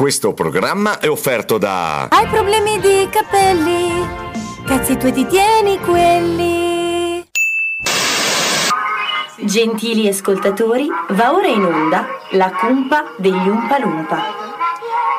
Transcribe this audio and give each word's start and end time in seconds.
Questo 0.00 0.32
programma 0.32 0.98
è 0.98 1.10
offerto 1.10 1.58
da 1.58 2.04
Hai 2.04 2.26
problemi 2.28 2.80
di 2.80 3.06
capelli? 3.10 4.02
Cazzi 4.64 4.96
tu 4.96 5.12
ti 5.12 5.26
tieni 5.26 5.78
quelli. 5.78 7.22
Gentili 9.44 10.08
ascoltatori, 10.08 10.88
va 11.10 11.34
ora 11.34 11.48
in 11.48 11.64
onda 11.66 12.06
la 12.30 12.50
cumpa 12.50 13.12
degli 13.18 13.46
Umpa 13.46 13.78
Lumpa. 13.78 14.39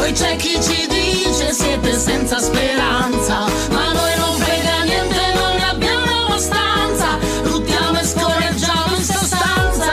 Poi 0.00 0.12
c'è 0.12 0.34
chi 0.36 0.58
ci 0.62 0.86
dice 0.88 1.52
siete 1.52 1.92
senza 1.92 2.38
speranza 2.38 3.44
Ma 3.68 3.92
noi 3.92 4.16
non 4.16 4.34
frega 4.38 4.82
niente, 4.84 5.34
non 5.34 5.56
ne 5.56 5.68
abbiamo 5.68 6.24
abbastanza. 6.24 7.18
Luttiamo 7.42 7.98
e 7.98 8.04
scorreggiamo 8.04 8.96
in 8.96 9.04
sostanza. 9.04 9.92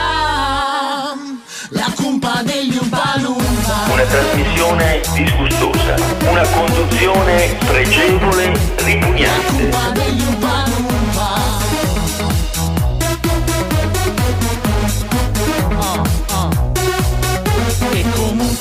La 1.68 1.92
cumpa 1.94 2.40
degli 2.42 2.78
Umpalumpa 2.80 3.84
Una 3.92 4.02
trasmissione 4.04 5.02
disgustosa, 5.12 5.94
una 6.30 6.48
conduzione 6.48 7.56
pregevole, 7.66 8.58
ripugnante. 8.76 9.56
Cumpa 9.58 9.90
degli 9.90 10.22
Umpalumpa 10.22 10.57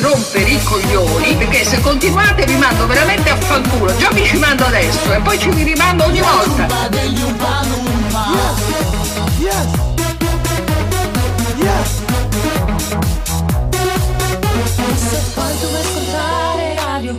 rompere 0.00 0.50
i 0.50 0.62
coglioni 0.62 1.36
perché 1.36 1.64
se 1.64 1.80
continuate 1.80 2.44
vi 2.44 2.56
mando 2.56 2.86
veramente 2.86 3.30
a 3.30 3.36
fanculo. 3.36 3.96
Già 3.96 4.10
vi 4.10 4.24
ci 4.24 4.36
mando 4.38 4.64
adesso 4.64 5.12
e 5.12 5.20
poi 5.20 5.38
ci 5.38 5.50
vi 5.50 5.62
rimando 5.62 6.04
ogni 6.04 6.20
volta. 6.20 6.88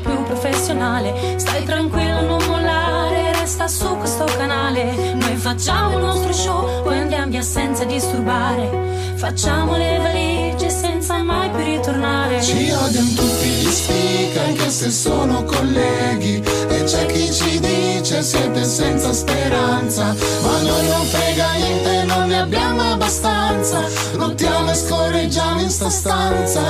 più 0.02 0.24
professionale, 0.24 1.38
stai 1.38 1.64
tranquillo, 1.64 2.22
non 2.22 2.44
mollare, 2.48 3.34
resta 3.34 3.68
su 3.68 3.96
questo 3.98 4.26
canale. 4.38 5.14
Noi 5.14 5.36
facciamo 5.36 5.98
il 5.98 6.06
nostro 6.06 6.34
show, 6.34 6.84
poi 6.84 6.98
andiamo 6.98 7.28
via 7.28 7.42
senza 7.42 7.84
disturbare. 7.84 9.14
Facciamo 9.16 9.78
le 9.78 9.98
valigie 9.98 10.71
senza 11.02 11.24
mai 11.24 11.50
più 11.50 11.64
ritornare. 11.64 12.42
Ci 12.44 12.72
odiano 12.72 13.10
tutti 13.16 13.48
gli 13.48 13.72
speaker 13.72 14.46
anche 14.46 14.70
se 14.70 14.92
sono 14.92 15.44
colleghi. 15.44 16.44
E 16.68 16.84
c'è 16.84 17.06
chi 17.08 17.32
ci 17.34 17.60
dice 17.60 18.22
siete 18.22 18.64
senza 18.64 19.12
speranza 19.12 20.16
Ma 20.44 20.58
a 20.58 20.62
noi 20.62 20.88
non 20.88 21.06
frega 21.06 21.52
niente, 21.54 22.04
non 22.04 22.28
ne 22.28 22.40
abbiamo 22.40 22.82
abbastanza. 22.92 23.84
Lottiamo 24.14 24.70
e 24.70 24.76
scorreggiamo 24.76 25.62
in 25.62 25.70
sta 25.70 25.90
stanza. 25.90 26.62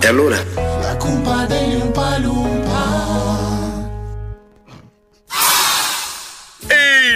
E 0.00 0.06
allora? 0.06 0.36
La 0.82 0.96
cumpa 0.96 1.46
degli 1.46 1.76
Umpalumpa 1.76 2.49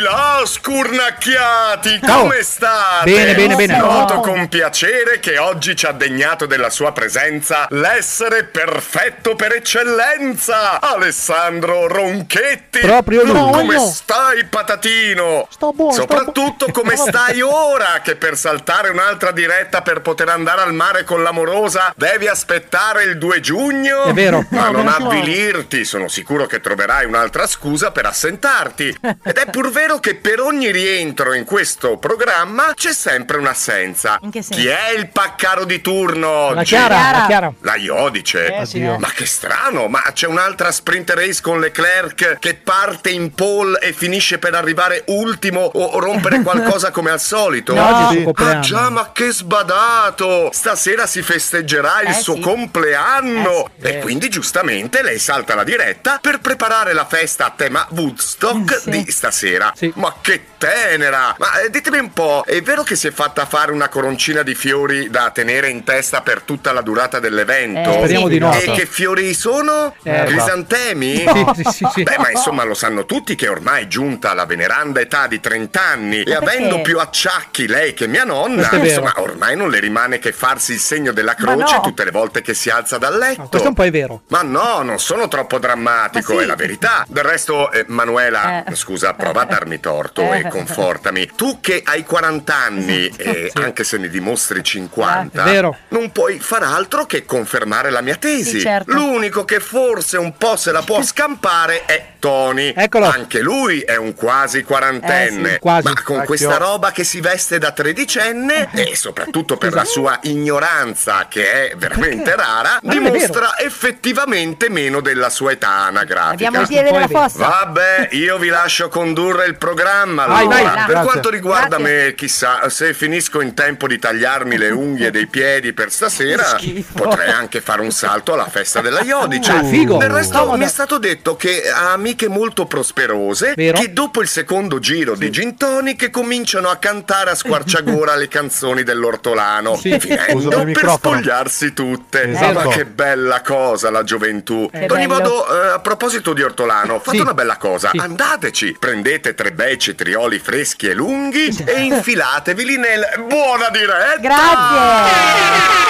là, 0.04 0.42
scurnacchiati! 0.44 1.98
Ciao. 2.04 2.20
Come 2.20 2.42
state? 2.42 3.10
Bene, 3.10 3.34
bene, 3.34 3.54
bene. 3.56 3.78
Noto 3.78 4.20
con 4.20 4.48
piacere 4.48 5.18
che 5.18 5.38
oggi 5.38 5.74
ci 5.74 5.86
ha 5.86 5.92
degnato 5.92 6.46
della 6.46 6.70
sua 6.70 6.92
presenza 6.92 7.66
l'essere 7.70 8.44
perfetto 8.44 9.34
per 9.34 9.52
eccellenza, 9.52 10.80
Alessandro 10.80 11.88
Ronchetti. 11.88 12.80
Proprio 12.80 13.24
lui. 13.24 13.50
Come 13.52 13.78
stai, 13.78 14.44
patatino? 14.44 15.48
Sto 15.50 15.72
buono, 15.72 15.92
sto 15.92 16.02
Soprattutto 16.02 16.66
buono. 16.66 16.72
come 16.72 16.96
stai 17.10 17.40
ora 17.40 18.00
che 18.02 18.16
per 18.16 18.36
saltare 18.36 18.90
un'altra 18.90 19.30
diretta 19.32 19.82
per 19.82 20.02
poter 20.02 20.28
andare 20.28 20.60
al 20.60 20.74
mare 20.74 21.04
con 21.04 21.22
l'amorosa 21.22 21.92
devi 21.96 22.28
aspettare 22.28 23.04
il 23.04 23.18
2 23.18 23.40
giugno? 23.40 24.04
È 24.04 24.12
vero. 24.12 24.44
Ma 24.50 24.62
No, 24.64 24.82
non 24.82 24.88
avvilirti, 24.88 25.84
sono 25.84 26.08
sicuro 26.08 26.46
che 26.46 26.60
troverai 26.60 27.04
un'altra 27.06 27.46
scusa 27.46 27.90
per 27.90 28.06
assentarti. 28.06 28.96
Ed 29.22 29.36
è 29.36 29.46
pur 29.50 29.70
vero 29.70 29.93
che 30.00 30.14
per 30.16 30.40
ogni 30.40 30.70
rientro 30.70 31.32
in 31.34 31.44
questo 31.44 31.96
programma 31.98 32.72
c'è 32.74 32.92
sempre 32.92 33.38
un'assenza. 33.38 34.18
In 34.22 34.30
che 34.30 34.42
senso? 34.42 34.60
Chi 34.62 34.68
è 34.68 34.90
il 34.96 35.08
paccaro 35.10 35.64
di 35.64 35.80
turno? 35.80 36.52
La 36.52 36.62
Chiara, 36.62 37.10
la 37.12 37.24
Chiara. 37.26 37.52
La 37.60 37.76
Iodice. 37.76 38.54
Eh, 38.58 38.66
sì, 38.66 38.78
Oddio. 38.78 38.94
eh. 38.94 38.98
Ma 38.98 39.08
che 39.14 39.26
strano, 39.26 39.88
ma 39.88 40.02
c'è 40.12 40.26
un'altra 40.26 40.70
sprint 40.72 41.10
race 41.10 41.40
con 41.42 41.60
Leclerc 41.60 42.38
che 42.38 42.54
parte 42.54 43.10
in 43.10 43.32
pole 43.34 43.78
e 43.80 43.92
finisce 43.92 44.38
per 44.38 44.54
arrivare 44.54 45.04
ultimo 45.06 45.60
o 45.60 45.98
rompere 46.00 46.40
qualcosa 46.42 46.90
come 46.90 47.10
al 47.10 47.20
solito? 47.20 47.74
No, 47.74 48.10
suo 48.10 48.32
Ah 48.34 48.60
già, 48.60 48.90
ma 48.90 49.10
che 49.12 49.30
sbadato! 49.30 50.50
Stasera 50.52 51.06
si 51.06 51.22
festeggerà 51.22 52.02
il 52.02 52.08
Eh, 52.08 52.12
suo 52.14 52.34
sì. 52.34 52.40
compleanno 52.40 53.70
Eh, 53.80 53.88
e 53.88 53.98
quindi 54.00 54.28
giustamente 54.28 55.02
lei 55.02 55.18
salta 55.18 55.54
la 55.54 55.64
diretta 55.64 56.18
per 56.20 56.40
preparare 56.40 56.92
la 56.92 57.04
festa 57.06 57.46
a 57.46 57.52
tema 57.56 57.86
Woodstock 57.90 58.80
Sì. 58.84 58.90
di 58.90 59.10
stasera. 59.10 59.72
Sì. 59.84 59.92
Ma 60.00 60.14
che 60.20 60.44
tenera! 60.58 61.34
Ma 61.38 61.60
eh, 61.60 61.70
ditemi 61.70 61.98
un 61.98 62.12
po', 62.12 62.42
è 62.46 62.60
vero 62.62 62.82
che 62.82 62.96
si 62.96 63.06
è 63.06 63.10
fatta 63.10 63.44
fare 63.46 63.72
una 63.72 63.88
coroncina 63.88 64.42
di 64.42 64.54
fiori 64.54 65.10
da 65.10 65.30
tenere 65.30 65.68
in 65.68 65.84
testa 65.84 66.22
per 66.22 66.42
tutta 66.42 66.72
la 66.72 66.80
durata 66.80 67.18
dell'evento? 67.20 67.90
Eh, 67.90 67.96
Speriamo 67.98 68.28
di 68.28 68.38
no. 68.38 68.52
E 68.54 68.70
che 68.72 68.86
fiori 68.86 69.34
sono? 69.34 69.94
Eh, 70.02 70.24
Crisantemi? 70.24 71.16
Sì, 71.16 71.44
sì, 71.54 71.62
sì, 71.70 71.86
sì. 71.92 72.02
Beh, 72.02 72.18
ma 72.18 72.30
insomma 72.30 72.64
lo 72.64 72.74
sanno 72.74 73.04
tutti 73.04 73.34
che 73.34 73.48
ormai 73.48 73.84
è 73.84 73.86
giunta 73.88 74.32
la 74.34 74.46
veneranda 74.46 75.00
età 75.00 75.26
di 75.26 75.40
30 75.40 75.80
anni 75.82 76.22
e 76.22 76.34
avendo 76.34 76.80
più 76.80 76.98
acciacchi 76.98 77.66
lei 77.66 77.94
che 77.94 78.06
mia 78.06 78.24
nonna, 78.24 78.70
insomma 78.72 79.12
ormai 79.16 79.56
non 79.56 79.70
le 79.70 79.80
rimane 79.80 80.18
che 80.18 80.32
farsi 80.32 80.72
il 80.72 80.78
segno 80.78 81.12
della 81.12 81.34
croce 81.34 81.74
no. 81.74 81.80
tutte 81.80 82.04
le 82.04 82.10
volte 82.10 82.40
che 82.42 82.54
si 82.54 82.70
alza 82.70 82.98
dal 82.98 83.16
letto. 83.18 83.42
No, 83.42 83.48
questo 83.48 83.68
un 83.68 83.74
po' 83.74 83.84
è 83.84 83.90
vero. 83.90 84.22
Ma 84.28 84.42
no, 84.42 84.82
non 84.82 84.98
sono 84.98 85.28
troppo 85.28 85.58
drammatico, 85.58 86.40
è 86.40 86.46
la 86.46 86.56
verità. 86.56 87.04
Del 87.08 87.24
resto, 87.24 87.70
eh, 87.70 87.84
Manuela, 87.88 88.64
Eh. 88.64 88.74
scusa, 88.74 89.14
prova 89.14 89.42
a 89.42 89.46
darmi 89.64 89.80
torto 89.80 90.32
Eh. 90.32 90.38
e 90.40 90.48
confortami. 90.48 91.30
Tu 91.34 91.58
che 91.60 91.82
hai 91.84 92.04
40 92.04 92.54
anni 92.54 93.06
e 93.16 93.50
anche 93.54 93.82
se 93.82 93.96
ne 93.98 94.08
dimostri 94.08 94.62
50, 94.62 95.42
È 95.42 95.44
vero. 95.50 95.76
non 95.88 96.12
puoi 96.12 96.38
far 96.38 96.62
altro 96.62 97.06
che 97.06 97.24
confermare 97.24 97.90
la 97.90 98.02
mia 98.02 98.16
tesi. 98.16 98.50
Sì, 98.58 98.60
certo. 98.60 98.92
L'unico 98.92 99.44
che 99.44 99.60
forse 99.60 100.18
un 100.18 100.36
po' 100.36 100.56
se 100.56 100.70
la 100.70 100.82
può 100.82 101.00
scampare 101.02 101.84
è 101.86 102.12
Tony. 102.18 102.72
Eccolo. 102.76 103.06
Anche 103.06 103.40
lui 103.40 103.80
è 103.80 103.96
un 103.96 104.14
quasi 104.14 104.62
quarantenne. 104.62 105.48
Eh 105.48 105.52
sì, 105.54 105.58
quasi. 105.58 105.88
Ma 105.88 106.02
con 106.02 106.24
questa 106.24 106.56
roba 106.58 106.92
che 106.92 107.04
si 107.04 107.20
veste 107.20 107.58
da 107.58 107.72
tredicenne 107.72 108.68
e 108.72 108.94
soprattutto 108.96 109.56
per 109.56 109.72
la 109.72 109.84
sua 109.84 110.18
ignoranza 110.22 111.26
che 111.28 111.70
è 111.70 111.76
veramente 111.76 112.22
Perché? 112.30 112.36
rara, 112.42 112.78
Ma 112.82 112.92
dimostra 112.92 113.58
effettivamente 113.58 114.68
meno 114.68 115.00
della 115.00 115.30
sua 115.30 115.52
età 115.52 115.68
anagrafica. 115.86 116.32
Abbiamo 116.46 116.60
il 116.60 116.66
piede 116.68 116.90
della 116.90 117.08
fossa. 117.08 117.46
Vabbè, 117.46 118.08
io 118.12 118.38
vi 118.38 118.48
lascio 118.48 118.88
condurre 118.88 119.46
il 119.46 119.53
programma. 119.56 120.26
Vai, 120.26 120.42
allora. 120.42 120.62
vai. 120.62 120.72
Per 120.74 120.84
Grazie. 120.86 121.02
quanto 121.10 121.30
riguarda 121.30 121.76
Grazie. 121.76 122.04
me, 122.06 122.14
chissà, 122.14 122.68
se 122.68 122.94
finisco 122.94 123.40
in 123.40 123.54
tempo 123.54 123.86
di 123.86 123.98
tagliarmi 123.98 124.56
le 124.56 124.70
unghie 124.70 125.10
dei 125.10 125.26
piedi 125.26 125.72
per 125.72 125.90
stasera, 125.90 126.58
potrei 126.92 127.30
anche 127.30 127.60
fare 127.60 127.80
un 127.80 127.90
salto 127.90 128.32
alla 128.32 128.48
festa 128.48 128.80
della 128.80 129.00
Iodice. 129.02 129.50
Ah, 129.52 129.64
figo. 129.64 129.96
Del 129.98 130.10
resto 130.10 130.38
Comodo. 130.38 130.56
mi 130.58 130.64
è 130.64 130.68
stato 130.68 130.98
detto 130.98 131.36
che 131.36 131.62
ha 131.70 131.92
amiche 131.92 132.28
molto 132.28 132.66
prosperose 132.66 133.54
Vero? 133.56 133.78
che 133.78 133.92
dopo 133.92 134.20
il 134.22 134.28
secondo 134.28 134.78
giro 134.78 135.14
di 135.14 135.30
gin 135.30 135.56
tonic 135.56 136.10
cominciano 136.10 136.68
a 136.68 136.76
cantare 136.76 137.30
a 137.30 137.34
squarciagora 137.34 138.14
le 138.16 138.28
canzoni 138.28 138.82
dell'ortolano, 138.82 139.76
Sì. 139.76 139.98
finendo 139.98 140.48
per 140.48 140.64
microfono. 140.66 140.96
spogliarsi 141.18 141.72
tutte. 141.72 142.30
Esatto. 142.30 142.52
Ma 142.68 142.74
che 142.74 142.84
bella 142.84 143.40
cosa 143.42 143.90
la 143.90 144.02
gioventù. 144.04 144.68
Ad 144.72 144.90
ogni 144.90 145.06
modo, 145.06 145.46
eh, 145.46 145.68
a 145.72 145.78
proposito 145.80 146.32
di 146.32 146.42
ortolano, 146.42 146.98
fate 147.00 147.16
Sì. 147.16 147.22
una 147.22 147.34
bella 147.34 147.56
cosa. 147.56 147.90
Sì. 147.90 147.98
Andateci, 147.98 148.76
prendete 148.78 149.34
tre 149.34 149.43
bei 149.52 149.78
cetrioli 149.78 150.38
freschi 150.38 150.88
e 150.88 150.94
lunghi 150.94 151.48
e 151.64 151.82
infilateveli 151.82 152.76
nel 152.76 153.24
buona 153.28 153.68
diretta. 153.70 154.18
Grazie. 154.20 155.82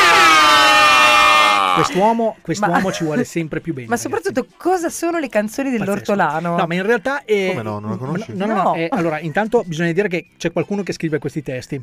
Quest'uomo, 1.74 2.36
quest'uomo 2.40 2.80
Ma- 2.80 2.92
ci 2.92 3.04
vuole 3.04 3.24
sempre 3.24 3.60
più 3.60 3.74
bene. 3.74 3.88
Ma 3.88 3.96
ragazzi. 3.96 4.12
soprattutto 4.14 4.46
cosa 4.56 4.88
sono 4.90 5.18
le 5.18 5.28
canzoni 5.28 5.70
dell'ortolano? 5.70 6.56
No, 6.56 6.66
ma 6.66 6.74
in 6.74 6.86
realtà 6.86 7.24
è... 7.24 7.48
Come 7.48 7.62
no, 7.62 7.80
non 7.80 7.90
la 7.90 7.96
conosci? 7.96 8.32
No, 8.34 8.46
no, 8.46 8.54
no. 8.54 8.62
No. 8.62 8.74
eh, 8.76 8.88
allora, 8.90 9.18
intanto 9.18 9.62
bisogna 9.66 9.92
dire 9.92 10.08
che 10.08 10.26
c'è 10.38 10.52
qualcuno 10.52 10.82
che 10.82 10.92
scrive 10.92 11.18
questi 11.18 11.42
testi. 11.42 11.82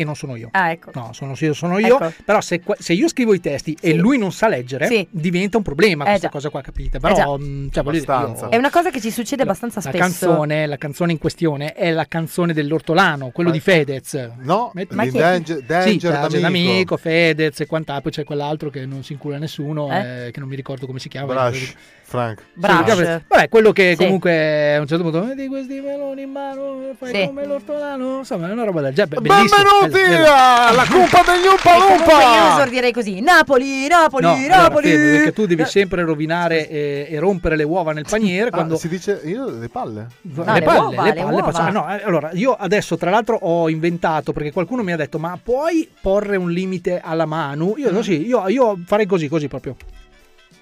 E 0.00 0.04
non 0.04 0.16
sono 0.16 0.34
io. 0.34 0.48
Ah, 0.52 0.70
ecco. 0.70 0.92
No, 0.94 1.10
sono, 1.12 1.34
io 1.38 1.52
sono 1.52 1.78
io. 1.78 2.00
Ecco. 2.00 2.12
Però 2.24 2.40
se, 2.40 2.62
se 2.78 2.94
io 2.94 3.06
scrivo 3.06 3.34
i 3.34 3.40
testi 3.40 3.76
e 3.78 3.90
Sì. 3.90 3.96
lui 3.96 4.16
non 4.16 4.32
sa 4.32 4.48
leggere, 4.48 4.86
Sì. 4.86 5.06
diventa 5.10 5.58
un 5.58 5.62
problema 5.62 6.04
Eh 6.04 6.08
questa 6.08 6.26
già. 6.28 6.32
cosa 6.32 6.48
qua, 6.48 6.62
capite? 6.62 6.96
Eh 6.96 7.00
Però, 7.00 7.14
già. 7.14 7.36
mh, 7.36 7.68
cioè, 7.70 7.82
voglio 7.84 7.98
dire, 8.00 8.10
Abbastanza. 8.12 8.44
io- 8.46 8.50
È 8.52 8.56
una 8.56 8.70
cosa 8.70 8.90
che 8.90 8.98
ci 8.98 9.10
succede 9.10 9.42
abbastanza 9.42 9.80
la 9.84 9.90
spesso. 9.90 9.98
canzone, 10.02 10.66
la 10.66 10.78
canzone 10.78 11.12
in 11.12 11.18
questione 11.18 11.74
è 11.74 11.90
la 11.92 12.06
canzone 12.06 12.54
dell'ortolano, 12.54 13.28
quello 13.30 13.50
Ma- 13.50 13.54
di 13.56 13.60
Fedez. 13.60 14.30
No, 14.38 14.70
Met- 14.72 14.92
Ma 14.94 15.04
Danger, 15.04 15.58
Sì, 15.58 15.64
Danger 15.66 16.12
Danger 16.12 16.12
d'amico. 16.40 16.40
d'amico, 16.40 16.96
Fedez 16.96 17.60
e 17.60 17.66
quant'altro, 17.66 18.04
poi 18.04 18.12
c'è 18.12 18.24
quell'altro 18.24 18.70
che 18.70 18.86
non 18.86 19.04
si 19.04 19.12
incula 19.12 19.36
nessuno, 19.36 19.90
Eh? 19.92 20.26
eh, 20.28 20.30
che 20.30 20.40
non 20.40 20.48
mi 20.48 20.56
ricordo 20.56 20.86
come 20.86 20.98
si 20.98 21.10
chiama. 21.10 21.26
Brush, 21.34 21.74
Frank. 22.10 22.42
Brush. 22.54 22.96
Sì, 22.96 23.04
vabbè, 23.28 23.48
quello 23.48 23.70
che 23.70 23.94
Sì. 23.96 24.02
comunque 24.02 24.74
a 24.74 24.80
un 24.80 24.86
certo 24.88 25.04
punto 25.08 25.32
di 25.32 25.46
questi 25.46 25.78
meloni 25.80 26.22
in 26.22 26.30
mano, 26.32 26.90
fai 26.98 27.14
Sì. 27.14 27.24
come 27.26 27.46
l'ortolano, 27.46 28.18
insomma, 28.18 28.48
è 28.48 28.52
una 28.52 28.64
roba 28.64 28.80
del 28.80 28.92
genere. 28.94 29.20
Benvenuti 29.20 30.00
alla 30.26 30.84
Cumpa 30.90 31.22
degli 31.22 31.46
Umpa 31.46 31.76
E 31.76 31.78
comunque 31.78 32.12
io 32.12 32.18
Lumpa! 32.18 32.54
esordirei 32.56 32.92
così: 32.92 33.20
Napoli, 33.20 33.86
Napoli, 33.86 34.24
No, 34.24 34.32
allora, 34.32 34.56
Napoli. 34.56 34.88
fermo, 34.90 35.10
perché 35.18 35.32
tu 35.32 35.46
devi 35.46 35.64
sempre 35.66 36.02
rovinare 36.02 36.68
e, 36.68 37.06
e 37.10 37.18
rompere 37.20 37.54
le 37.54 37.62
uova 37.62 37.92
nel 37.92 38.06
paniere 38.10 38.48
Ah, 38.48 38.54
quando 38.54 38.76
si 38.76 38.88
dice 38.88 39.20
io 39.22 39.48
le 39.48 39.68
palle. 39.68 40.08
No, 40.22 40.42
le 40.44 40.52
le 40.54 40.62
palle, 40.62 40.78
uova, 40.80 41.02
le 41.04 41.14
le 41.14 41.22
palle 41.22 41.42
facciamo- 41.44 41.70
no, 41.70 41.94
eh, 41.96 42.02
allora, 42.02 42.30
io 42.32 42.56
adesso 42.58 42.96
tra 42.96 43.10
l'altro 43.10 43.36
ho 43.40 43.68
inventato 43.70 44.32
perché 44.32 44.50
qualcuno 44.50 44.82
mi 44.82 44.90
ha 44.90 44.96
detto 44.96 45.20
"Ma 45.20 45.38
puoi 45.40 45.88
porre 46.00 46.34
un 46.34 46.50
limite 46.50 47.00
alla 47.02 47.24
mano?" 47.26 47.74
Io 47.76 47.86
ho 47.86 47.90
detto 47.90 48.02
sì, 48.02 48.26
io, 48.26 48.48
io 48.48 48.76
farei 48.84 49.06
così, 49.06 49.28
così 49.28 49.46
proprio. 49.46 49.76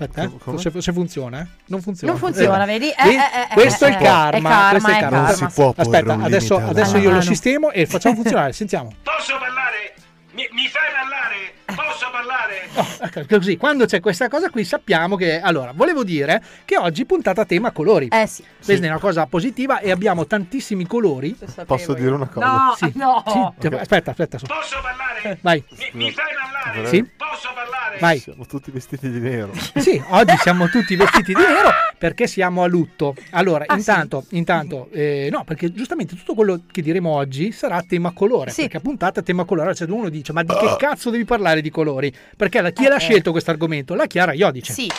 Aspetta, 0.01 0.23
eh, 0.23 0.59
se, 0.59 0.81
se 0.81 0.93
funziona, 0.93 1.41
eh? 1.41 1.47
Non 1.67 1.83
funziona. 1.83 2.13
Non 2.13 2.21
funziona, 2.23 2.63
Eh, 2.63 2.67
vedi? 2.67 2.89
Eh, 2.91 3.09
eh, 3.09 3.15
eh, 3.17 3.49
questo 3.53 3.85
eh, 3.85 3.89
è 3.89 3.91
il 3.91 3.97
karma, 3.97 4.39
è 4.39 4.43
karma, 4.43 4.71
questo 4.71 4.89
è 4.89 4.93
il 4.93 4.99
karma. 5.01 5.21
Non 5.23 5.35
si 5.35 5.47
può 5.53 5.75
Aspetta, 5.77 6.13
adesso, 6.23 6.57
adesso 6.57 6.97
io 6.99 7.05
lo 7.05 7.11
Mano. 7.11 7.21
sistemo 7.23 7.71
e 7.73 7.87
facciamo 7.87 8.15
funzionare, 8.15 8.53
sentiamo. 8.53 8.95
Posso 9.03 9.37
parlare? 9.39 9.95
Mi, 10.33 10.47
mi 10.53 10.69
fai 10.69 10.89
parlare? 10.95 11.89
Posso 11.89 12.11
parlare? 12.13 12.48
Oh, 12.79 12.87
ecco, 13.05 13.23
così, 13.29 13.57
quando 13.57 13.85
c'è 13.87 14.01
questa 14.01 14.29
cosa 14.29 14.51
qui 14.51 14.65
sappiamo 14.65 15.17
che... 15.17 15.41
Allora, 15.41 15.73
volevo 15.75 16.05
dire 16.05 16.43
che 16.65 16.77
oggi 16.77 17.05
puntata 17.05 17.45
tema 17.45 17.71
colori. 17.73 18.09
Eh 18.11 18.27
sì. 18.27 18.45
Questa 18.65 18.85
è 18.87 18.89
una 18.89 18.99
cosa 18.99 19.27
positiva 19.27 19.81
e 19.81 19.91
abbiamo 19.91 20.27
tantissimi 20.27 20.87
colori. 20.87 21.37
Posso 21.67 21.95
dire 21.95 22.11
una 22.11 22.29
cosa? 22.29 22.47
No, 22.47 22.75
Sì, 22.77 22.93
no. 22.95 23.23
sì, 23.27 23.69
cioè, 23.69 23.81
aspetta, 23.81 24.11
aspetta. 24.11 24.39
Posso 24.39 24.77
parlare? 24.83 25.39
Vai, 25.41 25.63
Mi, 25.71 26.05
mi 26.05 26.11
fai 26.13 26.25
parlare? 26.63 26.89
Sì. 26.89 27.03
Posso 27.17 27.49
parlare? 27.55 27.99
vai. 28.01 28.19
Siamo 28.19 28.47
tutti 28.47 28.71
vestiti 28.71 29.11
di 29.11 29.19
nero. 29.21 29.53
Sì, 29.79 30.03
oggi 30.09 30.37
siamo 30.39 30.69
tutti 30.69 30.95
vestiti 30.97 31.33
di 31.33 31.41
nero 31.41 31.71
perché 31.97 32.27
siamo 32.27 32.63
a 32.63 32.67
lutto. 32.67 33.15
Allora, 33.31 33.65
Ah, 33.67 33.77
intanto, 33.77 34.25
intanto 34.31 34.89
eh, 34.93 35.29
no, 35.31 35.45
perché 35.45 35.73
giustamente 35.73 36.15
tutto 36.15 36.35
quello 36.35 36.63
che 36.71 36.83
diremo 36.83 37.11
oggi 37.11 37.51
sarà 37.53 37.77
a 37.77 37.85
tema 37.87 38.13
colore. 38.13 38.51
Sì. 38.51 38.63
Perché 38.63 38.77
a 38.77 38.81
puntata 38.81 39.21
a 39.21 39.23
tema 39.23 39.45
colore, 39.45 39.75
cioè 39.75 39.89
uno 39.91 40.09
dice, 40.09 40.33
ma 40.33 40.43
di 40.43 40.55
che 40.55 40.75
cazzo 40.79 41.11
devi 41.11 41.25
parlare 41.25 41.61
di 41.61 41.71
colori? 41.71 42.13
Perché 42.37 42.61
la, 42.61 42.68
chi 42.73 42.87
l'ha 42.87 42.97
Eh. 42.97 43.01
scelto 43.01 43.31
questo 43.33 43.51
argomento? 43.51 43.95
La 43.95 44.07
Chiara 44.07 44.33
Iodice. 44.33 44.73
Sì. 44.73 44.91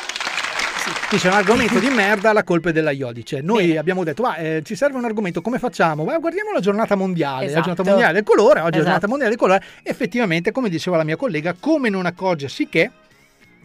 Dice 1.12 1.27
un 1.27 1.33
argomento 1.33 1.77
di 1.80 1.89
merda, 1.89 2.33
la 2.33 2.44
colpa 2.44 2.69
è 2.69 2.71
della 2.71 2.92
Iodice. 2.92 3.42
Noi 3.42 3.68
Bene. 3.68 3.80
abbiamo 3.80 4.04
detto, 4.04 4.24
ma 4.24 4.36
eh, 4.38 4.62
ci 4.63 4.75
serve 4.75 4.98
un 4.98 5.06
argomento, 5.06 5.42
come 5.42 5.60
facciamo? 5.60 6.04
Ma 6.04 6.18
guardiamo 6.18 6.51
la 6.51 6.60
giornata 6.60 6.95
mondiale, 6.95 7.45
la 7.45 7.51
Esatto. 7.51 7.60
giornata 7.68 7.83
mondiale 7.89 8.13
del 8.13 8.24
colore, 8.24 8.60
oggi 8.60 8.60
è 8.60 8.62
la 8.62 8.68
Esatto. 8.69 8.83
giornata 8.83 9.07
mondiale 9.07 9.30
del 9.31 9.39
colore. 9.39 9.63
Effettivamente, 9.83 10.51
come 10.51 10.69
diceva 10.69 10.98
la 10.98 11.04
mia 11.04 11.16
collega, 11.16 11.56
come 11.60 11.89
non 11.89 12.06
accorgersi 12.06 12.68
che 12.69 12.89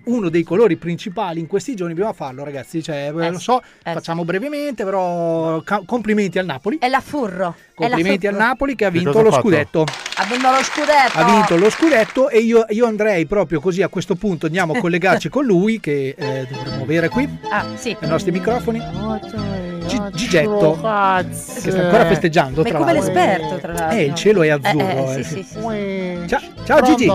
uno 0.04 0.28
dei 0.28 0.42
colori 0.42 0.76
principali 0.76 1.40
in 1.40 1.46
questi 1.46 1.74
giorni 1.74 1.94
bisogna 1.94 2.12
farlo, 2.12 2.44
ragazzi. 2.44 2.82
Cioè, 2.82 3.12
eh, 3.14 3.30
lo 3.30 3.38
so, 3.38 3.62
eh 3.82 3.92
facciamo 3.92 4.24
brevemente, 4.24 4.84
però 4.84 5.60
ca- 5.62 5.82
complimenti 5.86 6.38
al 6.38 6.46
Napoli. 6.46 6.78
È 6.78 6.88
la 6.88 7.00
furro. 7.00 7.54
È 7.74 7.82
la 7.82 7.88
Complimenti 7.88 8.26
al 8.26 8.34
furro. 8.34 8.46
Napoli 8.46 8.74
che 8.74 8.84
ha 8.84 8.90
vinto 8.90 9.20
lo 9.22 9.30
fatto? 9.30 9.42
scudetto. 9.42 9.84
Ha 10.16 10.24
vinto 10.26 10.50
lo 10.50 10.62
scudetto. 10.62 11.18
Ha 11.18 11.24
vinto 11.24 11.56
lo 11.56 11.70
scudetto 11.70 12.28
e 12.28 12.38
io, 12.38 12.64
io 12.68 12.86
andrei 12.86 13.26
proprio 13.26 13.60
così 13.60 13.82
a 13.82 13.88
questo 13.88 14.14
punto 14.14 14.46
andiamo 14.46 14.72
a 14.74 14.78
collegarci 14.78 15.28
con 15.30 15.44
lui 15.44 15.80
che 15.80 16.14
eh, 16.16 16.46
dovremmo 16.50 16.82
avere 16.84 17.08
qui 17.08 17.28
Ah, 17.50 17.66
sì. 17.74 17.96
ai 18.00 18.08
nostri 18.08 18.30
microfoni. 18.30 19.73
Gi- 19.86 20.02
Gigetto 20.12 20.72
che 20.80 21.30
sta 21.30 21.82
ancora 21.82 22.06
festeggiando. 22.06 22.62
Ma 22.62 22.66
è 22.66 22.70
tra 22.70 22.78
come 22.78 22.92
l'altro. 22.92 23.12
l'esperto, 23.12 23.56
tra 23.58 23.72
l'altro. 23.72 23.96
Eh, 23.98 24.02
il 24.04 24.14
cielo 24.14 24.42
è 24.42 24.48
azzurro. 24.48 24.78
Eh, 24.78 24.94
eh, 24.96 25.18
eh, 25.18 25.22
sì. 25.24 25.34
sì, 25.34 25.42
sì. 25.42 26.28
Ciao, 26.28 26.40
ciao 26.64 26.80
Gigi. 26.82 27.06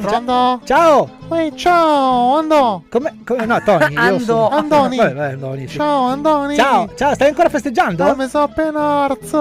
Pronto? 0.00 0.60
Ciao. 0.64 1.10
Ehi, 1.32 1.52
ciao, 1.56 2.36
Ando. 2.38 2.84
Come, 2.90 3.18
come- 3.26 3.44
no, 3.46 3.60
Tony. 3.62 3.92
io 3.92 4.00
Ando. 4.00 4.24
sono- 4.24 4.48
Andoni. 4.48 4.96
Vabbè, 4.96 5.14
vabbè, 5.14 5.32
Andoni, 5.32 5.68
sì. 5.68 5.76
Ciao, 5.76 6.04
Andoni. 6.06 6.56
Ciao, 6.56 6.88
ciao, 6.94 7.14
stai 7.14 7.28
ancora 7.28 7.48
festeggiando? 7.48 8.04
Ah, 8.04 8.14
mi 8.16 8.28
sono 8.28 8.44
appena 8.44 9.04
arz. 9.04 9.36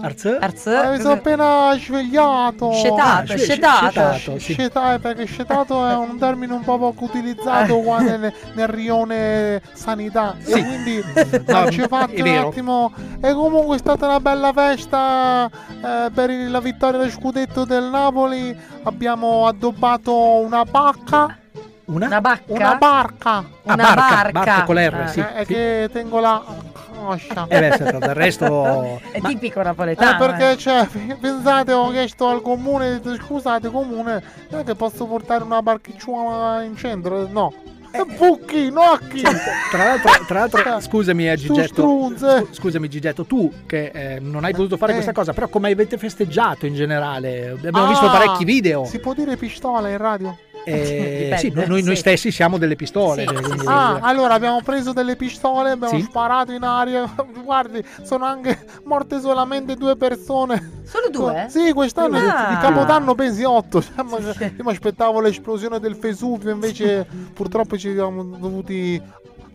Arz? 0.00 0.24
Arz? 0.40 0.66
Eh, 0.66 0.90
mi 0.92 1.00
sono 1.00 1.12
appena 1.14 1.76
svegliato. 1.78 2.72
Scetato, 2.72 3.00
Ah, 3.32 3.36
sce- 3.36 3.38
scetato. 3.38 4.38
scetato, 4.38 4.98
perché 5.00 5.26
scetato 5.26 5.86
è 5.86 5.94
un 5.96 6.18
termine 6.18 6.52
un 6.54 6.62
po' 6.62 6.78
poco 6.78 7.04
utilizzato 7.04 7.76
qua 7.80 8.00
nel, 8.00 8.32
nel 8.54 8.68
rione 8.68 9.60
sanità. 9.74 10.34
Sì. 10.40 10.52
E 10.52 10.64
quindi 10.64 11.02
No, 11.46 11.70
ci 11.70 11.80
fate 11.82 12.14
è 12.14 12.18
un 12.20 12.24
vero. 12.24 12.48
attimo. 12.48 12.92
E 13.20 13.32
comunque 13.34 13.76
è 13.76 13.78
stata 13.78 14.06
una 14.06 14.20
bella 14.20 14.52
festa 14.52 15.50
eh, 15.84 16.10
per 16.12 16.30
il- 16.30 16.50
la 16.50 16.60
vittoria 16.60 16.98
del 17.00 17.10
scudetto 17.12 17.64
del 17.64 17.84
Napoli. 17.84 18.56
Abbiamo 18.84 19.46
addobbato 19.46 20.14
una 20.40 20.64
bacca. 20.64 21.36
Una? 21.84 22.06
Una 22.06 22.20
bacca? 22.22 22.42
Una 22.52 22.74
barca. 22.76 23.30
Ah, 23.30 23.44
Una 23.64 23.76
barca, 23.76 23.94
barca. 23.94 24.32
barca 24.32 24.62
con 24.64 24.74
l'R, 24.76 24.94
Ah. 24.94 25.06
sì. 25.08 25.20
eh, 25.20 25.44
sì. 25.44 25.52
che 25.52 25.90
tengo 25.92 26.20
la 26.20 26.42
coscia. 27.04 27.46
Eh 27.48 27.58
beh, 27.58 27.68
aspetta, 27.70 27.98
del 27.98 28.14
resto... 28.14 29.00
È 29.10 29.18
Ma- 29.20 29.28
tipico 29.28 29.60
Eh, 29.60 29.64
napoletano. 29.64 30.18
perché 30.18 30.50
eh. 30.52 30.56
cioè, 30.56 30.86
pensate, 31.20 31.72
ho 31.72 31.90
chiesto 31.90 32.26
al 32.28 32.42
comune, 32.42 33.00
scusate 33.18 33.70
comune, 33.70 34.22
non 34.50 34.60
è 34.60 34.64
che 34.64 34.74
posso 34.74 35.06
portare 35.06 35.44
una 35.44 35.62
barchicciuola 35.62 36.62
in 36.62 36.76
centro? 36.76 37.26
No. 37.28 37.52
Bucchi, 38.16 38.70
nocchi. 38.70 39.20
Tra 39.70 39.84
l'altro, 39.84 40.10
tra 40.26 40.38
l'altro, 40.38 40.80
scusami, 40.80 41.28
eh, 41.30 41.36
Gigetto. 41.36 42.10
Scusami, 42.50 42.88
Gigetto, 42.88 43.26
tu 43.26 43.52
che 43.66 43.90
eh, 43.92 44.18
non 44.18 44.44
hai 44.44 44.52
potuto 44.54 44.78
fare 44.78 44.92
Eh. 44.92 44.94
questa 44.94 45.12
cosa, 45.12 45.34
però 45.34 45.48
come 45.48 45.70
avete 45.70 45.98
festeggiato 45.98 46.64
in 46.64 46.74
generale? 46.74 47.50
Abbiamo 47.50 47.84
Ah, 47.84 47.88
visto 47.88 48.06
parecchi 48.06 48.44
video. 48.46 48.86
Si 48.86 48.98
può 48.98 49.12
dire 49.12 49.36
pistola 49.36 49.90
in 49.90 49.98
radio? 49.98 50.34
Eh, 50.64 51.34
sì, 51.38 51.50
noi, 51.54 51.66
noi- 51.66 51.82
noi 51.82 51.94
sì. 51.94 52.00
stessi 52.00 52.30
siamo 52.30 52.58
delle 52.58 52.76
pistole. 52.76 53.22
Sì, 53.22 53.26
cioè, 53.28 53.36
sì, 53.36 53.42
quindi- 53.42 53.64
Ah, 53.66 53.98
allora 54.00 54.34
abbiamo 54.34 54.60
preso 54.62 54.92
delle 54.92 55.16
pistole, 55.16 55.70
abbiamo 55.72 55.98
Sì. 55.98 56.02
sparato 56.02 56.52
in 56.52 56.62
aria. 56.62 57.12
Guardi, 57.42 57.84
sono 58.02 58.24
anche 58.24 58.64
morte 58.84 59.20
solamente 59.20 59.74
due 59.76 59.96
persone. 59.96 60.80
Solo 60.84 61.08
due? 61.10 61.46
Sì, 61.48 61.72
quest'anno 61.72 62.18
Ah. 62.18 62.48
di 62.50 62.56
Capodanno 62.60 63.14
pensi 63.14 63.42
otto. 63.44 63.82
Cioè, 63.82 64.02
ma- 64.04 64.18
Io 64.18 64.64
mi 64.64 64.70
aspettavo 64.70 65.20
l'esplosione 65.20 65.80
del 65.80 65.96
Vesuvio, 65.96 66.50
invece 66.52 67.06
purtroppo 67.32 67.76
ci 67.78 67.92
siamo 67.92 68.22
dovuti 68.22 69.00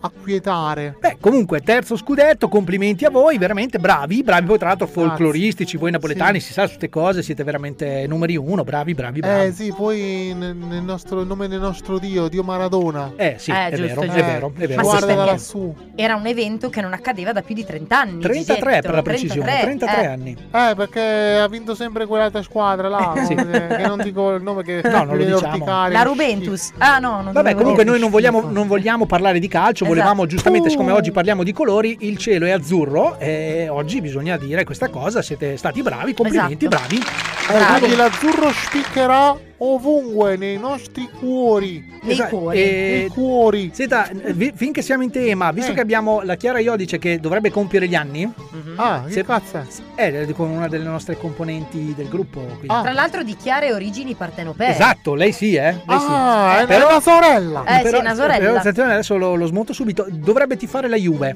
acquietare. 0.08 0.96
Beh, 1.00 1.18
comunque, 1.20 1.62
terzo 1.62 1.96
scudetto, 1.96 2.48
complimenti 2.48 3.06
a 3.06 3.10
voi, 3.10 3.38
veramente 3.38 3.80
bravi, 3.80 4.24
bravi. 4.24 4.46
Poi, 4.46 4.58
tra 4.58 4.70
l'altro, 4.70 4.88
folcloristici, 4.88 5.78
voi 5.78 5.92
napoletani, 5.92 6.40
si 6.40 6.54
sa 6.54 6.64
su 6.64 6.70
queste 6.70 6.90
cose, 6.90 7.22
siete 7.24 7.44
veramente 7.44 8.06
numeri 8.08 8.36
uno, 8.36 8.64
bravi, 8.64 8.94
bravi, 8.94 9.20
bravi. 9.20 9.48
Eh 9.48 9.52
sì, 9.52 9.74
poi 9.76 10.34
nel, 10.36 10.56
nostro 10.56 11.22
il 11.22 11.28
nome 11.28 11.48
del 11.48 11.60
nostro 11.60 12.00
Dio, 12.00 12.28
Dio 12.28 12.44
Maradona. 12.44 13.14
Eh, 13.16 13.36
sì, 13.38 13.52
Eh, 13.52 13.68
è, 13.68 13.76
giusto, 13.76 14.02
vero, 14.02 14.02
giusto. 14.02 14.20
è 14.20 14.24
vero, 14.24 14.52
è 14.58 14.68
vero. 14.68 14.76
Ma 14.76 14.84
sì, 14.84 14.90
Guarda 14.90 15.16
da 15.16 15.26
lassù. 15.26 15.76
Era 15.96 16.16
un 16.16 16.26
evento 16.26 16.70
che 16.70 16.82
non 16.82 16.94
accadeva 16.94 17.32
da 17.32 17.42
più 17.42 17.56
di 17.56 17.66
30 17.66 18.00
anni. 18.00 18.20
33 18.22 18.56
Gigetto, 18.56 18.82
per 18.82 18.96
la 18.96 19.02
precisione, 19.02 19.60
33 19.62 20.02
eh. 20.02 20.06
anni. 20.06 20.38
Eh, 20.52 20.74
perché 20.76 21.38
ha 21.42 21.48
vinto 21.48 21.76
sempre 21.76 22.06
quell'altra 22.06 22.42
squadra 22.42 22.88
là. 22.88 23.16
Sì. 23.28 23.34
eh, 23.34 23.68
Che 23.68 23.88
non 23.88 24.00
dico 24.02 24.34
il 24.36 24.44
nome 24.44 24.64
che 24.64 24.82
No, 24.88 25.04
non 25.04 25.18
lo 25.18 25.24
diciamo. 25.24 25.66
La 25.66 26.02
Rubentus. 26.04 26.72
Ah 26.78 27.00
no, 27.00 27.22
non 27.22 27.34
Vabbè, 27.34 27.56
comunque 27.56 27.84
noi 27.84 28.00
non 28.00 28.10
vogliamo, 28.10 28.42
non 28.50 28.68
vogliamo 28.68 29.06
parlare 29.06 29.40
di 29.40 29.48
calcio, 29.48 29.84
Esatto. 29.86 29.97
Volevamo 29.98 30.25
giustamente, 30.25 30.70
siccome 30.70 30.92
oggi 30.92 31.12
parliamo 31.12 31.44
di 31.44 31.51
colori, 31.54 31.98
il 32.01 32.18
cielo 32.18 32.46
è 32.46 32.51
azzurro 32.51 33.18
e 33.20 33.68
oggi 33.70 34.01
bisogna 34.01 34.38
dire 34.38 34.63
questa 34.63 34.89
cosa, 34.89 35.22
siete 35.22 35.58
stati 35.58 35.82
bravi, 35.82 36.13
complimenti, 36.13 36.66
Esatto. 36.66 36.88
bravi. 36.88 37.37
Eh, 37.50 37.80
quindi 37.80 37.96
l'azzurro 37.96 38.51
spiccherà 38.51 39.36
ovunque 39.60 40.36
nei 40.38 40.58
nostri 40.58 41.10
cuori. 41.20 41.84
Nei 42.04 42.12
Esatto, 42.12 42.38
cuori. 42.38 42.58
e- 42.62 42.98
Nei 43.00 43.08
cuori. 43.10 43.72
Senta, 43.74 44.08
eh, 44.10 44.34
vi- 44.34 44.51
finché 44.56 44.82
siamo 44.82 45.01
in 45.04 45.10
tema, 45.12 45.51
visto 45.51 45.72
Eh. 45.72 45.74
che 45.74 45.82
abbiamo 45.82 46.22
la 46.22 46.36
Chiara 46.36 46.60
Iodice 46.60 47.00
che 47.00 47.20
dovrebbe 47.20 47.50
compiere 47.50 47.88
gli 47.88 47.96
anni, 47.96 48.25
Mhm. 48.25 48.74
Ah, 48.75 49.04
che 49.08 49.13
Se- 49.13 49.24
cazzo 49.24 49.58
è? 49.96 50.12
è 50.12 50.32
con 50.34 50.50
una 50.50 50.68
delle 50.68 50.84
nostre 50.84 51.18
componenti 51.18 51.94
del 51.96 52.08
gruppo. 52.10 52.46
Ah. 52.68 52.82
Tra 52.84 52.92
l'altro 52.94 53.24
di 53.24 53.36
chiare 53.36 53.74
origini 53.74 54.13
partenopee. 54.13 54.70
Esatto, 54.70 55.16
lei 55.16 55.32
sì, 55.32 55.56
eh? 55.56 55.72
Lei 55.86 56.00
sì. 56.00 56.06
Ah, 56.10 56.60
è, 56.62 56.66
Però- 56.68 56.88
è 56.88 56.92
una 56.92 57.01
sorella. 57.01 57.63
Eh, 57.63 57.88
sì, 57.88 57.96
una 57.96 58.13
sorella. 58.13 58.38
però 58.38 58.56
attenzione, 58.58 58.92
adesso 58.94 59.18
lo, 59.18 59.36
lo 59.36 59.46
smonto 59.48 59.74
subito. 59.74 60.06
Dovrebbe 60.10 60.58
tifare 60.58 60.88
la 60.88 60.98
Juve. 60.98 61.36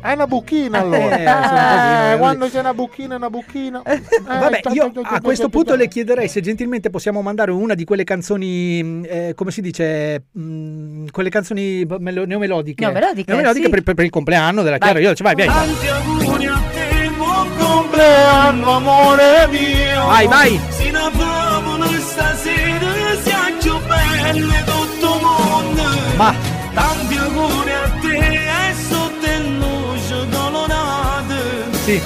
È 0.00 0.12
una 0.12 0.26
buchina 0.26 0.78
Eh, 0.78 0.80
allora. 0.82 0.98
po' 1.08 1.14
Eh, 1.14 2.12
di- 2.12 2.18
quando 2.18 2.48
c'è 2.48 2.60
una 2.60 2.74
buchina, 2.74 3.14
è 3.14 3.16
una 3.16 3.30
buchina. 3.30 3.82
Eh, 3.84 4.02
Vabbè, 4.22 4.60
io 4.72 4.90
già, 4.92 5.00
già, 5.02 5.15
a 5.16 5.20
questo 5.20 5.48
punto 5.48 5.74
le 5.74 5.88
chiederei 5.88 6.28
se 6.28 6.40
gentilmente 6.40 6.90
possiamo 6.90 7.22
mandare 7.22 7.50
una 7.50 7.74
di 7.74 7.84
quelle 7.84 8.04
canzoni, 8.04 8.82
mh, 8.82 9.06
eh, 9.08 9.32
come 9.34 9.50
si 9.50 9.60
dice, 9.60 10.24
mh, 10.30 11.06
quelle 11.10 11.28
canzoni 11.30 11.84
melo- 11.98 12.24
neomelodiche. 12.26 12.84
Neomelodiche, 12.84 13.24
Neomelodiche 13.30 13.64
sì. 13.64 13.70
per, 13.70 13.82
per- 13.82 13.94
per 13.94 14.04
il 14.04 14.10
compleanno 14.10 14.62
della 14.62 14.78
Chiara. 14.78 14.98
Io 14.98 15.12
vai, 15.20 15.34
vai, 15.34 15.46
vai. 15.46 15.54
Tanti 15.66 15.86
auguri 15.88 16.46
a 16.46 16.62
te, 16.72 17.10
buon 17.16 17.48
Compleanno, 17.58 18.70
amore 18.72 19.48
mio. 19.50 20.06
Vai, 20.06 20.26
vai. 20.26 20.60
Si 20.70 20.90
proprio 20.90 21.98
stasera 22.00 22.86
siamo 23.22 23.56
più 23.60 23.74
belli 23.86 24.54
tutto 24.64 25.14
il 25.16 25.22
mondo. 25.22 25.82
Ma 26.16 26.34
Tanti 26.74 27.16
auguri 27.16 27.70
a 27.72 27.90
te 28.00 28.16
e 28.18 28.74
sotto 28.88 29.26
il 29.26 29.56
luce 29.58 30.26
colorate. 30.30 31.34
Sì. 31.84 32.00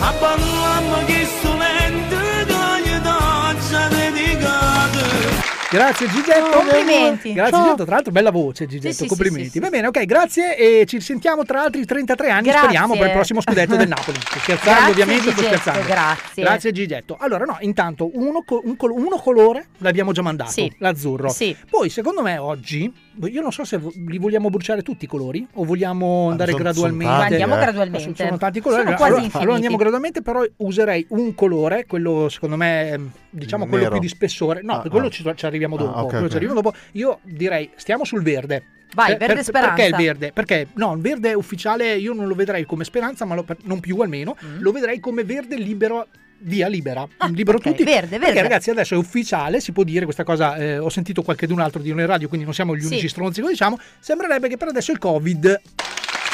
Grazie 5.70 6.08
Gigetto. 6.08 6.50
Complimenti. 6.58 7.32
Grazie 7.32 7.52
Ciao. 7.52 7.62
Gigetto, 7.64 7.84
tra 7.84 7.94
l'altro 7.94 8.12
bella 8.12 8.30
voce 8.30 8.66
Gigetto, 8.66 8.92
Sì, 8.94 9.02
sì, 9.02 9.06
complimenti. 9.08 9.44
sì, 9.44 9.50
sì, 9.50 9.58
Va 9.60 9.68
bene, 9.68 9.86
ok, 9.86 10.04
grazie 10.04 10.56
e 10.56 10.86
ci 10.86 11.00
sentiamo 11.00 11.44
tra 11.44 11.62
altri 11.62 11.84
33 11.84 12.30
anni, 12.30 12.42
Grazie. 12.44 12.60
speriamo, 12.62 12.96
per 12.96 13.06
il 13.06 13.12
prossimo 13.12 13.40
scudetto 13.40 13.76
del 13.76 13.88
Napoli. 13.88 14.18
Sto 14.20 14.38
scherzando 14.38 14.70
Grazie, 14.80 14.90
ovviamente, 14.92 15.22
sto 15.30 15.40
Gigetto, 15.40 15.56
scherzando. 15.60 15.86
grazie. 15.86 16.42
Grazie 16.42 16.72
Gigetto. 16.72 17.16
Allora 17.18 17.44
no, 17.44 17.56
intanto 17.60 18.10
uno, 18.14 18.44
un 18.64 18.76
col- 18.76 18.90
uno 18.92 19.16
colore 19.18 19.66
l'abbiamo 19.78 20.12
già 20.12 20.22
mandato, 20.22 20.50
Sì. 20.50 20.72
l'azzurro. 20.78 21.28
Sì. 21.30 21.56
Poi 21.68 21.88
secondo 21.88 22.22
me 22.22 22.36
oggi, 22.38 22.92
io 23.22 23.40
non 23.42 23.52
so 23.52 23.64
se 23.64 23.78
li 24.06 24.18
vogliamo 24.18 24.50
bruciare 24.50 24.82
tutti 24.82 25.04
i 25.04 25.08
colori 25.08 25.46
o 25.54 25.64
vogliamo 25.64 26.30
andare 26.30 26.52
sono- 26.52 26.62
gradualmente. 26.62 27.04
sono 27.04 27.18
tanti, 27.18 27.32
andiamo 27.34 27.54
eh. 27.56 27.60
gradualmente. 27.64 28.00
Sono, 28.14 28.14
sono 28.16 28.38
tanti 28.38 28.60
colori, 28.60 28.82
Sono 28.82 28.94
allora, 28.96 29.10
quasi 29.20 29.30
allora 29.36 29.54
andiamo 29.54 29.76
gradualmente, 29.76 30.22
però 30.22 30.44
userei 30.58 31.06
un 31.10 31.34
colore, 31.34 31.84
quello 31.86 32.28
secondo 32.28 32.56
me, 32.56 33.10
diciamo 33.30 33.66
quello 33.66 33.84
Nero. 33.84 33.92
più 33.92 34.00
di 34.00 34.08
spessore. 34.08 34.60
No, 34.62 34.80
Ah, 34.80 34.88
quello 34.88 35.06
ah. 35.06 35.10
ci, 35.10 35.22
ci 35.34 35.48
arriviamo 35.64 35.76
dopo. 35.76 35.94
Ah, 35.96 36.02
ok, 36.02 36.08
quello 36.08 36.24
ok. 36.24 36.30
ci 36.30 36.36
arriviamo 36.36 36.60
dopo. 36.60 36.76
Io 36.92 37.18
direi 37.22 37.70
stiamo 37.76 38.04
sul 38.04 38.22
verde. 38.22 38.62
Vai, 38.92 39.10
Per- 39.10 39.18
verde 39.18 39.34
per- 39.34 39.44
speranza. 39.44 39.74
Perché 39.74 39.90
il 39.90 39.96
verde? 40.04 40.32
Perché 40.32 40.66
no, 40.74 40.94
il 40.94 41.00
verde 41.00 41.32
ufficiale 41.34 41.94
io 41.96 42.12
non 42.12 42.26
lo 42.26 42.34
vedrei 42.34 42.64
come 42.64 42.82
speranza, 42.84 43.24
ma 43.24 43.34
lo- 43.36 43.44
per- 43.44 43.58
non 43.62 43.78
più 43.80 43.96
almeno, 44.00 44.36
Mm. 44.44 44.60
lo 44.60 44.72
vedrei 44.72 44.98
come 45.00 45.22
verde 45.24 45.56
libero. 45.56 46.06
Via 46.42 46.68
libera, 46.68 47.06
libero 47.32 47.58
ok, 47.58 47.64
tutti. 47.64 47.84
verde, 47.84 48.16
Perché 48.16 48.24
verde. 48.32 48.40
ragazzi 48.40 48.70
adesso 48.70 48.94
è 48.94 48.96
ufficiale, 48.96 49.60
si 49.60 49.72
può 49.72 49.82
dire 49.82 50.04
questa 50.06 50.24
cosa, 50.24 50.56
eh, 50.56 50.78
ho 50.78 50.88
sentito 50.88 51.20
qualcun 51.20 51.60
altro 51.60 51.82
dire 51.82 52.00
in 52.00 52.06
radio, 52.06 52.28
quindi 52.28 52.46
non 52.46 52.54
siamo 52.54 52.74
gli 52.74 52.80
Sì. 52.80 52.86
unici 52.86 53.08
stronzi 53.08 53.40
che 53.40 53.44
lo 53.44 53.50
diciamo, 53.52 53.78
sembrerebbe 53.98 54.48
che 54.48 54.56
per 54.56 54.68
adesso 54.68 54.90
il 54.90 54.96
Covid 54.98 55.60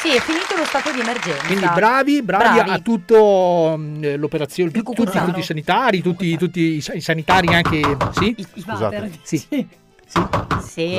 Sì, 0.00 0.14
è 0.14 0.20
finito 0.20 0.54
lo 0.56 0.64
stato 0.64 0.92
di 0.92 1.00
emergenza. 1.00 1.46
quindi 1.46 1.66
bravi, 1.74 2.22
bravi, 2.22 2.54
Bravi. 2.54 2.70
a 2.70 2.78
tutto 2.78 3.74
mm, 3.76 4.04
eh, 4.04 4.16
l'operazione, 4.16 4.70
Il 4.72 4.82
tu- 4.82 4.92
tutti, 4.92 5.18
tutti 5.18 5.38
i 5.40 5.42
sanitari, 5.42 6.00
tutti, 6.02 6.36
tutti 6.36 6.60
i 6.76 6.80
sa- 6.80 6.92
i 6.92 7.00
sanitari 7.00 7.48
anche, 7.54 7.80
sì? 8.12 8.34
I- 8.36 8.46
i 8.54 8.60
Scusate. 8.62 8.84
water. 8.96 9.10
Sì. 9.22 9.38
Sì. 9.48 9.66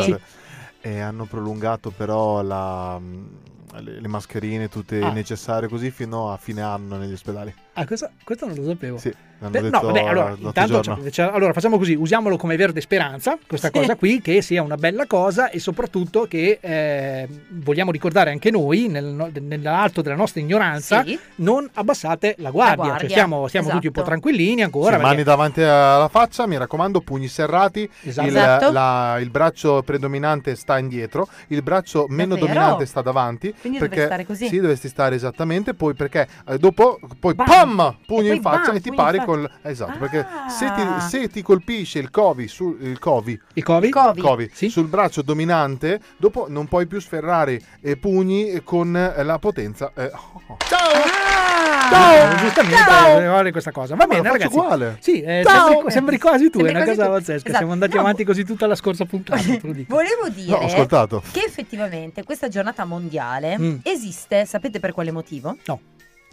Scusate. 0.01 0.21
E 0.81 0.99
hanno 0.99 1.25
prolungato 1.25 1.91
però 1.91 2.41
la, 2.41 2.99
le, 3.79 4.01
le 4.01 4.07
mascherine 4.07 4.67
tutte 4.69 4.99
Ah. 5.01 5.11
necessarie 5.11 5.67
così 5.69 5.91
fino 5.91 6.31
a 6.31 6.37
fine 6.37 6.61
anno 6.61 6.97
negli 6.97 7.13
ospedali. 7.13 7.53
Ah, 7.79 7.85
questo, 7.85 8.09
questo 8.23 8.45
non 8.47 8.55
lo 8.55 8.65
sapevo. 8.65 8.97
Sì, 8.97 9.13
Beh, 9.39 9.49
detto 9.51 9.69
no, 9.69 9.81
vabbè, 9.91 9.99
allora, 10.01 10.35
intanto, 10.39 10.81
cioè, 10.81 11.09
cioè, 11.11 11.29
allora 11.31 11.53
facciamo 11.53 11.77
così, 11.77 11.93
usiamolo 11.93 12.37
come 12.37 12.55
verde 12.55 12.81
speranza, 12.81 13.37
questa 13.45 13.69
cosa 13.69 13.95
qui, 13.95 14.19
che 14.19 14.41
sia 14.41 14.63
una 14.63 14.77
bella 14.77 15.05
cosa 15.05 15.51
e 15.51 15.59
soprattutto 15.59 16.25
che 16.25 16.57
eh, 16.59 17.27
vogliamo 17.49 17.91
ricordare 17.91 18.31
anche 18.31 18.49
noi, 18.49 18.87
nel, 18.87 19.31
nell'alto 19.41 20.01
della 20.01 20.15
nostra 20.15 20.41
ignoranza, 20.41 21.03
Sì. 21.03 21.19
non 21.35 21.69
abbassate 21.75 22.33
la 22.39 22.49
guardia, 22.49 22.75
guardia, 22.77 22.99
cioè 23.07 23.09
siamo, 23.09 23.47
siamo 23.47 23.69
tutti 23.69 23.85
un 23.85 23.91
po' 23.93 23.99
esatto. 23.99 24.15
tranquillini 24.19 24.63
ancora. 24.63 24.85
Sì, 24.85 24.91
perché- 24.93 25.07
mani 25.07 25.23
davanti 25.23 25.61
alla 25.61 26.07
faccia, 26.09 26.47
mi 26.47 26.57
raccomando, 26.57 27.01
pugni 27.01 27.27
serrati, 27.27 27.87
Esatto. 28.01 28.27
il, 28.27 28.35
Esatto. 28.35 28.71
la- 28.71 29.17
il 29.19 29.29
braccio 29.29 29.83
predominante 29.83 30.55
sta 30.55 30.79
indietro, 30.79 31.27
il 31.49 31.61
braccio 31.61 32.07
meno 32.09 32.33
Davvero? 32.33 32.53
dominante 32.53 32.85
sta 32.87 33.03
davanti. 33.03 33.53
Quindi 33.61 33.77
perché, 33.77 33.93
deve 33.95 34.07
stare 34.07 34.25
così. 34.25 34.47
Sì, 34.47 34.59
dovresti 34.59 34.87
stare 34.87 35.13
esattamente, 35.13 35.75
poi 35.75 35.93
perché 35.93 36.27
eh, 36.47 36.57
dopo, 36.57 36.97
poi 37.19 37.35
Bam! 37.35 37.45
Pam, 37.75 37.97
pugno 38.05 38.33
in 38.33 38.41
faccia 38.41 38.67
bam, 38.67 38.75
e 38.75 38.79
ti 38.81 38.93
pari 38.93 39.19
con... 39.23 39.49
Esatto, 39.61 39.97
perché 39.97 40.25
se 40.49 40.65
Ah. 40.65 40.71
ti, 40.71 41.01
se 41.09 41.27
ti 41.29 41.41
colpisce 41.41 41.99
il 41.99 42.09
covi, 42.09 42.47
su, 42.47 42.77
il 42.79 42.99
covi, 42.99 43.39
I 43.53 43.61
Covid? 43.61 43.89
I 43.89 43.91
Covid. 43.91 44.23
covi 44.23 44.49
Sì. 44.53 44.69
sul 44.69 44.87
braccio 44.87 45.21
dominante, 45.21 45.99
dopo 46.17 46.45
non 46.49 46.67
puoi 46.67 46.85
più 46.87 46.99
sferrare 46.99 47.59
eh, 47.81 47.97
pugni 47.97 48.61
con 48.63 48.95
eh, 48.95 49.23
la 49.23 49.39
potenza. 49.39 49.91
eh, 49.95 50.11
oh. 50.13 50.57
Ah! 51.89 52.33
Eh, 52.33 52.35
giustamente 52.37 52.75
Ciao! 52.77 53.19
eh, 53.19 53.25
guarda 53.27 53.51
questa 53.51 53.71
cosa. 53.71 53.95
Va 53.95 54.05
Ma 54.05 54.13
bene, 54.15 54.29
ragazzi. 54.29 54.55
uguale. 54.57 54.97
Sì, 54.99 55.21
eh, 55.21 55.41
Ciao! 55.45 55.67
sembri, 55.69 55.91
sembri 55.91 56.17
quasi 56.19 56.49
tu, 56.49 56.59
è 56.59 56.63
Sembri 56.63 56.75
una 56.75 56.83
quasi 56.83 56.97
cosa 56.99 57.05
tu. 57.09 57.13
pazzesca. 57.13 57.35
Esatto. 57.47 57.57
Siamo 57.57 57.71
andati 57.71 57.93
No. 57.95 57.99
avanti 58.01 58.23
così 58.25 58.43
tutta 58.43 58.67
la 58.67 58.75
scorsa 58.75 59.05
puntata, 59.05 59.41
te 59.41 59.59
lo 59.63 59.71
dico. 59.73 59.95
Volevo 59.95 60.27
dire 60.29 60.51
No, 60.51 61.21
che 61.31 61.43
effettivamente 61.45 62.23
questa 62.23 62.47
giornata 62.49 62.83
mondiale 62.85 63.57
Mm. 63.57 63.75
esiste, 63.83 64.45
sapete 64.45 64.79
per 64.79 64.91
quale 64.91 65.11
motivo? 65.11 65.55
No. 65.65 65.79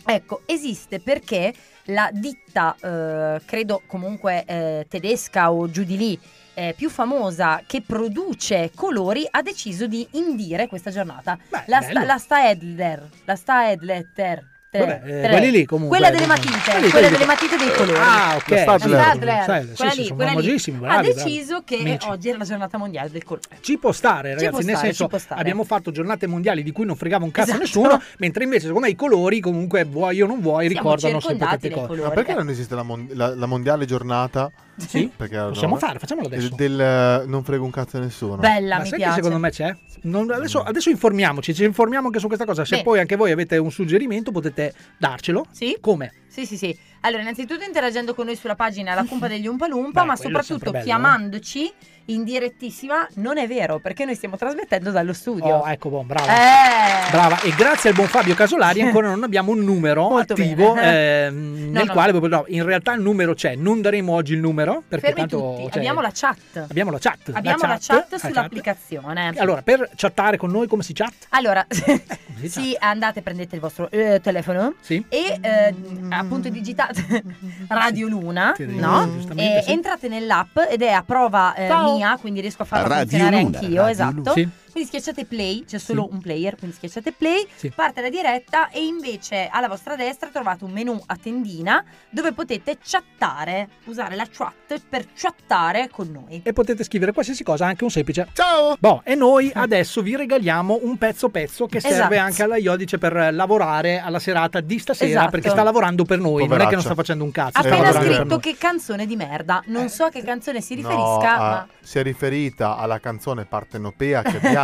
Ecco, 0.06 0.42
esiste 0.46 1.00
perché 1.00 1.52
la 1.84 2.10
ditta, 2.12 2.76
eh, 2.80 3.40
credo 3.44 3.82
comunque 3.86 4.44
eh, 4.44 4.86
tedesca 4.88 5.50
o 5.50 5.70
giù 5.70 5.82
di 5.82 5.96
lì, 5.96 6.18
eh, 6.54 6.74
più 6.76 6.88
famosa 6.88 7.62
che 7.66 7.82
produce 7.82 8.70
colori, 8.74 9.26
ha 9.30 9.42
deciso 9.42 9.86
di 9.86 10.06
indire 10.12 10.66
questa 10.66 10.90
giornata. 10.90 11.38
Beh, 11.48 11.64
la, 11.66 11.80
sta, 11.80 12.04
la 12.04 12.18
Staedler, 12.18 13.08
la 13.24 13.36
Staedletter. 13.36 14.52
Vabbè, 14.78 15.02
eh, 15.04 15.28
quelli 15.30 15.50
lì 15.50 15.64
comunque. 15.64 15.98
Quella 15.98 16.12
delle 16.12 16.26
matite, 16.26 16.58
Quelli- 16.70 16.90
quella 16.90 17.08
delle 17.08 17.24
matite 17.24 17.56
dei 17.56 17.72
colori. 17.72 17.98
Ah, 17.98 18.34
ok. 18.36 18.50
La 18.50 18.56
Stadler. 18.58 19.00
Stadler, 19.42 19.66
sì, 19.68 19.74
quella 19.76 19.90
sì, 19.92 19.98
lì, 19.98 20.04
sono 20.04 20.14
quella 20.16 20.30
lì. 20.30 20.36
famosissimi, 20.36 20.76
ha 20.76 20.80
bravi, 20.80 21.12
bravi. 21.12 21.22
deciso 21.30 21.62
che 21.64 21.76
Amici. 21.76 22.08
oggi 22.08 22.28
era 22.28 22.38
la 22.38 22.44
giornata 22.44 22.78
mondiale 22.78 23.10
del 23.10 23.24
colore. 23.24 23.46
Ci 23.60 23.78
può 23.78 23.92
stare, 23.92 24.28
ragazzi. 24.34 24.48
può 24.48 24.58
nel 24.60 24.76
stare, 24.76 24.92
senso, 24.92 25.34
abbiamo 25.34 25.64
fatto 25.64 25.90
giornate 25.92 26.26
mondiali 26.26 26.62
di 26.62 26.72
cui 26.72 26.84
non 26.84 26.96
fregava 26.96 27.24
un 27.24 27.30
cazzo 27.30 27.52
a 27.52 27.54
Esatto. 27.62 27.80
nessuno, 27.80 28.02
mentre 28.18 28.44
invece, 28.44 28.66
secondo 28.66 28.80
me, 28.86 28.90
i 28.92 28.96
colori, 28.96 29.40
comunque, 29.40 29.84
vuoi 29.84 30.20
o 30.22 30.26
non 30.26 30.40
vuoi, 30.40 30.68
Siamo 30.68 30.80
ricordano 30.94 31.20
sempre 31.20 31.46
tante 31.46 31.70
cose. 31.70 31.86
colori. 31.86 32.08
Ma 32.08 32.14
perché 32.14 32.34
non 32.34 32.48
esiste 32.48 32.74
la, 32.74 32.82
mon- 32.82 33.08
la- 33.12 33.34
la 33.34 33.46
mondiale 33.46 33.84
giornata? 33.86 34.50
Sì, 34.76 35.10
possiamo 35.16 35.76
fare, 35.76 35.98
facciamolo 35.98 36.26
adesso. 36.26 36.54
Del, 36.54 36.76
del, 36.76 37.28
non 37.28 37.44
frega 37.44 37.62
un 37.62 37.70
cazzo 37.70 37.96
a 37.96 38.00
nessuno. 38.00 38.36
Bella, 38.36 38.76
Ma 38.76 38.82
mi 38.82 38.88
sai 38.88 38.98
piace. 38.98 39.14
che 39.14 39.22
secondo 39.22 39.38
me 39.38 39.50
c'è? 39.50 39.76
Non- 40.02 40.30
adesso, 40.30 40.62
adesso 40.62 40.90
informiamoci, 40.90 41.54
ci 41.54 41.64
informiamo 41.64 42.06
anche 42.06 42.18
su 42.18 42.26
questa 42.26 42.44
cosa. 42.44 42.64
Se 42.64 42.76
Beh. 42.78 42.82
poi 42.82 42.98
anche 42.98 43.16
voi 43.16 43.30
avete 43.30 43.56
un 43.56 43.70
suggerimento 43.70 44.32
potete 44.32 44.74
darcelo. 44.98 45.46
Sì? 45.50 45.76
Come? 45.80 46.12
Sì, 46.26 46.44
sì, 46.46 46.56
sì. 46.56 46.76
Allora, 47.00 47.22
innanzitutto 47.22 47.62
interagendo 47.64 48.14
con 48.14 48.26
noi 48.26 48.36
sulla 48.36 48.54
pagina 48.56 48.94
La 48.94 49.04
Cumpa 49.04 49.28
degli 49.28 49.46
Umpa 49.46 49.68
Lumpa, 49.68 50.00
Beh, 50.00 50.06
ma 50.06 50.16
soprattutto 50.16 50.72
eh. 50.72 50.82
chiamandoci 50.82 51.72
in 52.06 52.24
direttissima. 52.24 53.06
Non 53.14 53.38
è 53.38 53.46
vero, 53.46 53.78
perché 53.78 54.04
noi 54.04 54.14
stiamo 54.14 54.36
trasmettendo 54.36 54.90
dallo 54.90 55.12
studio. 55.12 55.56
Oh, 55.56 55.68
ecco, 55.68 55.88
buon, 55.88 56.06
brava. 56.06 56.32
Eh. 56.32 57.10
Brava, 57.10 57.40
e 57.40 57.50
grazie 57.54 57.90
al 57.90 57.94
buon 57.94 58.08
Fabio 58.08 58.34
Casolari 58.34 58.80
ancora 58.82 59.08
non 59.08 59.22
abbiamo 59.22 59.52
un 59.52 59.60
numero 59.62 60.08
Molto 60.08 60.32
attivo 60.32 60.74
ehm, 60.76 61.62
No, 61.74 61.80
nel 61.80 61.86
no. 61.86 61.92
quale 61.92 62.12
no, 62.12 62.44
in 62.48 62.64
realtà 62.64 62.92
il 62.94 63.00
numero 63.00 63.34
c'è, 63.34 63.56
non 63.56 63.80
daremo 63.80 64.12
oggi 64.12 64.32
il 64.34 64.38
numero 64.40 64.82
perché 64.86 65.06
Fermi 65.06 65.20
tanto 65.28 65.38
tutti, 65.38 65.62
cioè, 65.64 65.78
abbiamo 65.78 66.00
la 66.00 66.10
chat. 66.12 66.64
abbiamo 66.68 66.90
la 66.90 66.98
chat. 66.98 67.30
Abbiamo 67.32 67.66
la 67.66 67.78
chat, 67.80 68.12
la 68.12 68.18
sull'applicazione. 68.18 69.32
Allora, 69.36 69.62
per 69.62 69.90
chattare 69.96 70.36
con 70.36 70.50
noi 70.50 70.68
come 70.68 70.82
si 70.82 70.92
chat? 70.92 71.12
Allora, 71.30 71.66
si 71.68 72.48
sì, 72.48 72.76
andate, 72.78 73.22
prendete 73.22 73.56
il 73.56 73.60
vostro 73.60 73.90
eh, 73.90 74.20
telefono 74.22 74.74
Sì. 74.80 75.04
e 75.08 75.38
eh, 75.40 75.74
appunto 76.10 76.48
digitate 76.48 77.22
Radio 77.68 78.06
Luna, 78.08 78.54
no? 78.58 79.10
giustamente, 79.12 79.58
E 79.58 79.62
sì. 79.62 79.70
entrate 79.72 80.08
nell'app 80.08 80.56
ed 80.70 80.82
è 80.82 80.90
a 80.90 81.02
prova 81.02 81.54
eh, 81.54 81.66
Ciao. 81.68 81.93
Mia, 81.94 82.16
quindi 82.18 82.40
riesco 82.40 82.62
a 82.62 82.64
farla 82.64 82.86
Radio 82.88 83.00
funzionare 83.08 83.42
Luna, 83.42 83.58
anch'io, 83.58 83.80
Radio 83.80 83.92
esatto. 83.92 84.14
Luna. 84.16 84.32
Sì. 84.32 84.48
Quindi 84.74 84.90
schiacciate 84.90 85.24
play, 85.26 85.64
c'è 85.64 85.78
solo 85.78 86.04
Sì. 86.08 86.14
un 86.14 86.20
player, 86.20 86.56
quindi 86.56 86.74
schiacciate 86.74 87.12
play, 87.12 87.46
Sì. 87.54 87.70
parte 87.72 88.00
la 88.00 88.08
diretta 88.08 88.70
e 88.70 88.84
invece 88.84 89.48
alla 89.48 89.68
vostra 89.68 89.94
destra 89.94 90.30
trovate 90.30 90.64
un 90.64 90.72
menu 90.72 91.00
a 91.06 91.16
tendina 91.16 91.84
dove 92.10 92.32
potete 92.32 92.78
chattare, 92.84 93.68
usare 93.84 94.16
la 94.16 94.26
chat 94.28 94.80
per 94.88 95.06
chattare 95.14 95.88
con 95.90 96.10
noi. 96.10 96.40
E 96.42 96.52
potete 96.52 96.82
scrivere 96.82 97.12
qualsiasi 97.12 97.44
cosa, 97.44 97.66
anche 97.66 97.84
un 97.84 97.90
semplice. 97.90 98.26
Ciao! 98.32 98.74
Boh, 98.80 99.02
e 99.04 99.14
noi 99.14 99.48
adesso 99.54 100.02
vi 100.02 100.16
regaliamo 100.16 100.80
un 100.82 100.98
pezzo 100.98 101.28
pezzo 101.28 101.66
che 101.66 101.78
serve 101.78 101.96
Esatto. 101.96 102.16
anche 102.18 102.42
alla 102.42 102.56
Iodice 102.56 102.98
per 102.98 103.28
lavorare 103.32 104.00
alla 104.00 104.18
serata 104.18 104.60
di 104.60 104.80
stasera 104.80 105.08
Esatto. 105.10 105.30
perché 105.30 105.50
sta 105.50 105.62
lavorando 105.62 106.04
per 106.04 106.18
noi, 106.18 106.32
non 106.32 106.34
è 106.34 106.40
che 106.40 106.46
Poveraccia. 106.48 106.74
non 106.74 106.82
sta 106.82 106.94
facendo 106.96 107.22
un 107.22 107.30
cazzo. 107.30 107.58
Ha 107.58 107.62
sta 107.62 107.68
Eh, 107.76 107.78
appena 107.80 107.92
scritto 108.16 108.38
che 108.38 108.56
canzone 108.58 109.06
di 109.06 109.14
merda, 109.14 109.62
non 109.66 109.88
so 109.88 110.02
a 110.06 110.10
che 110.10 110.24
canzone 110.24 110.60
si 110.60 110.74
riferisca, 110.74 111.02
No, 111.36 111.42
ah, 111.44 111.48
ma... 111.50 111.68
si 111.80 112.00
è 112.00 112.02
riferita 112.02 112.76
alla 112.76 112.98
canzone 112.98 113.44
partenopea 113.44 114.22
che 114.22 114.36
abbiamo 114.38 114.62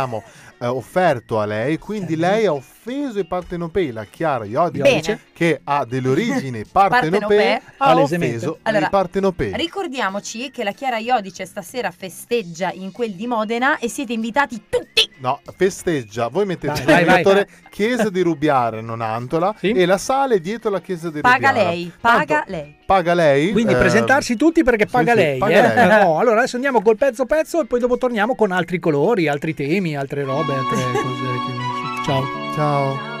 eh, 0.59 0.67
offerto 0.67 1.39
a 1.39 1.45
lei, 1.45 1.77
quindi 1.77 2.15
lei 2.15 2.45
ha 2.45 2.53
offeso 2.53 3.19
i 3.19 3.25
partenopei, 3.25 3.91
la 3.91 4.05
Chiara 4.05 4.45
Iodice, 4.45 5.19
che 5.33 5.59
ha 5.63 5.85
delle 5.85 6.07
origini 6.09 6.63
partenopee, 6.71 7.61
ha 7.77 7.97
offeso 7.97 8.59
Allora, 8.63 8.85
i 8.85 8.89
partenopei. 8.89 9.53
Ricordiamoci 9.55 10.51
che 10.51 10.63
la 10.63 10.71
Chiara 10.71 10.97
Iodice 10.97 11.45
stasera 11.45 11.91
festeggia 11.91 12.71
in 12.71 12.91
quel 12.91 13.11
di 13.13 13.27
Modena 13.27 13.77
e 13.79 13.89
siete 13.89 14.13
invitati 14.13 14.63
tutti. 14.69 15.09
No, 15.17 15.39
festeggia, 15.55 16.27
voi 16.29 16.45
mettete 16.45 16.83
Vai, 16.83 17.01
il 17.01 17.07
navigatore 17.07 17.47
Chiesa 17.69 18.09
di 18.09 18.21
Rubiare, 18.21 18.81
non 18.81 19.01
Antola, 19.01 19.53
Sì. 19.57 19.71
e 19.71 19.85
la 19.85 19.97
sale 19.97 20.39
dietro 20.39 20.69
la 20.71 20.81
Chiesa 20.81 21.09
di 21.09 21.21
Paga 21.21 21.49
Rubiara. 21.49 21.69
lei, 21.69 21.91
paga 21.99 22.25
Tanto- 22.25 22.51
lei. 22.51 22.75
Paga 22.91 23.13
lei. 23.13 23.53
Quindi 23.53 23.71
eh, 23.71 23.77
presentarsi 23.77 24.35
tutti 24.35 24.63
perché 24.63 24.85
paga 24.85 25.13
sì, 25.13 25.17
lei. 25.17 25.37
paga 25.37 25.71
eh? 25.71 25.87
lei. 25.87 26.03
No, 26.03 26.19
allora 26.19 26.39
adesso 26.39 26.57
andiamo 26.57 26.81
col 26.81 26.97
pezzo 26.97 27.25
pezzo 27.25 27.61
e 27.61 27.65
poi 27.65 27.79
dopo 27.79 27.97
torniamo 27.97 28.35
con 28.35 28.51
altri 28.51 28.79
colori, 28.79 29.29
altri 29.29 29.53
temi, 29.53 29.95
altre 29.95 30.23
robe, 30.23 30.53
altre 30.53 30.75
cose. 30.75 32.03
Ciao. 32.03 32.23
Ciao. 32.53 33.20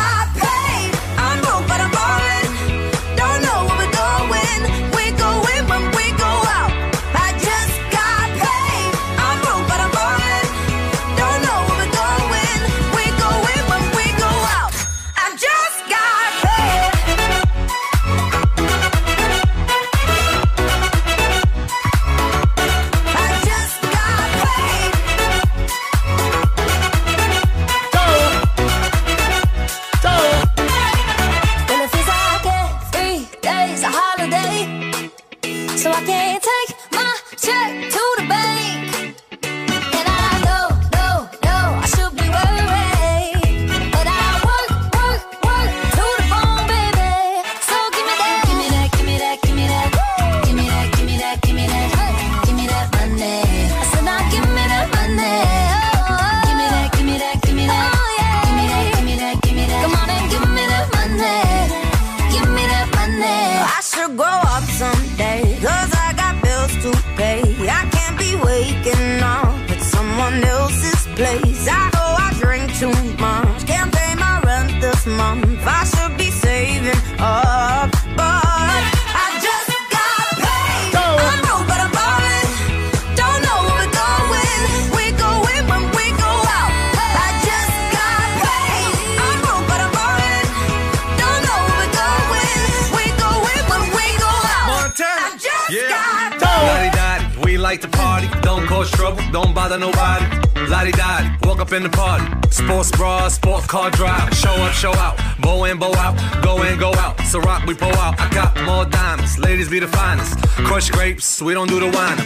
don't 99.31 99.53
bother 99.53 99.77
nobody. 99.77 100.25
Lottie 100.67 100.91
Dottie, 100.91 101.29
walk 101.47 101.59
up 101.59 101.71
in 101.71 101.83
the 101.83 101.89
party. 101.89 102.25
Sports 102.49 102.91
bra, 102.91 103.27
sports 103.29 103.65
car 103.67 103.89
drive. 103.91 104.33
Show 104.35 104.51
up, 104.51 104.73
show 104.73 104.93
out. 104.93 105.17
Bow 105.39 105.63
in, 105.65 105.79
bow 105.79 105.93
out. 105.95 106.15
Go 106.43 106.61
in, 106.63 106.77
go 106.77 106.93
out. 106.95 107.19
So 107.21 107.39
rock, 107.39 107.65
we 107.65 107.73
pull 107.73 107.95
out. 107.95 108.19
I 108.19 108.29
got 108.33 108.61
more 108.63 108.85
diamonds. 108.85 109.39
Ladies 109.39 109.69
be 109.69 109.79
the 109.79 109.87
finest. 109.87 110.37
Crush 110.67 110.89
grapes, 110.89 111.41
we 111.41 111.53
don't 111.53 111.69
do 111.69 111.79
the 111.79 111.87
wine. 111.87 112.17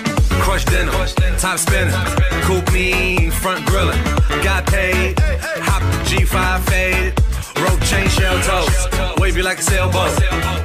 Crush 0.41 0.65
dinner, 0.65 0.91
top 1.37 1.59
spinner. 1.59 1.91
Coupe 2.43 2.71
mean, 2.73 3.31
front 3.31 3.65
grilling. 3.65 4.01
Got 4.43 4.65
paid, 4.67 5.19
hop 5.19 5.81
the 5.81 5.97
G5 6.09 6.61
faded. 6.69 7.19
Rope 7.61 7.81
chain 7.81 8.07
shell 8.09 8.37
toes. 8.41 9.19
Wave 9.19 9.37
you 9.37 9.43
like 9.43 9.59
a 9.59 9.63
sailboat. 9.63 10.11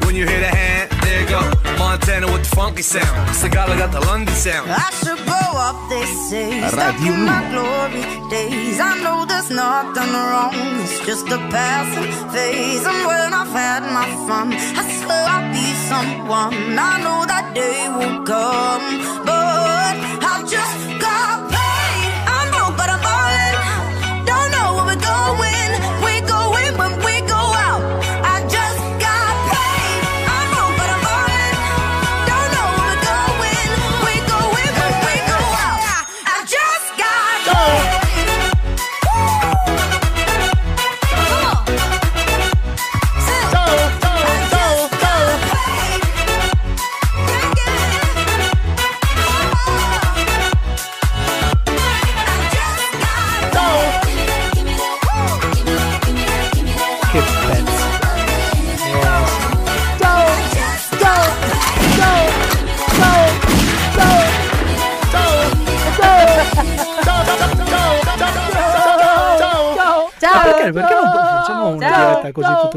When 0.05 0.17
you 0.17 0.27
hear 0.27 0.41
the 0.41 0.49
hand, 0.49 0.91
there 1.27 1.41
you 1.41 1.53
go. 1.53 1.79
Montana 1.79 2.27
with 2.27 2.49
the 2.49 2.57
funky 2.57 2.83
sound. 2.83 3.07
Sagala 3.31 3.77
got 3.79 3.93
the 3.93 4.01
London 4.01 4.35
sound. 4.35 4.71
I 4.71 4.91
should 5.01 5.19
grow 5.25 5.51
up, 5.67 5.77
they 5.89 6.05
say. 6.29 6.69
Stuck 6.69 6.95
Radio 6.99 7.15
in 7.15 7.25
my 7.25 7.43
glory 7.51 8.03
days. 8.31 8.81
I 8.81 8.99
know 9.03 9.25
there's 9.25 9.51
nothing 9.51 10.13
wrong. 10.13 10.55
It's 10.83 11.01
just 11.07 11.27
a 11.29 11.39
passing 11.51 12.11
phase. 12.33 12.85
And 12.87 13.07
when 13.07 13.33
I've 13.35 13.53
had 13.53 13.83
my 13.93 14.09
fun, 14.27 14.53
I 14.53 14.83
swear 15.01 15.25
I'll 15.35 15.53
be 15.53 15.67
someone. 15.91 16.79
I 16.79 17.01
know 17.05 17.27
that 17.27 17.55
day 17.55 17.89
will 17.89 18.23
come. 18.25 18.85
But 19.25 19.97
I 20.33 20.45
just 20.49 20.80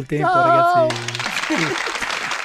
il 0.03 0.07
tempo, 0.07 0.31
ragazzi? 0.33 0.95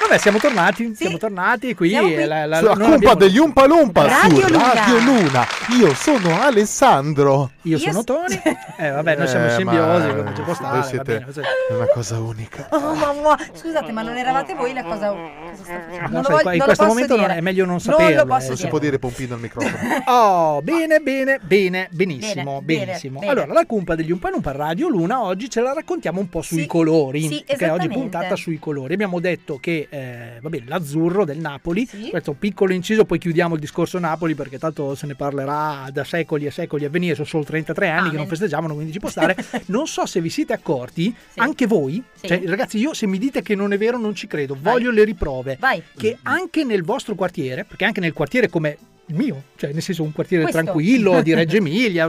Vabbè, 0.01 0.17
siamo 0.19 0.39
tornati, 0.39 0.95
siamo 0.97 1.19
tornati 1.19 1.75
qui. 1.75 1.91
Siamo 1.91 2.07
qui. 2.09 2.17
e 2.17 2.27
La, 2.27 2.47
la, 2.47 2.59
Sulla 2.59 2.69
non 2.75 2.79
cumpa 2.83 2.95
abbiamo- 2.95 3.15
degli 3.17 3.39
Umpa 3.39 3.67
Lumpa 3.67 4.07
Radio 4.07 4.47
su 4.47 4.53
Luna. 4.53 4.73
Radio 4.73 4.99
Luna. 5.01 5.47
Io 5.79 5.95
sono 5.95 6.41
Alessandro. 6.41 7.51
Io 7.69 7.77
Io 7.77 7.79
sono 7.79 8.01
s- 8.01 8.05
Tony. 8.05 8.41
Eh, 8.79 8.91
vabbè, 8.91 9.17
noi 9.17 9.27
siamo 9.29 9.47
Eh, 9.47 9.51
simbiosi, 9.51 10.09
come 10.09 10.35
ci 10.37 10.43
può 10.43 10.55
stare. 10.55 10.83
Siete 10.85 11.25
una 11.71 11.87
cosa 11.93 12.19
unica. 12.21 12.69
Oh, 12.79 12.95
mamma. 12.95 13.37
Scusate, 13.53 13.91
ma 13.93 14.03
non 14.03 14.17
eravate 14.17 14.55
voi 14.55 14.73
la 14.73 14.83
cosa. 14.85 15.11
cosa 15.11 15.63
sta 15.65 15.81
facendo? 15.81 16.01
No, 16.01 16.09
Non 16.09 16.23
lo 16.23 16.29
voglio- 16.29 16.39
in 16.39 16.45
non 16.49 16.59
lo 16.59 16.65
questo 16.65 16.85
momento 16.87 17.17
non- 17.17 17.31
è 17.31 17.41
meglio 17.41 17.65
non 17.65 17.71
Non 17.73 17.81
saperlo, 17.81 18.25
lo 18.25 18.37
eh. 18.37 18.47
Non 18.49 18.57
si 18.57 18.67
può 18.69 18.79
dire 18.79 18.99
pompino 18.99 19.35
al 19.35 19.41
microfono. 19.41 19.77
Oh, 20.07 20.63
bene, 20.63 21.01
bene, 21.01 21.39
bene, 21.43 21.89
benissimo, 21.91 22.61
Bene, 22.63 22.85
benissimo. 22.87 23.19
bene. 23.21 23.33
Allora, 23.33 23.53
la 23.53 23.67
cumpa 23.67 23.95
degli 23.95 24.11
Umpa 24.11 24.31
Lumpa 24.31 24.53
Radio 24.53 24.89
Luna 24.89 25.23
oggi 25.23 25.51
ce 25.51 25.61
la 25.61 25.73
raccontiamo 25.73 26.21
un 26.21 26.29
po' 26.29 26.41
sui 26.43 26.63
Sì, 26.63 26.67
colori. 26.67 27.23
sì, 27.27 27.45
perché 27.47 27.69
oggi 27.69 27.89
puntata 27.89 28.37
sui 28.37 28.59
colori. 28.59 28.95
Abbiamo 28.95 29.21
detto 29.21 29.59
che, 29.61 29.87
eh, 29.91 30.39
va 30.41 30.49
bene, 30.49 30.65
l'azzurro 30.69 31.25
del 31.25 31.39
Napoli, 31.39 31.87
Sì. 31.87 32.09
questo 32.11 32.33
piccolo 32.33 32.73
inciso, 32.73 33.05
poi 33.05 33.19
chiudiamo 33.19 33.55
il 33.55 33.61
discorso 33.61 33.99
Napoli 33.99 34.35
perché 34.35 34.59
tanto 34.59 34.95
se 34.95 35.07
ne 35.07 35.15
parlerà 35.15 35.89
da 35.93 36.05
secoli 36.05 36.47
e 36.47 36.51
secoli 36.51 36.85
a 36.85 36.89
venire, 36.91 37.15
sono 37.15 37.27
solo 37.27 37.45
33 37.65 37.89
anni 37.89 38.01
che 38.01 38.07
Amen. 38.09 38.17
non 38.21 38.27
festeggiamo, 38.29 38.73
quindi 38.75 38.93
ci 38.93 38.99
può 38.99 39.09
stare. 39.09 39.37
non 39.67 39.87
so 39.87 40.07
se 40.07 40.21
vi 40.21 40.31
siete 40.31 40.53
accorti, 40.53 41.15
Sì. 41.33 41.39
anche 41.41 41.67
voi, 41.67 42.03
Sì. 42.15 42.27
cioè, 42.29 42.43
ragazzi, 42.47 42.79
io 42.79 42.95
se 42.95 43.07
mi 43.07 43.19
dite 43.19 43.43
che 43.43 43.55
non 43.55 43.73
è 43.73 43.79
vero 43.79 43.99
non 43.99 44.15
ci 44.15 44.27
credo, 44.27 44.57
Vai. 44.59 44.73
voglio 44.75 44.91
le 44.91 45.05
riprove 45.05 45.57
Vai. 45.61 45.83
che 45.97 46.19
anche 46.23 46.65
nel 46.65 46.83
vostro 46.83 47.15
quartiere, 47.15 47.65
perché 47.65 47.85
anche 47.85 48.01
nel 48.01 48.13
quartiere 48.13 48.49
come 48.49 48.77
il 49.07 49.15
mio, 49.15 49.43
cioè 49.57 49.73
nel 49.73 49.83
senso 49.83 50.03
un 50.03 50.13
quartiere 50.13 50.45
Questo. 50.45 50.63
tranquillo 50.63 51.21
di 51.23 51.35
Reggio 51.35 51.57
Emilia, 51.59 52.09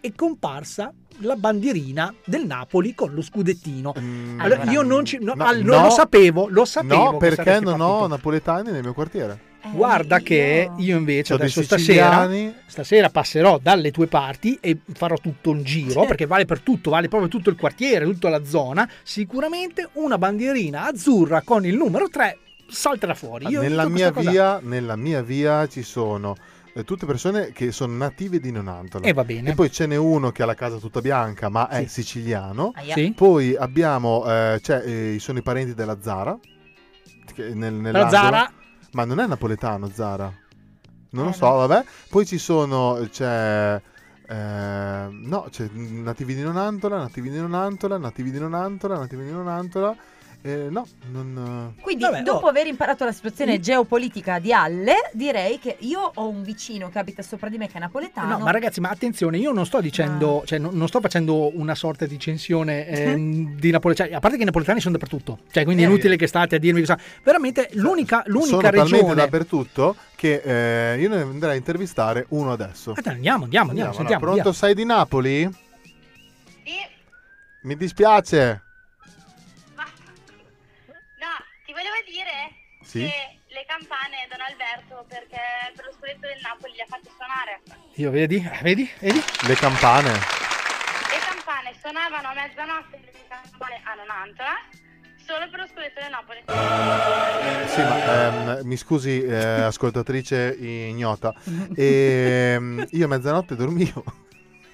è 0.00 0.12
comparsa 0.14 0.92
la 1.18 1.36
bandierina 1.36 2.12
del 2.24 2.44
Napoli 2.44 2.94
con 2.94 3.14
lo 3.14 3.22
scudettino. 3.22 3.94
Mm, 3.98 4.40
Allora, 4.40 4.64
io 4.70 4.82
non, 4.82 5.04
ci, 5.04 5.18
no, 5.20 5.32
no, 5.34 5.44
al- 5.44 5.62
non 5.62 5.78
no. 5.78 5.82
lo 5.84 5.90
sapevo, 5.90 6.48
lo 6.48 6.64
sapevo. 6.64 7.04
No, 7.12 7.16
che 7.16 7.28
perché 7.34 7.60
non 7.60 7.80
ho 7.80 8.06
napoletani 8.06 8.70
nel 8.70 8.82
mio 8.82 8.92
quartiere. 8.92 9.52
Eh, 9.64 9.70
Guarda 9.72 10.18
che 10.20 10.70
io 10.76 10.96
invece 10.98 11.34
dei 11.36 11.42
adesso 11.46 11.62
stasera, 11.62 12.28
stasera 12.66 13.08
passerò 13.08 13.58
dalle 13.58 13.90
tue 13.90 14.06
parti 14.06 14.58
e 14.60 14.78
farò 14.92 15.16
tutto 15.16 15.50
un 15.50 15.62
giro, 15.62 16.02
Sì. 16.02 16.06
perché 16.06 16.26
vale 16.26 16.44
per 16.44 16.60
tutto, 16.60 16.90
vale 16.90 17.08
proprio 17.08 17.30
tutto 17.30 17.48
il 17.50 17.56
quartiere, 17.56 18.04
tutta 18.04 18.28
la 18.28 18.44
zona. 18.44 18.88
Sicuramente 19.02 19.88
una 19.94 20.18
bandierina 20.18 20.86
azzurra 20.86 21.40
con 21.42 21.64
il 21.64 21.76
numero 21.76 22.08
3 22.08 22.38
salterà 22.68 23.14
fuori. 23.14 23.46
Io 23.46 23.60
nella, 23.62 23.88
mia 23.88 24.10
via, 24.10 24.58
nella 24.62 24.96
mia 24.96 25.22
via 25.22 25.66
ci 25.66 25.82
sono 25.82 26.34
eh, 26.74 26.82
tutte 26.84 27.06
persone 27.06 27.52
che 27.52 27.70
sono 27.72 27.94
native 27.94 28.40
di 28.40 28.50
Nonantola. 28.50 29.06
E 29.06 29.12
va 29.12 29.24
bene. 29.24 29.50
E 29.50 29.54
poi 29.54 29.70
ce 29.70 29.86
n'è 29.86 29.96
uno 29.96 30.30
che 30.32 30.42
ha 30.42 30.46
la 30.46 30.54
casa 30.54 30.76
tutta 30.78 31.00
bianca, 31.00 31.48
ma 31.48 31.68
è 31.68 31.82
Sì. 31.82 32.02
siciliano. 32.02 32.72
Aia. 32.74 32.94
Sì. 32.94 33.12
Poi 33.16 33.54
abbiamo, 33.56 34.24
eh, 34.26 34.60
cioè, 34.62 34.82
eh, 34.84 35.16
sono 35.20 35.38
i 35.38 35.42
parenti 35.42 35.72
della 35.74 35.98
Zara. 36.02 36.36
Nel, 37.36 37.80
La 37.90 38.08
Zara 38.10 38.50
Ma 38.94 39.04
non 39.04 39.20
è 39.20 39.26
napoletano 39.26 39.88
Zara. 39.90 40.32
Non 41.10 41.24
lo 41.26 41.30
Eh, 41.30 41.32
so, 41.32 41.46
no. 41.46 41.66
vabbè. 41.66 41.84
Poi 42.08 42.26
ci 42.26 42.38
sono, 42.38 43.06
c'è... 43.10 43.80
eh, 44.26 45.06
no, 45.10 45.46
c'è 45.50 45.68
nativi 45.72 46.34
di 46.34 46.42
Nonantola, 46.42 46.98
nativi 46.98 47.30
di 47.30 47.38
Nonantola, 47.38 47.98
nativi 47.98 48.30
di 48.30 48.38
Nonantola, 48.38 48.98
nativi 48.98 49.24
di 49.24 49.30
Nonantola. 49.32 49.96
Eh, 50.46 50.68
no, 50.68 50.86
non... 51.10 51.74
Quindi, 51.80 52.02
Vabbè, 52.04 52.20
dopo 52.20 52.44
oh. 52.44 52.48
aver 52.50 52.66
imparato 52.66 53.06
la 53.06 53.12
situazione 53.12 53.60
geopolitica 53.60 54.38
di 54.38 54.52
Halle, 54.52 55.08
direi 55.14 55.58
che 55.58 55.78
io 55.80 56.12
ho 56.14 56.28
un 56.28 56.42
vicino 56.42 56.90
che 56.90 56.98
abita 56.98 57.22
sopra 57.22 57.48
di 57.48 57.56
me 57.56 57.66
che 57.66 57.78
è 57.78 57.80
napoletano. 57.80 58.36
No, 58.36 58.44
ma 58.44 58.50
ragazzi, 58.50 58.78
ma 58.78 58.90
attenzione, 58.90 59.38
io 59.38 59.52
non 59.52 59.64
sto 59.64 59.80
dicendo, 59.80 60.42
cioè 60.44 60.58
non, 60.58 60.74
non 60.76 60.86
sto 60.86 61.00
facendo 61.00 61.56
una 61.58 61.74
sorta 61.74 62.04
di 62.04 62.18
censione 62.18 62.84
ehm, 62.92 63.56
di 63.56 63.70
napoletani, 63.70 64.12
a 64.12 64.20
parte 64.20 64.36
che 64.36 64.42
i 64.42 64.44
napoletani 64.44 64.80
sono 64.80 64.92
dappertutto, 64.98 65.38
cioè 65.50 65.64
quindi 65.64 65.82
è 65.82 65.86
Eh. 65.86 65.88
inutile 65.88 66.16
che 66.16 66.26
state 66.26 66.56
a 66.56 66.58
dirmi 66.58 66.80
che 66.80 66.86
sa- 66.86 66.98
veramente 67.22 67.70
l'unica, 67.72 68.22
l'unica 68.26 68.48
sono 68.50 68.60
talmente 68.60 68.96
regione 68.96 69.14
dappertutto 69.14 69.96
che 70.14 70.42
eh, 70.92 71.00
io 71.00 71.08
ne 71.08 71.22
andrei 71.22 71.52
a 71.52 71.54
intervistare 71.54 72.26
uno 72.28 72.52
adesso. 72.52 72.92
Ah, 72.94 73.00
dai, 73.00 73.14
andiamo, 73.14 73.44
andiamo, 73.44 73.70
andiamo, 73.70 73.90
Andiamo, 73.92 73.92
sentiamo. 73.94 74.20
pronto, 74.20 74.50
via. 74.50 74.52
sei 74.52 74.74
di 74.74 74.84
Napoli? 74.84 75.48
Sì, 76.64 76.72
Mi 77.62 77.76
dispiace. 77.78 78.58
Sì? 82.94 83.10
le 83.54 83.64
campane 83.66 84.26
Don 84.30 84.38
Alberto 84.38 85.04
perché 85.08 85.42
per 85.74 85.84
lo 85.84 85.92
scudetto 85.98 86.26
del 86.30 86.38
Napoli 86.42 86.74
le 86.76 86.82
ha 86.82 86.86
fatte 86.86 87.10
suonare. 87.10 87.62
Io 87.94 88.10
vedi, 88.10 88.36
eh, 88.36 88.62
vedi, 88.62 88.88
vedi? 89.00 89.20
Le 89.48 89.54
campane. 89.54 90.12
Le 90.12 91.18
campane 91.26 91.74
suonavano 91.80 92.28
a 92.28 92.34
mezzanotte 92.34 93.00
le 93.02 93.24
campane 93.26 93.80
a 93.82 93.94
Nonantola 93.94 94.54
solo 95.26 95.50
per 95.50 95.58
lo 95.58 95.66
scudetto 95.66 96.00
del 96.00 96.10
Napoli. 96.10 96.38
Sì, 97.66 97.80
ma 97.80 98.58
ehm, 98.58 98.66
mi 98.66 98.76
scusi, 98.76 99.24
eh, 99.24 99.34
ascoltatrice 99.34 100.54
ignota. 100.56 101.34
Ehm, 101.74 102.86
io 102.90 103.04
a 103.06 103.08
mezzanotte 103.08 103.56
dormivo. 103.56 104.04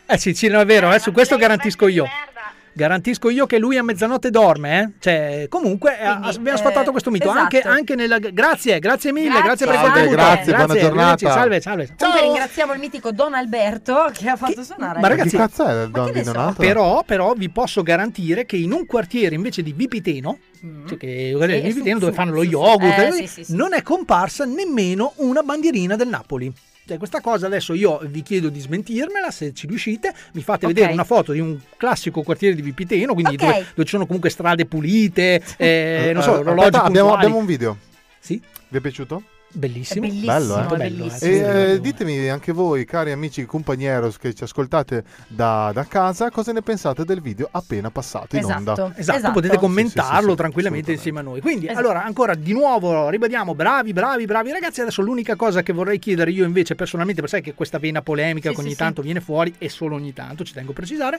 Eh 0.04 0.18
sì, 0.18 0.34
sì, 0.34 0.48
no, 0.48 0.60
è 0.60 0.66
vero, 0.66 0.92
eh, 0.92 0.98
su 0.98 1.12
questo 1.12 1.36
garantisco 1.38 1.88
io. 1.88 2.04
Merda. 2.04 2.29
Garantisco 2.72 3.30
io 3.30 3.46
che 3.46 3.58
lui 3.58 3.76
a 3.76 3.82
mezzanotte 3.82 4.30
dorme, 4.30 4.80
eh? 4.80 4.90
Cioè, 5.00 5.46
comunque 5.48 5.96
Quindi, 6.00 6.28
abbiamo 6.36 6.56
sfatato 6.58 6.88
eh, 6.88 6.90
questo 6.92 7.10
mito. 7.10 7.24
esatto. 7.24 7.40
Anche, 7.40 7.60
anche 7.62 7.94
nella. 7.96 8.18
Grazie, 8.18 8.78
grazie 8.78 9.12
mille, 9.12 9.40
grazie, 9.42 9.66
Grazie. 9.66 9.66
per 9.66 9.74
il 9.74 9.80
Salve, 9.80 10.00
contributo. 10.00 10.22
grazie, 10.26 10.54
buona 10.54 10.80
giornata. 10.80 11.30
Salve, 11.30 11.60
salve. 11.60 11.94
Comunque 11.98 12.22
ringraziamo 12.22 12.72
il 12.72 12.78
mitico 12.78 13.10
Don 13.12 13.34
Alberto 13.34 14.10
che 14.12 14.28
ha 14.28 14.36
fatto 14.36 14.62
suonare. 14.62 15.00
ma 15.00 15.08
ragazzi- 15.08 15.30
Chi 15.30 15.36
cazzo 15.36 15.66
è 15.66 15.88
don 15.88 16.06
che 16.06 16.12
di 16.12 16.24
so? 16.24 16.32
Nonantola? 16.32 16.66
Però, 16.68 17.02
però 17.04 17.32
vi 17.34 17.50
posso 17.50 17.82
garantire 17.82 18.46
che 18.46 18.56
in 18.56 18.72
un 18.72 18.86
quartiere 18.86 19.34
invece 19.34 19.62
di 19.62 19.72
Vipiteno, 19.72 20.38
Mm. 20.64 20.86
cioè 20.86 20.96
che 20.98 21.06
Sì, 21.34 21.44
il 21.44 21.60
su- 21.60 21.66
Vipiteno 21.68 21.98
dove 21.98 22.12
su- 22.12 22.16
fanno 22.18 22.32
lo 22.32 22.42
su- 22.42 22.50
su- 22.50 22.52
yogurt, 22.52 22.98
eh, 22.98 23.06
eh, 23.06 23.12
sì, 23.12 23.26
sì, 23.26 23.44
sì, 23.44 23.56
non 23.56 23.72
è 23.74 23.82
comparsa 23.82 24.44
nemmeno 24.44 25.12
una 25.16 25.42
bandierina 25.42 25.96
del 25.96 26.08
Napoli. 26.08 26.52
Cioè, 26.90 26.98
questa 26.98 27.20
cosa 27.20 27.46
adesso 27.46 27.72
io 27.72 28.00
vi 28.06 28.20
chiedo 28.20 28.48
di 28.48 28.58
smentirmela 28.58 29.30
se 29.30 29.54
ci 29.54 29.68
riuscite. 29.68 30.12
Mi 30.32 30.42
fate 30.42 30.66
Ok. 30.66 30.72
vedere 30.72 30.92
una 30.92 31.04
foto 31.04 31.30
di 31.30 31.38
un 31.38 31.56
classico 31.76 32.22
quartiere 32.22 32.56
di 32.56 32.62
Vipiteno, 32.62 33.12
quindi 33.14 33.34
Ok. 33.34 33.38
dove, 33.40 33.52
dove 33.52 33.84
ci 33.84 33.90
sono 33.90 34.06
comunque 34.06 34.28
strade 34.28 34.66
pulite, 34.66 35.40
eh, 35.56 36.10
non 36.12 36.20
so, 36.24 36.34
Eh, 36.34 36.38
orologi 36.38 36.66
aspetta, 36.66 36.82
abbiamo, 36.82 37.14
abbiamo 37.14 37.36
un 37.36 37.46
video. 37.46 37.76
Sì, 38.18 38.42
Vi 38.70 38.76
è 38.78 38.80
piaciuto? 38.80 39.22
Bellissimo. 39.52 40.04
È 40.04 40.08
bellissimo, 40.08 40.32
Bello, 40.32 40.58
eh? 40.58 40.66
Bello, 40.66 40.76
bellissimo. 40.76 41.30
E 41.30 41.72
eh, 41.72 41.80
ditemi 41.80 42.28
anche 42.28 42.52
voi, 42.52 42.84
cari 42.84 43.12
amici 43.12 43.44
compagneros 43.44 44.16
che 44.18 44.34
ci 44.34 44.44
ascoltate 44.44 45.04
da, 45.28 45.70
da 45.72 45.84
casa, 45.86 46.30
cosa 46.30 46.52
ne 46.52 46.62
pensate 46.62 47.04
del 47.04 47.20
video 47.20 47.48
appena 47.50 47.90
passato 47.90 48.36
in 48.36 48.44
onda. 48.44 48.72
Esatto. 48.72 48.92
Esatto, 48.96 49.32
potete 49.32 49.58
commentarlo 49.58 50.12
Sì, 50.12 50.22
sì, 50.22 50.30
sì, 50.30 50.36
tranquillamente 50.36 50.92
insieme 50.92 51.20
a 51.20 51.22
noi. 51.22 51.40
Quindi, 51.40 51.66
Esatto. 51.66 51.80
allora, 51.80 52.04
ancora 52.04 52.34
di 52.34 52.52
nuovo 52.52 53.08
ribadiamo, 53.08 53.54
bravi, 53.54 53.92
bravi, 53.92 54.24
bravi 54.24 54.50
ragazzi. 54.50 54.80
Adesso 54.80 55.02
l'unica 55.02 55.36
cosa 55.36 55.62
che 55.62 55.72
vorrei 55.72 55.98
chiedere 55.98 56.30
io 56.30 56.44
invece 56.44 56.74
personalmente, 56.74 57.20
perché 57.20 57.36
sai 57.36 57.44
che 57.44 57.54
questa 57.54 57.78
vena 57.78 58.02
polemica 58.02 58.48
Sì, 58.50 58.54
che 58.54 58.60
ogni 58.60 58.70
sì, 58.70 58.76
tanto 58.76 59.02
viene 59.02 59.20
fuori, 59.20 59.54
e 59.58 59.68
solo 59.68 59.94
ogni 59.96 60.12
tanto, 60.12 60.44
ci 60.44 60.52
tengo 60.52 60.70
a 60.70 60.74
precisare, 60.74 61.18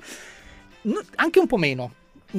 anche 1.16 1.40
un 1.40 1.48
po' 1.48 1.58
meno. 1.58 1.94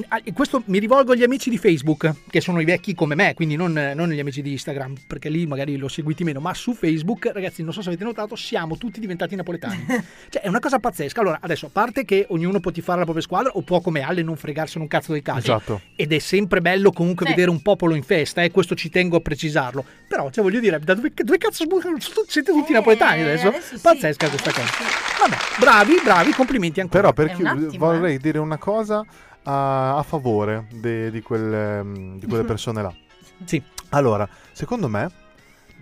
Ah, 0.08 0.20
Questo 0.32 0.62
mi 0.66 0.78
rivolgo 0.78 1.12
agli 1.12 1.22
amici 1.22 1.50
di 1.50 1.58
Facebook, 1.58 2.10
che 2.30 2.40
sono 2.40 2.60
i 2.60 2.64
vecchi 2.64 2.94
come 2.94 3.14
me, 3.14 3.34
quindi 3.34 3.56
non, 3.56 3.72
non 3.94 4.08
gli 4.10 4.18
amici 4.18 4.40
di 4.40 4.52
Instagram, 4.52 4.94
perché 5.06 5.28
lì 5.28 5.46
magari 5.46 5.76
lo 5.76 5.88
seguiti 5.88 6.24
meno, 6.24 6.40
ma 6.40 6.54
su 6.54 6.72
Facebook, 6.72 7.30
ragazzi, 7.32 7.62
non 7.62 7.74
so 7.74 7.82
se 7.82 7.88
avete 7.88 8.02
notato, 8.04 8.34
siamo 8.34 8.78
tutti 8.78 9.00
diventati 9.00 9.36
napoletani. 9.36 9.84
cioè, 10.30 10.40
è 10.42 10.48
una 10.48 10.60
cosa 10.60 10.78
pazzesca. 10.78 11.20
Allora, 11.20 11.38
adesso, 11.42 11.66
a 11.66 11.70
parte 11.70 12.06
che 12.06 12.24
ognuno 12.30 12.58
può 12.60 12.70
tifare 12.70 12.98
la 12.98 13.04
propria 13.04 13.22
squadra, 13.24 13.50
o 13.52 13.60
può 13.62 13.80
come 13.80 14.00
Alle 14.00 14.22
non 14.22 14.36
fregarsene 14.36 14.82
un 14.82 14.88
cazzo 14.88 15.12
dei 15.12 15.20
casi, 15.22 15.50
Esatto. 15.50 15.80
ed 15.94 16.10
è 16.12 16.18
sempre 16.20 16.62
bello 16.62 16.90
comunque 16.90 17.26
Sì. 17.26 17.32
vedere 17.32 17.50
un 17.50 17.60
popolo 17.60 17.94
in 17.94 18.02
festa, 18.02 18.42
e 18.42 18.50
questo 18.50 18.74
ci 18.74 18.88
tengo 18.88 19.16
a 19.16 19.20
precisarlo. 19.20 19.84
Però, 20.08 20.30
cioè, 20.30 20.42
voglio 20.42 20.60
dire, 20.60 20.78
da 20.80 20.94
dove, 20.94 21.12
dove 21.14 21.36
cazzo 21.38 21.64
siete 22.28 22.50
tutti 22.50 22.70
Eh, 22.70 22.74
napoletani 22.74 23.20
adesso? 23.22 23.48
adesso 23.48 23.76
sì. 23.76 23.80
Pazzesca 23.82 24.28
questa 24.28 24.52
cosa. 24.52 24.70
Vabbè, 25.20 25.36
bravi, 25.60 26.00
bravi, 26.02 26.32
complimenti 26.32 26.80
ancora. 26.80 27.00
Però 27.00 27.12
per 27.12 27.26
È 27.30 27.34
chi- 27.34 27.42
un 27.42 27.46
attimo, 27.48 27.86
vorrei 27.86 28.18
dire 28.18 28.38
una 28.38 28.56
cosa 28.56 29.04
a, 29.44 29.96
a 29.96 30.02
favore 30.02 30.66
de- 30.72 31.10
di, 31.10 31.20
quel, 31.22 31.52
ehm, 31.52 32.18
di 32.18 32.26
quelle 32.26 32.44
persone 32.44 32.82
là. 32.82 32.94
Sì. 33.44 33.62
Allora, 33.90 34.28
secondo 34.52 34.88
me, 34.88 35.10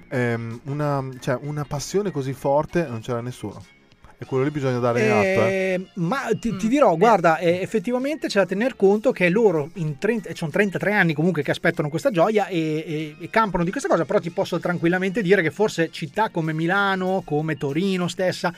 ehm, 0.09 0.61
una, 0.65 1.07
cioè, 1.21 1.39
una 1.43 1.65
passione 1.65 2.11
così 2.11 2.33
forte 2.33 2.87
non 2.87 3.01
c'era 3.01 3.21
nessuno. 3.21 3.63
E 4.23 4.27
quello 4.27 4.45
lì 4.45 4.51
bisogna 4.51 4.79
dare 4.81 5.03
in 5.03 5.11
atto. 5.11 5.25
Eh. 5.47 5.73
Eh, 5.73 5.87
ma 5.95 6.29
ti, 6.39 6.55
ti 6.55 6.67
Mm, 6.67 6.69
dirò, 6.69 6.91
beh. 6.91 6.97
guarda, 6.99 7.39
eh, 7.39 7.61
effettivamente 7.63 8.27
c'è 8.29 8.41
da 8.41 8.45
tener 8.45 8.77
conto 8.77 9.13
che 9.13 9.31
loro 9.31 9.71
in 9.77 9.97
30, 9.97 10.35
sono 10.35 10.51
33 10.51 10.93
anni 10.93 11.15
comunque 11.15 11.43
che 11.43 11.51
aspettano 11.51 11.89
questa 11.89 12.11
gioia 12.11 12.47
e, 12.49 12.59
e- 12.59 13.17
e 13.19 13.31
campano 13.31 13.65
di 13.65 13.71
questa 13.71 13.89
cosa, 13.89 14.05
però 14.05 14.19
ti 14.19 14.29
posso 14.31 14.59
tranquillamente 14.61 15.23
dire 15.23 15.41
che 15.41 15.51
forse 15.51 15.91
città 15.91 16.29
come 16.29 16.53
Milano, 16.53 17.23
come 17.25 17.57
Torino 17.57 18.09
stessa, 18.09 18.53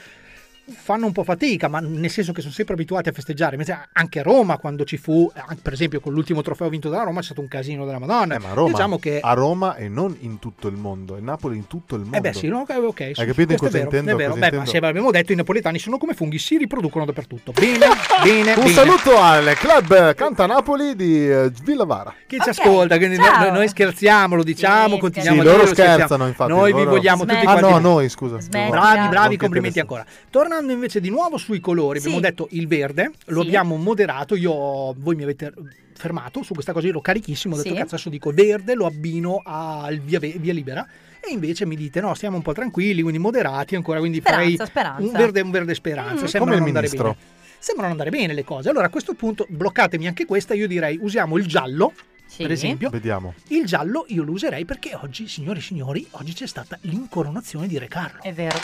fanno 0.70 1.06
un 1.06 1.12
po' 1.12 1.24
fatica, 1.24 1.68
ma 1.68 1.80
nel 1.80 2.10
senso 2.10 2.32
che 2.32 2.40
sono 2.40 2.52
sempre 2.52 2.74
abituati 2.74 3.08
a 3.08 3.12
festeggiare. 3.12 3.52
Invece 3.52 3.88
anche 3.92 4.20
a 4.20 4.22
Roma, 4.22 4.58
quando 4.58 4.84
ci 4.84 4.96
fu, 4.96 5.30
anche 5.34 5.60
per 5.62 5.72
esempio 5.72 6.00
con 6.00 6.12
l'ultimo 6.12 6.40
trofeo 6.42 6.68
vinto 6.68 6.88
dalla 6.88 7.02
Roma, 7.02 7.18
c'è 7.20 7.26
stato 7.26 7.40
un 7.40 7.48
casino 7.48 7.84
della 7.84 7.98
Madonna. 7.98 8.36
Eh, 8.36 8.38
ma 8.38 8.50
a 8.50 8.54
Roma, 8.54 8.68
Diciamo 8.70 8.98
che 8.98 9.20
a 9.20 9.32
Roma 9.32 9.74
e 9.76 9.88
non 9.88 10.16
in 10.20 10.38
tutto 10.38 10.68
il 10.68 10.76
mondo, 10.76 11.16
e 11.16 11.20
Napoli 11.20 11.56
in 11.56 11.66
tutto 11.66 11.94
il 11.96 12.02
mondo. 12.02 12.16
Eh 12.16 12.20
beh 12.20 12.32
sì, 12.32 12.48
no, 12.48 12.60
ok, 12.60 12.70
ok, 12.82 13.10
sì, 13.14 13.20
Hai 13.20 13.26
capito 13.26 13.56
cosa 13.56 13.66
è 13.66 13.70
vero, 13.72 13.84
intendo? 13.84 14.10
È 14.12 14.14
vero. 14.16 14.34
Beh, 14.34 14.52
ma 14.52 14.66
se 14.66 14.76
abbiamo 14.78 15.10
detto 15.10 15.32
i 15.32 15.36
napoletani 15.36 15.78
sono 15.78 15.98
come 15.98 16.14
funghi, 16.14 16.38
si 16.38 16.56
riproducono 16.56 17.04
dappertutto. 17.04 17.52
Bene, 17.58 17.86
bene, 18.22 18.50
Un 18.54 18.62
bene. 18.62 18.72
saluto 18.72 19.18
al 19.18 19.52
club 19.56 20.14
Canta 20.14 20.46
Napoli 20.46 20.94
di 20.96 21.28
eh, 21.30 21.50
Villavara. 21.62 22.14
Chi 22.26 22.38
ci 22.40 22.48
ascolta, 22.48 22.96
quindi 22.96 23.16
noi, 23.16 23.50
noi 23.52 23.68
scherziamo, 23.68 24.36
lo 24.36 24.42
diciamo, 24.42 24.98
continuiamo 24.98 25.42
Sì, 25.42 25.48
a 25.48 25.50
loro 25.50 25.62
scherziamo. 25.66 25.92
scherzano, 25.94 26.26
infatti, 26.26 26.50
Noi 26.50 26.72
vi 26.72 26.78
loro- 26.78 26.90
vogliamo 26.90 27.24
tutti 27.24 27.34
Ah 27.34 27.42
quanti 27.42 27.60
no, 27.62 27.68
bene. 27.68 27.80
noi 27.80 28.08
scusa. 28.08 28.40
Smettila. 28.40 28.68
Bravi, 28.80 29.08
bravi, 29.08 29.30
che 29.36 29.40
complimenti 29.40 29.80
ancora. 29.80 30.04
Tornando 30.52 30.74
invece 30.76 31.00
di 31.00 31.08
nuovo 31.08 31.38
sui 31.38 31.60
colori, 31.60 31.96
abbiamo 31.98 32.16
Sì. 32.16 32.22
detto 32.22 32.46
il 32.50 32.66
verde, 32.68 33.10
lo 33.28 33.40
Sì. 33.40 33.46
abbiamo 33.46 33.76
moderato, 33.76 34.34
io, 34.34 34.92
voi 34.98 35.14
mi 35.16 35.22
avete 35.22 35.50
fermato 35.94 36.42
su 36.42 36.52
questa 36.52 36.74
cosa, 36.74 36.84
io 36.84 36.92
ero 36.92 37.00
carichissimo, 37.00 37.54
ho 37.54 37.56
detto 37.56 37.70
Sì. 37.70 37.74
cazzo 37.74 37.94
adesso 37.94 38.10
dico 38.10 38.32
verde, 38.32 38.74
lo 38.74 38.84
abbino 38.84 39.40
al 39.42 39.98
via, 40.00 40.18
via 40.18 40.52
libera. 40.52 40.86
E 41.26 41.32
invece 41.32 41.64
mi 41.64 41.74
dite 41.74 42.02
no, 42.02 42.12
stiamo 42.12 42.36
un 42.36 42.42
po' 42.42 42.52
tranquilli, 42.52 43.00
quindi 43.00 43.18
moderati 43.18 43.76
ancora, 43.76 43.98
quindi 43.98 44.20
farei 44.20 44.48
Speranza, 44.52 44.66
speranza. 44.66 45.02
un 45.06 45.12
verde 45.12 45.40
un 45.40 45.50
verde 45.52 45.74
speranza. 45.74 46.24
Mm. 46.24 46.26
Sembrano 46.26 46.58
Come 46.58 46.70
il 46.70 46.76
andare 46.76 46.88
bene. 46.98 47.16
Sembrano 47.58 47.90
andare 47.92 48.10
bene 48.10 48.34
le 48.34 48.44
cose. 48.44 48.68
Allora 48.68 48.86
a 48.86 48.90
questo 48.90 49.14
punto 49.14 49.46
bloccatemi 49.48 50.06
anche 50.06 50.26
questa, 50.26 50.52
io 50.52 50.68
direi 50.68 50.98
usiamo 51.00 51.38
il 51.38 51.46
giallo, 51.46 51.94
per 52.36 52.50
esempio. 52.50 52.90
Vediamo. 52.90 53.32
Il 53.48 53.64
giallo 53.64 54.04
io 54.08 54.22
lo 54.22 54.32
userei 54.32 54.66
perché 54.66 54.94
oggi, 55.00 55.26
signori 55.28 55.60
e 55.60 55.62
signori, 55.62 56.06
oggi 56.10 56.34
c'è 56.34 56.46
stata 56.46 56.76
l'incoronazione 56.82 57.66
di 57.66 57.78
Re 57.78 57.88
Carlo. 57.88 58.20
È 58.20 58.34
vero. 58.34 58.58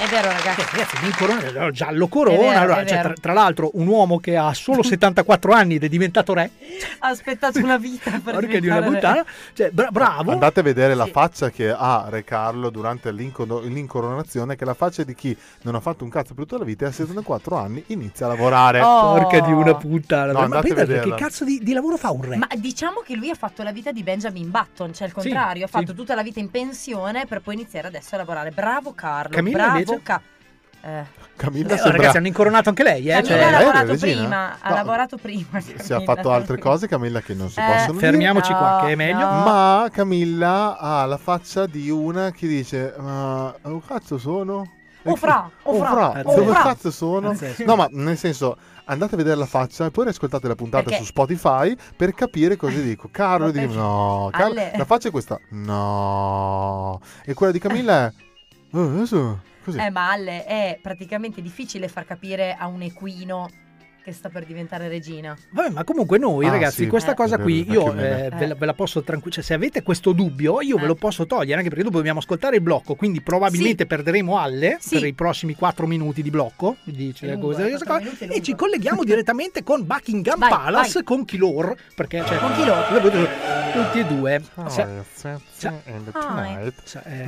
È 0.00 0.06
vero, 0.08 0.28
ragazzi. 0.30 0.60
Eh, 0.60 0.64
ragazzi, 0.72 0.96
l'incorona- 1.02 1.70
giallo 1.72 2.06
È 2.06 2.08
corona. 2.08 2.38
vero, 2.38 2.58
allora, 2.60 2.86
cioè, 2.86 3.00
tra, 3.02 3.12
tra 3.20 3.32
l'altro, 3.34 3.70
un 3.74 3.86
uomo 3.86 4.18
che 4.18 4.34
ha 4.34 4.54
solo 4.54 4.82
74 4.82 5.52
anni 5.52 5.74
ed 5.74 5.84
è 5.84 5.88
diventato 5.90 6.32
re, 6.32 6.50
Ha 7.00 7.08
aspettato 7.08 7.58
una 7.58 7.76
vita 7.76 8.10
per 8.22 8.32
porca 8.34 8.58
di 8.58 8.66
una 8.66 8.80
puttana, 8.80 9.24
cioè, 9.52 9.70
bra- 9.70 9.90
bravo. 9.90 10.32
Andate 10.32 10.60
a 10.60 10.62
vedere 10.62 10.94
la 10.94 11.04
faccia 11.04 11.50
che 11.50 11.70
ha 11.70 12.06
Re 12.08 12.24
Carlo 12.24 12.70
durante 12.70 13.12
l'incoronazione, 13.12 14.56
che 14.56 14.62
è 14.64 14.66
la 14.66 14.72
faccia 14.74 15.02
di 15.02 15.14
chi 15.14 15.36
non 15.62 15.74
ha 15.74 15.80
fatto 15.80 16.02
un 16.04 16.08
cazzo 16.10 16.32
per 16.32 16.44
tutta 16.44 16.56
la 16.58 16.64
vita 16.64 16.86
e 16.86 16.88
a 16.88 16.92
74 16.92 17.56
anni 17.56 17.84
inizia 17.88 18.24
a 18.24 18.30
lavorare. 18.30 18.80
Oh. 18.80 19.12
Porca 19.18 19.40
di 19.40 19.52
una 19.52 19.74
puttana. 19.74 20.32
No, 20.32 20.46
ma 20.48 20.60
pensate, 20.60 21.00
che 21.00 21.14
cazzo 21.14 21.44
di, 21.44 21.60
di 21.62 21.74
lavoro 21.74 21.98
fa 21.98 22.10
un 22.10 22.22
re? 22.22 22.36
Ma 22.36 22.48
diciamo 22.56 23.00
che 23.04 23.14
lui 23.16 23.28
ha 23.28 23.34
fatto 23.34 23.62
la 23.62 23.72
vita 23.72 23.92
di 23.92 24.02
Benjamin 24.02 24.50
Button, 24.50 24.94
cioè 24.94 25.08
il 25.08 25.12
Sì, 25.14 25.28
contrario, 25.28 25.64
ha 25.64 25.66
sì. 25.66 25.72
fatto 25.72 25.92
tutta 25.92 26.14
la 26.14 26.22
vita 26.22 26.40
in 26.40 26.50
pensione 26.50 27.26
per 27.26 27.40
poi 27.42 27.52
iniziare 27.54 27.88
adesso 27.88 28.14
a 28.14 28.18
lavorare. 28.18 28.50
Bravo 28.50 28.94
Carlo, 28.94 29.34
Camilla 29.34 29.56
bravo 29.58 29.89
invece? 29.94 30.02
Ca- 30.02 30.22
eh. 30.82 31.04
Camilla 31.36 31.74
Eh, 31.74 31.76
sembra... 31.76 31.96
ragazzi, 31.96 32.16
hanno 32.18 32.26
incoronato 32.26 32.68
anche 32.70 32.82
lei, 32.82 33.06
eh? 33.08 33.12
Camilla 33.22 33.26
cioè- 33.28 33.42
ha 33.42 33.48
è 33.48 33.50
lavorato 33.64 33.96
prima, 33.98 34.56
ha 34.60 34.68
No, 34.68 34.74
lavorato 34.74 35.16
prima. 35.16 35.60
Si 35.60 35.72
è 35.72 35.76
Camilla. 35.76 36.14
fatto 36.14 36.30
altre 36.32 36.58
cose, 36.58 36.86
Camilla, 36.88 37.20
che 37.20 37.34
non 37.34 37.48
si 37.50 37.58
Eh, 37.60 37.64
possono 37.66 37.92
dire. 37.92 38.06
Fermiamoci 38.10 38.52
qua, 38.52 38.78
No, 38.80 38.86
che 38.86 38.92
è 38.92 38.94
meglio. 38.94 39.18
no. 39.18 39.42
Ma 39.44 39.88
Camilla 39.92 40.78
ha 40.78 41.04
la 41.06 41.16
faccia 41.18 41.66
di 41.66 41.88
una 41.90 42.30
che 42.30 42.46
dice: 42.46 42.94
Ma 42.98 43.54
oh, 43.62 43.82
cazzo 43.86 44.16
sono? 44.18 44.70
Oh, 45.04 45.16
fra, 45.16 45.50
Oh, 45.62 45.78
fra, 45.78 46.10
fra, 46.10 46.22
dove 46.22 46.52
cazzo 46.52 46.90
sono? 46.90 47.34
No, 47.64 47.74
ma 47.76 47.88
nel 47.90 48.18
senso, 48.18 48.58
andate 48.84 49.14
a 49.14 49.16
vedere 49.16 49.36
la 49.36 49.46
faccia 49.46 49.86
e 49.86 49.90
poi 49.90 50.08
ascoltate 50.08 50.46
la 50.46 50.54
puntata 50.54 50.82
Perché- 50.84 50.98
su 50.98 51.04
Spotify 51.06 51.74
per 51.96 52.12
capire 52.12 52.56
cosa 52.56 52.78
dico. 52.80 53.08
Carlo, 53.10 53.50
dico, 53.50 53.72
no. 53.72 54.28
Carlo- 54.30 54.60
Ale. 54.60 54.72
la 54.76 54.84
faccia 54.84 55.08
è 55.08 55.10
questa, 55.10 55.38
no. 55.50 57.00
E 57.24 57.32
quella 57.34 57.52
di 57.52 57.58
Camilla 57.58 58.06
è, 58.06 58.12
oh, 58.76 58.82
adesso, 58.82 59.40
così. 59.62 59.78
Eh, 59.78 59.90
ma 59.90 60.10
Alle, 60.10 60.44
è 60.44 60.78
praticamente 60.80 61.42
difficile 61.42 61.88
far 61.88 62.04
capire 62.04 62.54
a 62.54 62.66
un 62.66 62.82
equino 62.82 63.48
che 64.02 64.12
sta 64.12 64.28
per 64.28 64.44
diventare 64.44 64.88
regina. 64.88 65.36
Vabbè, 65.50 65.70
ma 65.70 65.84
comunque 65.84 66.18
noi, 66.18 66.46
Ah, 66.46 66.50
ragazzi, 66.50 66.84
sì, 66.84 66.86
questa 66.88 67.12
Eh. 67.12 67.14
cosa 67.14 67.38
qui 67.38 67.70
io 67.70 67.92
eh, 67.92 68.28
ve, 68.30 68.46
la, 68.46 68.54
ve 68.54 68.66
la 68.66 68.74
posso 68.74 69.02
tranquillizzare. 69.02 69.18
Cioè, 69.30 69.44
se 69.44 69.54
avete 69.54 69.82
questo 69.82 70.12
dubbio, 70.12 70.60
io 70.60 70.76
ve 70.76 70.84
Eh. 70.84 70.86
lo 70.86 70.94
posso 70.94 71.26
togliere, 71.26 71.56
anche 71.58 71.68
perché 71.68 71.84
dopo 71.84 71.96
dobbiamo 71.98 72.18
ascoltare 72.20 72.56
il 72.56 72.62
blocco. 72.62 72.94
Quindi 72.94 73.20
probabilmente 73.20 73.86
perderemo 73.86 74.38
Alle 74.38 74.76
Sì. 74.80 74.96
per 74.98 75.06
i 75.06 75.12
prossimi 75.12 75.54
4 75.54 75.86
minuti 75.86 76.22
di 76.22 76.30
blocco. 76.30 76.76
Quindi 76.82 77.12
c'è 77.12 77.28
È 77.28 77.32
lungo, 77.32 77.52
questa- 77.54 77.66
eh, 77.98 78.00
cosa. 78.00 78.32
e 78.32 78.42
ci 78.42 78.54
colleghiamo 78.54 79.04
direttamente 79.04 79.62
con 79.62 79.86
Buckingham 79.86 80.38
Vai, 80.38 80.48
Palace 80.50 80.92
vai. 80.94 81.02
con 81.04 81.24
Kilor. 81.24 81.76
Perché 81.94 82.24
cioè, 82.26 82.38
Con 82.38 82.52
Kilor. 82.54 82.86
tutti 83.72 83.98
e 83.98 84.04
due. 84.04 84.42
Oh, 84.54 84.64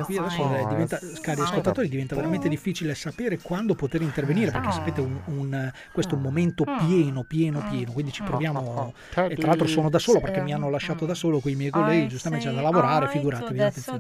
qui 0.05 0.17
adesso 0.17 0.67
diventa, 0.69 0.99
cari 1.21 1.41
Hi. 1.41 1.45
ascoltatori, 1.45 1.89
diventa 1.89 2.15
veramente 2.15 2.49
difficile 2.49 2.95
sapere 2.95 3.39
quando 3.39 3.75
poter 3.75 4.03
intervenire. 4.03 4.51
Perché 4.51 4.69
Ah. 4.69 4.73
sapete, 4.73 5.01
un, 5.01 5.19
un- 5.27 5.73
questo 5.93 6.15
è 6.15 6.17
un 6.17 6.23
momento 6.23 6.65
pieno, 6.87 7.25
pieno, 7.25 7.65
pieno. 7.71 7.93
Quindi 7.93 8.13
ci 8.13 8.23
proviamo. 8.23 8.93
E 9.33 9.37
tra 9.37 9.49
l'altro 9.49 9.67
sono 9.67 9.89
da 9.91 9.99
solo 9.99 10.21
perché 10.21 10.41
mi 10.41 10.53
hanno 10.53 10.69
lasciato 10.71 11.07
da 11.07 11.15
solo 11.15 11.39
con 11.41 11.51
i 11.51 11.55
miei 11.55 11.71
colleghi. 11.71 12.09
Giustamente 12.09 12.49
c'è 12.49 12.55
da 12.55 12.61
lavorare, 12.61 13.09
figuratevi. 13.09 13.71
Solo. 13.73 13.99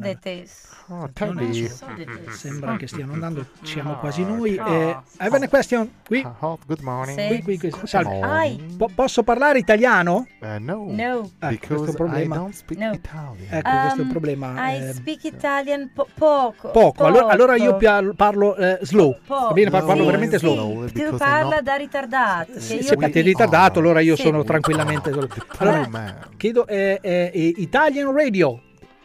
Sembra 2.30 2.76
che 2.76 2.86
stiano 2.86 3.12
andando, 3.12 3.46
siamo 3.62 3.96
quasi 3.96 4.24
noi. 4.24 4.56
Eh, 4.56 4.96
I 5.20 5.26
have 5.26 5.36
a 5.44 5.48
question. 5.48 5.90
Qui, 6.06 6.26
Oh, 6.40 6.58
good 6.66 6.80
morning. 6.80 7.18
Sì. 7.18 7.42
qui, 7.42 7.56
qui, 7.58 7.70
qui. 7.70 7.86
Salve. 7.86 8.56
Po- 8.76 8.90
posso 8.94 9.22
parlare 9.22 9.58
italiano? 9.58 10.26
Eh, 10.40 10.58
no. 10.58 10.86
No. 10.88 11.30
Ah, 11.38 11.48
questo 11.56 11.84
è 11.84 11.88
un 11.88 11.94
problema. 11.94 12.34
I 12.34 12.38
don't 12.38 12.52
speak 12.52 12.80
No. 12.80 12.92
Italian. 12.92 13.46
Ecco, 13.48 13.70
questo 13.70 13.98
è 13.98 14.00
un 14.00 14.06
Um, 14.06 14.10
problema. 14.10 14.70
I 14.72 14.76
eh, 14.88 14.92
speak 14.92 15.24
Italian 15.24 15.90
po- 15.94 16.08
poco. 16.14 16.70
poco. 16.70 17.04
Allora, 17.04 17.26
allora 17.28 17.56
io 17.56 17.76
parlo 18.16 18.56
eh, 18.56 18.78
slow. 18.82 19.16
Poco. 19.24 19.46
Va 19.46 19.52
bene, 19.52 19.70
par- 19.70 19.84
parlo 19.84 20.00
Sì, 20.00 20.06
veramente 20.06 20.38
sì, 20.38 20.46
slow. 20.46 20.86
Tu 20.86 20.92
because 20.92 21.16
parla 21.16 21.60
da 21.60 21.74
ritardato. 21.76 22.51
Se 22.58 22.74
io 22.74 22.82
siete 22.82 22.96
capisco. 22.96 23.26
ritardato, 23.26 23.78
allora 23.78 24.00
io 24.00 24.16
Sì. 24.16 24.22
sono 24.22 24.44
tranquillamente 24.44 25.10
slow. 25.10 25.24
Oh, 25.24 25.44
Allora, 25.58 25.86
man. 25.88 26.14
chiedo 26.36 26.66
eh, 26.66 26.98
eh, 27.02 27.30
eh, 27.32 27.52
Italian 27.56 28.12
Radio. 28.14 28.60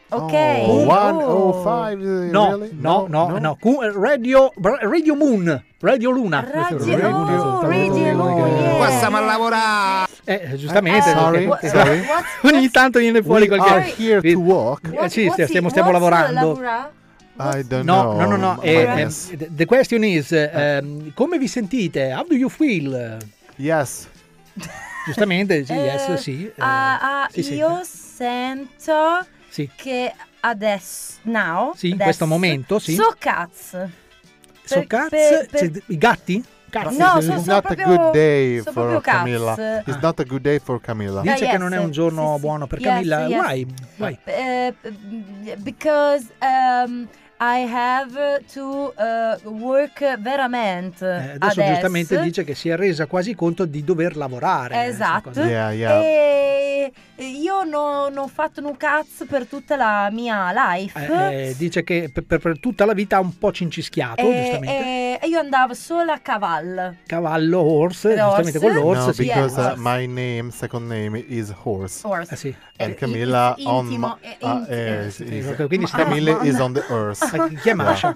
Ok. 0.10 0.34
Oh, 0.66 0.86
Oh. 0.86 1.64
105, 1.64 2.30
No, 2.32 2.50
really? 2.58 2.70
no, 2.80 3.08
no, 3.10 3.38
no. 3.40 3.58
Eh, 3.62 3.92
Radio, 3.94 4.54
Radio 4.82 5.16
Moon. 5.16 5.64
Radio 5.80 6.10
Luna. 6.12 6.50
Radio- 6.50 6.78
oh, 7.10 7.62
Radio 7.68 8.16
Moon, 8.16 8.48
yeah. 8.62 8.78
Passiamo 8.78 9.18
a 9.18 9.20
lavorare. 9.20 10.08
Eh, 10.24 10.56
giustamente. 10.56 11.10
Eh, 11.10 11.14
Sorry, 11.14 11.48
perché- 11.48 11.68
sorry. 11.70 12.00
What's- 12.08 12.54
Ogni 12.54 12.70
tanto 12.72 13.00
viene 13.00 13.22
fuori 13.22 13.48
qualche... 13.48 13.70
are 13.70 13.94
here 13.98 14.22
to 14.34 14.40
walk. 14.40 14.90
Eh, 14.94 15.10
sì, 15.10 15.30
stiamo, 15.30 15.70
stiamo 15.70 15.90
what's 15.90 16.02
lavorando. 16.12 16.34
lavora? 16.48 16.92
I 17.40 17.64
don't 17.68 17.84
No, 17.84 18.02
know. 18.02 18.20
no, 18.22 18.26
no, 18.26 18.36
no. 18.38 18.62
eh, 18.64 19.06
eh, 19.08 19.48
the 19.54 19.66
question 19.66 20.04
is, 20.04 20.32
ehm, 20.32 21.12
come 21.14 21.38
vi 21.38 21.48
sentite? 21.48 22.12
How 22.12 22.26
do 22.28 22.34
you 22.34 22.50
feel? 22.50 23.18
Yes. 23.58 24.08
Giustamente, 25.06 25.64
sì, 25.66 25.72
Eh, 25.72 25.76
yes, 25.76 26.14
sì. 26.16 26.46
eh, 26.48 26.54
ah, 26.58 27.28
si 27.32 27.42
sente. 27.44 27.58
io 27.58 27.82
sento 27.84 29.26
Sì. 29.50 29.70
che 29.76 30.14
adesso, 30.42 31.14
now, 31.24 31.74
Sì, 31.76 31.90
in 31.90 31.98
questo 31.98 32.26
momento, 32.26 32.78
sì. 32.80 32.96
So 32.96 33.14
cazzo. 33.18 33.90
So 34.64 34.80
per- 34.80 34.88
cazzo, 34.88 35.08
per- 35.10 35.48
per- 35.50 35.60
cioè, 35.60 35.82
i 35.88 35.98
gatti? 35.98 36.44
Cazzi, 36.70 36.98
No, 36.98 37.22
so- 37.22 37.32
It's 37.32 37.44
so 37.46 37.52
not 37.54 37.66
a 37.66 37.74
proprio- 37.74 37.86
good 37.88 38.12
day 38.12 38.58
so 38.58 38.64
for 38.64 38.74
proprio 38.74 39.00
cazzo. 39.00 39.18
Camilla. 39.18 39.84
It's 39.86 40.00
not 40.02 40.20
a 40.20 40.24
good 40.24 40.42
day 40.42 40.60
for 40.60 40.82
Camilla. 40.82 41.22
Dice 41.22 41.34
Ah, 41.34 41.38
che 41.38 41.46
yes, 41.46 41.58
non 41.60 41.74
è 41.74 41.78
un 41.80 41.92
giorno 41.92 42.28
sì, 42.28 42.34
sì. 42.36 42.40
buono 42.42 42.68
per 42.68 42.80
Yes, 42.82 42.90
Camilla. 42.90 43.26
yes. 43.28 43.46
Why? 43.46 43.68
Why? 43.96 44.18
Eh, 44.26 44.74
because 45.60 46.26
um, 46.42 47.08
I 47.40 47.68
have 47.72 48.44
to 48.54 48.94
uh, 48.98 49.50
work 49.50 50.18
veramente 50.20 51.06
Eh, 51.06 51.36
adesso, 51.38 51.62
giustamente 51.64 52.20
dice 52.22 52.44
che 52.44 52.56
si 52.56 52.70
è 52.70 52.76
resa 52.76 53.06
quasi 53.06 53.36
conto 53.36 53.66
di 53.66 53.84
dover 53.84 54.16
lavorare. 54.18 54.74
eh, 54.84 54.88
Esatto. 54.88 55.30
Yeah, 55.40 55.72
yeah. 55.72 56.02
E 56.02 56.92
io 57.18 57.64
non 57.64 58.18
ho 58.18 58.28
fatto 58.28 58.66
un 58.66 58.76
cazzo 58.78 59.26
per 59.26 59.46
tutta 59.46 59.76
la 59.76 60.10
mia 60.12 60.52
life. 60.52 61.00
Eh, 61.00 61.50
eh, 61.50 61.56
dice 61.58 61.84
che 61.84 62.10
per, 62.12 62.40
per- 62.40 62.60
tutta 62.60 62.86
la 62.86 62.94
vita 62.94 63.18
ha 63.18 63.20
un 63.20 63.38
po' 63.38 63.52
cincischiato, 63.52 64.22
E- 64.22 64.34
giustamente. 64.42 65.20
e 65.20 65.28
io 65.28 65.40
andavo 65.40 65.74
solo 65.76 66.12
a 66.12 66.18
cavallo. 66.20 66.96
Cavallo, 67.06 67.62
horse, 67.62 68.20
Horse. 68.20 68.52
giustamente 68.52 68.60
con 68.60 68.74
l'orse. 68.74 69.06
No, 69.06 69.12
sì. 69.12 69.24
because 69.26 69.60
Yeah. 69.60 69.74
uh, 69.74 69.76
my 69.78 70.06
name, 70.08 70.50
second 70.52 70.88
name 70.88 71.24
is 71.28 71.54
Horse. 71.64 72.06
Horse. 72.08 72.34
Eh, 72.34 72.38
sì. 72.38 72.56
And 72.80 72.92
Eh, 72.92 72.96
Camilla 72.96 73.56
it's 73.58 73.66
on 73.68 73.86
intimo, 73.86 74.08
ah, 74.08 74.18
intimo. 74.22 74.66
eh, 74.68 75.48
ok, 75.50 75.68
quindi 75.68 75.88
sta- 75.88 75.98
Camilla 76.04 76.40
is 76.44 76.60
on 76.60 76.74
the 76.74 76.86
earth. 76.90 77.26
Ah, 77.34 77.48
Chi 77.62 77.70
è 77.70 77.74
Masha? 77.74 78.16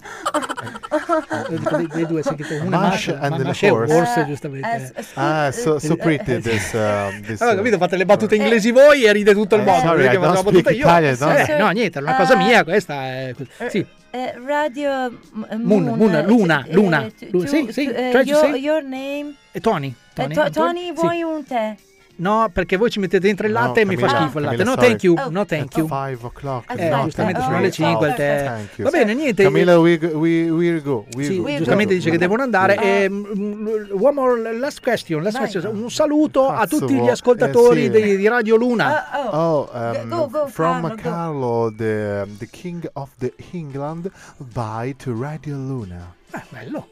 Eh, 1.49 1.57
dico 1.57 1.75
dei, 1.77 1.87
dei 1.87 2.05
due, 2.05 2.23
sentite, 2.23 2.57
una 2.63 2.77
è 2.77 2.79
Masha 2.89 3.19
and 3.19 3.37
the 3.37 3.43
Masha 3.43 3.71
horse. 3.73 3.93
horse, 3.93 4.19
Eh, 4.21 4.25
giustamente. 4.25 4.67
eh, 4.69 4.99
eh. 4.99 5.03
scu- 5.03 5.17
Ah, 5.17 5.51
so, 5.51 5.79
so 5.79 5.93
Eh, 5.93 5.97
pretty 5.97 6.31
eh, 6.33 6.39
this, 6.41 6.71
uh, 6.73 7.21
this 7.25 7.41
Allora, 7.41 7.55
uh, 7.55 7.57
capito? 7.59 7.77
Fate 7.77 7.97
le 7.97 8.05
battute 8.05 8.35
inglesi 8.35 8.71
voi 8.71 9.03
e 9.03 9.11
ride 9.11 9.33
tutto 9.33 9.55
il 9.55 9.61
Eh, 9.61 9.65
mondo. 9.65 9.87
sorry, 9.87 10.05
I 10.05 10.17
don't 10.17 10.37
speak. 10.37 10.69
Italian, 10.71 11.15
no? 11.19 11.35
Eh, 11.35 11.57
no, 11.57 11.69
niente, 11.71 11.99
è 11.99 12.01
una 12.01 12.15
cosa 12.15 12.35
mia 12.35 12.63
questa. 12.63 12.93
È... 13.03 13.35
Sì. 13.69 13.85
eh, 14.11 14.33
radio 14.45 15.09
m- 15.09 15.45
Moon, 15.63 15.83
Moon, 15.83 16.23
Luna, 16.25 16.63
eh, 16.65 16.73
Luna. 16.73 17.01
tu- 17.17 17.27
Lu- 17.31 17.39
tu- 17.41 17.47
sì, 17.47 17.67
sì, 17.71 17.85
eh, 17.85 18.21
your, 18.25 18.55
your 18.55 18.83
name 18.83 19.35
Tony. 19.61 19.87
Eh, 19.87 19.93
Tony, 20.13 20.33
To- 20.33 20.49
Tony, 20.49 20.93
vuoi 20.93 21.21
un 21.23 21.43
tè? 21.45 21.75
No, 22.21 22.49
perché 22.53 22.77
voi 22.77 22.91
ci 22.91 22.99
mettete 22.99 23.25
dentro 23.25 23.47
il 23.47 23.53
No, 23.53 23.59
latte 23.59 23.81
e 23.81 23.85
mi 23.85 23.97
fa 23.97 24.05
Camilla, 24.05 24.21
schifo 24.21 24.37
il 24.37 24.43
latte. 24.43 24.57
Camilla, 24.57 24.75
No, 24.75 24.81
thank 24.81 25.03
you. 25.03 25.15
Oh. 25.17 25.29
No, 25.31 25.45
thank 25.45 25.75
you. 25.75 25.87
Five 25.87 26.19
o'clock. 26.21 26.69
Eh, 26.69 26.73
Aspetta, 26.73 27.03
giustamente 27.03 27.39
oh, 27.39 27.43
sono 27.43 27.59
le 27.59 27.71
5 27.71 28.07
il 28.07 28.13
tè. 28.13 28.51
Va 28.77 28.89
bene, 28.91 29.13
niente. 29.15 29.43
Camilla, 29.43 29.79
we, 29.79 29.97
we, 29.97 30.49
we 30.51 30.81
go. 30.81 31.05
We 31.15 31.23
Sì, 31.23 31.39
go. 31.39 31.47
giustamente 31.49 31.95
dice 31.95 32.11
che 32.11 32.19
devono 32.19 32.43
andare. 32.43 32.77
E, 32.77 33.09
mm, 33.09 33.67
one 33.99 34.13
more 34.13 34.57
last 34.57 34.81
question, 34.81 35.23
last 35.23 35.37
question. 35.39 35.75
Un 35.75 35.89
saluto 35.89 36.47
a 36.47 36.67
tutti 36.67 36.93
gli 36.93 36.97
vuoi- 36.97 37.09
ascoltatori 37.09 37.85
eh, 37.85 37.91
sì. 37.91 38.01
di, 38.03 38.17
di 38.17 38.27
Radio 38.27 38.55
Luna. 38.55 39.09
Ah, 39.11 39.29
oh. 39.29 39.39
Oh, 39.41 39.69
um, 39.73 40.09
Go, 40.09 40.27
go, 40.29 40.47
from 40.47 40.95
Carlo. 40.95 40.95
Carlo, 40.95 41.73
the, 41.75 42.27
the 42.37 42.47
king 42.47 42.87
of 42.93 43.09
the 43.17 43.33
England, 43.51 44.11
bye 44.37 44.95
to 44.97 45.13
Radio 45.17 45.55
Luna. 45.55 46.13
Eh, 46.31 46.41
bello. 46.49 46.87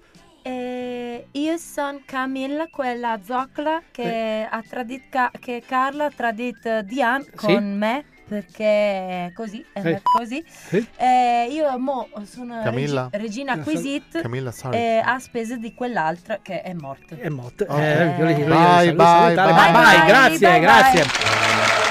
Eh, 0.51 1.27
io 1.33 1.57
sono 1.57 2.01
Camilla, 2.05 2.65
quella 2.71 3.19
zoccola 3.23 3.83
che, 3.91 4.47
ha 4.49 4.61
tradit 4.63 5.29
che 5.37 5.61
Carla 5.63 6.05
ha 6.05 6.09
tradito 6.09 6.81
Diane 6.81 7.25
Sì. 7.35 7.35
con 7.35 7.77
me 7.77 8.03
perché 8.29 8.63
è 9.25 9.31
così, 9.33 9.65
è 9.73 9.81
Sì. 9.81 9.97
così. 10.03 10.45
Sì. 10.47 10.87
Eh, 10.95 11.47
io 11.51 11.77
mo 11.79 12.07
sono 12.25 12.61
Camilla. 12.63 13.09
regi- 13.11 13.23
regina 13.23 13.59
Camilla, 14.21 14.51
sorry. 14.51 14.77
eh, 14.77 15.01
a 15.03 15.17
spese 15.19 15.57
di 15.57 15.73
quell'altra 15.73 16.39
che 16.41 16.61
è 16.61 16.73
morta. 16.73 17.15
È 17.17 17.27
morto. 17.29 17.65
Ok. 17.67 17.77
Eh, 17.79 18.15
io 18.17 18.29
io 18.29 18.35
li- 18.37 18.43
Bye, 18.43 18.93
bye, 18.93 18.93
bye. 18.93 19.33
bye, 19.33 19.53
bye, 19.53 19.71
Bye, 19.71 20.05
grazie, 20.05 20.49
bye, 20.49 20.59
grazie. 20.59 21.03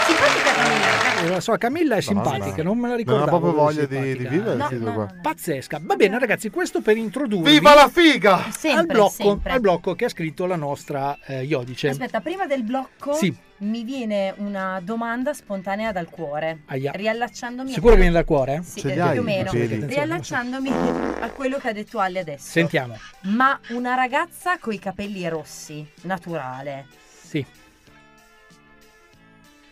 Simpatica 0.06 0.52
Camilla. 0.54 0.86
Eh, 1.20 1.28
La 1.28 1.40
sua 1.40 1.58
Camilla 1.58 1.96
è 1.96 2.00
simpatica, 2.00 2.62
non 2.62 2.76
me 2.76 2.82
la 2.82 2.88
Non 2.90 2.96
ricordavo. 2.98 3.24
ha 3.24 3.28
proprio 3.28 3.52
voglia 3.52 3.84
di, 3.86 4.16
di 4.16 4.26
vivere 4.26 4.54
No, 4.54 4.68
no, 4.70 4.92
no. 4.92 5.14
Pazzesca. 5.20 5.80
Va 5.82 5.96
bene, 5.96 6.16
ragazzi, 6.18 6.48
questo 6.50 6.80
per 6.80 6.96
introdurvi 6.96 7.50
Viva 7.50 7.74
la 7.74 7.88
figa! 7.88 8.44
Sempre, 8.50 8.78
al, 8.80 8.86
blocco, 8.86 9.40
al 9.42 9.60
blocco 9.60 9.94
che 9.96 10.04
ha 10.04 10.08
scritto 10.08 10.46
la 10.46 10.54
nostra 10.56 11.18
eh, 11.26 11.42
Iodice. 11.42 11.88
Aspetta, 11.88 12.20
prima 12.20 12.46
del 12.46 12.62
blocco 12.62 13.14
Sì. 13.14 13.34
Mi 13.58 13.82
viene 13.84 14.32
una 14.36 14.80
domanda 14.82 15.32
spontanea 15.32 15.90
dal 15.92 16.08
cuore. 16.08 16.62
Aia. 16.66 16.92
Riallacciandomi 16.92 17.72
Sicuro 17.72 17.94
a 17.94 17.96
viene 17.96 18.12
dal 18.12 18.24
cuore? 18.24 18.60
Sì, 18.62 18.80
Ce 18.80 18.88
li 18.88 18.94
più 18.94 19.02
hai 19.02 19.18
o 19.18 19.22
meno. 19.22 19.50
Attenzione. 19.50 19.86
Riallacciandomi 19.86 20.70
a 21.20 21.30
quello 21.30 21.58
che 21.58 21.68
ha 21.68 21.72
detto 21.72 21.98
Ali 21.98 22.18
adesso. 22.18 22.46
Sentiamo. 22.50 22.96
Ma 23.22 23.58
una 23.70 23.94
ragazza 23.94 24.58
con 24.58 24.72
i 24.72 24.78
capelli 24.78 25.26
rossi, 25.28 25.86
naturale, 26.02 26.86
Sì. 27.22 27.44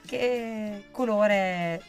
che 0.05 0.85
colore 0.91 1.83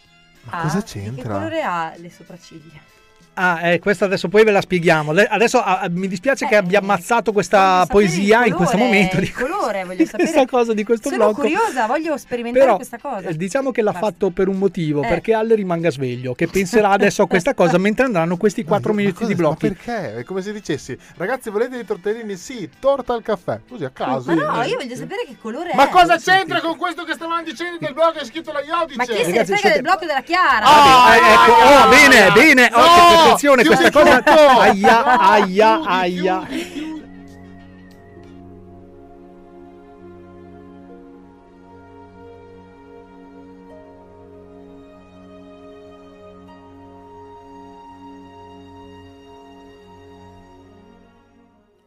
Ma 0.43 0.51
ha? 0.59 0.61
cosa 0.63 0.81
c'entra? 0.83 1.21
Che 1.23 1.27
colore 1.29 1.61
ha 1.61 1.93
le 1.97 2.09
sopracciglia? 2.09 2.95
Ah, 3.39 3.67
eh, 3.69 3.79
questo 3.79 4.05
adesso 4.05 4.29
poi 4.29 4.43
ve 4.43 4.49
la 4.51 4.61
spieghiamo. 4.61 5.11
Adesso 5.11 5.61
ah, 5.61 5.85
mi 5.91 6.07
dispiace 6.07 6.47
che 6.47 6.55
Eh, 6.55 6.57
abbia 6.57 6.79
ammazzato 6.79 7.31
questa 7.31 7.85
poesia 7.87 8.41
il 8.41 8.47
in 8.47 8.53
questo 8.55 8.75
colore, 8.77 8.91
momento 8.95 9.17
di, 9.17 9.23
Il 9.25 9.33
colore, 9.33 9.83
voglio 9.83 10.05
sapere. 10.05 10.23
questa 10.31 10.45
cosa, 10.47 10.73
di 10.73 10.83
questo 10.83 11.09
Sono 11.09 11.25
blocco. 11.25 11.41
curiosa, 11.41 11.85
voglio 11.85 12.17
sperimentare 12.17 12.65
Però 12.65 12.75
questa 12.77 12.97
cosa. 12.99 13.27
eh, 13.27 13.35
diciamo 13.35 13.69
che 13.71 13.83
l'ha 13.83 13.91
Basta. 13.91 14.07
fatto 14.07 14.29
per 14.31 14.47
un 14.47 14.57
motivo, 14.57 15.03
Eh. 15.03 15.07
perché 15.07 15.33
Alle 15.35 15.53
rimanga 15.53 15.91
sveglio, 15.91 16.33
che 16.33 16.47
penserà 16.47 16.89
adesso 16.89 17.21
a 17.21 17.27
questa 17.27 17.53
cosa 17.53 17.77
mentre 17.77 18.05
andranno 18.05 18.37
questi 18.37 18.63
4 18.63 18.89
Ma- 18.89 18.95
ma 18.95 19.01
minuti 19.01 19.17
cosa- 19.19 19.29
di 19.29 19.35
blocchi. 19.35 19.67
Ma 19.69 19.73
perché? 19.75 20.15
È 20.17 20.23
come 20.23 20.41
se 20.41 20.51
dicessi, 20.51 20.97
ragazzi, 21.17 21.51
volete 21.51 21.75
dei 21.75 21.85
tortellini? 21.85 22.35
Sì, 22.37 22.67
torta 22.79 23.13
al 23.13 23.21
caffè. 23.21 23.59
Così 23.69 23.83
a 23.85 23.91
caso. 23.91 24.33
Ma 24.33 24.33
no, 24.57 24.63
io 24.63 24.77
voglio 24.77 24.95
sapere 24.95 25.25
che 25.27 25.35
colore 25.39 25.71
Ma 25.75 25.85
è. 25.85 25.89
cosa 25.89 26.17
c'entra 26.17 26.59
con 26.59 26.75
questo 26.77 27.03
che 27.03 27.13
stavamo 27.13 27.43
dicendo 27.43 27.77
del 27.79 27.93
blog 27.93 28.13
che 28.13 28.19
è 28.21 28.25
scritto 28.25 28.51
la 28.51 28.61
Iodice? 28.61 28.97
Ma 28.97 29.05
chi 29.05 29.23
se 29.23 29.31
ne 29.31 29.45
frega 29.45 29.69
del 29.69 29.81
blocco 29.83 30.05
della 30.07 30.21
Chiara? 30.21 30.65
Ah, 30.65 31.15
eh, 31.15 31.19
ecco, 31.19 31.51
oh, 31.51 31.89
bene, 31.89 32.31
bene, 32.31 32.69
No, 32.69 32.77
oh, 32.77 33.26
attenzione, 33.27 33.61
chiudi 33.63 33.77
questa 33.77 33.99
cosa. 33.99 34.17
tutto. 34.17 34.31
Aia, 34.31 35.03
No, 35.03 35.21
aia, 35.21 35.81
aia. 35.83 36.45
chiudi, 36.45 36.71
chiudi. 36.71 36.95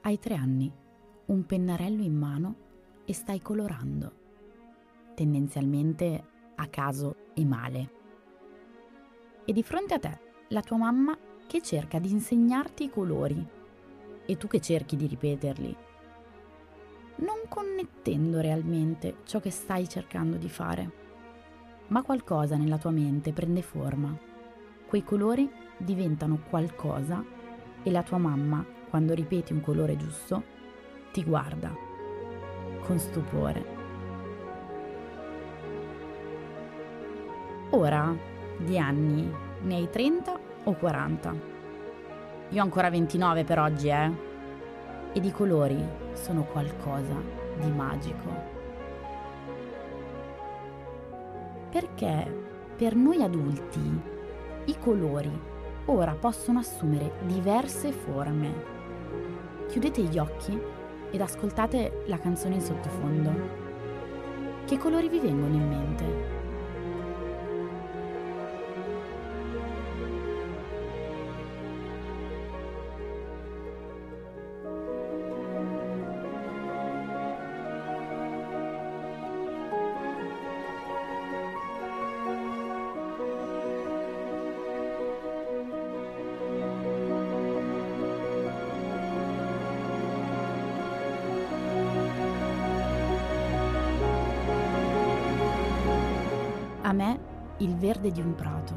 Hai 0.03 0.19
tre 0.19 0.35
anni, 0.35 0.73
un 1.27 1.45
pennarello 1.47 2.03
in 2.03 2.15
mano 2.17 2.55
e 3.05 3.13
stai 3.13 3.41
colorando. 3.41 4.13
Tendenzialmente 5.15 6.25
a 6.57 6.67
caso 6.69 7.17
e 7.35 7.45
male. 7.45 7.91
E 9.45 9.53
di 9.53 9.63
fronte 9.63 9.95
a 9.95 9.99
te 9.99 10.21
la 10.49 10.63
tua 10.63 10.79
mamma 10.79 11.17
che 11.51 11.63
cerca 11.63 11.99
di 11.99 12.13
insegnarti 12.13 12.85
i 12.85 12.91
colori 12.91 13.45
e 14.25 14.37
tu 14.37 14.47
che 14.47 14.61
cerchi 14.61 14.95
di 14.95 15.09
ripeterli, 15.09 15.77
non 17.17 17.41
connettendo 17.49 18.39
realmente 18.39 19.17
ciò 19.25 19.41
che 19.41 19.51
stai 19.51 19.89
cercando 19.89 20.37
di 20.37 20.49
fare. 20.49 20.91
Ma 21.89 22.03
qualcosa 22.03 22.57
nella 22.57 22.79
tua 22.79 22.93
mente 22.93 23.33
prende 23.33 23.63
forma. 23.63 24.17
Quei 24.87 25.03
colori 25.03 25.51
diventano 25.77 26.39
qualcosa 26.49 27.25
e 27.83 27.91
la 27.91 28.05
tua 28.05 28.19
mamma, 28.19 28.65
quando 28.89 29.13
ripeti 29.13 29.53
un 29.53 29.61
colore 29.61 29.97
giusto, 29.97 30.45
ti 31.13 31.25
guarda 31.25 31.75
con 32.83 32.97
stupore. 32.97 33.67
Ora, 37.71 38.17
di 38.57 38.79
anni, 38.79 39.29
ne 39.63 39.75
hai 39.75 39.91
30 39.91 40.40
o 40.65 40.73
40? 40.73 41.35
Io 42.51 42.61
ho 42.61 42.65
ancora 42.65 42.91
29 42.91 43.45
per 43.45 43.59
oggi, 43.59 43.89
eh? 43.89 44.11
Ed 45.13 45.25
i 45.25 45.31
colori 45.31 45.83
sono 46.13 46.43
qualcosa 46.45 47.15
di 47.61 47.71
magico. 47.71 48.59
Perché 51.71 52.49
per 52.77 52.95
noi 52.95 53.23
adulti 53.23 54.01
i 54.65 54.79
colori 54.79 55.31
ora 55.87 56.15
possono 56.19 56.59
assumere 56.59 57.13
diverse 57.23 57.93
forme. 57.93 58.79
Chiudete 59.69 60.03
gli 60.03 60.19
occhi 60.19 60.61
ed 61.11 61.21
ascoltate 61.21 62.05
la 62.07 62.19
canzone 62.19 62.57
in 62.57 62.61
sottofondo. 62.61 63.33
Che 64.65 64.79
colori 64.79 65.09
vi 65.09 65.19
vengono 65.19 65.55
in 65.55 65.69
mente? 65.69 66.40
Il 97.61 97.77
verde 97.77 98.11
di 98.11 98.21
un 98.21 98.35
prato, 98.35 98.75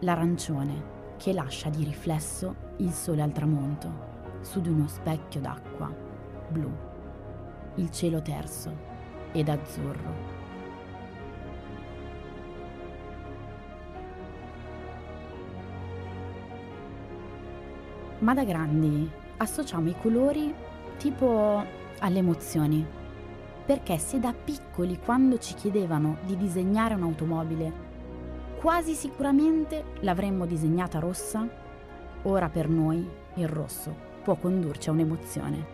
l'arancione 0.00 0.90
che 1.16 1.32
lascia 1.32 1.70
di 1.70 1.82
riflesso 1.82 2.54
il 2.78 2.92
sole 2.92 3.22
al 3.22 3.32
tramonto 3.32 4.10
su 4.42 4.60
di 4.60 4.68
uno 4.68 4.86
specchio 4.86 5.40
d'acqua 5.40 5.90
blu, 6.48 6.70
il 7.76 7.90
cielo 7.90 8.20
terso 8.20 8.70
ed 9.32 9.48
azzurro. 9.48 10.40
Ma 18.18 18.34
da 18.34 18.44
grandi 18.44 19.10
associamo 19.38 19.88
i 19.88 19.96
colori 20.00 20.54
tipo 20.98 21.64
alle 21.98 22.18
emozioni. 22.18 22.86
Perché 23.64 23.96
se 23.96 24.20
da 24.20 24.34
piccoli 24.34 24.98
quando 24.98 25.38
ci 25.38 25.54
chiedevano 25.54 26.18
di 26.26 26.36
disegnare 26.36 26.94
un'automobile, 26.94 27.81
quasi 28.62 28.94
sicuramente 28.94 29.86
l'avremmo 30.02 30.46
disegnata 30.46 31.00
rossa, 31.00 31.44
ora 32.22 32.48
per 32.48 32.68
noi 32.68 33.04
il 33.34 33.48
rosso 33.48 33.92
può 34.22 34.36
condurci 34.36 34.88
a 34.88 34.92
un'emozione. 34.92 35.66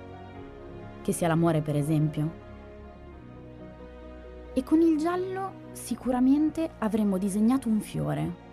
Che 1.03 1.13
sia 1.13 1.29
l'amore 1.29 1.61
per 1.61 1.77
esempio. 1.77 2.47
E 4.55 4.65
con 4.65 4.81
il 4.81 4.97
giallo 4.97 5.67
sicuramente 5.73 6.71
avremmo 6.79 7.19
disegnato 7.19 7.69
un 7.69 7.79
fiore. 7.83 8.47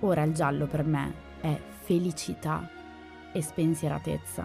Ora 0.00 0.22
il 0.24 0.34
giallo 0.34 0.66
per 0.66 0.84
me 0.84 1.14
è 1.40 1.58
felicità 1.80 2.68
e 3.32 3.40
spensieratezza. 3.40 4.44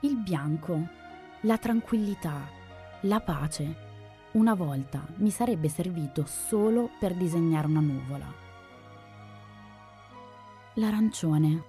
Il 0.00 0.16
bianco, 0.16 0.80
la 1.42 1.58
tranquillità, 1.58 2.40
la 3.02 3.20
pace. 3.20 3.83
Una 4.34 4.54
volta 4.54 5.06
mi 5.18 5.30
sarebbe 5.30 5.68
servito 5.68 6.24
solo 6.26 6.90
per 6.98 7.14
disegnare 7.14 7.68
una 7.68 7.78
nuvola. 7.78 8.34
L'arancione, 10.74 11.62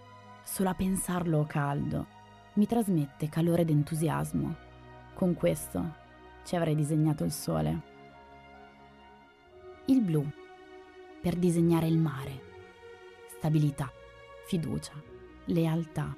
solo 0.43 0.69
a 0.69 0.73
pensarlo 0.73 1.45
caldo, 1.47 2.07
mi 2.53 2.65
trasmette 2.65 3.29
calore 3.29 3.61
ed 3.61 3.69
entusiasmo. 3.69 4.55
Con 5.13 5.35
questo 5.35 5.93
ci 6.43 6.55
avrei 6.55 6.73
disegnato 6.73 7.23
il 7.23 7.31
sole. 7.31 7.81
Il 9.85 10.01
blu 10.01 10.27
per 11.21 11.35
disegnare 11.35 11.85
il 11.85 11.99
mare. 11.99 12.41
Stabilità, 13.27 13.91
fiducia, 14.47 14.93
lealtà. 15.45 16.17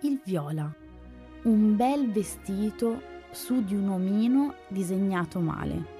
Il 0.00 0.20
viola, 0.24 0.68
un 1.44 1.76
bel 1.76 2.10
vestito 2.10 3.14
su 3.36 3.62
di 3.62 3.74
un 3.74 3.90
omino 3.90 4.54
disegnato 4.66 5.40
male. 5.40 5.94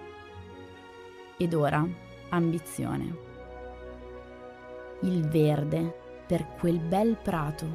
Ed 1.37 1.53
ora 1.53 1.87
ambizione. 2.31 3.15
Il 5.01 5.29
verde 5.29 5.95
per 6.27 6.47
quel 6.59 6.79
bel 6.79 7.19
prato, 7.23 7.67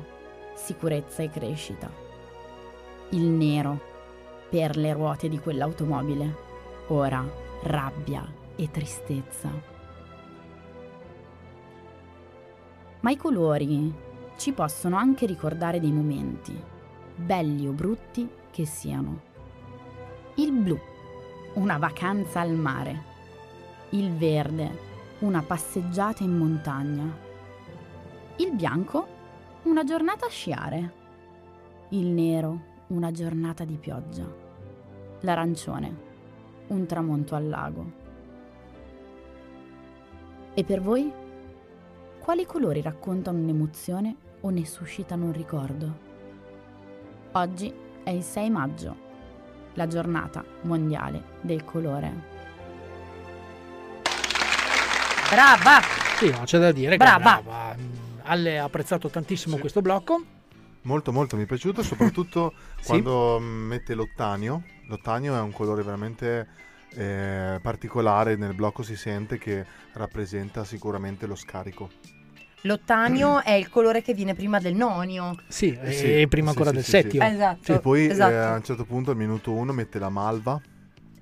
sicurezza 0.55 1.21
e 1.21 1.29
crescita. 1.29 1.91
Il 3.09 3.21
nero 3.21 3.79
per 4.49 4.77
le 4.77 4.93
ruote 4.93 5.29
di 5.29 5.37
quell'automobile, 5.37 6.35
ora 6.87 7.23
rabbia 7.61 8.27
e 8.55 8.71
tristezza. 8.71 9.49
Ma 13.01 13.11
i 13.11 13.15
colori 13.15 13.93
ci 14.37 14.53
possono 14.53 14.97
anche 14.97 15.27
ricordare 15.27 15.79
dei 15.79 15.91
momenti, 15.91 16.59
belli 17.15 17.67
o 17.67 17.71
brutti 17.73 18.27
che 18.49 18.65
siano. 18.65 19.29
Il 20.41 20.53
blu, 20.53 20.75
una 21.53 21.77
vacanza 21.77 22.39
al 22.39 22.53
mare. 22.53 23.03
Il 23.89 24.11
verde, 24.11 24.71
una 25.19 25.43
passeggiata 25.43 26.23
in 26.23 26.35
montagna. 26.35 27.15
Il 28.37 28.51
bianco, 28.53 29.07
una 29.65 29.83
giornata 29.83 30.25
a 30.25 30.29
sciare. 30.29 30.93
Il 31.89 32.07
nero, 32.07 32.59
una 32.87 33.11
giornata 33.11 33.65
di 33.65 33.75
pioggia. 33.75 34.25
L'arancione, 35.19 35.95
un 36.69 36.87
tramonto 36.87 37.35
al 37.35 37.47
lago. 37.47 37.91
E 40.55 40.63
per 40.63 40.81
voi? 40.81 41.13
Quali 42.19 42.47
colori 42.47 42.81
raccontano 42.81 43.37
un'emozione 43.37 44.15
o 44.39 44.49
ne 44.49 44.65
suscitano 44.65 45.25
un 45.25 45.33
ricordo? 45.33 45.97
Oggi 47.33 47.71
è 48.01 48.09
il 48.09 48.23
6 48.23 48.49
maggio, 48.49 49.09
la 49.73 49.87
giornata 49.87 50.43
mondiale 50.61 51.23
del 51.41 51.63
colore. 51.63 52.29
Brava! 55.29 55.79
Sì, 56.17 56.29
no, 56.29 56.43
c'è 56.43 56.59
da 56.59 56.71
dire 56.71 56.97
Brava. 56.97 57.37
che 57.37 57.41
brava. 57.43 57.75
Alle 58.23 58.59
ha 58.59 58.65
apprezzato 58.65 59.09
tantissimo 59.09 59.57
questo 59.57 59.81
blocco. 59.81 60.21
Molto 60.83 61.11
molto 61.11 61.35
mi 61.35 61.43
è 61.43 61.45
piaciuto, 61.45 61.83
soprattutto 61.83 62.53
quando 62.85 63.39
mm, 63.39 63.67
mette 63.67 63.93
l'ottanio. 63.93 64.63
L'ottanio 64.87 65.35
è 65.35 65.39
un 65.39 65.51
colore 65.51 65.83
veramente 65.83 66.47
eh, 66.95 67.59
particolare, 67.61 68.35
nel 68.35 68.53
blocco 68.53 68.83
si 68.83 68.95
sente 68.95 69.37
che 69.37 69.65
rappresenta 69.93 70.63
sicuramente 70.63 71.25
lo 71.25 71.35
scarico. 71.35 71.89
L'ottanio 72.63 73.41
è 73.43 73.51
il 73.53 73.69
colore 73.69 74.01
che 74.01 74.13
viene 74.13 74.35
prima 74.35 74.59
del 74.59 74.75
nonio. 74.75 75.35
Sì, 75.47 75.77
Eh 75.81 76.21
e 76.21 76.27
prima 76.27 76.51
sì, 76.51 76.57
ancora 76.57 76.69
sì, 76.69 76.75
del 76.75 76.83
sì, 76.85 76.91
settimo. 76.91 77.25
sì. 77.27 77.33
Esatto, 77.33 77.73
E 77.73 77.79
poi 77.79 78.05
eh, 78.05 78.11
esatto. 78.11 78.35
a 78.35 78.55
un 78.55 78.63
certo 78.63 78.85
punto 78.85 79.11
al 79.11 79.17
minuto 79.17 79.51
uno 79.51 79.71
mette 79.73 79.97
la 79.99 80.09
malva. 80.09 80.59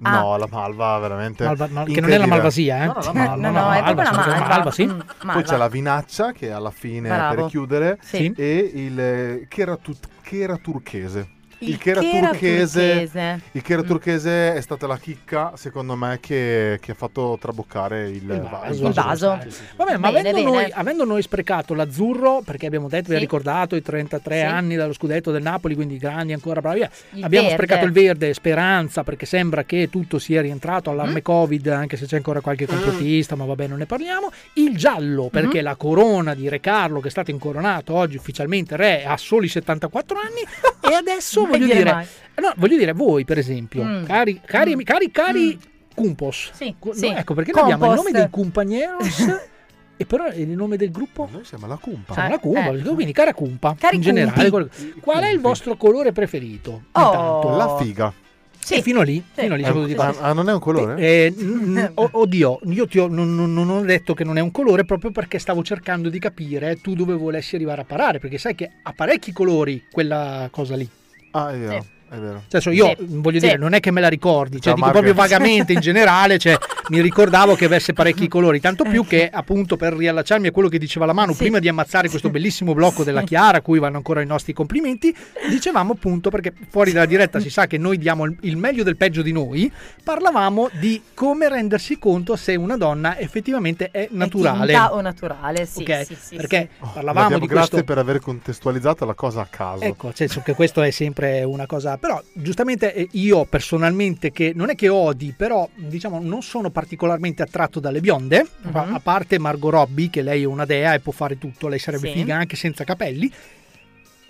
Ah. 0.01 0.19
No, 0.21 0.37
la 0.37 0.47
malva 0.49 0.97
veramente. 0.99 1.43
Malva- 1.43 1.67
no, 1.67 1.83
che 1.83 1.99
non 1.99 2.09
è 2.11 2.17
la 2.17 2.25
malvasia, 2.25 2.83
eh? 2.83 2.85
No, 2.85 2.93
no, 2.93 3.01
la 3.01 3.11
No, 3.11 3.11
malva. 3.11 3.49
no, 3.49 3.51
no, 3.51 3.71
è 3.73 3.83
proprio 3.83 4.03
la 4.03 4.11
malva. 4.11 4.47
Malva, 4.47 4.71
sì. 4.71 4.85
Mm, 4.85 4.89
Poi 4.89 5.05
malva. 5.23 5.41
c'è 5.41 5.57
la 5.57 5.67
vinaccia 5.67 6.31
che 6.31 6.51
alla 6.51 6.71
fine 6.71 7.09
Bravo. 7.09 7.35
per 7.35 7.45
chiudere 7.49 7.97
Sì. 8.01 8.33
e 8.35 8.71
il 8.75 8.99
eh, 8.99 9.45
chera, 9.49 9.75
tut- 9.75 10.07
chera 10.21 10.55
turchese. 10.57 11.27
Il 11.62 11.78
chera, 11.78 11.99
chera 11.99 12.28
turchese, 12.30 12.91
turchese. 12.91 13.39
il 13.51 13.62
chera 13.62 13.82
turchese 13.84 14.53
è 14.55 14.62
stata 14.62 14.88
la 14.88 14.97
chicca, 14.97 15.51
secondo 15.55 15.95
me, 15.95 16.18
che, 16.22 16.78
che 16.82 16.91
ha 16.91 16.95
fatto 16.95 17.38
traboccare 17.39 18.07
il, 18.10 18.22
vaso. 18.49 18.88
Il 18.88 18.93
vaso. 18.93 19.39
Vabbè, 19.76 19.97
ma 19.97 20.12
Bene, 20.12 20.30
avendo, 20.30 20.49
bene. 20.51 20.62
Noi, 20.64 20.72
avendo 20.74 21.03
noi 21.05 21.22
sprecato 21.22 21.74
l'azzurro, 21.74 22.41
perché 22.45 22.66
abbiamo 22.66 22.88
detto, 22.88 23.10
vi 23.10 23.14
ha 23.16 23.18
Sì. 23.18 23.24
ricordato 23.24 23.76
i 23.76 23.82
33 23.82 24.38
Sì. 24.39 24.41
anni 24.45 24.76
dallo 24.76 24.93
scudetto 24.93 25.32
del 25.32 25.41
Napoli, 25.41 25.76
quindi 25.76 25.97
grandi 25.97 26.32
ancora, 26.34 26.62
bravi. 26.62 26.80
Il 26.80 27.24
abbiamo 27.24 27.47
verde. 27.49 27.64
sprecato 27.64 27.86
il 27.86 27.91
verde, 27.91 28.34
speranza, 28.34 29.03
perché 29.03 29.26
sembra 29.26 29.64
che 29.66 29.89
tutto 29.89 30.18
sia 30.18 30.41
rientrato, 30.41 30.89
Mm. 30.89 30.93
allarme 30.93 31.22
Covid, 31.22 31.68
anche 31.68 31.97
se 31.97 32.05
c'è 32.05 32.16
ancora 32.16 32.39
qualche 32.41 32.66
complottista, 32.68 33.36
ma 33.36 33.43
vabbè, 33.45 33.68
non 33.68 33.80
ne 33.80 33.86
parliamo. 33.86 34.32
Il 34.53 34.78
giallo, 34.78 35.28
perché 35.30 35.55
Mm-hmm. 35.55 35.64
la 35.66 35.76
corona 35.76 36.34
di 36.36 36.47
Re 36.47 36.60
Carlo, 36.62 36.99
che 37.01 37.07
è 37.10 37.12
stato 37.12 37.32
incoronato 37.32 37.93
oggi 37.93 38.16
ufficialmente 38.16 38.76
re, 38.78 39.03
ha 39.05 39.18
soli 39.18 39.47
74 39.49 40.18
anni, 40.18 40.41
e 40.89 40.95
adesso 40.95 41.47
voglio 41.50 41.66
dire 41.66 41.78
dire, 41.78 41.93
mai. 41.93 42.06
no, 42.41 42.54
voglio 42.58 42.78
dire, 42.78 42.93
voi 42.93 43.26
per 43.26 43.38
esempio, 43.38 43.84
Mm. 43.84 44.04
cari, 44.06 44.41
cari, 44.45 44.76
Mm. 44.76 44.80
cari, 44.82 45.12
cari 45.12 45.60
Cumpos, 45.95 46.52
Sì, 46.54 46.76
Co- 46.80 46.93
sì. 46.93 47.10
no, 47.10 47.18
ecco 47.18 47.34
perché 47.34 47.52
noi 47.52 47.64
abbiamo 47.64 47.86
il 47.86 47.89
nome 47.97 48.12
Compost. 48.12 48.24
dei 48.24 48.30
compañeros 48.30 49.18
e 49.97 50.06
però 50.06 50.28
il 50.28 50.47
nome 50.50 50.78
del 50.78 50.91
gruppo 50.91 51.28
Noi 51.30 51.43
siamo 51.43 51.68
la 51.68 51.76
cumpa. 51.76 52.14
siamo 52.14 52.30
Eh, 52.30 52.32
la 52.32 52.39
Cumpa, 52.39 52.70
eh. 52.70 52.93
quindi 52.93 53.12
cara 53.12 53.34
Cumpa 53.34 53.76
Cari 53.78 53.97
in 53.97 54.02
generale. 54.02 54.50
Cumpi. 54.50 54.93
Qual 55.02 55.22
è 55.24 55.30
il 55.30 55.41
vostro 55.41 55.76
colore 55.76 56.14
preferito? 56.14 56.84
Oh. 56.93 57.06
Intanto. 57.06 57.58
La 57.58 57.78
figa. 57.78 58.14
Sì. 58.62 58.76
E 58.76 58.82
fino 58.82 59.02
lì, 59.02 59.16
Sì. 59.34 59.41
fino 59.41 59.56
lì 59.56 59.64
tutti 59.64 59.95
quanti. 59.95 60.20
ah, 60.22 60.32
non 60.34 60.47
è 60.47 60.54
un 60.54 60.60
colore? 60.60 60.95
Eh, 61.02 61.34
mm, 61.36 61.78
o- 61.95 62.10
oddio, 62.12 62.60
io 62.66 62.88
ti 62.88 63.00
ho- 63.00 63.08
non, 63.08 63.34
non- 63.36 63.52
non 63.54 63.70
ho 63.70 63.82
detto 63.82 64.14
che 64.14 64.24
non 64.24 64.38
è 64.38 64.41
un 64.41 64.52
colore 64.52 64.86
proprio 64.86 65.12
perché 65.12 65.39
stavo 65.39 65.64
cercando 65.64 66.08
di 66.10 66.20
capire 66.20 66.76
tu 66.80 66.93
dove 66.93 67.14
volessi 67.16 67.56
arrivare 67.56 67.82
a 67.82 67.86
parare, 67.86 68.20
perché 68.20 68.38
sai 68.38 68.56
che 68.56 68.70
ha 68.84 68.93
parecchi 68.93 69.32
colori 69.34 69.84
quella 69.91 70.47
cosa 70.52 70.76
lì. 70.76 70.88
Ah, 71.32 71.51
è 71.51 71.57
vero, 71.57 71.82
Sì. 71.82 72.15
è 72.15 72.17
vero. 72.17 72.43
Cioè, 72.47 72.61
so, 72.61 72.69
io 72.71 72.88
Sì. 72.97 73.05
voglio 73.07 73.39
Sì. 73.39 73.45
dire, 73.45 73.57
non 73.57 73.73
è 73.73 73.80
che 73.80 73.91
me 73.91 74.01
la 74.01 74.07
ricordi, 74.09 74.59
cioè 74.61 74.73
dico 74.73 74.89
proprio 74.89 75.13
vagamente 75.13 75.73
in 75.73 75.80
generale, 75.80 76.38
cioè, 76.39 76.57
mi 76.89 77.01
ricordavo 77.01 77.55
che 77.55 77.65
avesse 77.65 77.93
parecchi 77.93 78.27
colori, 78.29 78.59
tanto 78.59 78.83
più 78.83 79.05
che 79.05 79.29
appunto 79.31 79.77
per 79.77 79.93
riallacciarmi 79.93 80.47
a 80.47 80.51
quello 80.51 80.69
che 80.69 80.77
diceva 80.77 81.05
la 81.05 81.13
mano 81.13 81.31
Sì. 81.33 81.39
prima 81.39 81.59
di 81.59 81.67
ammazzare 81.67 82.09
questo 82.09 82.29
bellissimo 82.29 82.73
blocco 82.73 83.03
della 83.03 83.23
Chiara, 83.23 83.57
a 83.57 83.61
cui 83.61 83.79
vanno 83.79 83.97
ancora 83.97 84.21
i 84.21 84.25
nostri 84.25 84.53
complimenti, 84.53 85.15
dicevamo 85.49 85.93
appunto 85.93 86.29
perché 86.29 86.53
fuori 86.69 86.91
dalla 86.91 87.05
diretta 87.05 87.39
si 87.39 87.49
sa 87.49 87.67
che 87.67 87.77
noi 87.77 87.97
diamo 87.97 88.25
il- 88.25 88.57
meglio 88.57 88.83
del 88.83 88.97
peggio 88.97 89.21
di 89.21 89.31
noi, 89.31 89.71
parlavamo 90.03 90.69
di 90.79 91.01
come 91.13 91.47
rendersi 91.49 91.97
conto 91.99 92.35
se 92.35 92.55
una 92.55 92.77
donna 92.77 93.17
effettivamente 93.17 93.89
è 93.91 94.07
naturale. 94.11 94.73
È 94.73 94.79
o 94.91 95.01
naturale, 95.01 95.65
sì. 95.65 95.81
Ok? 95.81 96.05
sì, 96.05 96.17
sì, 96.19 96.35
perché 96.35 96.69
sì. 96.71 96.87
parlavamo 96.93 97.25
Abbiamo- 97.25 97.41
di 97.45 97.47
grazie 97.47 97.69
questo 97.69 97.85
per 97.85 97.97
aver 97.97 98.19
contestualizzato 98.19 99.05
la 99.05 99.13
cosa 99.13 99.41
a 99.41 99.47
caso. 99.49 99.83
Ecco, 99.83 100.11
senso 100.13 100.41
che 100.41 100.53
questo 100.53 100.81
è 100.81 100.89
sempre 100.91 101.43
una 101.43 101.65
cosa. 101.65 101.97
Però, 101.97 102.21
giustamente, 102.33 102.93
eh, 102.93 103.07
io 103.11 103.45
personalmente, 103.45 104.31
che 104.31 104.51
non 104.55 104.69
è 104.69 104.75
che 104.75 104.89
odi, 104.89 105.33
però 105.35 105.67
diciamo 105.75 106.19
non 106.21 106.41
sono 106.41 106.69
particolarmente 106.80 107.41
attratto 107.43 107.80
dalle 107.82 107.99
bionde. 107.99 108.47
Mhm. 108.61 108.75
a- 108.75 108.99
parte 109.03 109.38
Margot 109.38 109.71
Robbie, 109.71 110.09
che 110.09 110.21
lei 110.21 110.43
è 110.43 110.45
una 110.45 110.63
dea 110.65 110.93
e 110.93 110.99
può 111.01 111.11
fare 111.11 111.38
tutto, 111.38 111.67
lei 111.67 111.77
sarebbe 111.80 112.07
Sì. 112.07 112.13
figa 112.19 112.36
anche 112.38 112.55
senza 112.55 112.84
capelli. 112.86 113.30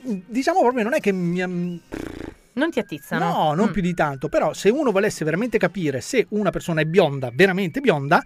Diciamo 0.01 0.61
proprio, 0.61 0.83
non 0.83 0.93
è 0.93 0.99
che 0.99 1.11
mi. 1.11 1.37
Non 2.53 2.71
ti 2.71 2.79
attizzano? 2.79 3.25
No, 3.31 3.53
non 3.53 3.69
Mm. 3.69 3.71
più 3.71 3.81
di 3.81 3.93
tanto. 3.93 4.27
Però, 4.29 4.53
se 4.53 4.69
uno 4.69 4.91
volesse 4.91 5.23
veramente 5.23 5.57
capire 5.57 6.01
se 6.01 6.25
una 6.29 6.49
persona 6.49 6.81
è 6.81 6.85
bionda, 6.85 7.29
veramente 7.33 7.79
bionda. 7.81 8.23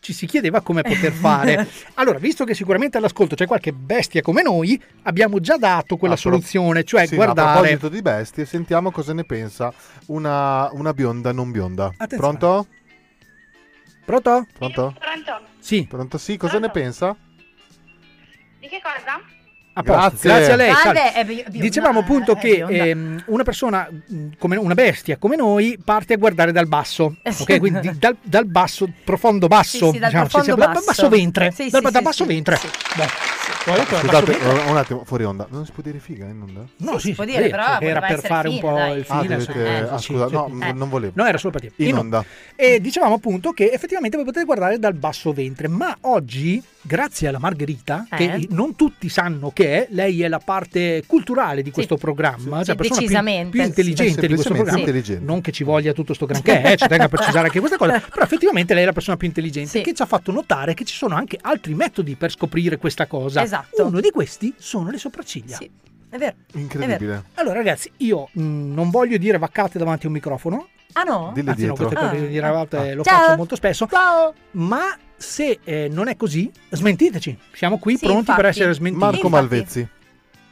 Ci 0.00 0.12
si 0.12 0.26
chiedeva 0.26 0.60
come 0.60 0.82
poter 0.82 1.12
fare. 1.12 1.66
Allora, 1.94 2.18
visto 2.18 2.44
che 2.44 2.52
sicuramente 2.52 2.98
all'ascolto 2.98 3.34
c'è 3.34 3.46
qualche 3.46 3.72
bestia 3.72 4.20
come 4.20 4.42
noi, 4.42 4.78
abbiamo 5.04 5.40
già 5.40 5.56
dato 5.56 5.96
quella 5.96 6.14
pro- 6.14 6.22
soluzione, 6.30 6.84
cioè 6.84 7.06
Sì, 7.06 7.14
ma 7.16 7.22
A 7.22 7.24
guardare. 7.32 7.52
proposito 7.60 7.88
di 7.88 8.02
bestie, 8.02 8.44
sentiamo 8.44 8.90
cosa 8.90 9.14
ne 9.14 9.24
pensa 9.24 9.72
una, 10.06 10.68
una 10.72 10.92
bionda 10.92 11.32
non 11.32 11.50
bionda. 11.52 11.86
Attenzione. 11.96 12.16
Pronto? 12.36 12.66
Pronto? 14.08 14.46
Pronto? 14.54 14.94
Pronto? 14.98 15.40
Sì, 15.58 15.86
Pronto? 15.86 16.16
Sì, 16.16 16.38
cosa 16.38 16.58
ne 16.58 16.70
pensa? 16.70 17.14
Di 18.58 18.66
che 18.66 18.80
cosa? 18.80 19.20
A. 19.78 20.08
Grazie. 20.08 20.30
Grazie 20.30 20.52
a 20.52 20.56
lei. 20.56 20.72
Salve, 20.72 20.98
salve. 20.98 21.12
è 21.12 21.24
bi- 21.24 21.34
bionda, 21.34 21.58
Dicevamo 21.58 21.98
appunto 22.00 22.32
è 22.36 22.38
che 22.38 22.64
ehm, 22.68 23.22
una 23.26 23.42
persona, 23.42 23.88
mh, 23.90 24.26
come 24.38 24.56
una 24.56 24.74
bestia 24.74 25.16
come 25.16 25.36
noi, 25.36 25.78
parte 25.84 26.14
a 26.14 26.16
guardare 26.16 26.52
dal 26.52 26.66
basso, 26.66 27.16
Eh 27.22 27.34
ok? 27.38 27.58
Quindi 27.58 27.96
dal, 27.98 28.16
dal 28.22 28.46
basso, 28.46 28.88
profondo 29.04 29.46
basso, 29.48 29.86
Sì, 29.86 29.92
sì, 29.92 29.98
dal 29.98 30.10
diciamo, 30.10 30.26
profondo 30.28 30.54
dal- 30.54 30.58
dal 30.58 30.74
basso. 30.74 30.86
basso 30.86 31.08
ventre, 31.08 31.50
Sì, 31.50 31.68
dal, 31.70 31.82
sì, 31.84 31.90
dal 31.90 31.92
sì, 31.94 32.02
basso 32.02 32.22
sì, 32.24 32.28
ventre. 32.28 32.56
sì. 32.56 32.66
Basso 32.96 33.36
Scusate, 33.68 34.36
un 34.68 34.76
attimo, 34.76 35.04
fuori 35.04 35.24
onda. 35.24 35.46
Non 35.50 35.66
si 35.66 35.72
può 35.72 35.82
dire 35.82 35.98
figa 35.98 36.24
in 36.26 36.40
onda? 36.40 36.60
No, 36.78 36.92
Sì, 36.92 36.98
sì, 36.98 37.06
si 37.08 37.14
può 37.14 37.24
dire, 37.24 37.48
però 37.50 37.78
era 37.80 38.00
per 38.00 38.20
fare 38.20 38.48
un 38.48 38.58
po' 38.60 38.72
dai. 38.72 38.98
il 38.98 39.04
Ah, 39.08 39.20
fine. 39.20 39.36
dovete... 39.36 39.58
insomma, 39.58 39.90
ah, 39.92 39.98
sì, 39.98 40.04
scusa, 40.06 40.26
sì. 40.28 40.32
no, 40.34 40.50
Eh. 40.64 40.72
non 40.72 40.88
volevo. 40.88 41.12
No, 41.16 41.26
era 41.26 41.38
solo 41.38 41.52
per 41.52 41.60
dire. 41.62 41.74
In 41.76 41.88
In 41.88 41.96
onda. 41.96 42.24
E 42.56 42.80
dicevamo 42.80 43.14
appunto 43.14 43.52
che 43.52 43.70
effettivamente 43.72 44.16
voi 44.16 44.24
potete 44.26 44.44
guardare 44.46 44.78
dal 44.78 44.94
basso 44.94 45.32
ventre, 45.32 45.68
ma 45.68 45.96
oggi, 46.02 46.62
grazie 46.80 47.28
alla 47.28 47.38
Margherita, 47.38 48.06
Eh? 48.10 48.16
che 48.16 48.46
non 48.50 48.74
tutti 48.74 49.08
sanno 49.08 49.50
che 49.52 49.67
è, 49.76 49.86
lei 49.90 50.22
è 50.22 50.28
la 50.28 50.38
parte 50.38 51.02
culturale 51.06 51.62
di 51.62 51.70
questo 51.70 51.96
programma, 51.96 52.58
Sì, 52.58 52.64
cioè 52.64 52.66
la 52.66 52.74
persona 52.74 52.76
più, 52.76 52.88
decisamente, 53.00 53.50
più 53.50 53.60
sì. 53.62 53.66
intelligente 53.66 54.20
di 54.26 54.34
questo 54.34 54.54
programma. 54.54 54.78
intelligente. 54.78 55.24
Non 55.24 55.40
che 55.40 55.52
ci 55.52 55.64
voglia 55.64 55.92
tutto 55.92 56.14
sto 56.14 56.26
granché, 56.26 56.62
eh, 56.72 56.76
ci 56.76 56.86
tengo 56.88 57.04
a 57.04 57.08
precisare 57.08 57.46
anche 57.46 57.58
questa 57.58 57.76
cosa, 57.76 58.00
però 58.00 58.24
effettivamente 58.24 58.74
lei 58.74 58.82
è 58.82 58.86
la 58.86 58.92
persona 58.92 59.16
più 59.16 59.26
intelligente 59.26 59.70
Sì. 59.70 59.80
che 59.82 59.92
ci 59.94 60.02
ha 60.02 60.06
fatto 60.06 60.32
notare 60.32 60.74
che 60.74 60.84
ci 60.84 60.94
sono 60.94 61.14
anche 61.14 61.38
altri 61.40 61.74
metodi 61.74 62.16
per 62.16 62.30
scoprire 62.30 62.76
questa 62.78 63.06
cosa. 63.06 63.42
Esatto. 63.42 63.86
Uno 63.86 64.00
di 64.00 64.10
questi 64.10 64.52
sono 64.56 64.90
le 64.90 64.98
sopracciglia. 64.98 65.56
Sì. 65.56 65.70
È 66.10 66.16
vero. 66.16 66.34
Incredibile. 66.54 67.24
Allora, 67.34 67.56
ragazzi, 67.56 67.90
io 67.98 68.28
mh, 68.32 68.40
non 68.74 68.88
voglio 68.90 69.18
dire 69.18 69.36
vaccate 69.38 69.78
davanti 69.78 70.06
a 70.06 70.08
un 70.08 70.14
microfono. 70.14 70.68
Ah 70.94 71.02
no? 71.02 71.32
Dille 71.34 71.50
Anzi, 71.50 71.66
no, 71.66 71.74
dietro. 71.74 71.86
queste 71.88 72.06
cose 72.08 72.20
di 72.22 72.28
dire 72.32 72.48
vaccate 72.48 72.94
lo 72.94 73.02
Ciao. 73.02 73.18
faccio 73.18 73.36
molto 73.36 73.56
spesso. 73.56 73.86
Ma 74.52 74.96
se 75.18 75.58
eh, 75.64 75.88
non 75.90 76.08
è 76.08 76.16
così, 76.16 76.50
smentiteci. 76.70 77.36
Siamo 77.52 77.78
qui 77.78 77.96
Sì, 77.98 78.06
pronti 78.06 78.24
per 78.26 78.34
infatti. 78.36 78.48
essere 78.58 78.72
smentiti. 78.72 79.02
Marco 79.04 79.16
Infatti. 79.26 79.32
Malvezzi. 79.34 79.88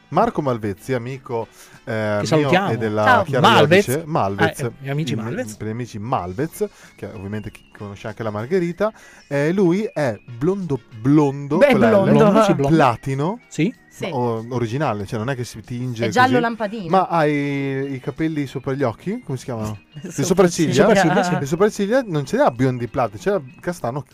Marco 0.08 0.40
Malvezzi, 0.40 0.92
amico 0.92 1.48
eh, 1.84 2.18
Che 2.20 2.26
salutiamo. 2.26 2.70
e 2.70 2.76
della 2.78 3.04
Ciao. 3.04 3.22
Chiara 3.24 3.48
Malvez. 3.48 3.86
Iodice, 3.86 4.06
Malvez, 4.06 4.60
Eh, 4.60 4.72
gli 4.80 4.88
amici 4.88 5.14
Malvez. 5.16 5.54
per 5.56 5.66
gli 5.66 5.70
amici 5.70 5.98
Malvez, 5.98 6.68
che 6.94 7.06
ovviamente 7.06 7.50
conosce 7.76 8.06
anche 8.06 8.22
la 8.22 8.30
Margherita, 8.30 8.92
eh, 9.26 9.52
lui 9.52 9.82
è 9.92 10.16
blondo, 10.38 10.78
blondo, 11.00 11.56
Beh, 11.56 11.74
blondo. 11.74 12.12
Blondo, 12.12 12.42
sì, 12.44 12.54
blondo. 12.54 12.76
platino, 12.76 13.40
Sì? 13.48 13.74
Sì. 13.88 14.08
o- 14.12 14.44
originale, 14.50 15.06
cioè 15.06 15.18
non 15.18 15.28
è 15.30 15.34
che 15.34 15.42
si 15.42 15.60
tinge 15.62 16.06
È 16.06 16.08
giallo 16.08 16.28
così, 16.32 16.40
lampadino. 16.40 16.88
ma 16.88 17.06
ha 17.08 17.24
i, 17.26 17.94
i 17.94 17.98
capelli 18.00 18.46
sopra 18.46 18.74
gli 18.74 18.84
occhi, 18.84 19.22
come 19.24 19.36
si 19.38 19.44
chiamano? 19.44 19.76
Le 20.02 20.10
Sopracciglia. 20.12 20.72
sopracciglia, 20.72 20.84
Sopracciglia, 20.84 21.22
sì. 21.24 21.38
le 21.40 21.46
sopracciglia 21.46 22.02
non 22.06 22.24
ce 22.26 22.36
l'ha 22.36 22.50
biondi 22.52 22.86
platino, 22.86 23.20
ce 23.20 23.30
l'ha 23.30 23.42
castano 23.60 24.04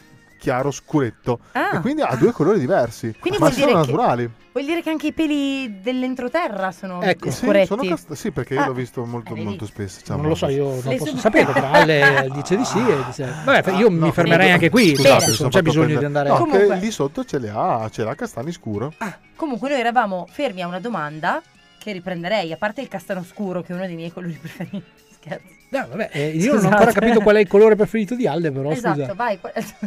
chiaro 0.42 0.72
scuretto 0.72 1.38
Ah. 1.52 1.76
e 1.76 1.80
quindi 1.80 2.02
ha 2.02 2.16
due 2.16 2.32
colori 2.32 2.58
diversi, 2.58 3.14
Quindi 3.20 3.38
ma 3.38 3.48
vuol 3.48 3.52
sono 3.52 3.66
dire 3.66 3.80
che- 3.80 3.86
naturali. 3.86 4.30
Vuol 4.52 4.64
dire 4.66 4.82
che 4.82 4.90
anche 4.90 5.06
i 5.06 5.12
peli 5.12 5.80
dell'entroterra 5.80 6.72
sono 6.72 7.00
Ecco. 7.00 7.30
Sì, 7.30 7.44
scuretti. 7.44 7.66
sono 7.68 7.82
cast- 7.84 8.12
sì, 8.12 8.32
perché 8.32 8.54
io 8.54 8.60
Ah. 8.60 8.66
l'ho 8.66 8.72
visto 8.74 9.02
molto, 9.06 9.32
vedi? 9.34 9.46
molto 9.46 9.64
spesso. 9.66 10.00
diciamo. 10.00 10.20
Non 10.20 10.28
lo 10.30 10.34
so, 10.34 10.48
io 10.48 10.64
non 10.68 10.80
Le 10.84 10.96
posso 10.96 11.10
sub- 11.12 11.20
sapere, 11.20 11.52
però 11.52 11.70
Ale 11.70 12.28
dice 12.34 12.56
di 12.56 12.64
sì 12.64 12.78
e 12.78 13.04
dice... 13.06 13.32
Vabbè, 13.44 13.70
io 13.78 13.88
mi 13.90 13.98
No, 14.00 14.12
fermerei 14.12 14.48
no, 14.48 14.54
anche 14.54 14.68
qui, 14.68 14.94
scusate, 14.96 15.30
mi 15.30 15.36
non 15.40 15.48
c'è 15.50 15.62
bisogno 15.62 15.86
di 15.86 15.94
prendere. 15.94 16.06
andare... 16.06 16.28
No, 16.28 16.36
Comunque- 16.36 16.76
lì 16.76 16.90
sotto 16.90 17.24
ce 17.24 17.38
le 17.38 17.50
ha, 17.54 17.88
ce 17.90 18.02
l'ha 18.04 18.14
castani 18.14 18.52
scuro. 18.52 18.92
Comunque 19.36 19.68
noi 19.70 19.78
eravamo 19.78 20.26
fermi 20.30 20.60
a 20.60 20.66
una 20.66 20.80
domanda 20.80 21.40
che 21.78 21.92
riprenderei, 21.92 22.52
a 22.52 22.56
parte 22.56 22.80
il 22.82 22.88
castano 22.88 23.24
scuro 23.24 23.62
che 23.62 23.72
è 23.72 23.74
uno 23.76 23.86
dei 23.86 23.94
miei 23.96 24.12
colori 24.12 24.32
preferiti. 24.40 24.82
Scherzo. 25.18 25.60
No, 25.72 25.86
vabbè, 25.88 26.10
eh, 26.12 26.28
io 26.28 26.48
non 26.48 26.56
ho 26.56 26.58
Scusate. 26.58 26.74
ancora 26.74 26.92
capito 26.92 27.20
qual 27.20 27.36
è 27.36 27.40
il 27.40 27.48
colore 27.48 27.76
preferito 27.76 28.14
di 28.14 28.26
Alde, 28.26 28.52
però 28.52 28.70
esatto, 28.72 29.00
scusa. 29.00 29.14
vai. 29.14 29.38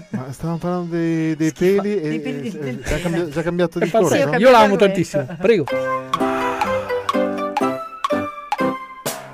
Ma 0.10 0.32
stavamo 0.32 0.58
parlando 0.58 0.96
dei, 0.96 1.36
dei 1.36 1.54
peli 1.54 2.02
e 2.02 2.10
dei 2.10 2.20
peli 2.22 2.48
e- 2.48 2.58
del- 2.58 2.82
già, 2.84 2.98
cambi- 2.98 3.30
già 3.30 3.44
cambiato 3.44 3.78
È 3.80 3.84
di 3.86 3.92
corso. 3.92 4.16
Sì, 4.16 4.20
capito 4.22 4.42
Io 4.42 4.50
l'amo 4.50 4.76
tantissimo, 4.78 5.28
prego. 5.40 5.66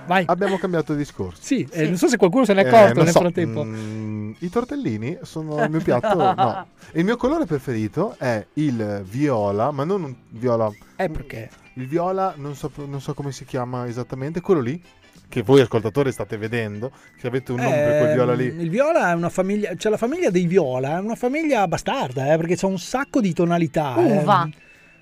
Vai. 0.08 0.26
Abbiamo 0.28 0.58
cambiato 0.58 0.94
discorso. 0.94 1.40
Sì, 1.42 1.66
eh, 1.72 1.84
Sì. 1.84 1.88
non 1.88 1.96
so 1.96 2.10
se 2.10 2.18
qualcuno 2.18 2.44
se 2.44 2.54
n'è 2.54 2.66
Eh, 2.66 2.68
accorto 2.68 3.02
nel 3.02 3.14
so, 3.14 3.20
frattempo. 3.22 3.64
mm, 3.64 4.32
I 4.40 4.50
tortellini 4.50 5.20
sono 5.22 5.64
il 5.64 5.70
mio 5.72 5.80
piatto. 5.80 6.16
no. 6.34 6.68
Il 6.92 7.06
mio 7.06 7.16
colore 7.16 7.46
preferito 7.46 8.16
è 8.18 8.46
il 8.56 9.04
viola, 9.10 9.72
ma 9.72 9.86
non 9.86 10.04
un 10.04 10.14
viola. 10.32 10.70
Eh, 10.98 11.08
perché? 11.10 11.50
Il 11.76 11.88
viola, 11.88 12.34
non 12.36 12.56
so, 12.56 12.70
non 12.88 13.00
so 13.00 13.14
come 13.14 13.32
si 13.32 13.46
chiama 13.46 13.88
esattamente, 13.88 14.42
quello 14.42 14.60
lì. 14.60 14.84
Che 15.32 15.44
voi 15.44 15.62
ascoltatori 15.62 16.12
state 16.12 16.36
vedendo, 16.36 16.92
che 17.18 17.26
avete 17.28 17.54
un 17.54 17.60
nome 17.62 17.72
per 17.74 17.98
quel 18.00 18.10
Ehm, 18.10 18.14
viola 18.16 18.34
lì. 18.34 18.46
Il 18.48 18.70
viola 18.70 19.12
è 19.12 19.14
una 19.14 19.30
famiglia, 19.30 19.74
cioè 19.78 19.90
la 19.90 19.98
famiglia 19.98 20.30
dei 20.30 20.46
viola 20.46 20.98
è 20.98 21.00
una 21.00 21.16
famiglia 21.16 21.66
bastarda, 21.70 22.34
eh, 22.34 22.36
perché 22.36 22.58
c'ha 22.58 22.68
un 22.68 22.78
sacco 22.78 23.22
di 23.22 23.32
tonalità. 23.32 23.96
eh. 23.96 24.24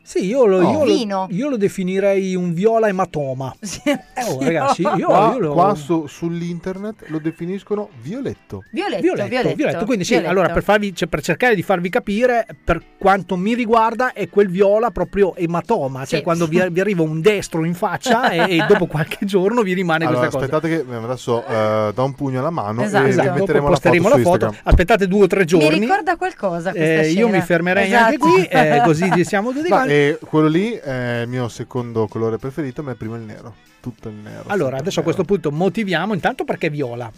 Sì, 0.02 0.26
io 0.26 0.46
lo, 0.46 0.62
No. 0.62 0.84
io, 0.86 1.06
lo, 1.08 1.28
io 1.30 1.50
lo 1.50 1.58
definirei 1.58 2.36
un 2.36 2.54
viola 2.54 2.88
ematoma. 2.88 3.54
Sì. 3.62 3.82
Eh, 3.86 4.00
oh, 4.28 4.40
ragazzi, 4.44 4.82
io, 4.82 5.06
Qua, 5.06 5.32
io 5.34 5.40
lo... 5.40 5.54
qua 5.54 5.76
su- 5.76 6.08
sull'internet 6.08 7.06
lo 7.08 7.20
definiscono 7.20 7.90
violetto. 8.02 8.64
Violetto, 8.72 9.02
Violetto, 9.02 9.28
violetto, 9.30 9.56
violetto. 9.56 9.86
Quindi 9.86 10.04
sì, 10.04 10.12
violetto. 10.14 10.32
allora 10.32 10.50
per, 10.54 10.64
farvi, 10.64 10.96
cioè, 10.96 11.08
per 11.08 11.22
cercare 11.22 11.56
di 11.56 11.62
farvi 11.62 11.90
capire, 11.90 12.46
per 12.64 12.82
quanto 12.98 13.36
mi 13.38 13.54
riguarda, 13.54 14.14
è 14.14 14.30
quel 14.30 14.50
viola 14.50 14.90
proprio 14.92 15.36
ematoma, 15.36 16.06
cioè 16.06 16.20
Sì. 16.20 16.24
quando 16.24 16.48
vi, 16.48 16.64
vi 16.72 16.80
arriva 16.80 17.02
un 17.04 17.22
destro 17.22 17.64
in 17.64 17.74
faccia 17.76 18.30
e, 18.32 18.58
e 18.58 18.66
dopo 18.68 18.86
qualche 18.88 19.26
giorno 19.26 19.62
vi 19.62 19.74
rimane 19.74 20.06
Allora, 20.06 20.28
questa 20.28 20.40
cosa. 20.40 20.56
aspettate 20.68 20.86
che 20.86 20.96
adesso 20.96 21.46
eh, 21.46 21.92
do 21.94 22.04
un 22.04 22.14
pugno 22.16 22.40
alla 22.40 22.50
mano 22.50 22.82
Esatto. 22.84 23.06
e 23.06 23.10
Esatto, 23.10 23.34
metteremo 23.34 23.70
la 23.70 23.76
foto 23.78 24.10
la 24.10 24.18
foto. 24.18 24.56
Aspettate 24.64 25.08
due 25.08 25.24
o 25.24 25.28
tre 25.28 25.40
Mi 25.42 25.46
giorni. 25.46 25.80
ricorda 25.80 26.16
qualcosa 26.16 26.72
questa 26.72 27.02
Eh, 27.02 27.12
io 27.12 27.28
mi 27.30 27.42
fermerei 27.42 27.88
Esatto. 27.88 28.04
anche 28.06 28.18
qui, 28.18 28.44
eh, 28.46 28.82
così 28.84 29.10
ci 29.16 29.24
siamo 29.24 29.52
tutti 29.52 29.68
quanti. 29.68 29.89
E 29.90 30.20
quello 30.26 30.48
lì 30.48 30.72
è 30.72 31.22
il 31.22 31.28
mio 31.28 31.48
secondo 31.48 32.08
colore 32.08 32.38
preferito, 32.38 32.84
ma 32.84 32.92
è 32.92 32.96
il 33.00 33.26
nero. 33.26 33.56
Tutto 33.80 34.10
il 34.10 34.16
nero. 34.16 34.44
Allora, 34.48 34.78
adesso 34.78 35.00
a 35.00 35.04
questo 35.04 35.24
punto 35.24 35.52
motiviamo 35.52 36.14
intanto 36.14 36.44
perché 36.44 36.70
viola. 36.70 37.12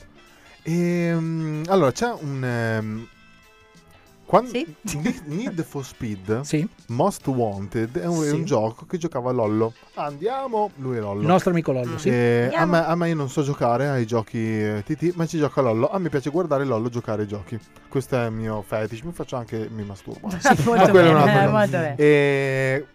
Ehm, 0.64 1.64
allora, 1.68 1.92
c'è 1.92 2.14
un... 2.20 2.44
ehm, 2.44 3.08
quando, 4.32 4.50
Sì. 4.50 4.66
Need- 5.26 5.62
for 5.66 5.84
Speed 5.84 6.40
Sì, 6.48 6.66
Most 6.88 7.28
Wanted 7.28 8.00
è 8.00 8.06
un, 8.08 8.24
è 8.24 8.28
Sì. 8.30 8.34
un 8.36 8.46
gioco 8.46 8.86
che 8.86 8.98
giocava 8.98 9.32
Lollo. 9.32 9.74
Andiamo, 9.96 10.72
lui 10.78 10.96
è 10.96 11.00
Lollo. 11.02 11.20
il 11.20 11.28
nostro 11.28 11.50
amico 11.52 11.74
Lollo, 11.74 11.98
sì. 11.98 12.08
E 12.08 12.50
a, 12.56 12.66
me, 12.66 12.86
a 12.86 12.96
me 12.96 13.10
io 13.10 13.16
non 13.16 13.30
so 13.30 13.44
giocare 13.44 13.90
ai 13.90 14.06
giochi 14.06 14.38
eh, 14.38 14.84
TT, 14.86 15.16
ma 15.16 15.26
ci 15.26 15.38
gioca 15.38 15.60
Lollo. 15.60 15.90
A 15.90 16.00
me 16.00 16.08
piace 16.08 16.30
guardare 16.30 16.64
Lollo 16.64 16.88
giocare 16.88 17.24
ai 17.24 17.28
giochi. 17.28 17.60
Questo 17.90 18.16
è 18.16 18.28
il 18.28 18.32
mio 18.32 18.62
fetish. 18.62 19.02
Mi 19.02 19.12
faccio 19.12 19.36
anche, 19.36 19.68
mi 19.70 19.84
masturbo. 19.84 20.30
Molto 20.32 20.48
Ma 20.48 20.90
quello 20.90 21.10
è 21.10 21.14
un 21.14 21.24
bene, 21.26 21.44
eh, 21.44 21.48
molto 21.50 21.72
bene. 21.72 21.96
E 21.98 22.86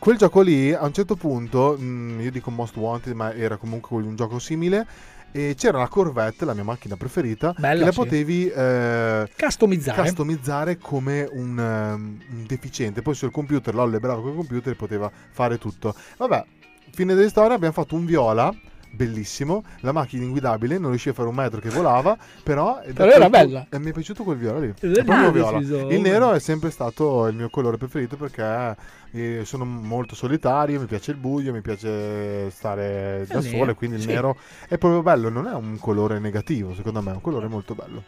quel 0.00 0.16
gioco 0.16 0.40
lì, 0.40 0.72
a 0.72 0.84
un 0.84 0.92
certo 0.92 1.14
punto, 1.14 1.76
mh, 1.78 2.18
io 2.20 2.30
dico 2.32 2.50
Most 2.50 2.76
Wanted, 2.76 3.14
ma 3.14 3.32
era 3.32 3.56
comunque 3.58 3.96
un 4.02 4.16
gioco 4.16 4.40
simile. 4.40 4.86
E 5.32 5.54
c'era 5.56 5.78
la 5.78 5.88
Corvette, 5.88 6.44
la 6.44 6.54
mia 6.54 6.64
macchina 6.64 6.96
preferita, 6.96 7.54
Bella, 7.56 7.78
che 7.78 7.84
la 7.84 7.92
sì. 7.92 7.98
potevi 7.98 8.48
eh, 8.48 9.28
Customizzare. 9.38 10.02
customizzare 10.02 10.78
come 10.78 11.28
un, 11.30 11.58
ehm, 11.58 12.18
un 12.30 12.46
deficiente. 12.46 13.02
Poi 13.02 13.14
sul 13.14 13.30
computer, 13.30 13.72
bravo 13.74 14.22
con 14.22 14.30
il 14.30 14.36
computer, 14.36 14.74
poteva 14.76 15.10
fare 15.30 15.58
tutto. 15.58 15.94
Vabbè, 16.16 16.44
fine 16.90 17.14
della 17.14 17.28
storia, 17.28 17.54
abbiamo 17.54 17.74
fatto 17.74 17.94
un 17.94 18.04
viola. 18.04 18.52
Bellissimo, 18.92 19.62
la 19.80 19.92
macchina 19.92 20.24
inguidabile, 20.24 20.76
non 20.76 20.90
riusciva 20.90 21.12
a 21.12 21.16
fare 21.16 21.28
un 21.28 21.34
metro 21.36 21.60
che 21.60 21.70
volava, 21.70 22.18
però, 22.42 22.80
Però 22.92 23.10
era 23.10 23.30
bella. 23.30 23.66
E 23.70 23.78
mi 23.78 23.90
è 23.90 23.92
piaciuto 23.92 24.24
quel 24.24 24.36
viola 24.36 24.58
lì. 24.58 24.72
Proprio 24.72 25.30
bellissimo. 25.30 25.60
viola. 25.60 25.94
Il 25.94 26.00
nero 26.00 26.32
è 26.32 26.40
sempre 26.40 26.70
stato 26.70 27.26
il 27.28 27.36
mio 27.36 27.48
colore 27.50 27.76
preferito 27.76 28.16
perché 28.16 28.76
eh, 29.12 29.42
sono 29.44 29.64
molto 29.64 30.14
solitario, 30.14 30.80
mi 30.80 30.86
piace 30.86 31.12
il 31.12 31.18
buio, 31.18 31.52
mi 31.52 31.60
piace 31.60 32.50
stare 32.50 33.24
da 33.28 33.38
Il 33.38 33.44
sole, 33.44 33.56
nero, 33.58 33.74
quindi 33.74 33.96
il 33.96 34.02
sì. 34.02 34.08
nero 34.08 34.36
è 34.68 34.76
proprio 34.76 35.02
bello, 35.02 35.28
non 35.28 35.46
è 35.46 35.52
un 35.54 35.78
colore 35.78 36.18
negativo, 36.18 36.74
secondo 36.74 37.00
me 37.00 37.12
è 37.12 37.14
un 37.14 37.20
colore 37.20 37.46
molto 37.46 37.74
bello. 37.74 38.02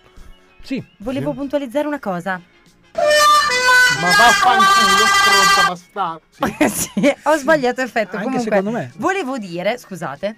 Sì, 0.62 0.84
Volevo 0.98 1.30
Sì. 1.30 1.36
puntualizzare 1.36 1.86
una 1.86 1.98
cosa. 2.00 2.40
Ma 4.02 4.08
vaffanculo, 4.08 5.06
stronza 5.06 5.68
bastardo. 5.68 6.22
Sì. 6.28 6.68
sì, 7.00 7.14
ho 7.22 7.36
sbagliato 7.36 7.82
effetto. 7.82 8.16
Anche 8.16 8.28
Comunque, 8.28 8.56
secondo 8.56 8.76
me. 8.76 8.92
volevo 8.96 9.38
dire, 9.38 9.78
scusate, 9.78 10.36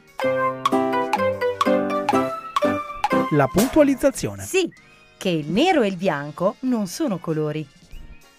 la 3.30 3.46
puntualizzazione. 3.46 4.42
sì, 4.44 4.70
che 5.16 5.30
il 5.30 5.48
nero 5.48 5.80
e 5.80 5.86
il 5.86 5.96
bianco 5.96 6.56
non 6.60 6.86
sono 6.86 7.16
colori, 7.16 7.66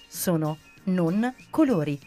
sono 0.08 0.60
non 0.84 1.34
colori. 1.50 2.00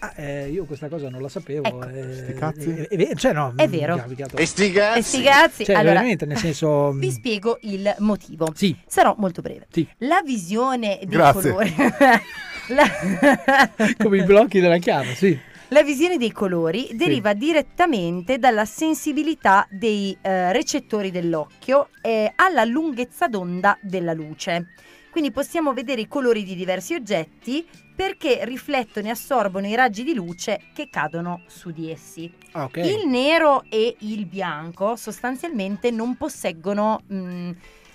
Ah, 0.00 0.12
eh, 0.16 0.48
io 0.48 0.64
questa 0.64 0.88
cosa 0.88 1.08
non 1.08 1.20
la 1.20 1.28
sapevo. 1.28 1.64
Ecco. 1.64 1.88
eh, 1.88 2.14
Sti 2.14 2.32
cazzi? 2.34 2.74
eh, 2.74 2.88
eh, 3.10 3.14
cioè, 3.16 3.32
no, 3.32 3.52
È 3.56 3.66
mm, 3.66 3.70
vero. 3.70 3.94
mi 3.94 4.00
ha 4.00 4.02
capitato. 4.02 4.36
E 4.36 4.46
sti 4.46 4.70
cazzi, 4.70 5.22
Cioè, 5.64 5.74
allora, 5.74 5.94
veramente, 5.94 6.24
nel 6.26 6.36
senso. 6.36 6.92
vi 6.98 7.10
spiego 7.10 7.58
il 7.62 7.94
motivo. 7.98 8.52
Sì, 8.54 8.76
Sarò 8.86 9.14
molto 9.18 9.42
breve. 9.42 9.66
Sì. 9.70 9.86
La 9.98 10.22
visione 10.24 10.98
dei 11.00 11.08
Grazie. 11.08 11.50
colori. 11.50 11.74
La... 12.68 12.84
come 13.98 14.18
i 14.18 14.22
blocchi 14.24 14.60
della 14.60 14.78
chiave, 14.78 15.14
sì. 15.14 15.38
La 15.70 15.82
visione 15.82 16.16
dei 16.16 16.32
colori 16.32 16.90
deriva 16.94 17.34
direttamente 17.34 18.38
dalla 18.38 18.64
sensibilità 18.64 19.66
dei 19.70 20.16
eh, 20.22 20.52
recettori 20.52 21.10
dell'occhio 21.10 21.88
e 22.00 22.32
alla 22.36 22.64
lunghezza 22.64 23.26
d'onda 23.28 23.78
della 23.82 24.12
luce. 24.14 24.68
Quindi 25.10 25.30
possiamo 25.30 25.72
vedere 25.74 26.02
i 26.02 26.08
colori 26.08 26.42
di 26.44 26.54
diversi 26.54 26.94
oggetti 26.94 27.66
perché 27.98 28.44
riflettono 28.44 29.08
e 29.08 29.10
assorbono 29.10 29.66
i 29.66 29.74
raggi 29.74 30.04
di 30.04 30.14
luce 30.14 30.60
che 30.72 30.88
cadono 30.88 31.40
su 31.48 31.72
di 31.72 31.90
essi. 31.90 32.32
Ah, 32.52 32.62
ok. 32.62 32.76
Il 32.76 33.08
nero 33.08 33.64
e 33.68 33.96
il 33.98 34.24
bianco 34.24 34.94
sostanzialmente 34.94 35.90
non 35.90 36.16
posseggono 36.16 37.00
mm, 37.12 37.50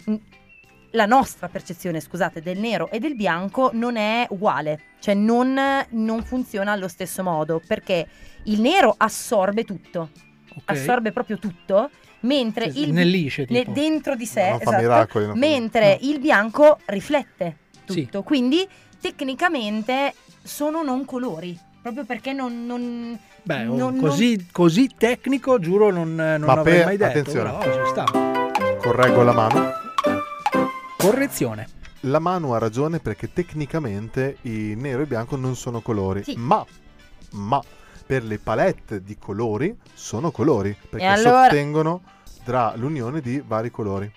mm, 0.10 0.16
la 0.91 1.06
nostra 1.06 1.47
percezione, 1.47 2.01
scusate, 2.01 2.41
del 2.41 2.58
nero 2.60 2.91
e 2.91 2.99
del 2.99 3.16
bianco 3.16 3.70
non 3.72 3.95
è 3.95 4.28
uguale, 4.32 4.82
cioè 4.99 5.14
non, 5.14 5.58
non 5.91 6.22
funziona 6.26 6.74
allo 6.74 6.89
stesso 6.89 7.24
modo 7.24 7.62
perché 7.66 8.06
il 8.43 8.60
nero 8.60 8.93
assorbe 8.97 9.64
tutto, 9.64 10.10
ok. 10.54 10.64
assorbe 10.66 11.14
proprio 11.14 11.39
tutto, 11.39 11.89
mentre 12.24 12.66
Sì, 12.66 12.72
sì, 12.72 12.84
il 12.84 12.89
snellisce, 12.89 13.45
ne- 13.47 13.60
tipo. 13.60 13.72
dentro 13.72 14.18
di 14.18 14.26
sé, 14.26 14.49
fa 14.49 14.58
esatto, 14.60 14.82
miracoli, 14.82 15.39
mentre 15.39 15.97
il 16.04 16.20
bianco 16.20 16.80
riflette 16.88 17.60
Sì. 17.86 18.04
tutto, 18.04 18.22
quindi 18.24 18.68
tecnicamente 19.04 20.14
sono 20.41 20.82
non 20.82 21.04
colori, 21.04 21.58
proprio 21.82 22.06
perché 22.06 22.32
non... 22.32 22.66
non 22.66 23.20
Beh, 23.45 23.64
non- 23.64 23.99
così, 23.99 24.47
così 24.54 24.89
tecnico, 24.97 25.60
giuro, 25.60 25.91
non, 25.91 26.16
non 26.16 26.41
Ma 26.41 26.54
avrei 26.54 26.76
per- 26.78 26.86
mai 26.86 26.97
detto. 26.97 27.20
attenzione. 27.20 27.58
Però 27.58 27.84
ci 27.84 27.89
sta. 27.89 28.06
Correggo 28.80 29.22
la 29.24 29.34
mano. 29.34 29.72
Correzione. 30.97 31.68
La 32.01 32.20
mano 32.20 32.54
ha 32.54 32.58
ragione 32.58 32.99
perché 32.99 33.32
tecnicamente 33.34 34.38
il 34.43 34.78
nero 34.78 34.99
e 34.99 35.01
il 35.01 35.08
bianco 35.08 35.36
non 35.36 35.56
sono 35.58 35.82
colori, 35.82 36.24
Sì. 36.24 36.36
ma, 36.38 36.66
ma 37.32 37.62
per 38.06 38.24
le 38.24 38.39
palette 38.39 39.04
di 39.04 39.18
colori 39.18 39.78
sono 39.93 40.32
colori, 40.32 40.76
perché 40.89 41.06
allora- 41.06 41.43
sottengono 41.43 42.01
tra 42.45 42.74
l'unione 42.76 43.20
di 43.22 43.41
vari 43.45 43.72
colori. 43.72 44.10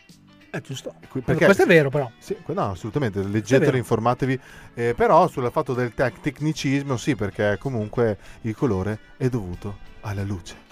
È 0.56 0.60
giusto. 0.62 0.94
Qui- 1.10 1.22
Questo 1.22 1.62
è 1.64 1.66
vero, 1.66 1.90
però. 1.90 2.10
Sì, 2.18 2.34
no, 2.46 2.70
assolutamente, 2.70 3.22
leggetelo, 3.22 3.76
informatevi. 3.76 4.40
Eh, 4.74 4.94
però 4.96 5.28
sul 5.28 5.48
fatto 5.52 5.74
del 5.74 5.92
tec- 5.92 6.20
tecnicismo, 6.20 6.96
sì, 6.96 7.14
perché 7.14 7.58
comunque 7.58 8.16
il 8.42 8.56
colore 8.56 8.98
è 9.18 9.28
dovuto 9.28 9.78
alla 10.00 10.22
luce. 10.22 10.64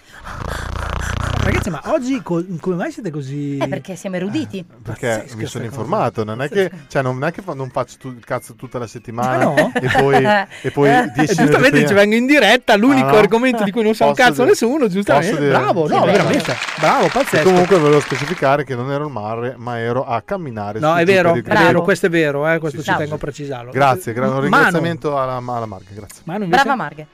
Ragazzi, 1.44 1.68
ma 1.68 1.82
oggi 1.88 2.22
co- 2.22 2.42
come 2.58 2.74
mai 2.76 2.90
siete 2.90 3.10
così... 3.10 3.58
Eh, 3.58 3.68
perché 3.68 3.96
siamo 3.96 4.16
eruditi. 4.16 4.64
Perché 4.64 5.08
Pazzesca 5.08 5.36
mi 5.36 5.44
sono 5.44 5.64
informato, 5.64 6.24
non 6.24 6.40
è 6.40 6.48
che, 6.48 6.70
cioè, 6.88 7.02
non 7.02 7.22
è 7.22 7.32
che 7.32 7.42
fa- 7.42 7.52
non 7.52 7.68
faccio 7.68 7.96
tu- 7.98 8.14
il 8.16 8.24
cazzo 8.24 8.54
tutta 8.54 8.78
la 8.78 8.86
settimana 8.86 9.42
Ah, 9.44 9.44
no? 9.44 9.72
e 9.74 9.88
poi, 9.94 10.24
e 10.62 10.70
poi 10.70 10.88
Eh, 10.88 11.10
dieci 11.14 11.34
giustamente 11.34 11.56
minuti 11.58 11.70
prima- 11.70 11.88
ci 11.88 11.94
vengo 11.94 12.14
in 12.14 12.26
diretta, 12.26 12.74
l'unico 12.76 13.08
Ah, 13.08 13.12
no? 13.12 13.16
argomento 13.18 13.62
di 13.62 13.70
cui 13.72 13.82
non 13.82 13.94
sa 13.94 14.06
un 14.06 14.14
cazzo 14.14 14.36
dire- 14.36 14.46
nessuno, 14.48 14.88
giustamente. 14.88 15.36
dire- 15.38 15.50
Bravo, 15.50 15.86
no, 15.86 15.98
Sì, 16.00 16.04
veramente. 16.06 16.56
Bravo, 16.80 17.04
E 17.04 17.10
pazzesco. 17.10 17.44
comunque 17.50 17.78
volevo 17.78 18.00
specificare 18.00 18.64
che 18.64 18.74
non 18.74 18.90
ero 18.90 19.04
al 19.04 19.10
mare, 19.10 19.54
ma 19.58 19.78
ero 19.78 20.06
a 20.06 20.22
camminare. 20.22 20.78
No, 20.78 20.92
su 20.94 20.98
è 21.00 21.04
vero, 21.04 21.34
è 21.34 21.42
vero, 21.42 21.82
questo 21.82 22.06
è 22.06 22.08
vero, 22.08 22.48
eh, 22.48 22.58
questo 22.58 22.78
Sì, 22.80 22.86
ci 22.86 22.90
sì, 22.92 22.96
tengo 22.96 23.16
a 23.16 23.18
precisarlo. 23.18 23.70
Grazie, 23.70 24.14
gra- 24.14 24.30
un 24.30 24.40
ringraziamento 24.40 25.18
alla, 25.20 25.36
alla 25.36 25.66
Marca, 25.66 25.90
grazie. 25.92 26.22
Brava 26.24 26.74
Marghe. 26.74 27.06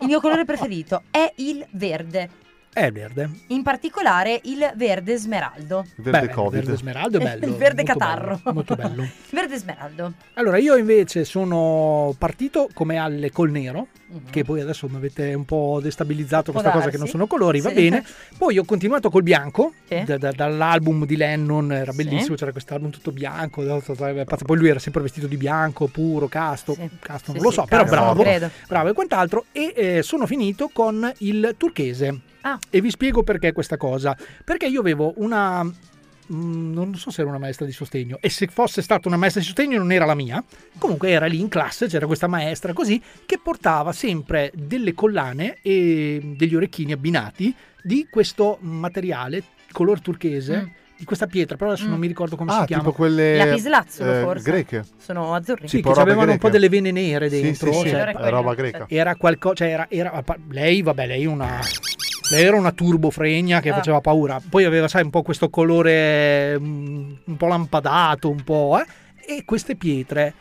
Il 0.00 0.06
mio 0.06 0.20
colore 0.20 0.46
preferito 0.46 1.02
è 1.10 1.30
il 1.36 1.64
verde. 1.72 2.30
È 2.74 2.90
verde. 2.90 3.30
In 3.48 3.62
particolare 3.62 4.40
il 4.44 4.72
verde 4.74 5.16
smeraldo. 5.16 5.84
Il 5.96 6.02
verde 6.02 6.26
Beh, 6.26 6.32
Covid. 6.32 6.58
Il 6.58 6.64
verde 6.66 6.76
smeraldo 6.76 7.18
è 7.18 7.22
bello. 7.22 7.44
Il 7.46 7.54
verde 7.54 7.82
molto 7.84 7.98
catarro. 7.98 8.40
bello, 8.42 8.52
molto 8.52 8.74
bello. 8.74 9.08
Verde 9.30 9.56
smeraldo. 9.58 10.12
Allora, 10.34 10.58
io 10.58 10.76
invece 10.76 11.24
sono 11.24 12.12
partito 12.18 12.68
come 12.74 12.96
alle 12.96 13.30
col 13.30 13.50
nero, 13.52 13.86
Mhm. 14.06 14.30
che 14.30 14.44
poi 14.44 14.60
adesso 14.60 14.88
mi 14.88 14.96
avete 14.96 15.34
un 15.34 15.44
po' 15.44 15.78
destabilizzato 15.82 16.50
Può 16.52 16.60
questa 16.60 16.70
cosa 16.70 16.84
darsi. 16.84 16.90
che 16.90 16.98
non 16.98 17.06
sono 17.08 17.26
colori, 17.26 17.60
va 17.60 17.68
Sì. 17.70 17.74
bene. 17.76 18.04
Poi 18.38 18.58
ho 18.58 18.64
continuato 18.64 19.08
col 19.10 19.22
bianco, 19.22 19.72
Sì. 19.88 20.02
da- 20.04 20.18
da- 20.18 20.30
dall'album 20.32 21.04
di 21.06 21.16
Lennon, 21.16 21.72
era 21.72 21.90
Sì. 21.92 21.96
bellissimo, 22.04 22.34
c'era 22.36 22.52
quest'album 22.52 22.90
tutto 22.90 23.10
bianco, 23.12 23.62
poi 23.62 24.56
lui 24.58 24.68
era 24.68 24.78
sempre 24.78 25.02
vestito 25.02 25.26
di 25.26 25.36
bianco, 25.36 25.86
puro, 25.86 26.26
casto, 26.28 26.76
casto 27.00 27.30
Sì, 27.30 27.36
non 27.38 27.42
lo 27.42 27.50
sì, 27.50 27.54
so, 27.56 27.64
però 27.64 27.84
bravo, 27.84 28.22
credo. 28.22 28.50
bravo 28.68 28.88
e 28.90 28.92
quant'altro. 28.92 29.46
E 29.52 29.72
eh, 29.76 30.02
sono 30.02 30.26
finito 30.26 30.70
con 30.72 31.10
il 31.18 31.54
turchese. 31.56 32.20
Ah. 32.46 32.58
E 32.70 32.80
vi 32.80 32.90
spiego 32.90 33.22
perché 33.22 33.52
questa 33.52 33.76
cosa. 33.76 34.16
Perché 34.44 34.66
io 34.66 34.80
avevo 34.80 35.14
una. 35.16 35.62
mm, 35.64 36.72
Non 36.74 36.94
so 36.94 37.10
se 37.10 37.20
era 37.22 37.30
una 37.30 37.38
maestra 37.38 37.64
di 37.66 37.72
sostegno, 37.72 38.18
e 38.20 38.28
se 38.28 38.46
fosse 38.48 38.82
stata 38.82 39.08
una 39.08 39.16
maestra 39.16 39.40
di 39.40 39.46
sostegno 39.46 39.78
non 39.78 39.92
era 39.92 40.04
la 40.04 40.14
mia. 40.14 40.42
Comunque 40.78 41.10
era 41.10 41.26
lì 41.26 41.40
in 41.40 41.48
classe, 41.48 41.86
c'era 41.86 42.06
questa 42.06 42.26
maestra 42.26 42.72
così, 42.72 43.00
che 43.26 43.38
portava 43.42 43.92
sempre 43.92 44.50
delle 44.54 44.92
collane 44.94 45.58
e 45.62 46.34
degli 46.36 46.54
orecchini 46.54 46.92
abbinati 46.92 47.54
di 47.82 48.06
questo 48.10 48.58
materiale 48.60 49.42
color 49.72 50.00
turchese, 50.00 50.56
Mm. 50.62 50.66
di 50.98 51.04
questa 51.04 51.26
pietra, 51.26 51.56
però 51.56 51.70
adesso 51.72 51.88
non 51.88 51.98
mi 51.98 52.06
ricordo 52.06 52.36
come 52.36 52.52
Ah, 52.52 52.60
si 52.60 52.66
chiama. 52.66 52.82
tipo 52.84 52.94
quelle 52.94 53.36
Lapislazzolo, 53.38 54.12
eh, 54.12 54.20
forse. 54.22 54.50
greche. 54.50 54.84
Sono 54.98 55.34
azzurri. 55.34 55.66
Sì, 55.68 55.76
Tipo 55.78 55.92
che 55.92 56.00
avevano 56.00 56.30
un 56.32 56.38
po' 56.38 56.48
delle 56.50 56.68
vene 56.68 56.90
nere 56.92 57.28
Sì, 57.30 57.40
dentro. 57.40 57.72
sì, 57.72 57.78
sì, 57.80 57.88
cioè, 57.88 58.04
è 58.12 58.30
roba 58.30 58.54
greca. 58.54 58.84
era 58.88 59.16
qualcosa, 59.16 59.54
cioè 59.56 59.68
era, 59.68 59.86
era- 59.90 60.22
lei, 60.50 60.82
vabbè, 60.82 61.06
lei 61.06 61.26
una 61.26 61.58
era 62.30 62.56
una 62.56 62.72
turbofregna 62.72 63.60
che 63.60 63.70
Ah. 63.70 63.74
faceva 63.74 64.00
paura. 64.00 64.40
Poi 64.48 64.64
aveva, 64.64 64.88
sai, 64.88 65.02
un 65.02 65.10
po' 65.10 65.22
questo 65.22 65.50
colore 65.50 66.58
mm, 66.58 67.12
un 67.24 67.36
po' 67.36 67.46
lampadato, 67.46 68.30
un 68.30 68.42
po', 68.44 68.78
eh, 68.80 69.36
e 69.36 69.44
queste 69.44 69.76
pietre 69.76 70.32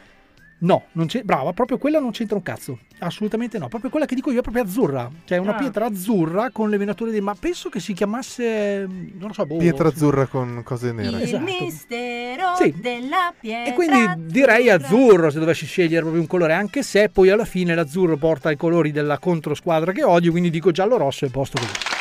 No, 0.64 0.86
non 0.94 1.08
c'è, 1.08 1.24
brava, 1.24 1.52
proprio 1.52 1.78
quella 1.78 2.00
non 2.00 2.12
c'entra 2.12 2.38
un 2.38 2.42
cazzo. 2.42 2.80
Assolutamente 3.00 3.58
no. 3.58 3.68
Proprio 3.68 3.90
quella 3.90 4.06
che 4.06 4.16
dico 4.16 4.32
io 4.32 4.40
è 4.40 4.42
proprio 4.42 4.64
azzurra. 4.64 5.12
Cioè 5.26 5.38
una 5.38 5.56
Ah. 5.56 5.60
pietra 5.60 5.86
azzurra 5.88 6.52
con 6.52 6.70
le 6.70 6.78
venature 6.78 7.12
di. 7.12 7.20
Ma 7.20 7.36
penso 7.38 7.68
che 7.68 7.82
si 7.82 7.92
chiamasse. 7.94 8.86
Non 8.88 9.28
lo 9.28 9.34
so, 9.34 9.46
boh. 9.46 9.58
Pietra 9.58 9.90
azzurra 9.90 10.26
con 10.28 10.62
cose 10.64 10.94
nere. 10.94 11.18
Il 11.18 11.24
Esatto. 11.24 11.44
mistero 11.44 12.56
Sì. 12.56 12.74
della 12.80 13.34
pietra. 13.38 13.72
E 13.72 13.74
quindi 13.76 14.26
direi 14.32 14.70
azzurro 14.70 15.30
se 15.30 15.40
dovessi 15.40 15.66
scegliere 15.66 16.00
proprio 16.02 16.22
un 16.22 16.28
colore, 16.28 16.54
anche 16.54 16.82
se 16.82 17.10
poi 17.10 17.30
alla 17.30 17.46
fine 17.46 17.76
l'azzurro 17.76 18.16
porta 18.16 18.50
i 18.50 18.56
colori 18.56 18.92
della 18.92 19.20
controsquadra 19.20 19.92
che 19.92 20.04
odio, 20.06 20.32
quindi 20.32 20.50
dico 20.50 20.72
giallo-rosso 20.72 21.26
e 21.26 21.30
posto 21.30 21.60
così. 21.60 21.93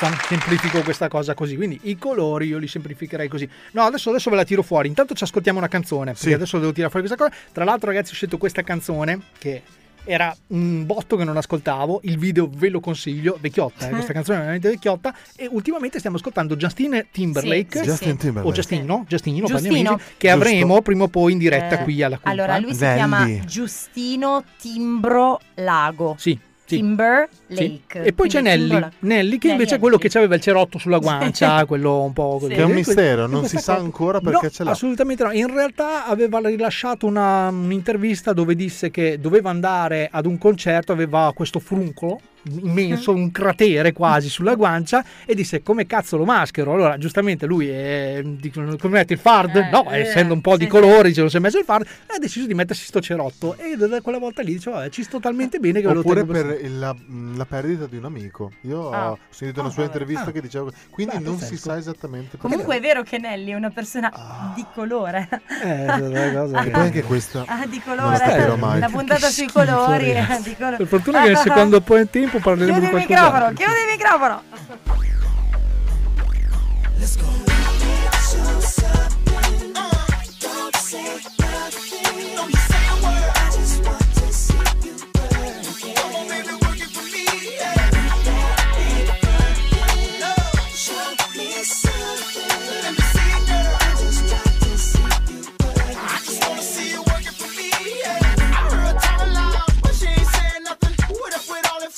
Basta, 0.00 0.26
semplifico 0.28 0.80
questa 0.82 1.08
cosa 1.08 1.34
così. 1.34 1.56
Quindi 1.56 1.78
i 1.84 1.98
colori 1.98 2.46
io 2.46 2.58
li 2.58 2.66
semplificherei 2.68 3.28
così. 3.28 3.48
No, 3.72 3.82
adesso, 3.82 4.10
adesso 4.10 4.30
ve 4.30 4.36
la 4.36 4.44
tiro 4.44 4.62
fuori. 4.62 4.88
Intanto 4.88 5.14
ci 5.14 5.24
ascoltiamo 5.24 5.58
una 5.58 5.68
canzone. 5.68 6.12
Perché 6.12 6.34
adesso 6.34 6.58
devo 6.58 6.72
tirare 6.72 6.90
fuori 6.90 7.06
questa 7.06 7.22
cosa. 7.24 7.36
Tra 7.52 7.64
l'altro, 7.64 7.90
ragazzi, 7.90 8.12
ho 8.12 8.14
scelto 8.14 8.38
questa 8.38 8.62
canzone 8.62 9.20
che 9.38 9.62
era 10.04 10.34
un 10.48 10.86
botto 10.86 11.16
che 11.16 11.24
non 11.24 11.36
ascoltavo. 11.36 12.00
Il 12.04 12.16
video 12.18 12.48
ve 12.50 12.70
lo 12.70 12.80
consiglio. 12.80 13.36
Vecchiotta, 13.38 13.88
eh, 13.88 13.90
questa 13.90 14.12
canzone 14.14 14.38
è 14.38 14.40
veramente 14.40 14.68
vecchiotta. 14.70 15.14
E 15.36 15.46
ultimamente 15.50 15.98
stiamo 15.98 16.16
ascoltando 16.16 16.56
Justin 16.56 17.06
Timberlake. 17.12 17.78
Sì, 17.78 17.84
sì, 17.84 17.90
Justin 17.90 18.10
sì. 18.12 18.16
Timberlake. 18.16 18.48
O 18.48 18.52
Giustino, 18.52 19.04
Giustino, 19.06 19.46
per 19.46 19.56
gli 19.56 19.60
Giustino. 19.60 19.90
amici, 19.90 20.04
che 20.16 20.28
Giusto. 20.30 20.46
avremo 20.46 20.80
prima 20.82 21.04
o 21.04 21.08
poi 21.08 21.32
in 21.32 21.38
diretta 21.38 21.78
Eh, 21.80 21.82
qui 21.84 22.02
alla 22.02 22.16
Cumpa. 22.16 22.30
Allora, 22.30 22.58
lui 22.58 22.72
si 22.72 22.78
Belli. 22.78 22.96
chiama 22.96 23.28
Giustino 23.44 24.44
Timbro 24.58 25.40
Lago. 25.56 26.14
Sì, 26.18 26.38
Timber 26.76 27.28
Sì. 27.48 27.54
Lake. 27.88 28.02
E 28.04 28.12
poi 28.12 28.28
c'è 28.28 28.40
Nelly. 28.40 28.86
Nelly 29.00 29.38
che 29.38 29.48
invece 29.48 29.50
è 29.50 29.56
Nelly, 29.72 29.80
quello 29.80 29.96
Nelly. 29.96 30.08
che 30.08 30.18
aveva 30.18 30.34
il 30.34 30.40
cerotto 30.40 30.78
sulla 30.78 30.98
guancia, 30.98 31.64
quello 31.66 32.02
un 32.02 32.12
po' 32.12 32.38
così. 32.40 32.54
Che 32.54 32.60
è 32.60 32.64
un 32.64 32.72
mistero, 32.72 33.26
non 33.26 33.46
si 33.46 33.56
sa 33.58 33.76
ancora 33.76 34.20
perché 34.20 34.46
No, 34.46 34.50
ce 34.50 34.64
l'ha. 34.64 34.70
Assolutamente 34.70 35.24
no. 35.24 35.32
In 35.32 35.52
realtà 35.52 36.06
aveva 36.06 36.38
rilasciato 36.40 37.06
una- 37.06 37.48
un'intervista 37.48 38.32
dove 38.32 38.54
disse 38.54 38.90
che 38.90 39.18
doveva 39.20 39.50
andare 39.50 40.08
ad 40.10 40.26
un 40.26 40.38
concerto, 40.38 40.92
aveva 40.92 41.32
questo 41.34 41.58
fruncolo 41.58 42.20
immenso, 42.48 43.12
un 43.12 43.30
cratere 43.30 43.92
quasi 43.92 44.28
sulla 44.28 44.54
guancia 44.54 45.04
e 45.26 45.34
disse 45.34 45.62
come 45.62 45.86
cazzo 45.86 46.16
lo 46.16 46.24
maschero. 46.24 46.72
Allora 46.72 46.96
giustamente 46.98 47.46
lui 47.46 47.68
è, 47.68 48.20
dicono, 48.24 48.76
come 48.76 48.98
metti 48.98 49.12
il 49.12 49.18
fard? 49.18 49.54
Eh, 49.56 49.68
no, 49.70 49.90
eh, 49.90 50.00
essendo 50.00 50.34
un 50.34 50.40
po' 50.40 50.56
di 50.56 50.64
sì, 50.64 50.70
colori, 50.70 51.12
ce 51.14 51.22
lo 51.22 51.28
si 51.28 51.36
è 51.36 51.40
messo 51.40 51.58
il 51.58 51.64
fard 51.64 51.84
e 51.86 52.14
ha 52.14 52.18
deciso 52.18 52.46
di 52.46 52.54
mettersi 52.54 52.84
sto 52.84 53.00
cerotto 53.00 53.56
e 53.58 53.76
da 53.76 54.00
quella 54.00 54.18
volta 54.18 54.42
lì 54.42 54.52
dice 54.54 54.70
vabbè 54.70 54.88
ci 54.90 55.02
sto 55.02 55.20
talmente 55.20 55.58
bene 55.58 55.80
che 55.80 55.86
ve 55.86 55.94
lo 55.94 56.00
Oppure 56.00 56.24
tengo 56.24 56.32
così. 56.32 56.44
per 56.62 56.70
la, 56.70 56.94
la 57.36 57.44
perdita 57.46 57.86
di 57.86 57.96
un 57.96 58.04
amico. 58.04 58.52
Io 58.62 58.90
Ah. 58.90 59.10
ho 59.12 59.18
sentito 59.30 59.60
una 59.60 59.68
Ah, 59.68 59.72
sua 59.72 59.82
vabbè. 59.84 59.94
intervista 59.94 60.28
Ah. 60.30 60.32
che 60.32 60.40
diceva 60.40 60.70
quindi 60.90 61.16
Beh, 61.16 61.22
non 61.22 61.38
si 61.38 61.56
sa 61.56 61.76
esattamente 61.76 62.36
perché. 62.36 62.46
Comunque 62.46 62.76
è 62.76 62.80
vero 62.80 63.02
che 63.02 63.18
Nelly 63.18 63.50
è 63.50 63.54
una 63.54 63.70
persona 63.70 64.52
di 64.54 64.64
colore. 64.74 65.28
Eh, 65.62 65.88
E 66.60 66.62
che- 66.64 66.70
poi 66.70 66.80
anche 66.82 67.02
questa 67.02 67.44
Ah, 67.46 67.66
di 67.66 67.80
non 67.84 67.96
la 67.96 68.18
colore. 68.18 68.56
mai. 68.56 68.80
La 68.80 68.88
puntata 68.88 69.28
sui 69.28 69.48
colori. 69.50 70.12
di 70.42 70.54
colore. 70.56 70.76
Per 70.76 70.86
fortuna 70.86 71.22
che 71.22 71.28
nel 71.28 71.36
secondo 71.36 71.80
in 72.18 72.29
tempo 72.30 72.38
parleremo 72.38 72.78
Chiudi 72.78 72.92
di 72.92 73.00
il 73.00 73.06
qualcos'altro. 73.06 73.48
microfono, 73.48 73.54
chiudi 73.54 73.80
il 73.80 73.90
microfono. 73.90 74.42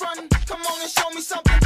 Come 0.02 0.62
on 0.62 0.80
and 0.82 0.90
show 0.90 1.10
me 1.10 1.20
something. 1.20 1.61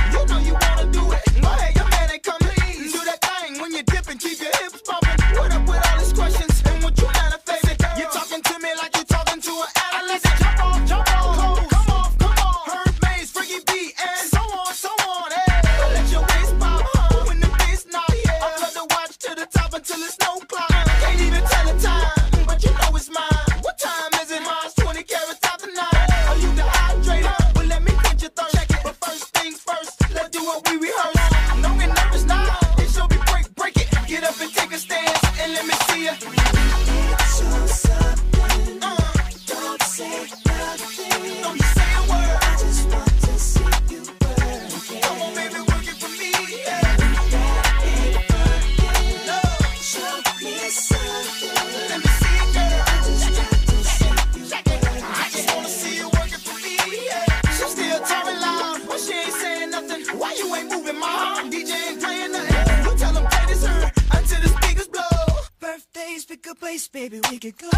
go. 67.53 67.75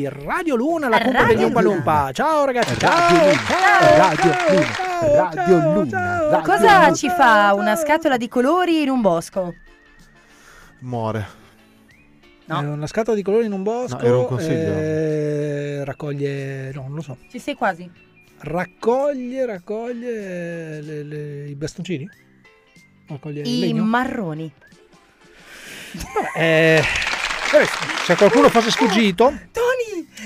di 0.00 0.08
Radio 0.08 0.56
Luna, 0.56 0.88
la 0.88 1.00
compra 1.00 1.24
degli 1.24 1.42
Umpalumpa. 1.42 2.10
Ciao 2.12 2.46
ragazzi, 2.46 2.78
ciao, 2.78 3.34
ciao, 3.34 4.16
ciao, 4.16 5.14
Radio 5.14 5.72
Luna. 5.72 6.40
Cosa 6.42 6.92
ci 6.94 7.08
fa 7.10 7.52
una 7.54 7.76
scatola 7.76 8.16
di 8.16 8.28
colori 8.28 8.82
in 8.82 8.88
un 8.88 9.02
bosco? 9.02 9.54
Muore. 10.80 11.38
No. 12.46 12.62
Eh, 12.62 12.66
una 12.66 12.86
scatola 12.86 13.14
di 13.14 13.22
colori 13.22 13.44
in 13.44 13.52
un 13.52 13.62
bosco. 13.62 13.98
No, 13.98 14.02
era 14.02 14.16
un 14.16 14.26
consiglio. 14.26 14.72
Eh, 14.72 15.84
raccoglie. 15.84 16.72
No, 16.72 16.82
non 16.82 16.94
lo 16.94 17.02
so. 17.02 17.16
Ci 17.30 17.38
sei 17.38 17.54
quasi. 17.54 17.90
Raccoglie, 18.38 19.44
raccoglie 19.44 20.80
le, 20.80 21.02
le, 21.02 21.48
i 21.48 21.54
bastoncini? 21.54 22.08
Raccoglie 23.06 23.42
I 23.42 23.74
marroni. 23.74 24.50
Vabbè, 25.92 26.30
eh, 26.36 26.78
eh 26.78 27.66
c'è 28.04 28.16
qualcuno 28.16 28.48
fosse 28.48 28.70
sfuggito? 28.70 29.24
Tony! 29.52 29.79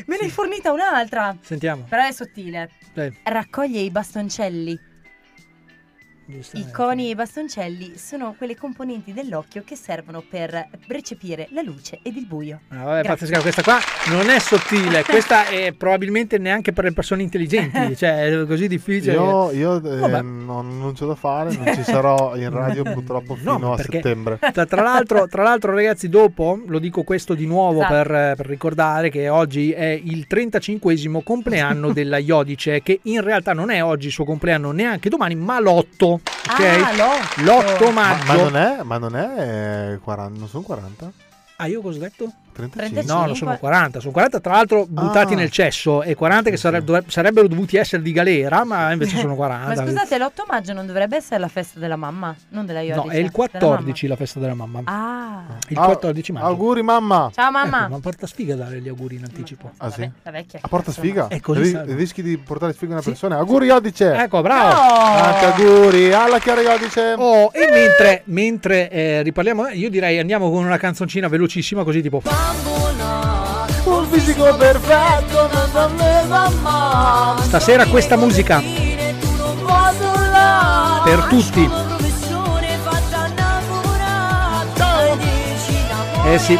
Me 0.07 0.17
ne 0.17 0.25
hai 0.25 0.31
fornita 0.31 0.73
un'altra. 0.73 1.37
Sentiamo. 1.41 1.85
Però 1.89 2.05
è 2.07 2.13
sottile. 2.13 2.71
Dai. 2.93 3.17
Raccoglie 3.23 3.81
i 3.81 3.91
bastoncelli 3.91 4.93
i 6.27 6.71
coni 6.73 7.07
e 7.07 7.11
i 7.11 7.15
bastoncelli 7.15 7.99
sono 7.99 8.35
quelle 8.39 8.57
componenti 8.57 9.13
dell'occhio 9.13 9.63
che 9.63 9.77
servono 9.77 10.23
per 10.27 10.69
recepire 10.87 11.49
la 11.51 11.61
luce 11.61 11.99
ed 12.03 12.17
il 12.17 12.25
buio. 12.25 12.61
Ah, 12.69 12.85
vabbè, 12.85 13.07
pazzesca, 13.07 13.43
questa 13.43 13.63
qua 13.63 13.79
non 14.09 14.31
è 14.31 14.39
sottile, 14.39 15.05
questa 15.09 15.49
è 15.49 15.73
probabilmente 15.73 16.39
neanche 16.39 16.73
per 16.73 16.85
le 16.85 16.93
persone 16.93 17.23
intelligenti, 17.23 17.77
cioè 17.95 18.31
è 18.31 18.47
così 18.47 18.69
difficile. 18.69 19.13
Io, 19.13 19.53
io 19.53 19.77
eh, 19.77 20.23
non, 20.23 20.79
non, 20.79 20.95
ce 20.95 21.05
l'ho 21.05 21.15
fare, 21.15 21.55
non 21.55 21.75
ci 21.75 21.83
sarò 21.85 22.35
in 22.37 22.49
radio 22.49 22.85
purtroppo 22.85 23.35
fino 23.35 23.59
no, 23.59 23.73
a 23.75 23.79
settembre. 23.79 24.39
Tra, 24.39 24.65
tra, 24.65 24.83
l'altro, 24.83 25.27
tra, 25.27 25.43
l'altro, 25.43 25.75
ragazzi, 25.75 26.09
dopo 26.09 26.59
lo 26.67 26.79
dico 26.79 27.03
questo 27.03 27.35
di 27.35 27.45
nuovo 27.45 27.81
esatto. 27.81 27.93
per, 27.93 28.15
eh, 28.15 28.35
per, 28.35 28.47
ricordare 28.47 29.11
che 29.11 29.29
oggi 29.29 29.73
è 29.73 30.01
il 30.03 30.27
35 30.27 31.23
compleanno 31.23 31.93
della 31.93 32.17
Iodice, 32.17 32.83
che 32.83 33.01
in 33.03 33.21
realtà 33.21 33.53
non 33.53 33.71
è 33.71 33.83
oggi 33.85 34.07
il 34.07 34.13
suo 34.13 34.25
compleanno 34.25 34.71
neanche 34.71 35.11
domani, 35.11 35.35
ma 35.35 35.61
l'8 35.61 36.14
Ah, 36.47 36.93
lotto, 36.95 37.89
ah, 37.89 37.89
L'8 37.89 37.93
maggio. 37.93 38.25
Ma, 38.27 38.35
ma 38.35 38.43
non 38.43 38.57
è, 38.57 38.83
ma 38.83 38.99
non, 38.99 39.17
è 39.17 39.93
eh, 39.93 39.99
40, 39.99 40.39
non 40.39 40.49
sono 40.49 40.63
40? 40.63 41.13
Ah, 41.57 41.67
io 41.67 41.81
cosa 41.81 41.99
ho 41.99 42.01
detto? 42.01 42.33
35? 42.55 43.13
No, 43.13 43.27
non 43.27 43.37
sono 43.37 43.57
40, 43.59 44.01
sono 44.01 44.13
40 44.13 44.41
tra 44.41 44.53
l'altro 44.55 44.87
buttati 44.89 45.35
Ah. 45.35 45.37
nel 45.37 45.51
cesso 45.51 46.03
e 46.03 46.15
40 46.15 46.51
che 46.51 46.57
sare- 46.57 46.83
dovre- 46.83 47.05
sarebbero 47.09 47.49
dovuti 47.49 47.77
essere 47.77 48.01
di 48.03 48.13
galera, 48.13 48.65
ma 48.65 48.93
invece 48.93 49.19
sono 49.19 49.35
40. 49.35 49.69
Ma 49.83 49.87
scusate, 49.89 50.19
l'8 50.19 50.45
maggio 50.49 50.73
non 50.73 50.87
dovrebbe 50.87 51.17
essere 51.17 51.41
la 51.41 51.49
festa 51.49 51.79
della 51.81 51.97
mamma? 51.97 52.35
Non 52.51 52.65
della 52.67 52.81
Iodice? 52.81 53.07
No, 53.07 53.11
è 53.13 53.17
il 53.17 53.21
della 53.23 53.31
14 53.33 54.07
la 54.07 54.17
festa 54.17 54.39
della 54.41 54.55
mamma. 54.55 54.81
Ah. 54.85 55.43
Il 55.69 55.79
Ah, 55.79 55.85
14 55.85 56.33
maggio. 56.33 56.47
Auguri 56.47 56.83
mamma. 56.83 57.31
Ciao 57.35 57.51
mamma. 57.51 57.81
Ecco, 57.83 57.89
ma 57.91 57.99
porta 58.01 58.27
sfiga 58.27 58.55
dare 58.55 58.81
gli 58.81 58.89
auguri 58.89 59.17
in 59.17 59.25
anticipo. 59.25 59.73
Ah 59.79 59.91
sì? 59.91 60.09
La 60.23 60.31
vecchia. 60.31 60.61
A 60.63 60.69
porta 60.69 60.93
sfiga? 60.93 61.29
È 61.29 61.41
così 61.41 61.61
Ri- 61.63 61.69
serve. 61.71 61.95
rischi 61.95 62.23
di 62.23 62.37
portare 62.39 62.73
sfiga 62.73 62.93
a 62.93 62.97
una 62.97 63.05
persona. 63.05 63.37
Auguri 63.39 63.67
Iodice. 63.67 64.13
Ecco, 64.15 64.41
bravo. 64.43 64.73
Tanti 64.75 65.45
auguri 65.63 66.13
alla 66.13 66.39
Chiara 66.39 66.61
Iodice. 66.61 67.15
Oh, 67.17 67.51
e 67.53 67.69
mentre, 67.71 68.23
mentre 68.27 68.91
eh, 68.91 69.23
riparliamo, 69.23 69.69
io 69.69 69.91
direi 69.91 70.19
andiamo 70.19 70.51
con 70.51 70.65
una 70.65 70.77
canzoncina 70.79 71.29
velocissima, 71.29 71.83
così 71.85 72.01
tipo. 72.03 72.23
Un 73.85 74.07
fisico 74.11 74.55
perfetto 74.57 75.49
non 75.53 75.71
voleva 75.73 76.51
mai. 76.63 77.43
Stasera 77.43 77.87
questa 77.87 78.17
musica 78.17 78.63
per 81.05 81.25
tutti. 81.29 81.71
Eh 86.27 86.39
sì. 86.39 86.59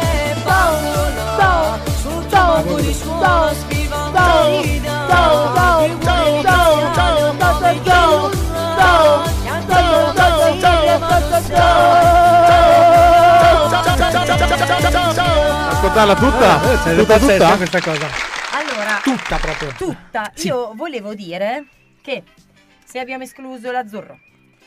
Ascoltarla 15.95 16.15
tutta? 16.15 16.91
Eh, 16.91 16.95
tutta, 16.97 17.17
tutta? 17.19 17.55
questa 17.55 17.79
cosa. 17.79 18.05
Allora, 18.51 18.99
Tutta 19.01 19.37
proprio. 19.37 19.71
tutta. 19.77 20.29
Sì. 20.33 20.47
Io 20.47 20.73
volevo 20.75 21.13
dire 21.15 21.67
che 22.01 22.23
se 22.83 22.99
abbiamo 22.99 23.23
escluso 23.23 23.71
l'azzurro, 23.71 24.19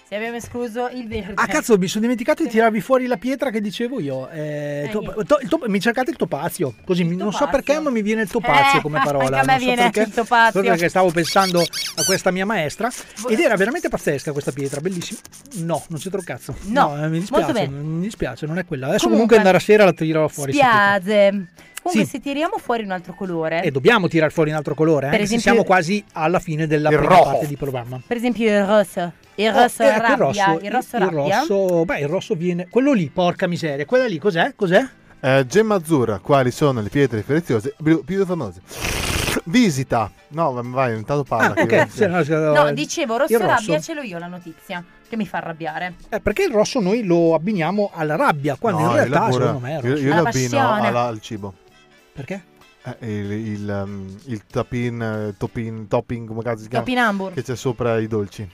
se 0.09 0.15
abbiamo 0.15 0.37
escluso 0.37 0.89
il 0.89 1.07
verde. 1.07 1.33
Ah 1.35 1.47
cazzo, 1.47 1.77
mi 1.77 1.87
sono 1.87 2.03
dimenticato 2.03 2.43
di 2.43 2.49
tirarvi 2.49 2.81
fuori 2.81 3.07
la 3.07 3.19
pietra 3.19 3.51
che 3.51 3.61
dicevo 3.61 4.01
io. 4.01 4.29
Eh, 4.31 4.85
Eh, 4.87 4.89
to- 4.91 5.03
to- 5.27 5.39
il 5.43 5.49
top- 5.49 5.67
mi 5.67 5.81
cercate 5.81 6.11
il 6.11 6.17
topazio. 6.17 6.75
Così 6.85 7.05
mi- 7.05 7.15
non 7.15 7.31
so 7.33 7.41
topazio. 7.41 7.63
perché, 7.63 7.81
ma 7.81 7.91
mi 7.91 8.01
viene 8.01 8.23
il 8.23 8.31
topazio 8.31 8.79
Eh, 8.79 8.83
come 8.83 9.01
parola. 9.05 9.41
a 9.41 9.45
me 9.45 9.59
so 9.59 9.65
viene 9.67 9.83
perché. 9.83 10.01
il 10.01 10.15
topazio. 10.15 10.63
Perché 10.63 10.89
stavo 10.89 11.11
pensando 11.11 11.61
a 11.61 12.05
questa 12.07 12.31
mia 12.31 12.47
maestra. 12.47 12.91
Ed 13.29 13.39
era 13.39 13.55
veramente 13.57 13.89
pazzesca 13.91 14.33
questa 14.33 14.51
pietra, 14.53 14.81
bellissima. 14.81 15.19
No, 15.57 15.85
non 15.89 15.99
c'entra 16.01 16.21
un 16.21 16.25
cazzo. 16.27 16.55
No, 16.67 16.95
eh, 16.95 17.09
mi 17.09 17.19
molto 17.19 17.37
dispiace. 17.37 17.53
bene. 17.53 17.69
Mi 17.83 18.01
dispiace, 18.01 18.47
non 18.47 18.57
è 18.59 18.65
quella. 18.65 18.87
Adesso 18.89 19.09
Comunque, 19.09 19.37
comunque, 19.37 19.37
andare 19.37 19.57
a 19.59 19.61
sera 19.61 19.85
la 19.85 19.93
tirerò 19.93 20.27
fuori. 20.29 20.53
sta 20.55 20.99
pietra. 21.03 21.45
Comunque, 21.89 22.05
Sì. 22.05 22.11
se 22.11 22.21
tiriamo 22.21 22.59
fuori 22.59 22.83
un 22.85 22.91
altro 22.91 23.15
colore, 23.15 23.63
E 23.63 23.71
dobbiamo 23.71 24.09
tirare 24.09 24.31
fuori 24.31 24.51
un 24.51 24.57
altro 24.57 24.75
colore, 24.75 25.09
se 25.11 25.17
esempio- 25.17 25.39
siamo 25.41 25.65
quasi 25.65 26.05
alla 26.13 26.39
fine 26.39 26.67
della 26.67 26.91
Il 26.91 26.97
prima 26.99 27.15
rojo. 27.17 27.31
parte 27.31 27.47
di 27.47 27.57
programma. 27.57 28.01
per 28.07 28.17
esempio 28.17 28.47
il 28.51 28.65
rosso, 28.67 29.13
il 29.37 29.49
Oh, 29.49 29.53
rosso 29.63 29.83
eh, 29.83 29.87
ecco, 29.87 30.01
rabbia, 30.01 30.59
il 30.61 30.71
rosso 30.71 30.97
il 30.97 31.03
rabbia. 31.03 31.39
rosso- 31.41 31.85
beh, 31.85 31.99
il 32.01 32.09
rosso 32.09 32.35
viene. 32.35 32.69
Quello 32.69 32.93
lì, 32.93 33.09
porca 33.09 33.47
miseria. 33.47 33.85
Quella 33.87 34.07
lì, 34.07 34.19
cos'è? 34.19 34.53
Cos'è? 34.55 34.87
Eh, 35.21 35.47
gemma 35.49 35.75
azzurra, 35.77 36.19
quali 36.21 36.51
sono 36.51 36.81
le 36.81 36.89
pietre 36.91 37.23
preziose 37.23 37.75
più, 37.83 38.05
più 38.05 38.25
famose? 38.27 38.61
Visita. 39.45 40.11
No, 40.29 40.61
vai, 40.65 40.97
intanto 40.97 41.25
parla. 41.25 41.55
Ah, 41.61 41.67
che- 41.67 41.81
ok. 41.83 41.91
Sì, 41.91 42.07
no, 42.07 42.23
sì, 42.23 42.33
No, 42.33 42.67
eh, 42.69 42.75
dicevo 42.75 43.15
il 43.15 43.21
rosso 43.21 43.39
rosso. 43.39 43.47
rabbia 43.47 43.81
ce 43.81 43.95
l'ho 43.95 44.03
io 44.03 44.19
la 44.19 44.27
notizia, 44.27 44.85
che 45.09 45.17
mi 45.17 45.27
fa 45.27 45.39
arrabbiare. 45.39 45.95
Eh, 46.11 46.21
perché 46.21 46.45
il 46.45 46.53
rosso 46.53 46.81
noi 46.81 47.03
lo 47.05 47.35
abbiniamo 47.35 47.91
alla 47.95 48.17
rabbia, 48.17 48.57
quando 48.61 48.81
No, 48.81 48.87
in 48.91 48.91
io 48.93 48.97
realtà 49.05 49.33
secondo 49.33 49.59
me 49.59 49.71
è 49.71 49.75
io, 49.75 49.81
rosso. 49.81 50.03
io 50.03 50.13
Alla 50.13 50.21
lo 50.23 50.29
abbino 50.29 50.99
al 51.07 51.21
cibo. 51.21 51.55
Perché? 52.19 52.43
Eh, 52.83 52.97
il, 53.13 53.31
il, 53.31 53.83
um, 53.85 54.19
il 54.25 54.45
tapin, 54.45 55.01
eh, 55.01 55.35
topin, 55.39 55.87
topping, 55.87 56.27
come 56.27 56.43
cazzo 56.43 56.63
si 56.63 56.69
chiama? 56.69 56.85
Topinambur. 56.85 57.33
Che 57.33 57.43
c'è 57.45 57.55
sopra 57.55 57.97
i 57.99 58.09
dolci. 58.09 58.49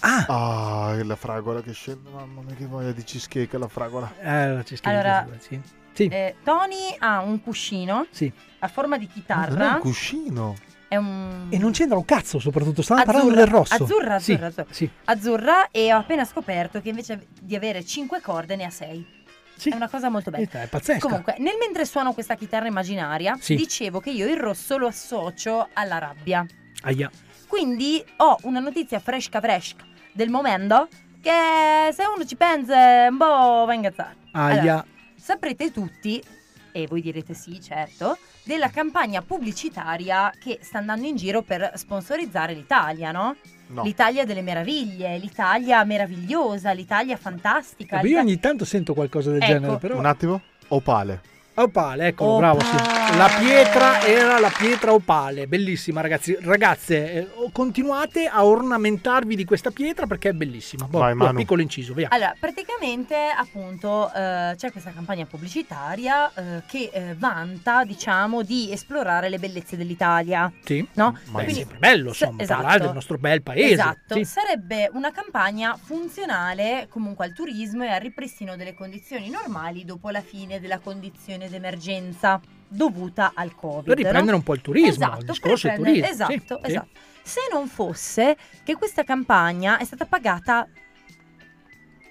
Ah, 0.00 0.26
Ah, 0.28 1.02
la 1.02 1.16
fragola 1.16 1.62
che 1.62 1.72
scende, 1.72 2.10
mamma 2.10 2.42
mia 2.42 2.54
che 2.54 2.66
voglia 2.66 2.92
di 2.92 3.02
cheesecake 3.02 3.56
la 3.56 3.68
fragola. 3.68 4.12
eh, 4.20 4.52
la 4.52 4.62
cheesecake, 4.62 4.90
Allora, 4.94 5.26
sì. 5.38 5.58
Sì. 5.94 6.06
Eh, 6.08 6.34
Tony 6.44 6.94
ha 6.98 7.20
un 7.22 7.40
cuscino 7.42 8.06
Sì. 8.10 8.30
a 8.58 8.68
forma 8.68 8.98
di 8.98 9.06
Ma 9.06 9.10
non 9.10 9.16
è 9.16 9.20
chitarra. 9.46 9.72
un 9.74 9.78
cuscino. 9.80 10.54
È 10.88 10.96
un 10.96 11.46
E 11.48 11.56
non 11.56 11.70
c'entra 11.72 11.96
un 11.96 12.04
cazzo, 12.04 12.38
soprattutto. 12.38 12.82
Stavamo 12.82 13.06
Azzurra, 13.06 13.24
parlando 13.24 13.44
del 13.44 13.54
rosso. 13.54 13.82
azzurra, 13.84 14.18
Sì, 14.18 14.32
azzurra, 14.32 14.46
azzurra. 14.48 14.66
Sì. 14.70 14.90
azzurra 15.04 15.70
e 15.70 15.94
ho 15.94 15.96
appena 15.98 16.24
scoperto 16.26 16.82
che 16.82 16.90
invece 16.90 17.26
di 17.40 17.56
avere 17.56 17.82
5 17.82 18.20
corde 18.20 18.56
ne 18.56 18.64
ha 18.64 18.70
6. 18.70 19.06
Sì. 19.56 19.70
È 19.70 19.74
una 19.74 19.88
cosa 19.88 20.08
molto 20.08 20.30
bella. 20.30 20.46
È 20.62 20.66
pazzesca. 20.66 21.00
Comunque, 21.06 21.36
nel 21.38 21.54
mentre 21.58 21.84
suono 21.84 22.12
questa 22.12 22.34
chitarra 22.34 22.66
immaginaria, 22.66 23.36
Sì. 23.40 23.54
dicevo 23.54 24.00
che 24.00 24.10
io 24.10 24.26
il 24.28 24.36
rosso 24.36 24.76
lo 24.76 24.88
associo 24.88 25.68
alla 25.72 25.98
rabbia. 25.98 26.44
Aia. 26.82 27.10
Quindi 27.46 28.02
ho 28.16 28.38
una 28.42 28.60
notizia 28.60 28.98
fresca 28.98 29.40
fresca 29.40 29.84
del 30.12 30.30
momento 30.30 30.88
che 31.20 31.92
se 31.92 32.02
uno 32.12 32.24
ci 32.24 32.34
pensa 32.34 33.06
un 33.08 33.16
po' 33.18 33.24
va 33.64 33.70
a 33.70 33.74
ingazzare. 33.74 34.16
Aia. 34.32 34.60
Allora, 34.60 34.86
saprete 35.14 35.70
tutti, 35.70 36.20
e 36.72 36.86
voi 36.88 37.02
direte 37.02 37.34
sì, 37.34 37.60
certo, 37.60 38.18
della 38.44 38.70
campagna 38.70 39.22
pubblicitaria 39.22 40.32
che 40.42 40.58
sta 40.62 40.78
andando 40.78 41.06
in 41.06 41.14
giro 41.14 41.42
per 41.42 41.72
sponsorizzare 41.76 42.54
l'Italia, 42.54 43.12
no? 43.12 43.36
No. 43.72 43.82
L'Italia 43.84 44.24
delle 44.26 44.42
meraviglie, 44.42 45.16
l'Italia 45.16 45.82
meravigliosa, 45.84 46.72
l'Italia 46.72 47.16
fantastica. 47.16 47.96
Io 48.00 48.02
l'Ita- 48.02 48.20
ogni 48.20 48.38
tanto 48.38 48.64
sento 48.66 48.92
qualcosa 48.92 49.30
del 49.30 49.40
Ecco. 49.40 49.52
genere, 49.52 49.76
però. 49.78 49.96
Un 49.96 50.04
attimo. 50.06 50.40
Opale. 50.68 51.20
Opale, 51.54 52.06
eccolo, 52.08 52.32
Opale. 52.36 52.56
bravo. 52.56 52.78
Sì. 52.78 53.00
La 53.18 53.28
pietra 53.38 54.00
era 54.06 54.38
la 54.40 54.50
pietra 54.56 54.94
opale, 54.94 55.46
bellissima, 55.46 56.00
ragazzi. 56.00 56.34
Ragazze, 56.40 57.12
eh, 57.12 57.28
continuate 57.52 58.26
a 58.26 58.44
ornamentarvi 58.46 59.36
di 59.36 59.44
questa 59.44 59.70
pietra 59.70 60.06
perché 60.06 60.30
è 60.30 60.32
bellissima. 60.32 60.86
Boh, 60.86 61.00
Vai, 61.00 61.14
boh, 61.14 61.30
piccolo 61.34 61.60
inciso, 61.60 61.92
via. 61.92 62.08
Allora, 62.10 62.34
praticamente, 62.40 63.14
appunto, 63.36 64.10
eh, 64.14 64.54
c'è 64.56 64.72
questa 64.72 64.92
campagna 64.92 65.26
pubblicitaria 65.26 66.32
eh, 66.34 66.62
che 66.66 66.88
eh, 66.90 67.14
vanta, 67.18 67.84
diciamo, 67.84 68.42
di 68.42 68.72
esplorare 68.72 69.28
le 69.28 69.38
bellezze 69.38 69.76
dell'Italia. 69.76 70.50
Sì. 70.64 70.86
No? 70.94 71.18
Ma 71.26 71.40
è 71.40 71.44
Quindi- 71.44 71.60
sempre 71.60 71.76
bello, 71.78 72.08
insomma, 72.08 72.42
esatto. 72.42 72.60
parlare 72.62 72.84
del 72.84 72.94
nostro 72.94 73.18
bel 73.18 73.42
paese. 73.42 73.72
Esatto, 73.74 74.14
Sì. 74.14 74.24
sarebbe 74.24 74.88
una 74.94 75.10
campagna 75.12 75.76
funzionale 75.80 76.86
comunque 76.88 77.26
al 77.26 77.34
turismo 77.34 77.84
e 77.84 77.88
al 77.88 78.00
ripristino 78.00 78.56
delle 78.56 78.72
condizioni 78.74 79.28
normali 79.28 79.84
dopo 79.84 80.08
la 80.08 80.22
fine 80.22 80.58
della 80.58 80.78
condizione 80.78 81.41
d'emergenza 81.48 82.40
dovuta 82.68 83.32
al 83.34 83.54
Covid. 83.54 83.84
Per 83.84 83.96
riprendere 83.96 84.30
no? 84.30 84.36
un 84.36 84.42
po' 84.42 84.54
il 84.54 84.60
turismo, 84.62 84.88
Esatto, 84.88 85.18
il 85.20 85.26
discorso 85.26 85.68
del 85.68 85.76
turismo. 85.76 86.06
Esatto, 86.06 86.32
Sì, 86.32 86.42
sì. 86.46 86.56
esatto. 86.62 86.88
Se 87.22 87.40
non 87.52 87.68
fosse 87.68 88.36
che 88.64 88.74
questa 88.76 89.04
campagna 89.04 89.78
è 89.78 89.84
stata 89.84 90.06
pagata 90.06 90.66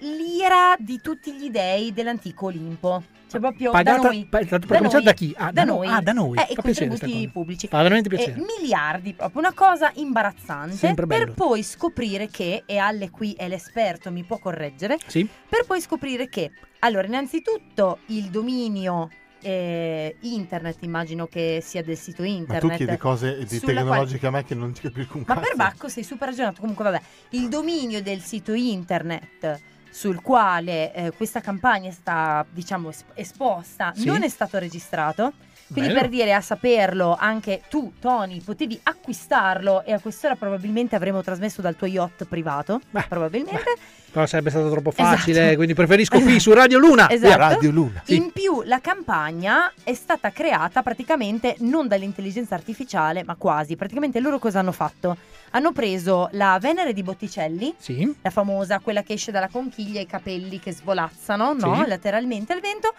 l'ira 0.00 0.74
di 0.78 1.00
tutti 1.00 1.32
gli 1.34 1.50
dei 1.50 1.92
dell'antico 1.92 2.46
Olimpo. 2.46 3.02
Cioè 3.32 3.40
proprio 3.40 3.70
Pagata- 3.70 3.98
da 4.02 4.08
noi. 4.08 4.26
pa- 4.28 4.40
da 4.42 4.58
cominciato 4.58 4.92
noi, 4.94 5.02
da 5.04 5.12
chi? 5.14 5.34
Ah, 5.38 5.44
da 5.46 5.50
da 5.52 5.64
no- 5.64 5.74
noi. 5.76 5.86
ah, 5.88 6.00
da 6.02 6.12
noi. 6.12 6.36
Eh, 6.38 6.54
Fa 6.54 6.60
contributi 6.62 7.30
pubblici. 7.32 7.66
Fa 7.66 7.80
veramente 7.80 8.08
Eh, 8.10 8.16
piacere. 8.16 8.44
miliardi, 8.60 9.14
proprio 9.14 9.40
una 9.40 9.54
cosa 9.54 9.90
imbarazzante. 9.94 10.94
Per 11.06 11.32
poi 11.32 11.62
scoprire 11.62 12.28
che, 12.28 12.64
e 12.66 12.76
Alle 12.76 13.08
qui 13.08 13.32
è 13.32 13.48
l'esperto, 13.48 14.10
mi 14.10 14.22
può 14.24 14.38
correggere, 14.38 14.98
Sì. 15.06 15.26
per 15.48 15.64
poi 15.66 15.80
scoprire 15.80 16.28
che, 16.28 16.50
allora, 16.80 17.06
innanzitutto 17.06 18.00
il 18.06 18.24
dominio 18.24 19.08
eh, 19.42 20.16
internet, 20.20 20.76
immagino 20.82 21.26
che 21.26 21.60
sia 21.62 21.82
del 21.82 21.96
sito 21.96 22.22
Ma 22.22 22.28
internet. 22.28 22.60
tu 22.70 22.76
chiedi 22.76 22.96
cose 22.96 23.44
di 23.44 23.60
tecnologiche 23.60 24.26
a 24.26 24.30
me 24.30 24.44
che 24.44 24.54
non 24.54 24.72
ti 24.72 24.80
capisco 24.80 25.16
un 25.18 25.24
ma 25.26 25.34
cazzo. 25.34 25.46
per 25.48 25.56
Bacco 25.56 25.88
sei 25.88 26.04
super 26.04 26.28
ragionato. 26.28 26.60
Comunque, 26.60 26.84
vabbè, 26.84 27.00
il 27.30 27.48
dominio 27.48 28.02
del 28.02 28.20
sito 28.20 28.52
internet 28.54 29.60
sul 29.90 30.22
quale 30.22 30.94
eh, 30.94 31.10
questa 31.12 31.40
campagna 31.40 31.88
è 31.88 31.92
stata, 31.92 32.46
diciamo, 32.50 32.88
es- 32.88 33.04
esposta 33.14 33.92
Sì. 33.94 34.06
non 34.06 34.22
è 34.22 34.28
stato 34.28 34.58
registrato. 34.58 35.32
Quindi 35.72 35.90
Bello. 35.90 36.00
per 36.02 36.08
dire 36.10 36.34
a 36.34 36.40
saperlo 36.40 37.16
anche 37.18 37.62
tu, 37.68 37.92
Tony, 37.98 38.40
potevi 38.40 38.78
acquistarlo 38.82 39.84
e 39.84 39.92
a 39.92 39.98
quest'ora 40.00 40.36
probabilmente 40.36 40.94
avremo 40.96 41.22
trasmesso 41.22 41.60
dal 41.60 41.76
tuo 41.76 41.86
yacht 41.86 42.24
privato. 42.26 42.80
probabilmente. 43.08 43.74
Però 44.12 44.26
sarebbe 44.26 44.50
stato 44.50 44.68
troppo 44.70 44.90
facile, 44.90 45.38
Esatto. 45.40 45.54
quindi 45.56 45.72
preferisco 45.72 46.20
qui 46.20 46.38
su 46.38 46.52
Radio 46.52 46.78
Luna. 46.78 47.08
Esatto. 47.08 47.60
Sì. 48.04 48.16
In 48.16 48.30
più 48.30 48.60
la 48.66 48.78
campagna 48.80 49.72
è 49.82 49.94
stata 49.94 50.30
creata 50.30 50.82
praticamente 50.82 51.56
non 51.60 51.88
dall'intelligenza 51.88 52.54
artificiale, 52.54 53.24
ma 53.24 53.36
quasi. 53.36 53.74
Praticamente 53.74 54.20
loro 54.20 54.38
cosa 54.38 54.58
hanno 54.58 54.72
fatto? 54.72 55.16
Hanno 55.52 55.72
preso 55.72 56.28
la 56.32 56.58
Venere 56.60 56.92
di 56.92 57.02
Botticelli, 57.02 57.74
Sì. 57.78 58.14
la 58.20 58.28
famosa, 58.28 58.80
quella 58.80 59.02
che 59.02 59.14
esce 59.14 59.30
dalla 59.32 59.48
conchiglia 59.50 60.00
e 60.00 60.02
i 60.02 60.06
capelli 60.06 60.60
che 60.60 60.72
svolazzano, 60.72 61.54
no? 61.54 61.76
Sì. 61.82 61.88
Lateralmente 61.88 62.52
al 62.52 62.60
vento, 62.60 62.92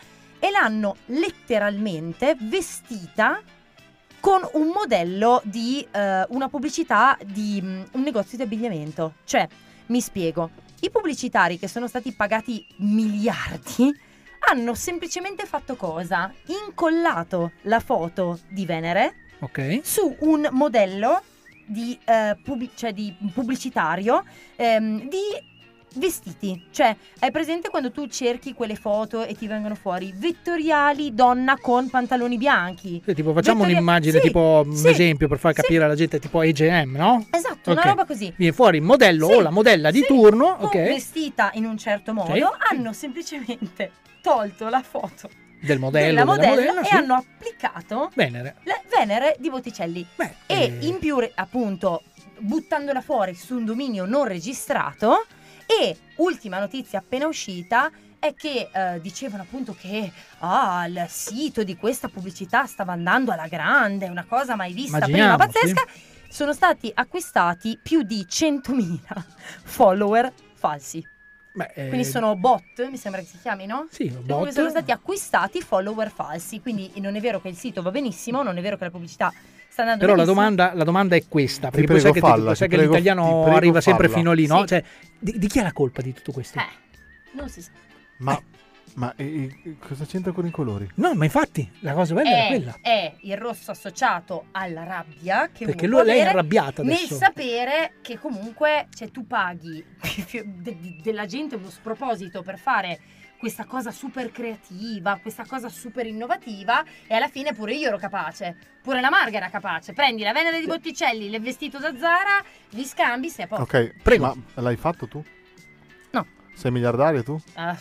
e 0.44 0.52
l'hanno 0.52 0.98
letteralmente 1.06 2.36
vestita 2.38 3.42
con 4.20 4.42
un 4.56 4.68
modello 4.74 5.42
di 5.46 5.88
eh, 5.90 6.26
una 6.32 6.50
pubblicità 6.50 7.18
di 7.24 7.62
mm, 7.64 7.82
un 7.94 8.02
negozio 8.02 8.36
di 8.36 8.44
abbigliamento. 8.44 9.14
Cioè, 9.24 9.48
mi 9.86 10.02
spiego, 10.02 10.50
i 10.82 10.90
pubblicitari 10.90 11.58
che 11.58 11.70
sono 11.70 11.88
stati 11.88 12.12
pagati 12.14 12.66
miliardi 12.80 13.90
hanno 14.50 14.74
semplicemente 14.74 15.46
fatto 15.46 15.78
cosa? 15.78 16.30
Incollato 16.48 17.54
la 17.62 17.80
foto 17.80 18.40
di 18.50 18.66
Venere 18.66 19.16
Ok. 19.40 19.80
su 19.82 20.14
un 20.20 20.50
modello 20.52 21.22
di, 21.66 21.98
eh, 22.04 22.36
pubblic- 22.44 22.76
cioè 22.76 22.92
di 22.92 23.16
pubblicitario 23.34 24.26
ehm, 24.58 25.08
di 25.08 25.22
vestiti. 25.96 26.66
Cioè, 26.72 26.96
hai 27.20 27.32
presente 27.32 27.70
quando 27.70 27.92
tu 27.92 28.08
cerchi 28.08 28.54
quelle 28.54 28.76
foto 28.76 29.24
e 29.24 29.36
ti 29.36 29.48
vengono 29.48 29.76
fuori 29.76 30.14
vettoriali 30.16 31.14
donna 31.14 31.58
con 31.58 31.90
pantaloni 31.90 32.38
bianchi? 32.38 33.02
Sì, 33.06 33.14
tipo 33.14 33.34
facciamo 33.34 33.60
Vettoria- 33.60 33.78
un'immagine, 33.78 34.20
Sì, 34.20 34.28
tipo 34.28 34.64
un 34.66 34.76
sì, 34.76 34.88
esempio 34.90 35.28
per 35.28 35.38
far 35.40 35.54
capire 35.54 35.84
alla 35.84 35.96
gente, 35.96 36.20
tipo 36.20 36.42
H&M, 36.42 36.96
no? 36.96 37.26
Esatto, 37.32 37.72
una 37.72 37.82
Ok. 37.82 37.88
roba 37.88 38.06
così. 38.06 38.34
Viene 38.36 38.54
fuori 38.54 38.78
il 38.78 38.84
modello 38.84 39.28
o 39.28 39.42
la 39.42 39.50
modella 39.52 39.92
di 39.92 40.04
turno, 40.06 40.58
Tu 40.60 40.66
ok? 40.66 40.74
vestita 40.74 41.52
in 41.54 41.66
un 41.66 41.78
certo 41.78 42.14
modo, 42.14 42.56
hanno 42.70 42.94
semplicemente 42.94 43.92
tolto 44.22 44.70
la 44.70 44.82
foto 44.82 45.30
Del 45.62 45.80
modello, 45.80 46.08
della 46.08 46.20
della 46.22 46.26
modella 46.26 46.56
modella, 46.74 46.82
e 46.82 46.86
sì. 46.86 46.96
hanno 46.96 47.14
applicato 47.16 48.12
Venere. 48.16 48.56
Venere 48.96 49.36
di 49.40 49.50
Botticelli. 49.50 50.06
e 50.18 50.56
eh. 50.56 50.78
in 50.82 51.00
più, 51.00 51.18
appunto, 51.36 52.04
buttandola 52.40 53.02
fuori 53.02 53.34
su 53.34 53.56
un 53.56 53.66
dominio 53.66 54.06
non 54.06 54.26
registrato. 54.26 55.26
E 55.66 55.98
ultima 56.18 56.60
notizia 56.60 57.00
appena 57.00 57.28
uscita 57.28 57.92
è 58.20 58.34
che 58.34 58.70
eh, 58.72 59.02
dicevano 59.02 59.44
appunto 59.44 59.76
che 59.78 60.12
ah, 60.40 60.86
il 60.88 61.06
sito 61.10 61.64
di 61.64 61.76
questa 61.76 62.08
pubblicità 62.08 62.66
stava 62.66 62.94
andando 62.94 63.32
alla 63.32 63.48
grande, 63.48 64.08
una 64.08 64.26
cosa 64.28 64.56
mai 64.56 64.72
vista 64.72 65.00
prima 65.00 65.18
Immaginiamo, 65.26 65.38
pazzesca. 65.38 65.84
Sono 66.30 66.54
stati 66.54 66.90
acquistati 66.94 67.78
più 67.82 68.02
di 68.04 68.26
100.000 68.28 69.00
follower 69.64 70.32
falsi. 70.54 71.06
Beh, 71.56 71.72
eh, 71.76 71.88
Quindi 71.90 72.06
sono 72.06 72.36
bot, 72.36 72.88
mi 72.90 72.98
sembra 72.98 73.22
che 73.22 73.28
si 73.28 73.38
chiami, 73.40 73.68
no? 73.68 73.88
Sì, 73.92 74.10
bot. 74.10 74.50
sono 74.50 74.70
stati 74.70 74.92
acquistati 74.92 75.62
follower 75.62 76.10
falsi, 76.10 76.62
quindi 76.62 76.92
non 76.96 77.16
è 77.16 77.20
vero 77.20 77.40
che 77.40 77.50
il 77.50 77.56
sito 77.56 77.84
va 77.84 77.92
benissimo, 77.92 78.42
non 78.42 78.58
è 78.58 78.62
vero 78.62 78.78
che 78.78 78.86
la 78.86 78.90
pubblicità 78.90 79.32
sta 79.74 79.82
andando 79.82 80.06
Però 80.06 80.16
la 80.16 80.24
domanda, 80.26 80.72
la 80.76 80.84
domanda 80.84 81.16
è 81.16 81.24
questa, 81.28 81.70
perché 81.72 81.88
poi 81.88 82.00
sai 82.00 82.12
prego, 82.12 82.28
che, 82.28 82.34
ti- 82.34 82.40
falla, 82.40 82.56
sai 82.56 82.68
ti 82.68 82.74
che 82.76 82.80
prego, 82.80 82.96
l'italiano 82.96 83.42
prego, 83.42 83.58
arriva 83.58 83.82
sempre 83.82 84.06
falla. 84.08 84.18
fino 84.20 84.32
lì, 84.34 84.46
no? 84.48 84.60
Sì. 84.62 84.68
Cioè, 84.68 84.84
di, 85.20 85.38
di 85.40 85.48
chi 85.48 85.60
è 85.60 85.64
la 85.64 85.74
colpa 85.74 86.02
di 86.04 86.14
tutto 86.14 86.32
questo? 86.32 86.60
Eh, 86.60 86.66
non 87.34 87.50
si 87.50 87.62
sa. 87.62 87.72
Ma, 88.18 88.40
ma 88.96 89.14
e- 89.16 89.60
e 89.64 89.76
cosa 89.80 90.06
c'entra 90.06 90.32
con 90.32 90.46
i 90.46 90.52
colori? 90.52 90.88
No, 90.96 91.16
ma 91.16 91.24
infatti, 91.26 91.68
la 91.80 91.94
cosa 91.94 92.14
bella 92.14 92.30
era 92.30 92.44
È, 92.44 92.48
quella. 92.50 92.78
è 92.82 93.14
il 93.22 93.38
rosso 93.38 93.72
associato 93.72 94.46
alla 94.52 94.84
rabbia 94.84 95.50
che 95.52 95.66
Perché 95.66 95.88
lui- 95.88 96.04
lei 96.06 96.20
è 96.20 96.28
arrabbiata 96.28 96.84
nel 96.84 96.94
adesso. 96.94 97.16
sapere 97.16 97.94
che 98.02 98.20
comunque 98.20 98.88
cioè, 98.94 99.10
tu 99.10 99.26
paghi 99.26 99.84
de- 100.32 100.46
de- 100.62 100.96
della 101.02 101.26
gente 101.26 101.56
uno 101.56 101.72
sproposito 101.72 102.44
per 102.44 102.60
fare 102.60 103.00
questa 103.44 103.66
cosa 103.66 103.92
super 103.92 104.32
creativa, 104.32 105.20
questa 105.22 105.44
cosa 105.46 105.68
super 105.68 106.06
innovativa 106.06 106.82
e 107.06 107.14
alla 107.14 107.28
fine 107.28 107.52
pure 107.52 107.74
io 107.74 107.90
ero 107.90 107.98
capace, 107.98 108.56
pure 108.82 109.02
la 109.02 109.10
Marga 109.10 109.36
era 109.36 109.50
capace. 109.50 109.92
Prendi 109.92 110.24
la 110.24 110.32
Venere 110.32 110.62
di 110.62 110.66
Botticelli, 110.66 111.26
il 111.26 111.42
vestito 111.42 111.78
da 111.78 111.94
Zara, 111.98 112.42
li 112.70 112.86
scambi, 112.86 113.30
sei 113.30 113.44
a 113.44 113.48
posto. 113.50 113.64
Ok, 113.64 113.96
prego. 114.02 114.34
Ma 114.54 114.62
l'hai 114.62 114.78
fatto 114.78 115.10
tu? 115.10 115.22
No. 116.12 116.26
Sei 116.54 116.72
miliardario 116.72 117.22
tu? 117.22 117.38
Ah. 117.56 117.78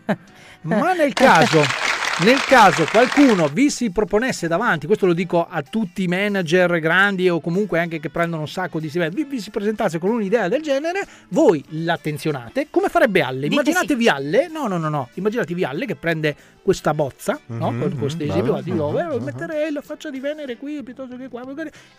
Ma 0.62 0.94
nel 0.94 1.12
caso, 1.12 1.60
nel 2.24 2.42
caso 2.44 2.86
qualcuno 2.90 3.46
vi 3.48 3.68
si 3.68 3.90
proponesse 3.90 4.48
davanti, 4.48 4.86
questo 4.86 5.04
lo 5.04 5.12
dico 5.12 5.46
a 5.48 5.60
tutti 5.60 6.04
i 6.04 6.06
manager 6.06 6.78
grandi 6.78 7.28
o 7.28 7.40
comunque 7.40 7.78
anche 7.78 8.00
che 8.00 8.08
prendono 8.08 8.40
un 8.42 8.48
sacco 8.48 8.80
di 8.80 8.88
stipendi, 8.88 9.14
vi, 9.16 9.24
vi 9.24 9.40
si 9.40 9.50
presentasse 9.50 9.98
con 9.98 10.08
un'idea 10.10 10.48
del 10.48 10.62
genere, 10.62 11.06
voi 11.28 11.62
l'attenzionate, 11.68 12.68
come 12.70 12.88
farebbe 12.88 13.20
Alle? 13.20 13.46
Immaginatevi 13.46 14.08
Alle, 14.08 14.48
no 14.48 14.66
no 14.66 14.78
no 14.78 14.88
no, 14.88 15.08
immaginatevi 15.14 15.64
Alle 15.64 15.84
che 15.84 15.96
prende 15.96 16.34
questa 16.62 16.94
bozza, 16.94 17.38
no? 17.46 17.70
Mhm, 17.70 17.80
con 17.80 17.98
questo 17.98 18.24
mhm, 18.24 18.30
esempio, 18.30 18.52
bello, 18.54 18.64
dico, 18.64 18.90
mhm, 18.90 18.98
"Eh, 18.98 19.16
mhm. 19.18 19.22
metterei 19.24 19.72
la 19.72 19.80
faccia 19.82 20.10
di 20.10 20.18
Venere 20.18 20.56
qui 20.56 20.82
piuttosto 20.82 21.16
che 21.16 21.28
qua, 21.28 21.44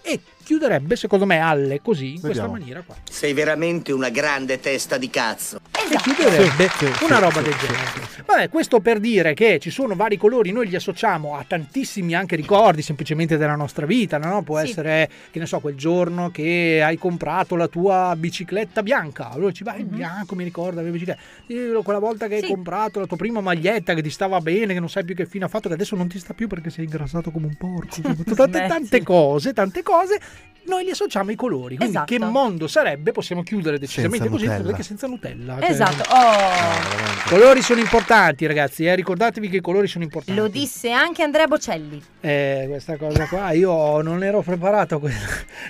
e 0.01 0.19
chiuderebbe 0.43 0.95
secondo 0.97 1.25
me 1.25 1.39
Alle 1.39 1.79
così, 1.81 2.15
in 2.15 2.19
questa 2.19 2.27
Vediamo. 2.27 2.51
maniera 2.51 2.81
qua. 2.85 2.95
Sei 3.09 3.31
veramente 3.33 3.93
una 3.93 4.09
grande 4.09 4.59
testa 4.59 4.97
di 4.97 5.09
cazzo. 5.09 5.61
e 5.89 5.95
chiuderebbe 6.01 6.69
Sì, 6.77 6.85
sì, 6.85 7.03
una 7.05 7.19
roba 7.19 7.37
sì, 7.37 7.43
del 7.43 7.53
sì, 7.53 7.65
genere. 7.65 8.23
Vabbè, 8.25 8.49
questo 8.49 8.79
per 8.81 8.99
dire 8.99 9.33
che 9.33 9.57
ci 9.59 9.69
sono 9.69 9.95
vari 9.95 10.06
colori, 10.15 10.51
noi 10.53 10.67
li 10.69 10.75
associamo 10.77 11.35
a 11.35 11.43
tantissimi 11.45 12.15
anche 12.15 12.37
ricordi 12.37 12.81
semplicemente 12.81 13.35
della 13.35 13.55
nostra 13.57 13.85
vita, 13.85 14.17
no? 14.17 14.43
Può 14.43 14.57
Sì. 14.59 14.69
essere, 14.69 15.09
che 15.29 15.39
ne 15.39 15.45
so, 15.45 15.59
quel 15.59 15.75
giorno 15.75 16.29
che 16.31 16.81
hai 16.81 16.97
comprato 16.97 17.57
la 17.57 17.67
tua 17.67 18.13
bicicletta 18.17 18.81
bianca, 18.83 19.29
allora 19.31 19.51
ci 19.51 19.65
vai 19.65 19.81
in 19.81 19.89
bianco, 19.89 20.35
mi 20.35 20.45
ricorda 20.45 20.75
la 20.77 20.83
mia 20.83 20.91
bicicletta, 20.91 21.19
Io, 21.47 21.81
quella 21.81 21.99
volta 21.99 22.27
che 22.27 22.35
hai. 22.35 22.41
Sì. 22.43 22.47
comprato 22.47 22.99
la 23.01 23.07
tua 23.07 23.17
prima 23.17 23.41
maglietta 23.41 23.93
che 23.93 24.01
ti 24.01 24.09
stava 24.11 24.39
bene, 24.39 24.71
che 24.73 24.79
non 24.79 24.87
sai 24.89 25.03
più 25.03 25.15
che 25.15 25.25
fine 25.25 25.43
ha 25.43 25.47
fatto, 25.49 25.67
che 25.67 25.73
adesso 25.73 25.95
non 25.97 26.07
ti 26.07 26.19
sta 26.19 26.33
più 26.33 26.47
perché 26.47 26.69
sei 26.69 26.85
ingrassato 26.85 27.31
come 27.31 27.47
un 27.47 27.55
porco, 27.55 27.97
tante, 28.35 28.67
tante 28.67 29.03
cose, 29.03 29.51
tante 29.51 29.81
cose. 29.83 30.19
Noi 30.67 30.83
li 30.83 30.89
associamo 30.89 31.29
ai 31.29 31.37
colori, 31.37 31.77
quindi 31.77 31.95
Esatto. 31.95 32.13
che 32.13 32.19
mondo 32.19 32.67
sarebbe? 32.67 33.13
Possiamo 33.13 33.41
chiudere 33.41 33.79
decisamente 33.79 34.27
Senza 34.27 34.47
così, 34.51 34.63
perché 34.63 34.83
senza 34.83 35.07
Nutella. 35.07 35.57
cioè- 35.61 35.69
Esatto. 35.71 36.03
Oh. 36.13 37.25
i 37.25 37.29
colori 37.29 37.61
sono 37.61 37.79
importanti, 37.79 38.45
ragazzi. 38.45 38.85
Eh? 38.85 38.93
Ricordatevi 38.93 39.47
che 39.47 39.55
i 39.57 39.61
colori 39.61 39.87
sono 39.87 39.96
importanti. 40.03 40.39
Lo 40.39 40.47
disse 40.47 40.91
anche 40.91 41.23
Andrea 41.23 41.47
Bocelli. 41.47 42.01
Eh, 42.21 42.65
questa 42.67 42.97
cosa 42.97 43.25
qua, 43.27 43.51
io 43.51 44.01
non 44.01 44.23
ero 44.23 44.41
preparato 44.41 44.95
a 44.95 44.99
questa. 44.99 45.25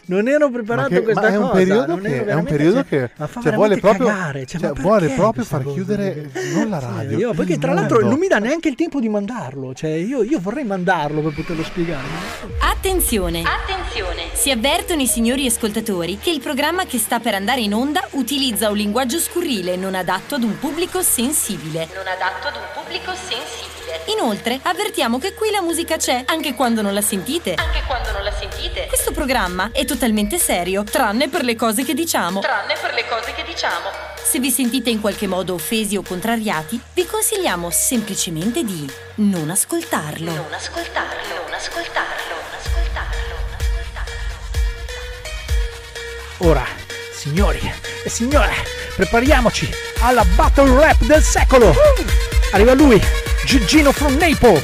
Non 0.05 0.27
ero 0.27 0.49
preparato 0.49 0.89
Ma, 0.91 0.95
a 0.95 0.99
che- 0.99 1.03
questa 1.03 1.21
ma 1.21 1.27
è 1.27 1.35
un 1.37 1.41
cosa. 1.43 1.53
periodo 1.53 1.95
che, 1.97 2.25
è 2.25 2.33
un 2.33 2.43
periodo 2.45 2.75
cioè, 2.77 2.85
che 2.87 3.09
ma 3.17 3.27
fa 3.27 3.41
cioè, 3.41 3.53
vuole 3.53 3.77
proprio, 3.77 4.07
cagare, 4.07 4.45
cioè, 4.45 4.59
cioè, 4.61 4.71
ma 4.73 4.81
vuole 4.81 5.09
proprio 5.09 5.43
far 5.43 5.63
cosa? 5.63 5.73
chiudere 5.75 6.29
non 6.53 6.69
la 6.69 6.79
Sì, 6.79 6.85
radio. 6.85 7.17
io- 7.17 7.33
perché 7.33 7.57
tra 7.57 7.73
l'altro 7.73 7.99
non 8.01 8.17
mi 8.17 8.27
dà 8.27 8.37
neanche 8.39 8.69
il 8.69 8.75
tempo 8.75 8.99
di 8.99 9.09
mandarlo. 9.09 9.73
Cioè, 9.73 9.89
io, 9.91 10.23
io 10.23 10.39
vorrei 10.39 10.63
mandarlo 10.63 11.21
per 11.21 11.33
poterlo 11.33 11.63
spiegare. 11.63 12.05
Attenzione! 12.59 13.41
Attenzione! 13.43 14.23
Si 14.33 14.49
avvertono 14.51 15.01
i 15.01 15.07
signori 15.07 15.45
ascoltatori 15.45 16.17
che 16.19 16.29
il 16.31 16.39
programma 16.39 16.85
che 16.85 16.97
sta 16.97 17.19
per 17.19 17.33
andare 17.33 17.61
in 17.61 17.73
onda 17.73 18.07
utilizza 18.11 18.69
un 18.69 18.77
linguaggio 18.77 19.19
scurrile 19.19 19.75
non 19.75 19.93
adatto 19.95 20.35
ad 20.35 20.43
un 20.43 20.57
pubblico 20.57 21.01
sensibile. 21.01 21.87
Non 21.95 22.07
adatto 22.07 22.47
ad 22.47 22.55
un 22.55 22.61
pubblico 22.73 23.11
sensibile. 23.13 23.76
Inoltre, 24.05 24.59
avvertiamo 24.63 25.19
che 25.19 25.33
qui 25.33 25.51
la 25.51 25.61
musica 25.61 25.97
c'è, 25.97 26.23
anche 26.25 26.53
quando 26.53 26.81
non 26.81 26.93
la 26.93 27.01
sentite. 27.01 27.55
Anche 27.55 27.83
quando 27.85 28.11
non 28.11 28.23
la 28.23 28.31
sentite. 28.31 28.87
Questo 28.87 29.11
programma 29.11 29.69
è 29.71 29.85
totalmente 29.85 30.37
serio, 30.37 30.83
tranne 30.83 31.29
per 31.29 31.43
le 31.43 31.55
cose 31.55 31.83
che 31.83 31.93
diciamo. 31.93 32.39
Tranne 32.39 32.75
per 32.79 32.93
le 32.93 33.05
cose 33.07 33.33
che 33.33 33.43
diciamo. 33.43 33.89
Se 34.21 34.39
vi 34.39 34.51
sentite 34.51 34.89
in 34.89 34.99
qualche 34.99 35.27
modo 35.27 35.53
offesi 35.53 35.95
o 35.95 36.01
contrariati, 36.01 36.79
vi 36.93 37.05
consigliamo 37.05 37.69
semplicemente 37.69 38.63
di 38.63 38.89
non 39.15 39.49
ascoltarlo. 39.49 40.31
Non 40.31 40.53
ascoltarlo, 40.53 41.43
non 41.45 41.53
ascoltarlo, 41.53 42.35
non 42.35 42.53
ascoltarlo. 42.59 43.35
Ora, 46.39 46.65
signori 47.13 47.71
e 48.03 48.09
signore, 48.09 48.53
prepariamoci 48.95 49.69
alla 49.99 50.23
battle 50.35 50.75
rap 50.77 51.01
del 51.03 51.23
secolo. 51.23 51.73
Arriva 52.51 52.73
lui, 52.73 53.01
Gigino 53.47 53.93
from 53.93 54.17
Naples. 54.19 54.61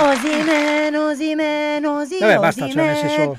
Osimen, 0.00 0.94
Osimen, 0.94 1.84
Osimen. 1.84 2.20
Vabbè, 2.20 2.38
basta, 2.38 2.68
cioè, 2.68 2.74
nel 2.74 2.96
senso. 2.96 3.38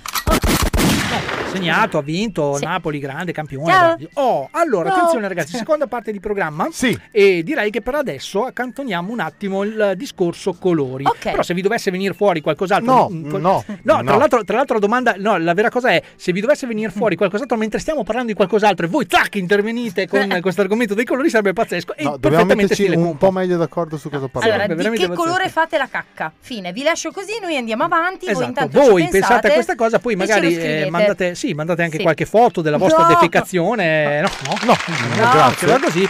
Segnato, 1.52 1.98
ha 1.98 2.02
vinto, 2.02 2.56
Sì. 2.56 2.64
Napoli 2.64 3.00
grande 3.00 3.32
campione. 3.34 3.72
Ciao. 3.72 3.98
Oh, 4.14 4.48
allora, 4.52 4.90
No. 4.90 4.96
attenzione 4.96 5.28
ragazzi, 5.28 5.58
seconda 5.58 5.86
parte 5.88 6.12
di 6.12 6.20
programma. 6.20 6.70
Sì. 6.72 6.98
E 7.12 7.44
direi 7.44 7.70
che 7.72 7.82
per 7.82 7.96
adesso 7.96 8.46
accantoniamo 8.46 9.12
un 9.12 9.20
attimo 9.20 9.64
il 9.64 9.94
discorso 9.96 10.54
colori. 10.54 11.04
Ok. 11.06 11.32
Però 11.32 11.44
se 11.44 11.54
vi 11.54 11.62
dovesse 11.62 11.92
venire 11.92 12.14
fuori 12.14 12.40
qualcos'altro... 12.42 12.94
No, 12.94 13.10
mm, 13.12 13.30
no, 13.36 13.64
No, 13.84 13.96
no. 13.98 14.04
tra 14.04 14.16
l'altro, 14.16 14.44
tra 14.46 14.56
l'altro 14.56 14.76
la 14.76 14.80
domanda, 14.80 15.16
no, 15.18 15.38
la 15.38 15.54
vera 15.54 15.70
cosa 15.70 15.90
è, 15.90 16.02
se 16.16 16.32
vi 16.32 16.40
dovesse 16.40 16.66
venire 16.68 16.90
fuori 16.90 17.16
qualcos'altro 17.18 17.58
mentre 17.58 17.80
stiamo 17.80 18.04
parlando 18.04 18.30
di 18.30 18.36
qualcos'altro 18.36 18.86
e 18.86 18.90
voi, 18.90 19.06
tac, 19.06 19.36
intervenite 19.36 20.08
con 20.08 20.26
questo 20.42 20.62
argomento 20.62 20.94
dei 20.94 21.06
colori, 21.06 21.30
sarebbe 21.30 21.52
pazzesco. 21.54 21.96
E 21.96 22.04
No, 22.04 22.12
dobbiamo 22.12 22.46
perfettamente 22.46 22.74
metterci 22.76 22.96
un 22.98 23.04
Pumpa. 23.04 23.26
po' 23.26 23.32
meglio 23.32 23.58
d'accordo 23.58 23.98
su 23.98 24.10
cosa 24.10 24.28
parlare. 24.30 24.64
Allora, 24.64 24.90
di 24.90 24.98
che 24.98 25.08
colore 25.10 25.50
fate 25.50 25.78
la 25.78 25.88
cacca? 25.90 26.32
Fine, 26.40 26.72
vi 26.72 26.84
lascio 26.84 27.12
così, 27.12 27.34
noi 27.42 27.58
andiamo 27.58 27.84
avanti, 27.84 28.26
voi 28.26 28.32
Esatto, 28.32 28.48
intanto 28.48 28.80
voi 28.80 29.04
ci 29.04 29.10
pensate 29.10 29.48
a 29.50 29.54
questa 29.54 29.76
cosa, 29.76 30.00
poi 30.00 30.14
e 30.14 30.16
magari 30.16 30.56
eh. 30.56 30.90
Mandate, 31.02 31.36
sì, 31.36 31.54
mandate 31.54 31.84
anche 31.84 31.98
Sì. 31.98 32.04
qualche 32.04 32.26
foto 32.26 32.62
della 32.62 32.78
vostra 32.78 33.04
No. 33.04 33.10
defecazione. 33.10 34.22
No, 34.22 34.30
no, 34.46 34.56
no, 34.66 34.76
No, 35.16 35.24
no, 35.26 35.32
grazie. 35.32 35.68
ce 35.68 35.80
così. 35.80 36.08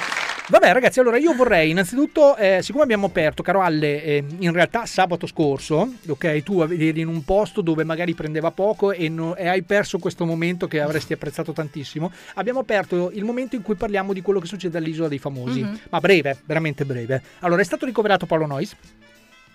Vabbè, 0.48 0.74
ragazzi, 0.74 1.00
allora 1.00 1.18
io 1.18 1.34
vorrei 1.34 1.70
innanzitutto, 1.70 2.36
eh, 2.36 2.60
siccome 2.62 2.84
abbiamo 2.84 3.06
aperto, 3.06 3.42
caro 3.42 3.62
Alle, 3.62 4.04
eh, 4.04 4.24
in 4.40 4.52
realtà 4.52 4.86
sabato 4.86 5.26
scorso, 5.26 5.94
ok, 6.06 6.44
tu 6.44 6.60
eri 6.62 7.00
in 7.00 7.08
un 7.08 7.24
posto 7.24 7.62
dove 7.62 7.86
magari 7.86 8.14
prendeva 8.16 8.52
poco 8.52 8.92
e, 8.92 9.08
no- 9.08 9.36
e 9.38 9.48
hai 9.48 9.62
perso 9.62 9.98
questo 9.98 10.26
momento 10.26 10.68
che 10.68 10.82
avresti 10.82 11.14
apprezzato 11.14 11.54
tantissimo, 11.54 12.12
abbiamo 12.34 12.60
aperto 12.60 13.12
il 13.14 13.24
momento 13.24 13.56
in 13.56 13.62
cui 13.62 13.76
parliamo 13.76 14.12
di 14.12 14.22
quello 14.22 14.42
che 14.42 14.48
succede 14.48 14.78
all'isola 14.78 15.08
dei 15.08 15.20
famosi, 15.20 15.62
Mhm. 15.62 15.80
ma 15.90 16.00
breve, 16.02 16.38
veramente 16.44 16.84
breve. 16.84 17.22
Allora, 17.40 17.62
è 17.62 17.66
stato 17.66 17.86
ricoverato 17.86 18.26
Paolo 18.26 18.46
Nois. 18.48 18.76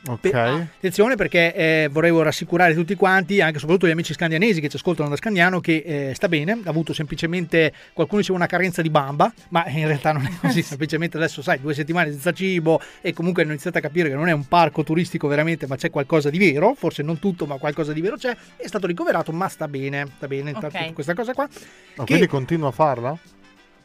Ok. 0.08 0.32
Attenzione 0.34 1.16
perché 1.16 1.52
eh, 1.54 1.88
vorrei 1.90 2.12
rassicurare 2.22 2.74
tutti 2.74 2.94
quanti, 2.94 3.40
anche 3.40 3.58
soprattutto 3.58 3.88
gli 3.88 3.90
amici 3.90 4.12
scandianesi 4.12 4.60
che 4.60 4.68
ci 4.68 4.76
ascoltano 4.76 5.08
da 5.08 5.16
Scandiano, 5.16 5.60
che 5.60 5.82
eh, 6.10 6.14
sta 6.14 6.28
bene, 6.28 6.52
ha 6.52 6.70
avuto 6.70 6.92
semplicemente, 6.92 7.72
qualcuno 7.92 8.20
diceva 8.20 8.38
una 8.38 8.46
carenza 8.46 8.82
di 8.82 8.90
bamba, 8.90 9.32
ma 9.48 9.66
in 9.68 9.86
realtà 9.86 10.12
non 10.12 10.24
è 10.24 10.30
così, 10.40 10.62
semplicemente 10.66 11.16
adesso 11.16 11.42
sai, 11.42 11.60
due 11.60 11.74
settimane 11.74 12.10
senza 12.10 12.32
cibo 12.32 12.80
e 13.00 13.12
comunque 13.12 13.42
hanno 13.42 13.50
iniziato 13.52 13.78
a 13.78 13.80
capire 13.80 14.08
che 14.08 14.14
non 14.14 14.28
è 14.28 14.32
un 14.32 14.46
parco 14.46 14.84
turistico 14.84 15.26
veramente, 15.26 15.66
ma 15.66 15.76
c'è 15.76 15.90
qualcosa 15.90 16.30
di 16.30 16.38
vero, 16.38 16.74
forse 16.74 17.02
non 17.02 17.18
tutto, 17.18 17.46
ma 17.46 17.56
qualcosa 17.56 17.92
di 17.92 18.00
vero 18.00 18.16
c'è, 18.16 18.36
è 18.56 18.66
stato 18.68 18.86
ricoverato, 18.86 19.32
ma 19.32 19.48
sta 19.48 19.66
bene, 19.66 20.06
sta 20.16 20.28
bene, 20.28 20.50
intanto 20.50 20.76
Ok. 20.76 20.92
questa 20.92 21.14
cosa 21.14 21.32
qua. 21.32 21.48
Ma 21.96 22.04
che- 22.04 22.12
quindi 22.12 22.26
continua 22.28 22.68
a 22.68 22.72
farla? 22.72 23.18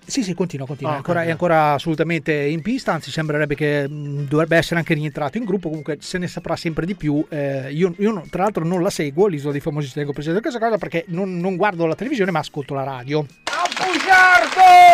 Sì, 0.06 0.24
sì, 0.24 0.34
continua, 0.34 0.66
continua. 0.66 0.92
Ah, 0.92 0.96
è, 0.96 0.98
ancora, 0.98 1.24
è 1.24 1.30
ancora 1.32 1.74
assolutamente 1.74 2.34
in 2.34 2.62
pista, 2.62 2.92
anzi 2.94 3.12
sembrerebbe 3.12 3.56
che 3.56 3.88
mh, 3.88 4.28
dovrebbe 4.28 4.58
essere 4.58 4.80
anche 4.80 4.94
rientrato 4.94 5.38
in 5.38 5.46
gruppo, 5.46 5.70
comunque 5.70 5.98
se 6.02 6.18
ne 6.18 6.28
saprà 6.28 6.56
sempre 6.56 6.86
di 6.86 6.96
più. 6.96 7.26
Eh, 7.30 7.72
io, 7.72 7.94
io 7.98 8.24
tra 8.30 8.44
l'altro 8.44 8.66
non 8.66 8.82
la 8.82 8.90
seguo, 8.90 9.28
l'isola 9.28 9.52
dei 9.54 9.62
famosi 9.62 9.92
tengo 9.94 10.12
presente 10.14 10.42
questa 10.42 10.60
cosa 10.60 10.78
perché 10.78 11.06
non, 11.08 11.38
non 11.40 11.56
guardo 11.56 11.86
la 11.86 11.96
televisione 11.96 12.32
ma 12.32 12.40
ascolto 12.40 12.74
la 12.74 12.84
radio. 12.84 13.26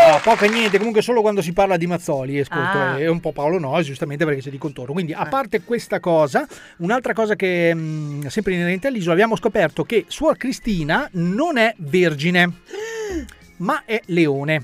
Ah, 0.10 0.20
poco 0.24 0.46
e 0.46 0.50
niente, 0.50 0.78
comunque 0.78 1.02
solo 1.02 1.22
quando 1.22 1.42
si 1.42 1.52
parla 1.52 1.78
di 1.78 1.88
Mazzoli 1.88 2.40
ascolto 2.40 2.78
Ah. 2.78 3.00
e 3.00 3.08
un 3.08 3.20
po' 3.20 3.32
Paolo 3.32 3.60
Nois 3.60 3.86
giustamente 3.86 4.24
perché 4.24 4.42
c'è 4.42 4.50
di 4.50 4.58
contorno. 4.58 4.94
Quindi 4.94 5.14
a 5.14 5.26
parte 5.26 5.62
questa 5.64 6.00
cosa, 6.00 6.48
un'altra 6.78 7.14
cosa 7.14 7.36
che 7.36 7.74
mh, 7.74 8.28
sempre 8.28 8.54
inerente 8.54 8.88
all'isola 8.88 9.14
abbiamo 9.14 9.36
scoperto 9.36 9.84
che 9.84 10.06
Suor 10.08 10.38
Cristina 10.38 11.08
non 11.14 11.58
è 11.58 11.74
vergine 11.78 12.52
ma 13.58 13.84
è 13.86 14.00
leone. 14.06 14.64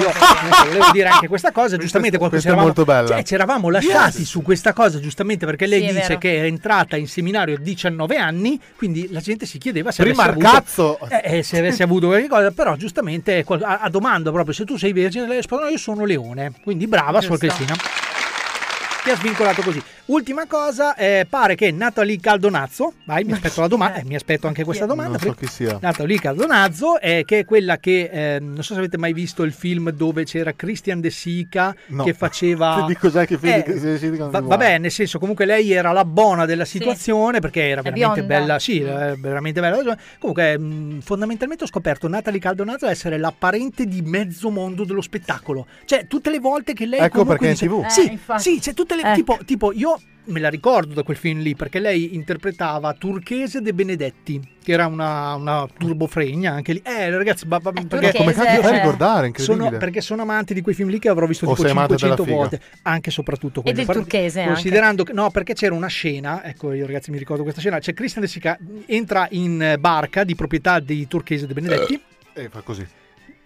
Io 0.00 0.08
eh, 0.10 0.66
volevo 0.66 0.90
dire 0.92 1.08
anche 1.08 1.28
questa 1.28 1.52
cosa, 1.52 1.76
giustamente 1.76 2.18
qualche 2.18 2.36
questa 2.40 2.52
è 2.52 2.60
molto 2.60 2.84
bella. 2.84 3.08
Cioè, 3.08 3.22
ci 3.22 3.34
eravamo 3.34 3.68
lasciati 3.70 4.24
su 4.24 4.42
questa 4.42 4.72
cosa, 4.72 4.98
giustamente 5.00 5.46
perché 5.46 5.66
lei 5.66 5.86
Sì, 5.86 5.94
dice 5.94 6.18
che 6.18 6.42
è 6.42 6.44
entrata 6.44 6.96
in 6.96 7.06
seminario 7.06 7.56
a 7.56 7.58
19 7.58 8.16
anni, 8.16 8.60
quindi 8.76 9.08
la 9.10 9.20
gente 9.20 9.46
si 9.46 9.58
chiedeva 9.58 9.90
se 9.90 10.02
Prima 10.02 10.24
avesse 10.24 10.38
il 10.38 10.44
avuto, 10.46 10.58
cazzo. 10.58 11.08
eh, 11.08 11.38
eh, 11.38 11.42
se 11.42 11.58
avesse 11.58 11.82
avuto 11.82 12.08
qualche 12.08 12.28
cosa, 12.28 12.50
però 12.50 12.76
giustamente 12.76 13.44
a, 13.46 13.78
a 13.80 13.88
domanda 13.88 14.30
proprio 14.30 14.54
se 14.54 14.64
tu 14.64 14.76
sei 14.76 14.92
vergine, 14.92 15.26
lei 15.26 15.36
risponde 15.36 15.64
no, 15.64 15.70
io 15.70 15.78
sono 15.78 16.04
leone, 16.04 16.52
quindi 16.62 16.86
brava 16.86 17.20
Suor. 17.20 17.38
Cristina. 17.38 17.74
Ti 19.06 19.12
ha 19.12 19.16
svincolato 19.16 19.62
così. 19.62 19.80
Ultima 20.06 20.46
cosa, 20.48 20.96
eh, 20.96 21.26
pare 21.30 21.54
che 21.54 21.70
Natalie 21.70 22.18
Caldonazzo, 22.18 22.94
vai, 23.04 23.22
mi 23.22 23.32
aspetto 23.34 23.60
la 23.60 23.68
domanda, 23.68 23.98
eh, 24.00 24.04
mi 24.04 24.16
aspetto 24.16 24.48
anche 24.48 24.64
questa 24.64 24.84
domanda. 24.84 25.10
Non 25.12 25.20
so 25.20 25.32
chi 25.34 25.46
sia. 25.46 25.78
Natalie 25.80 26.18
Caldonazzo, 26.18 26.98
eh, 27.00 27.22
che 27.24 27.40
è 27.40 27.44
quella 27.44 27.78
che, 27.78 28.10
eh, 28.12 28.40
non 28.40 28.64
so 28.64 28.72
se 28.72 28.80
avete 28.80 28.98
mai 28.98 29.12
visto 29.12 29.44
il 29.44 29.52
film 29.52 29.90
dove 29.92 30.24
c'era 30.24 30.52
Christian 30.54 31.00
De 31.00 31.10
Sica 31.10 31.72
No. 31.88 32.02
che 32.02 32.14
faceva... 32.14 32.82
Di 32.88 32.96
cos'è 32.96 33.26
che 33.28 33.38
film 33.38 33.52
Eh, 33.52 33.62
De 33.78 33.96
Sica 33.98 34.26
va- 34.26 34.40
vabbè, 34.40 34.78
nel 34.78 34.90
senso, 34.90 35.20
comunque 35.20 35.44
lei 35.44 35.70
era 35.72 35.92
la 35.92 36.04
buona 36.04 36.44
della 36.44 36.64
situazione 36.64 37.38
perché 37.38 37.62
era 37.68 37.82
veramente 37.82 38.24
bella. 38.24 38.58
Sì, 38.58 38.80
era 38.80 39.14
veramente 39.16 39.60
bella. 39.60 39.96
Comunque, 40.18 40.58
mh, 40.58 41.00
fondamentalmente 41.02 41.62
ho 41.62 41.68
scoperto 41.68 42.08
Natalie 42.08 42.40
Caldonazzo 42.40 42.88
essere 42.88 43.18
la 43.18 43.32
parente 43.36 43.86
di 43.86 44.02
mezzo 44.02 44.50
mondo 44.50 44.84
dello 44.84 45.00
spettacolo. 45.00 45.66
Cioè, 45.84 46.08
tutte 46.08 46.28
le 46.30 46.40
volte 46.40 46.72
che 46.72 46.86
lei. 46.86 46.98
Ecco 47.00 47.24
perché 47.24 47.44
è 47.44 47.48
in 47.50 47.52
dice- 47.54 47.66
TV. 47.68 47.86
Sì, 47.86 48.18
Eh, 48.34 48.38
sì, 48.38 48.60
cioè 48.60 48.74
tutte 48.74 48.94
le. 48.96 49.02
Ecco. 49.02 49.14
Tipo, 49.14 49.38
tipo, 49.44 49.72
io 49.72 50.00
me 50.28 50.40
la 50.40 50.48
ricordo 50.48 50.92
da 50.92 51.04
quel 51.04 51.16
film 51.16 51.38
lì 51.40 51.54
perché 51.54 51.78
lei 51.78 52.16
interpretava 52.16 52.92
Turchese 52.94 53.60
De 53.60 53.72
Benedetti, 53.72 54.40
che 54.60 54.72
era 54.72 54.86
una, 54.86 55.34
una 55.34 55.68
turbofregna 55.78 56.50
anche 56.52 56.72
lì. 56.72 56.82
Eh, 56.84 57.10
ragazzi, 57.10 57.46
ba- 57.46 57.60
ba- 57.60 57.70
perché 57.70 57.86
turchese, 57.86 58.16
Come 58.18 58.32
cazzo 58.32 58.60
fai 58.60 58.72
a 58.72 58.74
eh. 58.74 58.78
ricordare? 58.80 59.26
Incredibile. 59.28 59.64
sono, 59.66 59.78
perché 59.78 60.00
sono 60.00 60.22
amante 60.22 60.52
di 60.52 60.62
quei 60.62 60.74
film 60.74 60.88
lì 60.88 60.98
che 60.98 61.08
avrò 61.08 61.26
visto 61.26 61.44
O 61.46 61.50
tipo 61.50 61.62
sei 61.62 61.70
amante 61.70 61.94
della 61.94 62.16
500 62.16 62.24
figa? 62.24 62.36
volte, 62.36 62.78
anche 62.82 63.08
e 63.08 63.12
soprattutto 63.12 63.60
E 63.60 63.62
quello. 63.62 63.76
del 63.76 63.86
turchese 63.86 64.40
anche. 64.40 64.52
Considerando 64.54 65.04
che 65.04 65.12
no, 65.12 65.30
perché 65.30 65.54
c'era 65.54 65.74
una 65.76 65.86
scena, 65.86 66.42
ecco 66.44 66.72
io 66.72 66.86
ragazzi 66.86 67.12
mi 67.12 67.18
ricordo 67.18 67.42
questa 67.42 67.60
scena, 67.60 67.78
c'è 67.78 67.94
Christian 67.94 68.24
De 68.24 68.28
Sica 68.30 68.58
entra 68.86 69.28
in 69.30 69.62
eh, 69.62 69.78
barca 69.78 70.24
di 70.24 70.34
proprietà 70.34 70.80
di 70.80 71.06
Turchese 71.06 71.46
De 71.46 71.54
Benedetti. 71.54 72.02
E 72.34 72.48
fa 72.48 72.60
così. 72.62 72.84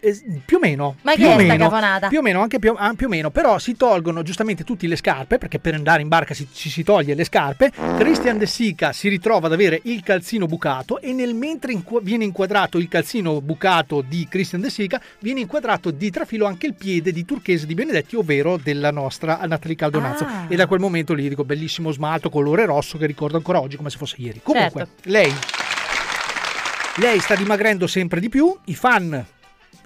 Eh, 0.03 0.19
più 0.47 0.57
o 0.57 0.61
meno, 0.61 0.97
Ma 1.03 1.13
più 1.15 1.25
che 1.25 1.29
o 1.29 1.33
è 1.35 1.37
meno, 1.47 1.57
caponata? 1.69 2.09
più 2.09 2.19
o 2.19 2.23
meno, 2.23 2.41
anche 2.41 2.59
più, 2.59 2.75
ah, 2.77 2.95
più 2.95 3.07
o 3.07 3.09
meno, 3.11 3.31
però 3.31 3.59
si 3.59 3.77
tolgono 3.77 4.23
giustamente 4.23 4.65
tutte 4.65 4.87
le 4.87 4.97
scarpe, 4.97 5.37
perché 5.39 5.59
per 5.59 5.75
andare 5.75 6.01
in 6.03 6.09
barca 6.09 6.33
si- 6.35 6.49
ci 6.53 6.71
si 6.71 6.83
toglie 6.83 7.15
le 7.15 7.25
scarpe. 7.25 7.71
Christian 7.99 8.39
De 8.39 8.47
Sica 8.47 8.93
si 8.93 9.09
ritrova 9.09 9.47
ad 9.47 9.53
avere 9.53 9.81
il 9.85 10.03
calzino 10.03 10.47
bucato 10.47 11.01
e 11.01 11.13
nel 11.13 11.35
mentre 11.35 11.73
inqu- 11.73 12.03
viene 12.03 12.25
inquadrato 12.25 12.79
il 12.79 12.89
calzino 12.89 13.41
bucato 13.43 14.01
di 14.01 14.27
Christian 14.29 14.63
De 14.63 14.71
Sica, 14.71 15.01
viene 15.21 15.41
inquadrato 15.41 15.91
di 15.91 16.11
trafilo 16.11 16.47
anche 16.47 16.67
il 16.67 16.75
piede 16.75 17.13
di 17.13 17.25
Turchese 17.25 17.67
di 17.67 17.75
Benedetti, 17.75 18.17
ovvero 18.17 18.57
della 18.57 18.91
nostra 18.91 19.39
Natalie 19.47 19.77
Caldonazzo. 19.77 20.25
Ah. 20.25 20.47
E 20.49 20.57
da 20.57 20.67
quel 20.67 20.81
momento 20.81 21.13
lì 21.13 21.29
dico 21.29 21.45
bellissimo 21.45 21.91
smalto 21.93 22.31
colore 22.31 22.65
rosso 22.65 22.97
che 22.97 23.07
ricordo 23.07 23.37
ancora 23.37 23.61
oggi 23.61 23.77
come 23.77 23.91
se 23.91 23.99
fosse 23.99 24.17
ieri. 24.19 24.41
Comunque, 24.43 24.87
Certo. 24.87 25.09
lei 25.11 25.33
lei 26.97 27.19
sta 27.21 27.35
dimagrendo 27.35 27.87
sempre 27.87 28.21
di 28.21 28.29
più, 28.29 28.55
i 28.65 28.75
fan 28.75 29.25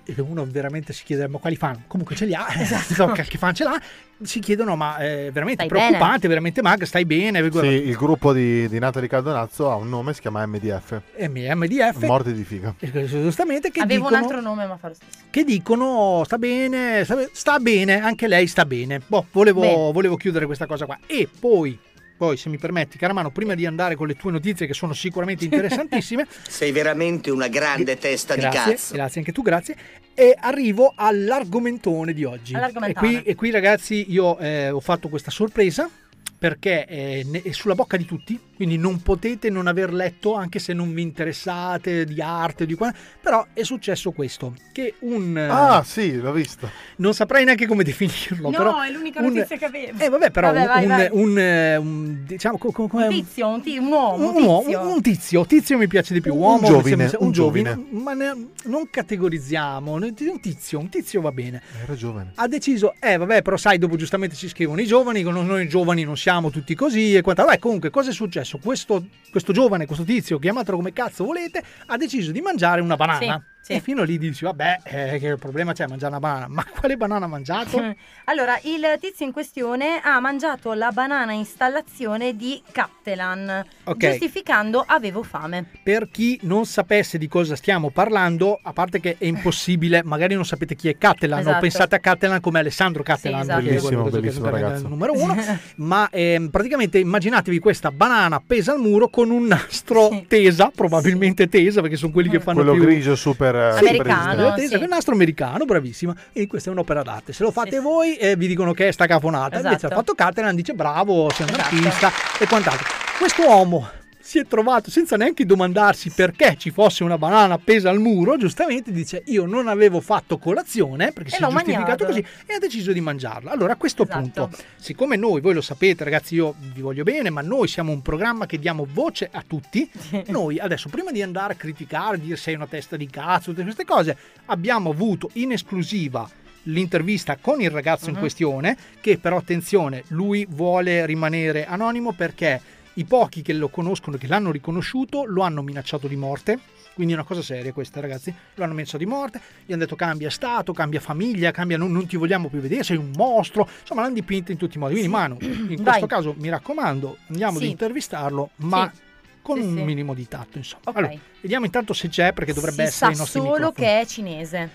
e 0.04 0.14
uno 0.20 0.46
veramente 0.48 0.92
si 0.92 1.04
chiede 1.04 1.26
ma 1.28 1.38
quali 1.38 1.56
fan? 1.56 1.84
Comunque 1.86 2.14
ce 2.16 2.24
li 2.26 2.34
ha, 2.34 2.46
esatto. 2.60 3.12
che 3.12 3.38
fan 3.38 3.54
ce 3.54 3.64
l'ha, 3.64 3.80
si 4.22 4.40
chiedono 4.40 4.76
ma 4.76 4.96
è 4.98 5.30
veramente 5.32 5.64
Stai 5.64 5.68
preoccupante, 5.68 6.28
veramente 6.28 6.62
magra, 6.62 6.86
stai 6.86 7.04
bene, 7.04 7.50
Sì, 7.50 7.66
il 7.66 7.96
gruppo 7.96 8.32
di, 8.32 8.68
di 8.68 8.78
Natalie 8.78 9.08
Caldonazzo 9.08 9.70
ha 9.70 9.76
un 9.76 9.88
nome, 9.88 10.12
si 10.14 10.20
chiama 10.20 10.44
MDF. 10.46 11.00
MDF, 11.28 12.04
Morte 12.04 12.32
di 12.32 12.44
figa. 12.44 12.74
eh, 12.78 13.04
giustamente 13.06 13.70
che 13.70 13.80
Avevo 13.80 14.04
dicono, 14.08 14.16
un 14.16 14.22
altro 14.22 14.40
nome, 14.40 14.66
ma 14.66 14.76
fa 14.76 14.88
lo 14.88 14.94
stesso. 14.94 15.24
che 15.30 15.44
dicono 15.44 16.22
sta 16.24 16.38
bene, 16.38 17.04
sta, 17.04 17.16
sta 17.32 17.58
bene, 17.58 18.00
anche 18.00 18.28
lei 18.28 18.46
sta 18.46 18.64
bene. 18.64 19.00
Boh, 19.06 19.26
volevo, 19.32 19.60
Bene. 19.60 19.92
volevo 19.92 20.16
chiudere 20.16 20.46
questa 20.46 20.66
cosa 20.66 20.86
qua. 20.86 20.98
E 21.06 21.28
poi, 21.40 21.78
poi 22.16 22.36
se 22.36 22.48
mi 22.48 22.58
permetti, 22.58 22.96
Caramano, 22.96 23.30
prima 23.30 23.54
di 23.54 23.66
andare 23.66 23.96
con 23.96 24.06
le 24.06 24.14
tue 24.14 24.30
notizie 24.30 24.66
che 24.66 24.74
sono 24.74 24.92
sicuramente 24.92 25.44
interessantissime, 25.44 26.26
Sei 26.48 26.72
veramente 26.72 27.30
una 27.30 27.48
grande 27.48 27.98
testa 27.98 28.34
di 28.34 28.40
grazie, 28.40 28.72
cazzo. 28.72 28.94
grazie 28.94 29.20
anche 29.20 29.32
tu, 29.32 29.42
grazie. 29.42 29.76
E 30.14 30.36
arrivo 30.38 30.92
all'argomentone 30.94 32.12
di 32.12 32.24
oggi. 32.24 32.54
E 32.54 32.92
qui, 32.94 33.22
e 33.22 33.34
qui, 33.34 33.50
ragazzi, 33.50 34.06
io 34.12 34.38
eh, 34.38 34.70
ho 34.70 34.80
fatto 34.80 35.08
questa 35.08 35.30
sorpresa 35.30 35.90
perché 36.38 36.84
è, 36.84 37.22
ne- 37.24 37.42
è 37.42 37.52
sulla 37.52 37.74
bocca 37.74 37.96
di 37.96 38.04
tutti, 38.04 38.38
quindi 38.54 38.76
non 38.76 39.02
potete 39.02 39.50
non 39.50 39.66
aver 39.66 39.92
letto, 39.92 40.34
anche 40.34 40.58
se 40.58 40.72
non 40.72 40.92
vi 40.94 41.02
interessate 41.02 42.04
di 42.04 42.20
arte, 42.20 42.66
di 42.66 42.74
qua, 42.74 42.92
però 43.20 43.46
è 43.52 43.62
successo 43.62 44.10
questo, 44.12 44.54
che 44.72 44.94
un... 45.00 45.36
Ah, 45.36 45.82
sì, 45.84 46.16
l'ho 46.16 46.32
visto. 46.32 46.68
non 46.96 47.14
saprei 47.14 47.44
neanche 47.44 47.66
come 47.66 47.82
definirlo, 47.84 48.50
No, 48.50 48.56
però... 48.56 48.80
è 48.82 48.90
l'unica 48.90 49.20
un- 49.20 49.32
notizia 49.32 49.56
che 49.56 49.64
avevo. 49.64 49.98
Eh 49.98 50.08
vabbè, 50.08 50.30
però 50.30 50.52
Vabbè, 50.52 50.66
vai, 50.66 50.82
un, 50.84 50.88
vai. 50.88 51.08
un, 51.10 51.38
eh, 51.38 51.76
un- 51.76 52.18
diciamo, 52.26 52.58
co- 52.58 52.72
Un 52.92 53.08
tizio, 53.08 53.48
un, 53.48 53.62
ti- 53.62 53.76
un 53.78 53.86
uomo, 53.86 54.28
un, 54.30 54.36
un, 54.36 54.42
uomo, 54.44 54.62
tizio. 54.64 54.80
un 54.94 55.00
tizio, 55.02 55.46
tizio 55.46 55.78
mi 55.78 55.86
piace 55.88 56.14
di 56.14 56.20
più, 56.20 56.34
Un 56.34 56.40
uomo 56.40 56.66
giovine, 56.66 56.96
mi 56.96 57.02
sembra- 57.08 57.18
un 57.20 57.26
un 57.26 57.32
giovine, 57.32 57.70
giovine. 57.74 58.00
ma 58.02 58.12
ne- 58.14 58.46
non 58.64 58.88
categorizziamo, 58.90 59.92
un 59.92 60.14
tizio, 60.40 60.78
un 60.78 60.88
tizio 60.88 61.20
va 61.20 61.32
bene. 61.32 61.62
Era 61.82 61.94
giovane. 61.94 62.32
Ha 62.36 62.46
deciso, 62.48 62.94
eh 63.00 63.16
vabbè, 63.16 63.42
però 63.42 63.56
sai, 63.56 63.78
dopo 63.78 63.96
giustamente 63.96 64.34
si 64.36 64.48
scrivono 64.48 64.80
i 64.80 64.86
giovani, 64.86 65.22
con 65.22 65.34
noi 65.34 65.68
giovani 65.68 66.04
non 66.04 66.16
siamo 66.16 66.50
tutti 66.50 66.74
così 66.74 67.14
e 67.14 67.22
quant'altro. 67.22 67.52
Vabbè, 67.52 67.58
comunque, 67.58 67.90
cosa 67.90 68.10
è 68.10 68.12
successo? 68.12 68.43
Questo, 68.58 69.06
questo 69.30 69.52
giovane, 69.52 69.86
questo 69.86 70.04
tizio, 70.04 70.38
chiamatelo 70.38 70.76
come 70.76 70.92
cazzo 70.92 71.24
volete, 71.24 71.62
ha 71.86 71.96
deciso 71.96 72.32
di 72.32 72.40
mangiare 72.40 72.80
una 72.80 72.96
banana. 72.96 73.18
Sì, 73.18 73.53
sì. 73.64 73.72
E 73.72 73.80
fino 73.80 74.02
lì 74.02 74.18
dici, 74.18 74.44
vabbè, 74.44 74.80
eh, 74.84 75.18
che 75.18 75.36
problema 75.36 75.72
c'è 75.72 75.84
a 75.84 75.88
mangiare 75.88 76.10
una 76.12 76.20
banana? 76.20 76.46
Ma 76.48 76.64
quale 76.78 76.96
banana 76.96 77.24
ha 77.24 77.28
mangiato? 77.28 77.80
Mm. 77.80 77.90
Allora, 78.26 78.58
il 78.62 78.82
tizio 79.00 79.26
in 79.26 79.32
questione 79.32 80.00
ha 80.02 80.18
mangiato 80.18 80.72
la 80.72 80.90
banana 80.92 81.32
installazione 81.32 82.34
di 82.36 82.62
Cattelan, 82.72 83.64
Ok. 83.84 83.96
giustificando 84.08 84.82
avevo 84.86 85.22
fame. 85.22 85.64
per 85.82 86.08
chi 86.10 86.38
non 86.42 86.64
sapesse 86.66 87.18
di 87.18 87.28
cosa 87.28 87.54
stiamo 87.56 87.90
parlando, 87.90 88.58
a 88.62 88.72
parte 88.72 89.00
che 89.00 89.16
è 89.18 89.26
impossibile, 89.26 90.02
magari 90.04 90.34
non 90.34 90.44
sapete 90.44 90.74
chi 90.74 90.88
è 90.88 90.96
Cattelan, 90.96 91.40
Esatto. 91.40 91.56
o 91.56 91.60
pensate 91.60 91.94
a 91.96 91.98
Cattelan 91.98 92.40
come 92.40 92.58
Alessandro 92.60 93.02
Cattelan, 93.02 93.42
Sì, 93.44 93.48
esatto. 93.50 93.62
Bellissimo, 93.64 94.04
che- 94.04 94.10
bellissimo 94.10 94.48
ragazzo. 94.50 94.88
numero 94.88 95.12
uno, 95.12 95.36
ma 95.76 96.08
ehm, 96.10 96.48
praticamente 96.48 96.98
immaginatevi 96.98 97.58
questa 97.58 97.90
banana 97.90 98.36
appesa 98.36 98.72
al 98.72 98.78
muro 98.80 99.08
con 99.08 99.30
un 99.30 99.46
nastro 99.46 100.08
Sì. 100.10 100.24
tesa, 100.28 100.70
probabilmente 100.74 101.48
tesa, 101.48 101.80
perché 101.82 101.96
sono 101.96 102.12
quelli 102.12 102.28
che 102.30 102.40
fanno 102.40 102.62
Quello 102.62 102.72
più... 102.72 102.84
grigio 102.84 103.14
super 103.16 103.53
eh, 103.54 103.58
Americano. 103.58 103.78
super 103.78 104.06
resistente. 104.06 104.54
Tesa, 104.54 104.68
sì. 104.72 104.76
quel 104.78 104.88
nastro 104.88 105.14
americano, 105.14 105.64
bravissima. 105.64 106.14
E 106.32 106.46
questa 106.46 106.70
è 106.70 106.72
un'opera 106.72 107.02
d'arte. 107.02 107.32
Se 107.32 107.42
lo 107.42 107.50
fate 107.50 107.70
Sì, 107.70 107.76
sì. 107.76 107.82
voi, 107.82 108.16
eh, 108.16 108.36
vi 108.36 108.46
dicono 108.46 108.72
che 108.72 108.88
è 108.88 108.90
sta 108.92 109.06
cafonata. 109.06 109.56
Esatto. 109.56 109.66
Invece 109.66 109.86
ha 109.86 109.90
fatto 109.90 110.14
Catalan, 110.14 110.54
dice 110.54 110.72
bravo, 110.74 111.30
sei 111.30 111.46
un 111.48 111.54
Esatto. 111.54 111.74
artista 111.74 112.10
e 112.38 112.46
quant'altro. 112.46 112.86
Questo 113.18 113.42
uomo 113.46 113.88
si 114.26 114.38
è 114.38 114.46
trovato 114.46 114.90
senza 114.90 115.18
neanche 115.18 115.44
domandarsi 115.44 116.08
perché 116.10 116.56
ci 116.56 116.70
fosse 116.70 117.04
una 117.04 117.18
banana 117.18 117.54
appesa 117.54 117.90
al 117.90 118.00
muro, 118.00 118.38
giustamente 118.38 118.90
dice 118.90 119.22
io 119.26 119.44
non 119.44 119.68
avevo 119.68 120.00
fatto 120.00 120.38
colazione 120.38 121.12
perché 121.12 121.28
E 121.34 121.36
si 121.36 121.42
è 121.42 121.46
giustificato 121.46 121.84
mangiato. 121.84 122.06
così 122.06 122.24
e 122.46 122.54
ha 122.54 122.58
deciso 122.58 122.92
di 122.92 123.02
mangiarla. 123.02 123.50
Allora 123.50 123.74
a 123.74 123.76
questo 123.76 124.04
Esatto. 124.04 124.18
punto, 124.20 124.50
siccome 124.76 125.16
noi, 125.16 125.42
voi 125.42 125.52
lo 125.52 125.60
sapete 125.60 126.04
ragazzi, 126.04 126.36
io 126.36 126.54
vi 126.58 126.80
voglio 126.80 127.02
bene, 127.02 127.28
ma 127.28 127.42
noi 127.42 127.68
siamo 127.68 127.92
un 127.92 128.00
programma 128.00 128.46
che 128.46 128.58
diamo 128.58 128.86
voce 128.90 129.28
a 129.30 129.44
tutti, 129.46 129.88
noi 130.28 130.58
adesso 130.58 130.88
prima 130.88 131.12
di 131.12 131.20
andare 131.20 131.52
a 131.52 131.56
criticare, 131.56 132.18
dire 132.18 132.36
sei 132.36 132.54
una 132.54 132.66
testa 132.66 132.96
di 132.96 133.06
cazzo, 133.08 133.50
tutte 133.50 133.62
queste 133.62 133.84
cose, 133.84 134.16
abbiamo 134.46 134.88
avuto 134.90 135.28
in 135.34 135.52
esclusiva 135.52 136.26
l'intervista 136.68 137.36
con 137.38 137.60
il 137.60 137.68
ragazzo 137.70 138.06
in 138.08 138.14
Mhm. 138.14 138.20
questione 138.20 138.76
che 139.02 139.18
però 139.18 139.36
attenzione 139.36 140.02
lui 140.08 140.46
vuole 140.48 141.04
rimanere 141.04 141.66
anonimo 141.66 142.12
perché 142.12 142.58
i 142.94 143.04
pochi 143.04 143.42
che 143.42 143.52
lo 143.52 143.68
conoscono 143.68 144.16
che 144.16 144.26
l'hanno 144.26 144.50
riconosciuto 144.50 145.24
lo 145.24 145.42
hanno 145.42 145.62
minacciato 145.62 146.06
di 146.06 146.16
morte 146.16 146.58
quindi 146.94 147.12
è 147.12 147.16
una 147.16 147.24
cosa 147.24 147.42
seria 147.42 147.72
questa 147.72 148.00
ragazzi 148.00 148.32
lo 148.54 148.62
hanno 148.64 148.72
minacciato 148.74 148.98
di 148.98 149.06
morte 149.06 149.40
gli 149.66 149.72
hanno 149.72 149.82
detto 149.82 149.96
cambia 149.96 150.30
stato 150.30 150.72
cambia 150.72 151.00
famiglia 151.00 151.50
cambia 151.50 151.76
non, 151.76 151.90
non 151.90 152.06
ti 152.06 152.16
vogliamo 152.16 152.48
più 152.48 152.60
vedere 152.60 152.84
sei 152.84 152.96
un 152.96 153.10
mostro 153.16 153.68
insomma 153.80 154.02
l'hanno 154.02 154.14
dipinto 154.14 154.52
in 154.52 154.58
tutti 154.58 154.76
i 154.76 154.80
modi 154.80 154.92
quindi 154.94 155.10
Manu 155.10 155.36
in 155.42 155.66
Vai. 155.76 155.84
questo 155.84 156.06
caso 156.06 156.34
mi 156.38 156.48
raccomando 156.48 157.18
andiamo 157.28 157.58
Sì. 157.58 157.64
ad 157.64 157.70
intervistarlo 157.70 158.50
ma 158.56 158.90
Sì. 158.94 159.00
con 159.42 159.58
Sì, 159.60 159.66
un 159.66 159.76
sì. 159.76 159.82
minimo 159.82 160.14
di 160.14 160.28
tatto 160.28 160.58
insomma 160.58 160.82
Ok. 160.86 160.96
allora 160.96 161.14
vediamo 161.40 161.64
intanto 161.64 161.92
se 161.94 162.08
c'è 162.08 162.32
perché 162.32 162.52
dovrebbe 162.52 162.82
si 162.82 162.88
essere 162.88 163.12
i 163.12 163.16
nostri 163.16 163.40
solo 163.40 163.52
microfoni 163.54 163.86
che 163.86 164.00
è 164.00 164.06
cinese. 164.06 164.70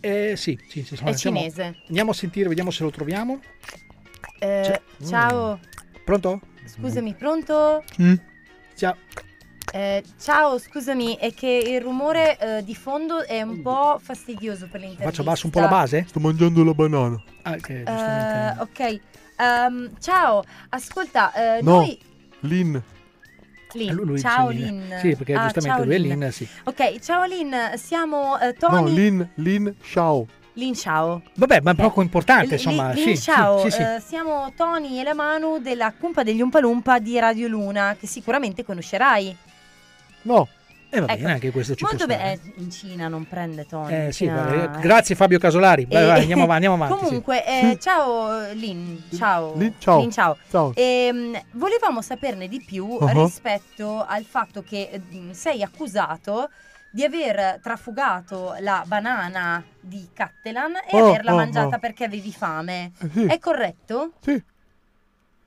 eh, 0.00 0.32
sì, 0.36 0.58
sì, 0.66 0.82
sì, 0.82 0.94
È 0.94 0.96
andiamo- 0.98 1.16
cinese. 1.18 1.76
Andiamo 1.88 2.10
a 2.12 2.14
sentire, 2.14 2.48
vediamo 2.48 2.70
se 2.70 2.82
lo 2.84 2.90
troviamo. 2.90 3.38
Eh, 4.38 4.62
Cioè- 4.64 4.80
ciao, 5.06 5.60
Pronto? 6.04 6.40
scusami, 6.64 7.14
pronto? 7.14 7.84
Ciao. 8.76 8.96
Eh, 9.72 10.02
ciao, 10.20 10.58
scusami, 10.58 11.16
è 11.16 11.32
che 11.32 11.46
il 11.64 11.80
rumore 11.80 12.36
eh, 12.38 12.64
di 12.64 12.74
fondo 12.74 13.24
è 13.24 13.40
un 13.42 13.62
po' 13.62 14.00
fastidioso 14.02 14.66
per 14.66 14.80
l'intervista. 14.80 15.04
Faccio 15.04 15.22
basso 15.22 15.46
un 15.46 15.52
po' 15.52 15.60
la 15.60 15.68
base? 15.68 16.04
Sto 16.08 16.18
mangiando 16.18 16.64
la 16.64 16.74
banana. 16.74 17.22
Ah, 17.42 17.56
che 17.56 17.82
Eh, 17.82 18.54
ok, 18.58 19.00
Ehm, 19.36 19.92
ciao, 20.00 20.44
ascolta, 20.68 21.32
eh, 21.32 21.62
No, 21.62 21.76
noi... 21.76 21.98
Lin. 22.40 22.82
Lin, 23.72 23.88
Eh, 23.88 23.92
lui- 23.92 24.20
ciao 24.20 24.50
dice 24.50 24.64
Lin. 24.64 24.96
Sì, 25.00 25.16
perché 25.16 25.32
Ah, 25.34 25.42
giustamente 25.44 25.84
lui 25.84 25.94
è 25.94 25.98
Lin. 25.98 26.18
Lin, 26.18 26.32
sì. 26.32 26.48
Ok, 26.64 26.98
ciao 26.98 27.24
Lin, 27.24 27.54
siamo 27.76 28.38
eh, 28.38 28.54
No, 28.60 28.68
Tony... 28.68 28.92
Lin, 28.92 29.30
Lin, 29.36 29.74
ciao. 29.82 30.26
Lin, 30.60 30.74
ciao. 30.74 31.22
Vabbè, 31.34 31.60
ma 31.62 31.70
è 31.70 31.74
poco 31.74 32.02
importante, 32.02 32.54
insomma. 32.54 32.92
Lin, 32.92 33.16
sì, 33.16 33.20
ciao, 33.22 33.58
sì, 33.60 33.70
sì, 33.70 33.76
sì. 33.76 33.82
eh, 33.82 34.00
siamo 34.04 34.52
Tony 34.54 35.00
e 35.00 35.02
la 35.02 35.14
Manu 35.14 35.58
della 35.58 35.92
Cumpa 35.98 36.22
degli 36.22 36.40
Umpalumpa 36.42 36.98
di 36.98 37.18
Radio 37.18 37.48
Luna, 37.48 37.96
che 37.98 38.06
sicuramente 38.06 38.64
conoscerai. 38.64 39.36
No. 40.22 40.46
E 40.92 40.98
va 40.98 41.06
Ecco, 41.06 41.20
bene, 41.20 41.32
anche 41.34 41.50
questo 41.52 41.76
ci 41.76 41.84
Molto 41.84 42.04
può 42.04 42.14
stare. 42.16 42.40
bene, 42.42 42.54
eh, 42.56 42.60
in 42.62 42.70
Cina 42.72 43.06
non 43.06 43.24
prende 43.28 43.64
Tony. 43.64 44.06
Eh, 44.06 44.12
sì, 44.12 44.24
Cina- 44.24 44.76
grazie 44.80 45.14
Fabio 45.14 45.38
Casolari. 45.38 45.86
Vai, 45.88 46.02
Eh, 46.02 46.06
vai, 46.06 46.20
andiamo 46.22 46.42
avanti. 46.42 46.66
Andiamo 46.66 46.84
avanti 46.84 47.04
sì. 47.04 47.04
Comunque, 47.08 47.46
eh, 47.46 47.78
ciao 47.80 48.50
Lin, 48.54 49.02
ciao. 49.16 49.54
Lin, 49.56 49.74
ciao. 49.78 50.00
Lin, 50.00 50.10
ciao. 50.10 50.36
Ciao. 50.50 50.72
Ehm, 50.74 51.40
volevamo 51.52 52.02
saperne 52.02 52.48
di 52.48 52.60
più 52.60 52.86
Uh-huh. 52.86 53.22
rispetto 53.24 54.04
al 54.04 54.24
fatto 54.24 54.64
che 54.68 54.90
eh, 54.92 55.00
sei 55.30 55.62
accusato 55.62 56.50
di 56.92 57.04
aver 57.04 57.60
trafugato 57.62 58.54
la 58.60 58.82
banana 58.86 59.62
di 59.80 60.08
Cattelan 60.12 60.74
e 60.90 61.00
Oh, 61.00 61.08
averla 61.10 61.32
oh, 61.32 61.36
mangiata 61.36 61.76
oh. 61.76 61.78
perché 61.78 62.04
avevi 62.04 62.32
fame. 62.32 62.92
Eh, 62.98 63.08
sì. 63.12 63.24
È 63.26 63.38
corretto? 63.38 64.12
Sì. 64.20 64.42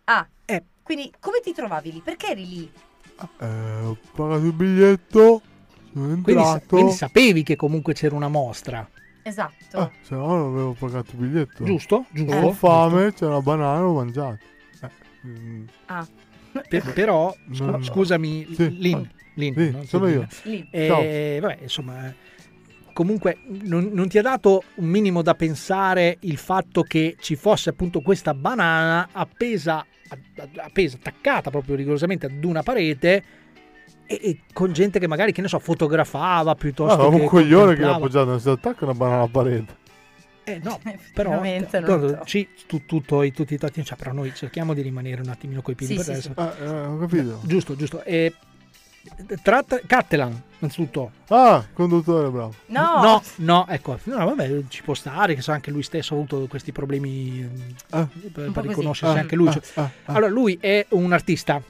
Ah, 0.06 0.28
Eh. 0.46 0.64
quindi 0.82 1.12
come 1.20 1.40
ti 1.42 1.54
trovavi 1.54 1.92
lì? 1.94 2.00
Perché 2.02 2.28
eri 2.32 2.48
lì? 2.48 2.72
Eh, 3.40 3.46
ho 3.46 3.98
pagato 4.16 4.46
il 4.46 4.54
biglietto. 4.54 5.42
Sono 5.94 6.08
Quindi, 6.08 6.32
entrato. 6.32 6.66
quindi 6.68 6.92
sapevi 6.94 7.44
che 7.44 7.56
comunque 7.56 7.94
c'era 7.94 8.16
una 8.16 8.28
mostra, 8.28 8.88
Esatto. 9.26 9.78
Ah, 9.78 9.90
se 10.02 10.16
no 10.16 10.26
non 10.26 10.52
avevo 10.54 10.74
pagato 10.74 11.12
il 11.12 11.18
biglietto. 11.18 11.64
giusto? 11.64 12.06
Giusto. 12.12 12.32
Avevo 12.34 12.52
fame, 12.52 13.14
c'era 13.14 13.32
una 13.32 13.42
banana, 13.42 13.80
l'ho 13.80 13.94
mangiata. 13.94 14.38
Eh, 14.82 14.90
mm, 15.28 15.64
Ah. 15.86 16.06
Per- 16.68 16.94
però, 16.94 17.34
scu- 17.54 17.62
No. 17.70 17.82
scusami, 17.84 18.48
Sì. 18.56 18.78
Lin, 18.80 19.10
Lin, 19.36 19.54
Sì, 19.56 19.70
no? 19.72 19.84
sono 19.86 20.08
Sì, 20.08 20.14
io. 20.14 20.28
Lin. 20.44 20.68
Eh, 20.70 21.38
vabbè, 21.42 21.58
insomma, 21.62 22.08
eh, 22.08 22.14
comunque 22.94 23.38
non, 23.64 23.90
non 23.92 24.08
ti 24.08 24.18
ha 24.18 24.22
dato 24.22 24.64
un 24.76 24.86
minimo 24.88 25.22
da 25.22 25.34
pensare 25.36 26.18
il 26.22 26.38
fatto 26.38 26.84
che 26.84 27.16
ci 27.20 27.36
fosse 27.36 27.70
appunto 27.70 28.02
questa 28.02 28.34
banana 28.34 29.10
appesa, 29.12 29.86
appesa 30.58 30.98
attaccata 30.98 31.50
proprio 31.50 31.76
rigorosamente 31.76 32.28
ad 32.28 32.44
una 32.44 32.62
parete 32.62 33.24
e, 34.06 34.20
e 34.22 34.38
con 34.54 34.72
gente 34.74 35.00
che 35.00 35.08
magari, 35.08 35.32
che 35.32 35.42
ne 35.42 35.48
so, 35.48 35.60
fotografava 35.60 36.56
piuttosto 36.56 37.08
Ah, 37.08 37.10
che 37.10 37.16
un 37.22 37.26
coglione 37.28 37.76
che 37.76 37.82
l'ha 37.82 37.96
appoggiato, 37.96 38.26
non 38.30 38.40
si 38.40 38.50
attacca 38.50 38.84
una 38.86 38.94
banana 38.94 39.18
alla 39.18 39.28
parete. 39.28 39.82
Eh 40.46 40.60
no, 40.62 40.78
però 41.14 41.42
so. 41.42 42.22
ci- 42.26 42.50
tu- 42.68 42.86
tutto, 42.86 43.24
i- 43.24 43.32
tutti 43.32 43.54
i 43.54 43.58
tatti, 43.58 43.84
cioè, 43.84 43.98
però 43.98 44.12
noi 44.12 44.34
cerchiamo 44.36 44.74
di 44.74 44.82
rimanere 44.82 45.22
un 45.22 45.30
attimino 45.30 45.62
coi 45.62 45.74
piedi 45.74 45.98
Sì, 45.98 46.04
per 46.04 46.22
sì, 46.22 46.28
adesso. 46.28 46.60
Eh, 46.60 46.64
eh, 46.66 46.86
ho 46.86 46.98
capito. 46.98 47.40
Giusto, 47.46 47.76
giusto. 47.76 48.04
E, 48.04 48.34
tra, 49.42 49.64
tra- 49.64 49.82
Cattelan, 49.86 50.42
innanzitutto. 50.60 51.12
Ah, 51.30 51.66
conduttore, 51.74 52.30
bravo. 52.30 52.54
No. 52.68 53.02
No, 53.02 53.24
no, 53.38 53.66
ecco, 53.68 54.00
no, 54.04 54.18
vabbè, 54.26 54.64
ci 54.70 54.82
può 54.84 54.94
stare, 54.94 55.36
che 55.36 55.42
so 55.42 55.52
anche 55.52 55.72
lui 55.72 55.84
stesso 55.84 56.14
ha 56.14 56.18
avuto 56.18 56.48
questi 56.48 56.72
problemi 56.72 57.48
Ah. 57.92 58.08
per, 58.08 58.20
Un 58.20 58.32
po' 58.32 58.32
per 58.32 58.54
così. 58.54 58.68
riconoscersi 58.70 59.18
Ah, 59.18 59.20
anche 59.22 59.36
lui. 59.36 59.48
ah, 59.50 59.52
cioè- 59.52 59.64
ah, 59.76 59.82
ah. 60.06 60.14
Allora, 60.14 60.32
lui 60.32 60.58
è 60.60 60.86
un 60.90 61.12
artista. 61.14 61.62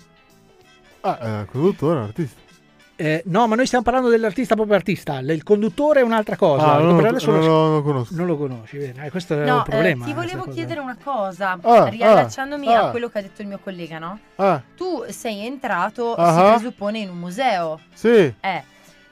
Ah, 1.01 1.41
eh, 1.41 1.45
conduttore, 1.47 1.99
artista. 1.99 2.39
Eh, 2.95 3.23
no, 3.25 3.47
ma 3.47 3.55
noi 3.55 3.65
stiamo 3.65 3.83
parlando 3.83 4.09
dell'artista 4.09 4.53
proprio 4.55 4.75
artista. 4.75 5.17
Il 5.19 5.41
conduttore 5.43 6.01
è 6.01 6.03
un'altra 6.03 6.35
cosa. 6.35 6.73
Ah, 6.73 6.77
non, 6.79 7.01
lo, 7.01 7.07
adesso 7.07 7.31
non, 7.31 7.39
lo- 7.39 7.47
non 7.47 7.73
lo 7.75 7.81
conosco. 7.81 8.15
non 8.15 8.27
lo 8.27 8.37
conosci, 8.37 8.77
bene. 8.77 9.05
Eh, 9.07 9.09
questo 9.11 9.33
è 9.33 9.45
No, 9.45 9.55
un 9.55 9.59
eh, 9.61 9.69
problema. 9.69 10.05
ti 10.05 10.11
eh, 10.11 10.13
volevo 10.13 10.43
questa 10.43 10.49
cosa. 10.49 10.55
chiedere 10.57 10.79
una 10.79 10.97
cosa, 11.03 11.57
Ah, 11.61 11.87
riallacciandomi 11.89 12.67
ah, 12.73 12.79
a 12.81 12.87
ah. 12.87 12.91
quello 12.91 13.09
che 13.09 13.17
ha 13.17 13.21
detto 13.23 13.41
il 13.41 13.47
mio 13.47 13.59
collega, 13.63 13.97
no? 13.97 14.19
Ah, 14.35 14.61
Tu 14.75 15.03
sei 15.09 15.45
entrato, 15.45 16.13
Ah. 16.15 16.33
si 16.55 16.61
presuppone, 16.61 16.99
in 16.99 17.09
un 17.09 17.17
museo. 17.17 17.79
sì. 17.93 18.09
Eh, 18.39 18.63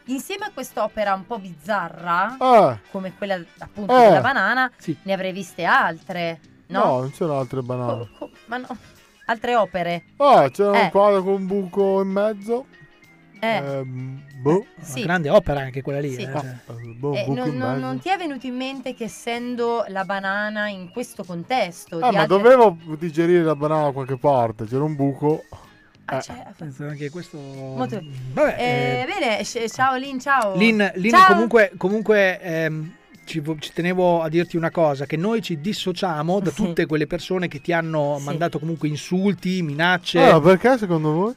insieme 0.05 0.45
a 0.45 0.51
quest'opera 0.53 1.13
un 1.15 1.25
po' 1.25 1.39
bizzarra, 1.39 2.35
Ah, 2.39 2.77
come 2.91 3.13
quella 3.17 3.39
appunto 3.57 3.97
Eh. 3.97 4.01
della 4.03 4.21
banana, 4.21 4.71
Sì. 4.77 4.95
ne 5.01 5.13
avrei 5.13 5.31
viste 5.31 5.63
altre, 5.63 6.39
no, 6.67 6.83
no? 6.83 6.99
non 6.99 7.11
c'erano 7.11 7.39
altre 7.39 7.61
banane. 7.61 7.97
Co- 7.97 8.07
co- 8.19 8.29
ma 8.45 8.57
no, 8.57 8.67
altre 9.25 9.55
opere. 9.55 10.03
Ah, 10.17 10.49
c'era 10.51 10.79
Eh. 10.79 10.83
un 10.83 10.89
quadro 10.91 11.23
con 11.23 11.33
un 11.33 11.47
buco 11.47 12.01
in 12.01 12.09
mezzo. 12.09 12.65
Eh, 13.43 13.55
Ehm, 13.55 14.21
boh. 14.39 14.65
Una 14.75 14.85
sì. 14.85 15.01
grande 15.01 15.29
opera 15.29 15.61
anche 15.61 15.81
quella 15.81 15.99
lì. 15.99 16.13
Sì. 16.13 16.21
eh, 16.21 16.25
Ah, 16.31 16.39
cioè. 16.41 16.55
eh, 16.67 16.87
boh, 16.95 17.13
Eh, 17.15 17.25
non, 17.27 17.49
non- 17.57 17.79
non 17.79 17.99
ti 17.99 18.09
è 18.09 18.15
venuto 18.17 18.45
in 18.45 18.55
mente 18.55 18.93
che 18.93 19.05
essendo 19.05 19.83
la 19.87 20.03
banana 20.05 20.67
in 20.69 20.89
questo 20.91 21.23
contesto 21.23 21.97
Ah, 21.97 22.09
di 22.09 22.15
ma 22.15 22.21
altre- 22.21 22.37
dovevo 22.37 22.77
digerire 22.99 23.41
la 23.43 23.55
banana 23.55 23.85
da 23.85 23.91
qualche 23.91 24.17
parte. 24.17 24.65
C'era 24.65 24.83
un 24.83 24.95
buco. 24.95 25.43
Ah, 26.05 26.17
eh. 26.17 26.21
cioè, 26.21 26.45
Anche 26.87 27.09
questo. 27.09 27.37
Molto- 27.39 27.99
Vabbè, 28.33 28.55
Eh, 28.59 29.01
eh, 29.01 29.05
bene, 29.05 29.69
ciao 29.69 29.95
Lin, 29.95 30.19
ciao. 30.19 30.55
Lin, 30.55 30.91
Lin, 30.95 31.09
Ciao. 31.11 31.27
comunque, 31.33 31.71
comunque 31.77 32.39
ehm, 32.41 32.93
ci, 33.25 33.41
ci 33.59 33.71
tenevo 33.73 34.21
a 34.21 34.29
dirti 34.29 34.55
una 34.57 34.71
cosa: 34.71 35.05
che 35.05 35.15
noi 35.17 35.41
ci 35.41 35.59
dissociamo 35.61 36.39
da 36.41 36.49
Sì. 36.51 36.55
tutte 36.61 36.85
quelle 36.85 37.07
persone 37.07 37.47
che 37.47 37.59
ti 37.61 37.71
hanno 37.73 38.17
Sì. 38.19 38.25
mandato 38.25 38.59
comunque 38.59 38.87
insulti, 38.87 39.61
minacce. 39.61 40.19
Allora, 40.21 40.41
perché 40.41 40.77
secondo 40.77 41.11
voi? 41.11 41.33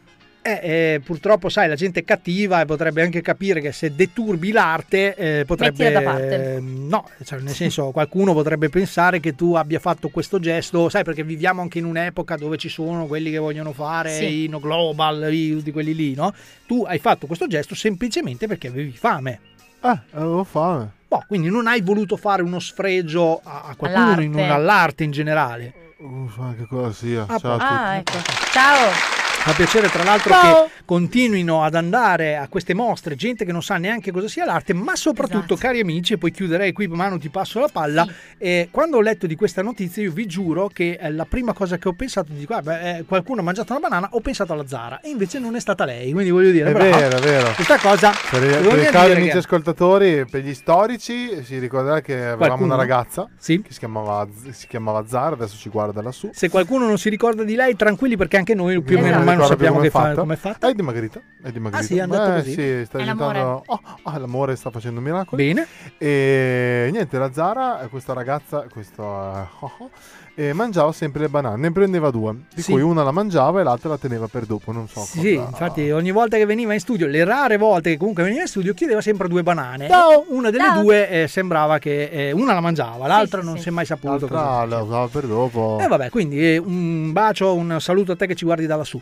Eh, 0.47 0.61
eh, 0.62 1.01
purtroppo, 1.03 1.49
sai, 1.49 1.69
la 1.69 1.75
gente 1.75 2.01
è 2.01 2.05
cattiva 2.05 2.61
e 2.61 2.66
potrebbe 2.66 3.01
anche 3.01 3.23
capire 3.23 3.62
che 3.62 3.73
se 3.73 3.95
deturbi 3.95 4.53
l'arte 4.53 5.15
eh, 5.15 5.45
potrebbe. 5.47 5.85
Mettila 5.85 6.01
da 6.01 6.11
parte. 6.11 6.57
eh, 6.57 6.61
no, 6.61 7.09
cioè, 7.25 7.39
nel 7.41 7.55
senso, 7.55 7.91
qualcuno 7.93 8.35
potrebbe 8.35 8.69
pensare 8.69 9.21
che 9.21 9.35
tu 9.35 9.55
abbia 9.55 9.79
fatto 9.79 10.11
questo 10.11 10.39
gesto, 10.39 10.91
sai, 10.91 11.03
perché 11.03 11.25
viviamo 11.25 11.62
anche 11.62 11.79
in 11.79 11.87
un'epoca 11.87 12.37
dove 12.37 12.59
ci 12.59 12.69
sono 12.69 13.07
quelli 13.07 13.31
che 13.31 13.39
vogliono 13.39 13.73
fare 13.73 14.11
Sì. 14.15 14.45
i 14.45 14.49
no 14.49 14.61
global, 14.61 15.33
i- 15.33 15.62
di 15.62 15.73
quelli 15.73 15.95
lì, 15.95 16.15
no? 16.15 16.35
Tu 16.66 16.85
hai 16.87 16.99
fatto 16.99 17.27
questo 17.27 17.47
gesto 17.47 17.75
semplicemente 17.75 18.47
perché 18.47 18.66
avevi 18.69 18.93
fame. 18.93 19.41
Eh, 19.83 19.99
avevo 20.11 20.45
fame. 20.45 20.91
Boh, 21.09 21.25
quindi 21.27 21.49
non 21.49 21.66
hai 21.66 21.81
voluto 21.81 22.19
fare 22.19 22.43
uno 22.43 22.59
sfregio 22.59 23.41
a, 23.43 23.62
a 23.69 23.75
qualcuno, 23.77 24.21
in- 24.21 24.35
All'arte. 24.35 24.53
all'arte 24.53 25.05
in 25.05 25.11
generale. 25.11 25.73
Uff, 26.01 26.39
anche 26.39 26.66
cosa 26.66 26.93
sia. 26.93 27.25
Ah, 27.27 27.39
Ciao 27.39 27.53
a 27.55 27.59
tutti. 27.59 27.73
Ah, 27.73 27.97
ecco. 27.97 28.12
Ciao. 28.53 29.23
Fa 29.45 29.53
piacere 29.53 29.89
tra 29.91 30.03
l'altro 30.05 30.31
Ciao. 30.33 30.65
che 30.65 30.71
continuino 30.87 31.62
ad 31.65 31.75
andare 31.75 32.37
a 32.39 32.49
queste 32.49 32.73
mostre 32.73 33.15
gente 33.15 33.45
che 33.45 33.53
non 33.53 33.62
sa 33.62 33.77
neanche 33.77 34.11
cosa 34.11 34.27
sia 34.27 34.47
l'arte, 34.47 34.73
ma 34.73 34.97
soprattutto, 34.97 35.53
Esatto. 35.53 35.57
cari 35.57 35.81
amici, 35.81 36.15
e 36.15 36.19
poi 36.19 36.31
chiuderei 36.31 36.73
qui, 36.73 36.87
Manu 36.87 37.19
ti 37.19 37.29
passo 37.29 37.61
la 37.61 37.69
palla, 37.71 38.05
Sì. 38.07 38.12
eh, 38.39 38.69
quando 38.71 38.97
ho 38.97 39.01
letto 39.03 39.27
di 39.27 39.35
questa 39.37 39.61
notizia 39.61 40.03
io 40.03 40.12
vi 40.12 40.25
giuro 40.25 40.71
che 40.73 40.99
eh, 40.99 41.12
la 41.12 41.27
prima 41.27 41.53
cosa 41.53 41.77
che 41.77 41.89
ho 41.89 41.93
pensato, 41.93 42.33
dico, 42.33 42.55
"Ah, 42.55 42.62
beh, 42.62 42.97
eh, 42.99 43.05
qualcuno 43.05 43.41
ha 43.41 43.45
mangiato 43.45 43.73
una 43.73 43.87
banana, 43.87 44.09
ho 44.12 44.21
pensato 44.21 44.55
alla 44.55 44.66
Zara, 44.66 45.01
e 45.03 45.11
invece 45.11 45.39
non 45.39 45.55
è 45.57 45.61
stata 45.61 45.85
lei, 45.85 46.11
quindi 46.12 46.31
voglio 46.31 46.51
dire, 46.51 46.71
È 46.71 46.73
bravo. 46.73 46.97
vero, 46.97 47.16
è 47.19 47.21
vero. 47.21 47.53
Questa 47.55 47.79
cosa... 47.79 48.12
Per, 48.31 48.41
per 48.41 48.79
i 48.79 48.85
cari 48.87 49.12
che- 49.12 49.19
amici 49.21 49.37
ascoltatori, 49.37 50.25
per 50.25 50.43
gli 50.43 50.55
storici, 50.55 51.45
si 51.45 51.59
ricorderà 51.59 52.01
che 52.01 52.15
avevamo 52.15 52.37
Qualcuno? 52.39 52.65
una 52.65 52.77
ragazza 52.77 53.29
Sì. 53.37 53.61
che 53.61 53.73
si 53.75 53.79
chiamava, 53.79 54.27
si 54.53 54.66
chiamava 54.69 55.05
Zara, 55.07 55.35
adesso 55.35 55.57
ci 55.59 55.69
guarda 55.69 56.01
lassù. 56.01 56.31
Se 56.33 56.49
qualcuno 56.49 56.87
non 56.87 56.97
si 56.97 57.11
ricorda 57.11 57.45
di 57.45 57.55
lei, 57.55 57.77
tranquilli 57.77 58.16
perché 58.16 58.39
anche 58.39 58.55
noi 58.55 58.81
più 58.83 58.97
o 58.97 59.01
meno 59.03 59.33
Ormai 59.35 59.48
non 59.48 59.56
sappiamo 59.56 59.81
più 59.81 59.85
che 59.85 59.90
fa- 59.90 60.01
com'è 60.02 60.15
com'è 60.15 60.36
fatta. 60.36 60.69
È 60.69 60.74
dimagrita. 60.74 61.20
È 61.43 61.51
dimagrita. 61.51 61.82
Ah, 61.82 61.86
sì, 61.86 61.97
è 61.97 62.01
andato 62.01 62.31
Beh, 62.31 62.36
così? 62.39 62.51
Sì, 62.52 62.85
sta 62.85 62.98
È 62.98 63.02
diventando... 63.02 63.32
l'amore. 63.32 63.62
Oh, 63.66 63.81
ah, 64.02 64.19
l'amore 64.19 64.56
sta 64.56 64.70
facendo 64.70 65.01
miracoli. 65.01 65.44
Bene. 65.44 65.66
E 65.98 66.89
niente, 66.93 67.19
la 67.19 67.32
Zara, 67.32 67.86
questa 67.90 68.12
ragazza, 68.12 68.66
questo, 68.70 69.02
eh, 69.02 69.47
oh, 69.61 69.73
oh, 69.78 69.90
eh, 70.35 70.52
mangiava 70.52 70.93
sempre 70.93 71.20
le 71.23 71.28
banane. 71.28 71.56
Ne 71.56 71.73
prendeva 71.73 72.11
due, 72.11 72.35
di 72.55 72.62
Sì. 72.62 72.73
cui 72.73 72.82
una 72.82 73.02
la 73.02 73.11
mangiava 73.12 73.61
e 73.61 73.62
l'altra 73.65 73.90
la 73.90 73.98
teneva 73.98 74.27
per 74.27 74.44
dopo. 74.47 74.73
Non 74.73 74.89
so 74.89 75.01
Sì, 75.01 75.35
cosa. 75.36 75.48
infatti 75.48 75.90
ogni 75.90 76.11
volta 76.11 76.36
che 76.36 76.44
veniva 76.47 76.73
in 76.74 76.81
studio, 76.81 77.06
le 77.06 77.24
rare 77.24 77.56
volte 77.56 77.90
che 77.90 77.97
comunque 77.97 78.23
veniva 78.24 78.43
in 78.43 78.48
studio, 78.48 78.74
chiedeva 78.74 79.01
sempre 79.01 79.28
due 79.28 79.43
banane. 79.43 79.89
Ciao. 79.89 80.24
Una 80.28 80.51
delle 80.51 80.65
Ciao. 80.65 80.82
due 80.82 81.09
eh, 81.09 81.28
sembrava 81.28 81.78
che 81.78 82.05
eh, 82.11 82.32
una 82.32 82.52
la 82.55 82.61
mangiava, 82.61 83.06
l'altra 83.06 83.40
sì, 83.40 83.47
non 83.47 83.56
sì. 83.56 83.62
si 83.62 83.69
è 83.69 83.73
mai 83.73 83.86
saputo. 83.86 84.27
cosa 84.27 84.35
L'altra 84.35 84.65
la 84.77 84.82
usava 84.82 85.06
per 85.09 85.27
dopo. 85.27 85.78
E 85.81 85.86
vabbè, 85.86 86.11
quindi 86.11 86.55
eh, 86.55 86.59
un 86.59 87.12
bacio, 87.12 87.55
un 87.55 87.77
saluto 87.81 88.12
a 88.12 88.16
te 88.16 88.27
che 88.27 88.35
ci 88.35 88.44
guardi 88.44 88.66
da 88.66 88.77
lassù. 88.77 89.01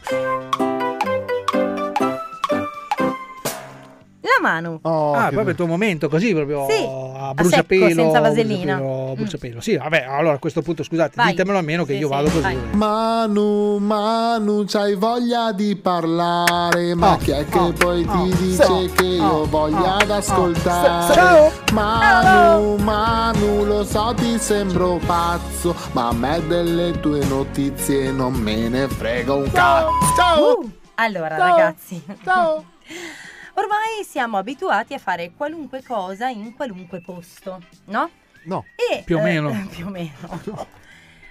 La 4.41 4.49
mano. 4.49 4.79
Oh, 4.83 5.13
ah, 5.15 5.29
proprio 5.29 5.51
il 5.51 5.57
tuo 5.57 5.67
momento, 5.67 6.09
così 6.09 6.33
proprio 6.35 6.67
Sì, 6.69 6.85
a 6.85 7.29
a 7.29 7.35
bruciapelo. 7.35 7.87
secco, 7.89 8.01
senza 8.03 8.21
vasellina. 8.21 8.77
bruciapelo, 8.77 9.11
Mm. 9.11 9.15
bruciapelo. 9.15 9.61
Sì, 9.61 9.77
vabbè, 9.77 10.05
allora 10.09 10.35
a 10.35 10.39
questo 10.39 10.63
punto 10.63 10.83
scusate, 10.83 11.13
Vai. 11.17 11.31
ditemelo 11.31 11.59
almeno 11.59 11.85
che 11.85 11.93
Sì, 11.95 11.99
io 11.99 12.07
sì, 12.09 12.13
vado 12.13 12.29
così. 12.31 12.41
vai. 12.41 12.57
Manu, 12.73 13.79
Manu, 13.79 14.65
c'hai 14.67 14.95
voglia 14.95 15.53
di 15.53 15.77
parlare, 15.77 16.95
ma 16.95 17.13
Oh, 17.13 17.17
chi 17.19 17.31
è 17.33 17.45
che 17.47 17.59
oh, 17.59 17.73
poi 17.73 18.07
oh, 18.09 18.13
ti 18.13 18.37
dice 18.37 18.65
sì, 18.65 18.91
che 18.95 19.05
io 19.05 19.45
voglia 19.47 19.97
oh, 19.97 19.99
ad 19.99 20.11
oh. 20.11 20.15
ascoltare? 20.15 21.15
Ciao. 21.15 21.51
Manu, 21.73 22.77
Manu, 22.77 23.65
lo 23.65 23.85
so 23.85 24.15
ti 24.17 24.39
sembro 24.39 24.99
pazzo, 25.05 25.75
ma 25.93 26.09
a 26.09 26.13
me 26.13 26.41
delle 26.47 26.99
tue 27.01 27.25
notizie 27.27 28.11
non 28.11 28.33
me 28.35 28.69
ne 28.69 28.89
frega 28.89 29.33
un 29.35 29.51
cazzo. 29.53 29.91
Ciao! 30.17 30.59
Uh, 30.59 30.71
allora, 30.95 31.37
Ciao. 31.37 31.49
ragazzi. 31.57 32.03
Ciao. 32.25 32.65
Ormai 33.55 34.03
siamo 34.05 34.39
abituati 34.39 34.95
a 34.95 34.99
fare 34.99 35.33
qualunque 35.37 35.83
cosa 35.83 36.29
in 36.29 36.55
qualunque 36.55 37.01
posto, 37.01 37.61
no? 37.87 38.11
No. 38.45 38.65
E, 38.75 39.03
Più 39.05 39.17
o 39.17 39.21
eh, 39.21 39.23
meno. 39.23 39.67
più 39.71 39.87
o 39.87 39.91
meno. 39.91 40.11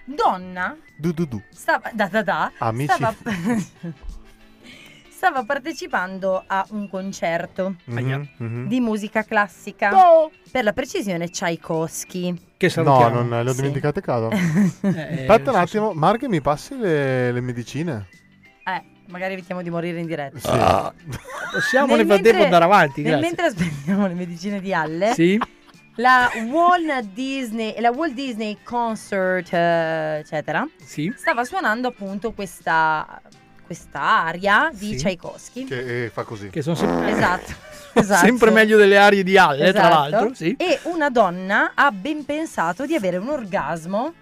Donna 0.03 0.75
Du 0.97 1.11
du 1.13 1.25
du. 1.25 1.41
stava, 1.51 1.89
da, 1.93 2.07
da, 2.07 2.21
da, 2.23 2.51
Amici. 2.57 2.91
stava, 2.93 3.15
stava 5.09 5.43
partecipando 5.43 6.43
a 6.45 6.65
un 6.71 6.89
concerto 6.89 7.75
Mhm, 7.85 8.29
mhm. 8.37 8.67
di 8.67 8.79
musica 8.79 9.23
classica. 9.23 9.91
Per 10.51 10.63
la 10.63 10.73
precisione, 10.73 11.29
Tchaikovsky. 11.29 12.33
Che 12.57 12.65
No, 12.67 12.71
salutiamo. 12.71 13.21
non 13.21 13.43
le 13.43 13.49
ho 13.49 13.53
Sì. 13.53 13.61
dimenticate 13.61 13.99
a 13.99 14.01
casa. 14.01 14.27
Eh, 14.29 15.25
Aspetta 15.27 15.51
un 15.51 15.57
attimo, 15.57 15.93
Marghe 15.93 16.27
mi 16.27 16.41
passi 16.41 16.75
le, 16.77 17.31
le 17.31 17.41
medicine? 17.41 18.07
Eh, 18.65 18.83
magari 19.11 19.33
evitiamo 19.33 19.61
di 19.61 19.69
morire 19.69 19.99
in 19.99 20.05
diretta. 20.07 20.39
Sì. 20.39 20.47
Ah. 20.49 20.93
Possiamo 21.51 21.95
nel 21.95 22.05
frattempo 22.05 22.43
andare 22.43 22.63
avanti, 22.63 23.01
Nel 23.01 23.11
grazie. 23.19 23.27
mentre 23.27 23.45
aspettiamo 23.47 24.07
le 24.07 24.13
medicine 24.13 24.59
di 24.59 24.73
Alle, 24.73 25.13
Sì. 25.13 25.39
la 25.95 26.29
Walt 26.49 27.03
Disney, 27.13 27.79
la 27.79 27.91
Walt 27.91 28.13
Disney 28.13 28.57
Concert, 28.63 29.53
eh, 29.53 30.17
eccetera, 30.19 30.67
Sì. 30.83 31.13
stava 31.15 31.43
suonando 31.43 31.89
appunto 31.89 32.31
questa 32.31 33.21
quest'aria 33.65 34.69
di 34.73 34.91
Sì. 34.91 34.95
Tchaikovsky. 34.97 35.63
Che 35.63 36.05
eh, 36.05 36.09
fa 36.09 36.23
così. 36.23 36.49
Che 36.49 36.61
sono 36.61 36.75
sempre, 36.75 37.09
Esatto. 37.11 37.53
esatto. 37.93 38.25
sempre 38.25 38.51
meglio 38.51 38.77
delle 38.77 38.97
arie 38.97 39.23
di 39.23 39.37
Halle, 39.37 39.71
tra 39.71 39.87
Esatto. 39.87 40.09
l'altro. 40.09 40.33
Sì. 40.33 40.55
E 40.57 40.79
una 40.83 41.09
donna 41.09 41.71
ha 41.73 41.89
ben 41.91 42.25
pensato 42.25 42.85
di 42.85 42.95
avere 42.95 43.15
un 43.17 43.29
orgasmo 43.29 44.13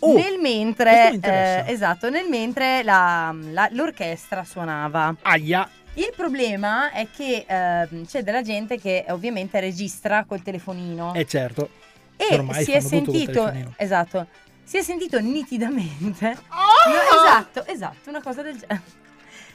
Oh, 0.00 0.14
nel 0.14 0.38
mentre, 0.38 1.18
eh, 1.20 1.64
esatto, 1.66 2.10
nel 2.10 2.28
mentre 2.28 2.82
la- 2.82 3.34
la- 3.50 3.68
l'orchestra 3.72 4.44
suonava. 4.44 5.14
Aia. 5.22 5.68
Il 5.94 6.12
problema 6.14 6.90
è 6.90 7.06
che 7.10 7.44
ehm, 7.48 8.04
c'è 8.04 8.22
della 8.22 8.42
gente 8.42 8.78
che 8.78 9.06
ovviamente 9.08 9.58
registra 9.60 10.24
col 10.24 10.42
telefonino 10.42 11.14
Eh 11.14 11.24
certo. 11.24 11.70
e 12.16 12.34
ormai 12.34 12.62
si 12.64 12.72
è 12.72 12.80
sentito, 12.80 13.50
esatto, 13.76 14.26
si 14.62 14.76
è 14.76 14.82
sentito 14.82 15.18
nitidamente. 15.20 16.26
Ah! 16.48 16.90
No, 16.90 17.22
esatto, 17.24 17.66
esatto, 17.66 18.10
una 18.10 18.20
cosa 18.20 18.42
del 18.42 18.58
genere. 18.58 18.82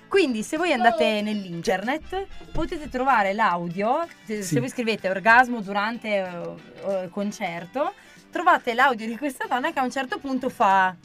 Quindi 0.07 0.41
se 0.43 0.57
voi 0.57 0.73
andate 0.73 1.22
nell'internet 1.22 2.26
potete 2.51 2.89
trovare 2.89 3.31
l'audio, 3.34 4.05
se, 4.26 4.41
Sì. 4.41 4.55
se 4.55 4.59
voi 4.59 4.68
scrivete 4.69 5.07
orgasmo 5.09 5.61
durante 5.61 6.07
eh, 6.07 6.23
eh, 7.03 7.09
concerto, 7.09 7.93
trovate 8.32 8.74
l'audio 8.74 9.06
di 9.06 9.18
questa 9.18 9.45
donna 9.48 9.72
che 9.72 9.80
a 9.80 9.84
un 9.84 9.91
certo 9.91 10.18
punto 10.18 10.49
fa... 10.49 10.95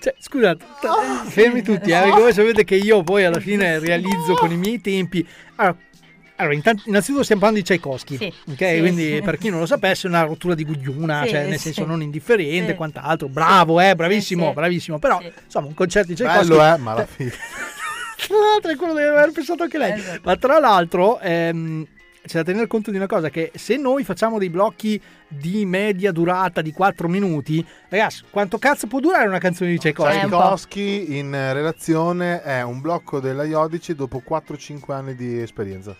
Cioè, 0.00 0.14
scusate, 0.18 0.64
t- 0.80 0.84
Ah! 0.84 1.24
fermi 1.26 1.60
tutti, 1.62 1.90
eh, 1.90 2.08
voi 2.10 2.32
sapete 2.32 2.64
che 2.64 2.76
io 2.76 3.02
poi 3.02 3.24
alla 3.24 3.40
fine 3.40 3.78
realizzo 3.80 4.34
con 4.34 4.50
i 4.52 4.56
miei 4.56 4.80
tempi. 4.80 5.26
Allora, 5.56 5.76
allora, 6.36 6.54
intanto, 6.54 6.82
innanzitutto 6.86 7.24
stiamo 7.24 7.40
parlando 7.40 7.66
di 7.66 7.68
Tchaikovsky, 7.76 8.16
Sì, 8.16 8.26
ok? 8.52 8.56
sì, 8.74 8.78
Quindi 8.78 9.14
sì. 9.16 9.22
per 9.22 9.38
chi 9.38 9.50
non 9.50 9.58
lo 9.58 9.66
sapesse 9.66 10.06
è 10.06 10.10
una 10.10 10.22
rottura 10.22 10.54
di 10.54 10.64
gugliuna, 10.64 11.22
Sì, 11.24 11.30
cioè 11.30 11.46
nel 11.46 11.54
sì. 11.58 11.72
senso 11.72 11.84
non 11.84 12.00
indifferente, 12.00 12.70
Sì. 12.70 12.76
quant'altro. 12.76 13.26
Bravo, 13.26 13.80
eh, 13.80 13.96
bravissimo, 13.96 14.42
Sì, 14.42 14.48
sì. 14.48 14.54
bravissimo. 14.54 14.98
Però, 15.00 15.18
Sì. 15.20 15.32
insomma, 15.44 15.66
un 15.66 15.74
concerto 15.74 16.08
di 16.08 16.14
Tchaikovsky... 16.14 16.48
Bello, 16.48 16.74
eh, 16.74 16.76
ma 16.78 16.92
alla 16.92 17.06
fine. 17.06 17.32
Tra 18.28 18.36
l'altro 18.36 18.70
è 18.70 18.76
quello 18.76 18.92
deve 18.94 19.08
aver 19.08 19.32
pensato 19.32 19.62
anche 19.64 19.78
lei. 19.78 19.92
Esatto. 19.98 20.20
Ma 20.24 20.36
tra 20.36 20.58
l'altro 20.60 21.18
ehm, 21.20 21.86
c'è 22.28 22.38
da 22.38 22.44
tenere 22.44 22.66
conto 22.66 22.90
di 22.90 22.96
una 22.96 23.06
cosa, 23.06 23.30
che 23.30 23.50
se 23.54 23.76
noi 23.76 24.04
facciamo 24.04 24.38
dei 24.38 24.50
blocchi 24.50 25.00
di 25.26 25.64
media 25.64 26.12
durata 26.12 26.62
di 26.62 26.72
4 26.72 27.08
minuti, 27.08 27.66
ragazzi, 27.88 28.22
quanto 28.30 28.58
cazzo 28.58 28.86
può 28.86 29.00
durare 29.00 29.26
una 29.26 29.38
canzone 29.38 29.70
di 29.70 29.78
Tchaikovsky? 29.78 30.18
Tchaikovsky 30.18 31.18
in 31.18 31.34
eh, 31.34 31.52
relazione 31.52 32.42
è 32.42 32.62
un 32.62 32.80
blocco 32.80 33.18
della 33.18 33.44
Iodice 33.44 33.94
dopo 33.94 34.22
4-5 34.26 34.92
anni 34.92 35.14
di 35.14 35.40
esperienza. 35.40 35.96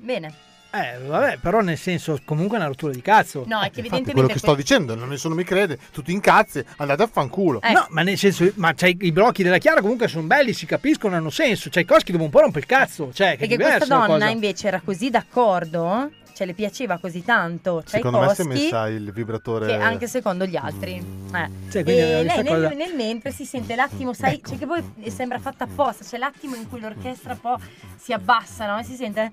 Bene. 0.00 0.51
Eh, 0.74 1.06
vabbè, 1.06 1.36
però 1.38 1.60
nel 1.60 1.76
senso, 1.76 2.18
comunque 2.24 2.56
è 2.56 2.60
una 2.60 2.68
rottura 2.68 2.92
di 2.92 3.02
cazzo. 3.02 3.44
No, 3.46 3.58
è 3.58 3.70
che 3.70 3.80
Infatti, 3.80 3.80
evidentemente... 3.80 4.12
quello 4.12 4.28
che 4.28 4.38
sto 4.38 4.54
dicendo, 4.54 4.94
non 4.94 5.10
nessuno 5.10 5.34
mi 5.34 5.44
crede, 5.44 5.78
tutti 5.92 6.12
incazzi, 6.12 6.64
andate 6.76 7.02
a 7.02 7.06
fanculo. 7.06 7.60
Eh. 7.60 7.72
No, 7.72 7.86
ma 7.90 8.02
nel 8.02 8.16
senso, 8.16 8.50
ma 8.54 8.72
c'hai 8.74 8.96
i 9.00 9.12
blocchi 9.12 9.42
della 9.42 9.58
Chiara 9.58 9.82
comunque 9.82 10.08
sono 10.08 10.26
belli, 10.26 10.54
si 10.54 10.64
capiscono, 10.64 11.14
hanno 11.14 11.28
senso. 11.28 11.68
Tchaikovsky 11.68 12.12
dopo 12.12 12.24
un 12.24 12.30
po' 12.30 12.40
rompe 12.40 12.60
il 12.60 12.66
cazzo, 12.66 13.12
cioè, 13.12 13.36
che 13.36 13.44
è 13.44 13.48
Perché 13.48 13.56
questa 13.56 13.84
donna 13.84 14.06
cosa. 14.06 14.28
invece 14.30 14.66
era 14.68 14.80
così 14.82 15.10
d'accordo, 15.10 16.10
cioè 16.42 16.46
le 16.46 16.54
piaceva 16.54 16.98
così 16.98 17.22
tanto 17.24 17.82
Secondo 17.86 18.18
me 18.20 18.34
si 18.34 18.40
è 18.42 18.44
messa 18.44 18.88
il 18.88 19.12
vibratore. 19.12 19.66
che 19.66 19.74
anche 19.74 20.06
secondo 20.08 20.44
gli 20.44 20.56
altri. 20.56 20.94
Eh. 20.94 21.48
Cioè, 21.70 21.82
e 21.82 21.84
lei 21.84 22.24
nel, 22.24 22.46
cosa- 22.46 22.68
nel 22.70 22.94
mentre 22.94 23.30
si 23.30 23.44
sente 23.44 23.74
l'attimo, 23.76 24.12
sai, 24.12 24.40
cioè 24.44 24.58
che 24.58 24.66
poi 24.66 24.82
sembra 25.08 25.38
fatta 25.38 25.64
apposta, 25.64 26.04
c'è 26.04 26.18
l'attimo 26.18 26.56
in 26.56 26.68
cui 26.68 26.80
l'orchestra 26.80 27.32
un 27.32 27.40
po' 27.40 27.58
si 27.96 28.12
abbassa, 28.12 28.66
no? 28.66 28.78
E 28.78 28.84
si 28.84 28.94
sente... 28.96 29.30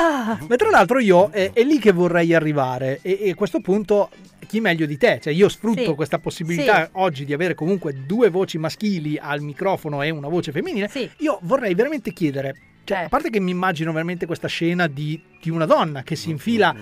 Ah! 0.00 0.38
Ma 0.48 0.56
tra 0.56 0.70
l'altro 0.70 0.98
io 0.98 1.30
eh, 1.32 1.52
è 1.52 1.62
lì 1.62 1.78
che 1.78 1.92
vorrei 1.92 2.34
arrivare 2.34 2.98
e, 3.02 3.18
e 3.22 3.30
a 3.30 3.34
questo 3.34 3.60
punto 3.60 4.10
chi 4.46 4.60
meglio 4.60 4.86
di 4.86 4.96
te? 4.96 5.18
Cioè 5.22 5.32
io 5.32 5.48
sfrutto 5.48 5.84
Sì. 5.84 5.94
questa 5.94 6.18
possibilità 6.18 6.84
Sì. 6.84 6.90
oggi 6.94 7.24
di 7.24 7.32
avere 7.34 7.54
comunque 7.54 7.94
due 8.06 8.30
voci 8.30 8.56
maschili 8.58 9.18
al 9.20 9.40
microfono 9.42 10.02
e 10.02 10.10
una 10.10 10.28
voce 10.28 10.50
femminile. 10.52 10.88
Sì. 10.88 11.08
Io 11.18 11.38
vorrei 11.42 11.74
veramente 11.74 12.12
chiedere, 12.12 12.54
cioè, 12.84 12.98
Eh. 13.00 13.04
a 13.04 13.08
parte 13.08 13.28
che 13.30 13.40
mi 13.40 13.50
immagino 13.50 13.92
veramente 13.92 14.24
questa 14.26 14.48
scena 14.48 14.86
di, 14.86 15.20
di 15.40 15.50
una 15.50 15.66
donna 15.66 16.02
che 16.02 16.16
si 16.16 16.30
infila, 16.30 16.74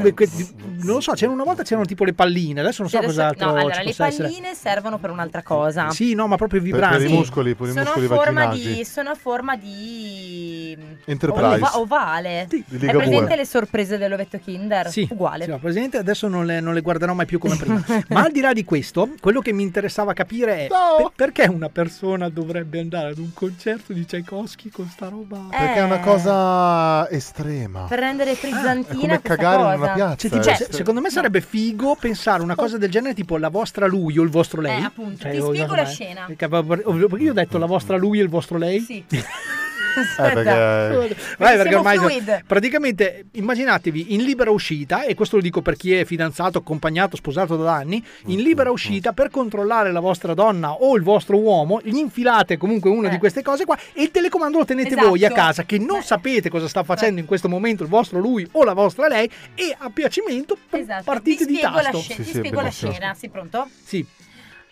que- 0.00 0.14
que- 0.14 0.28
non 0.82 0.94
lo 0.94 1.00
so, 1.00 1.12
c'erano 1.12 1.34
una 1.34 1.44
volta 1.44 1.62
c'erano 1.62 1.84
tipo 1.86 2.04
le 2.04 2.14
palline, 2.14 2.60
adesso 2.60 2.80
non 2.82 2.90
so 2.90 2.98
cos'altro 3.00 3.46
no, 3.50 3.56
allora 3.56 3.78
le 3.78 3.84
possa 3.84 4.06
essere. 4.06 4.28
palline 4.28 4.54
servono 4.54 4.98
per 4.98 5.10
un'altra 5.10 5.42
cosa. 5.42 5.90
Sì, 5.90 6.14
no, 6.14 6.26
ma 6.26 6.36
proprio 6.36 6.60
Per, 6.62 6.70
vibranti. 6.70 6.96
per 7.04 7.10
i 7.10 7.12
muscoli, 7.12 7.54
per 7.54 7.68
i 7.68 7.70
sono, 7.72 7.80
a 7.80 7.84
muscoli 7.84 8.06
forma 8.06 8.46
di, 8.46 8.84
sono 8.84 9.10
a 9.10 9.14
forma 9.14 9.56
di 9.56 10.76
Enterprise. 11.04 11.56
ova- 11.56 11.78
ovale. 11.78 12.46
Di 12.48 12.64
È 12.86 12.90
presente 12.90 13.36
le 13.36 13.44
sorprese 13.44 13.98
dell'ovetto 13.98 14.38
Kinder? 14.38 14.88
Sì, 14.90 15.06
Uguale. 15.10 15.44
sì, 15.44 15.52
presente 15.60 15.98
adesso 15.98 16.26
non 16.28 16.46
le, 16.46 16.60
non 16.60 16.72
le 16.74 16.80
guarderò 16.80 17.12
mai 17.12 17.26
più 17.26 17.38
come 17.38 17.56
prima. 17.56 17.84
Ma 18.08 18.22
al 18.22 18.32
di 18.32 18.40
là 18.40 18.52
di 18.52 18.64
questo, 18.64 19.10
quello 19.20 19.40
che 19.40 19.52
mi 19.52 19.62
interessava 19.62 20.12
capire 20.14 20.64
è 20.64 20.66
per- 20.68 21.12
perché 21.14 21.46
una 21.48 21.68
persona 21.68 22.28
dovrebbe 22.28 22.80
andare 22.80 23.10
ad 23.10 23.18
un 23.18 23.32
concerto 23.34 23.92
di 23.92 24.04
Tchaikovsky 24.06 24.70
con 24.70 24.88
sta 24.88 25.08
roba? 25.08 25.46
Perché 25.50 25.74
è 25.74 25.82
una 25.82 26.00
Eh. 26.00 26.04
cosa 26.04 27.10
estrema. 27.10 27.86
Per 27.90 27.98
rendere 27.98 28.30
È 28.30 28.34
frizzantina 28.36 28.94
come 29.00 29.20
questa 29.20 29.34
cagare 29.34 29.56
cosa. 29.56 29.74
in 29.74 29.80
una 29.80 29.92
piazza. 29.94 30.16
Cioè, 30.16 30.30
tipo, 30.30 30.36
è 30.36 30.42
se- 30.44 30.50
estre- 30.62 30.72
secondo 30.76 31.00
me 31.00 31.10
sarebbe 31.10 31.40
figo 31.40 31.96
pensare 31.98 32.40
una 32.40 32.54
cosa 32.54 32.78
del 32.78 32.88
genere, 32.88 33.14
tipo 33.14 33.36
la 33.36 33.48
vostra 33.48 33.86
lui 33.88 34.16
o 34.16 34.22
il 34.22 34.28
vostro 34.30 34.60
lei. 34.60 34.80
Eh, 34.80 34.84
appunto, 34.84 35.22
Cioè, 35.22 35.32
ti 35.32 35.36
io- 35.38 35.48
spiego 35.48 35.74
la 35.74 35.84
scena. 35.86 36.24
perché 36.26 36.44
io 37.18 37.30
ho 37.30 37.34
detto 37.34 37.58
la 37.58 37.66
vostra 37.66 37.96
lui 37.96 38.20
e 38.20 38.22
il 38.22 38.28
vostro 38.28 38.58
lei. 38.58 38.78
Sì. 38.80 39.04
Eh, 39.96 40.32
perché- 40.32 41.16
Vai, 41.38 41.56
perché 41.56 41.74
ormai 41.74 41.98
fluid. 41.98 42.44
praticamente 42.46 43.26
immaginatevi 43.32 44.14
in 44.14 44.22
libera 44.22 44.50
uscita, 44.50 45.04
e 45.04 45.14
questo 45.14 45.36
lo 45.36 45.42
dico 45.42 45.62
per 45.62 45.76
chi 45.76 45.94
è 45.94 46.04
fidanzato, 46.04 46.58
accompagnato, 46.58 47.16
sposato 47.16 47.56
da 47.56 47.74
anni, 47.74 48.04
in 48.26 48.40
libera 48.42 48.70
uscita 48.70 49.12
per 49.12 49.30
controllare 49.30 49.90
la 49.92 50.00
vostra 50.00 50.34
donna 50.34 50.72
o 50.72 50.96
il 50.96 51.02
vostro 51.02 51.38
uomo, 51.38 51.80
gli 51.82 51.96
infilate 51.96 52.56
comunque 52.56 52.90
una 52.90 53.08
di 53.08 53.18
queste 53.18 53.42
cose 53.42 53.64
qua 53.64 53.76
e 53.92 54.02
il 54.02 54.10
telecomando 54.10 54.58
lo 54.58 54.64
tenete 54.64 54.88
Esatto. 54.90 55.08
voi 55.08 55.24
a 55.24 55.30
casa 55.30 55.64
che 55.64 55.78
non 55.78 56.02
sapete 56.02 56.48
cosa 56.50 56.68
sta 56.68 56.82
facendo 56.84 57.20
in 57.20 57.26
questo 57.26 57.48
momento 57.48 57.82
il 57.82 57.88
vostro 57.88 58.18
lui 58.18 58.46
o 58.52 58.64
la 58.64 58.72
vostra 58.74 59.08
lei 59.08 59.30
e 59.54 59.74
a 59.78 59.90
piacimento 59.90 60.56
Esatto. 60.70 61.02
partite 61.04 61.44
ti 61.46 61.52
di 61.52 61.56
spiego 61.58 61.76
la, 61.76 61.82
tasto. 61.82 61.98
sce- 62.00 62.14
Sì, 62.14 62.24
sì, 62.24 62.30
spiego 62.38 62.60
la 62.60 62.70
scena, 62.70 63.14
sì, 63.14 63.28
pronto? 63.28 63.68
Sì. 63.84 64.04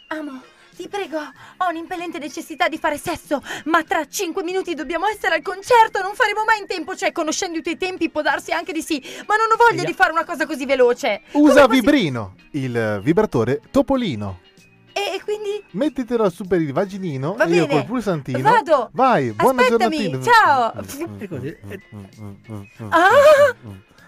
Amo 0.08 0.42
Ti 0.78 0.86
prego, 0.88 1.18
ho 1.18 1.68
un'impellente 1.70 2.20
necessità 2.20 2.68
di 2.68 2.78
fare 2.78 2.98
sesso, 2.98 3.42
ma 3.64 3.82
tra 3.82 4.06
cinque 4.06 4.44
minuti 4.44 4.74
dobbiamo 4.74 5.06
essere 5.06 5.34
al 5.34 5.42
concerto, 5.42 6.00
non 6.02 6.14
faremo 6.14 6.44
mai 6.44 6.60
in 6.60 6.66
tempo, 6.68 6.94
cioè 6.94 7.10
conoscendo 7.10 7.58
i 7.58 7.62
tuoi 7.62 7.76
tempi 7.76 8.08
può 8.10 8.22
darsi 8.22 8.52
anche 8.52 8.70
di 8.72 8.80
sì, 8.80 9.02
ma 9.26 9.34
non 9.34 9.46
ho 9.50 9.56
voglia 9.56 9.82
di 9.82 9.92
fare 9.92 10.12
una 10.12 10.24
cosa 10.24 10.46
così 10.46 10.66
veloce. 10.66 11.22
Usa 11.32 11.66
Vibrino, 11.66 12.36
il 12.52 13.00
vibratore 13.02 13.60
Topolino. 13.72 14.38
E, 14.92 15.16
e 15.16 15.20
quindi 15.24 15.64
Mettitelo 15.72 16.30
su 16.30 16.44
per 16.44 16.60
il 16.60 16.72
vaginino 16.72 17.34
Va 17.34 17.44
e 17.46 17.48
io 17.54 17.66
bene. 17.66 17.80
col 17.80 17.84
pulsantino. 17.86 18.38
Vado. 18.40 18.90
Vai, 18.92 19.32
buona 19.32 19.62
Aspettami, 19.62 19.96
giornatina. 19.96 20.32
ciao. 20.32 20.72
Ah! 22.90 23.10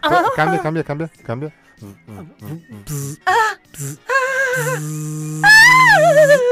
Eh, 0.03 0.31
Cambia, 0.37 0.61
cambia, 0.61 0.83
cambia, 0.85 1.11
cambia. 1.25 1.53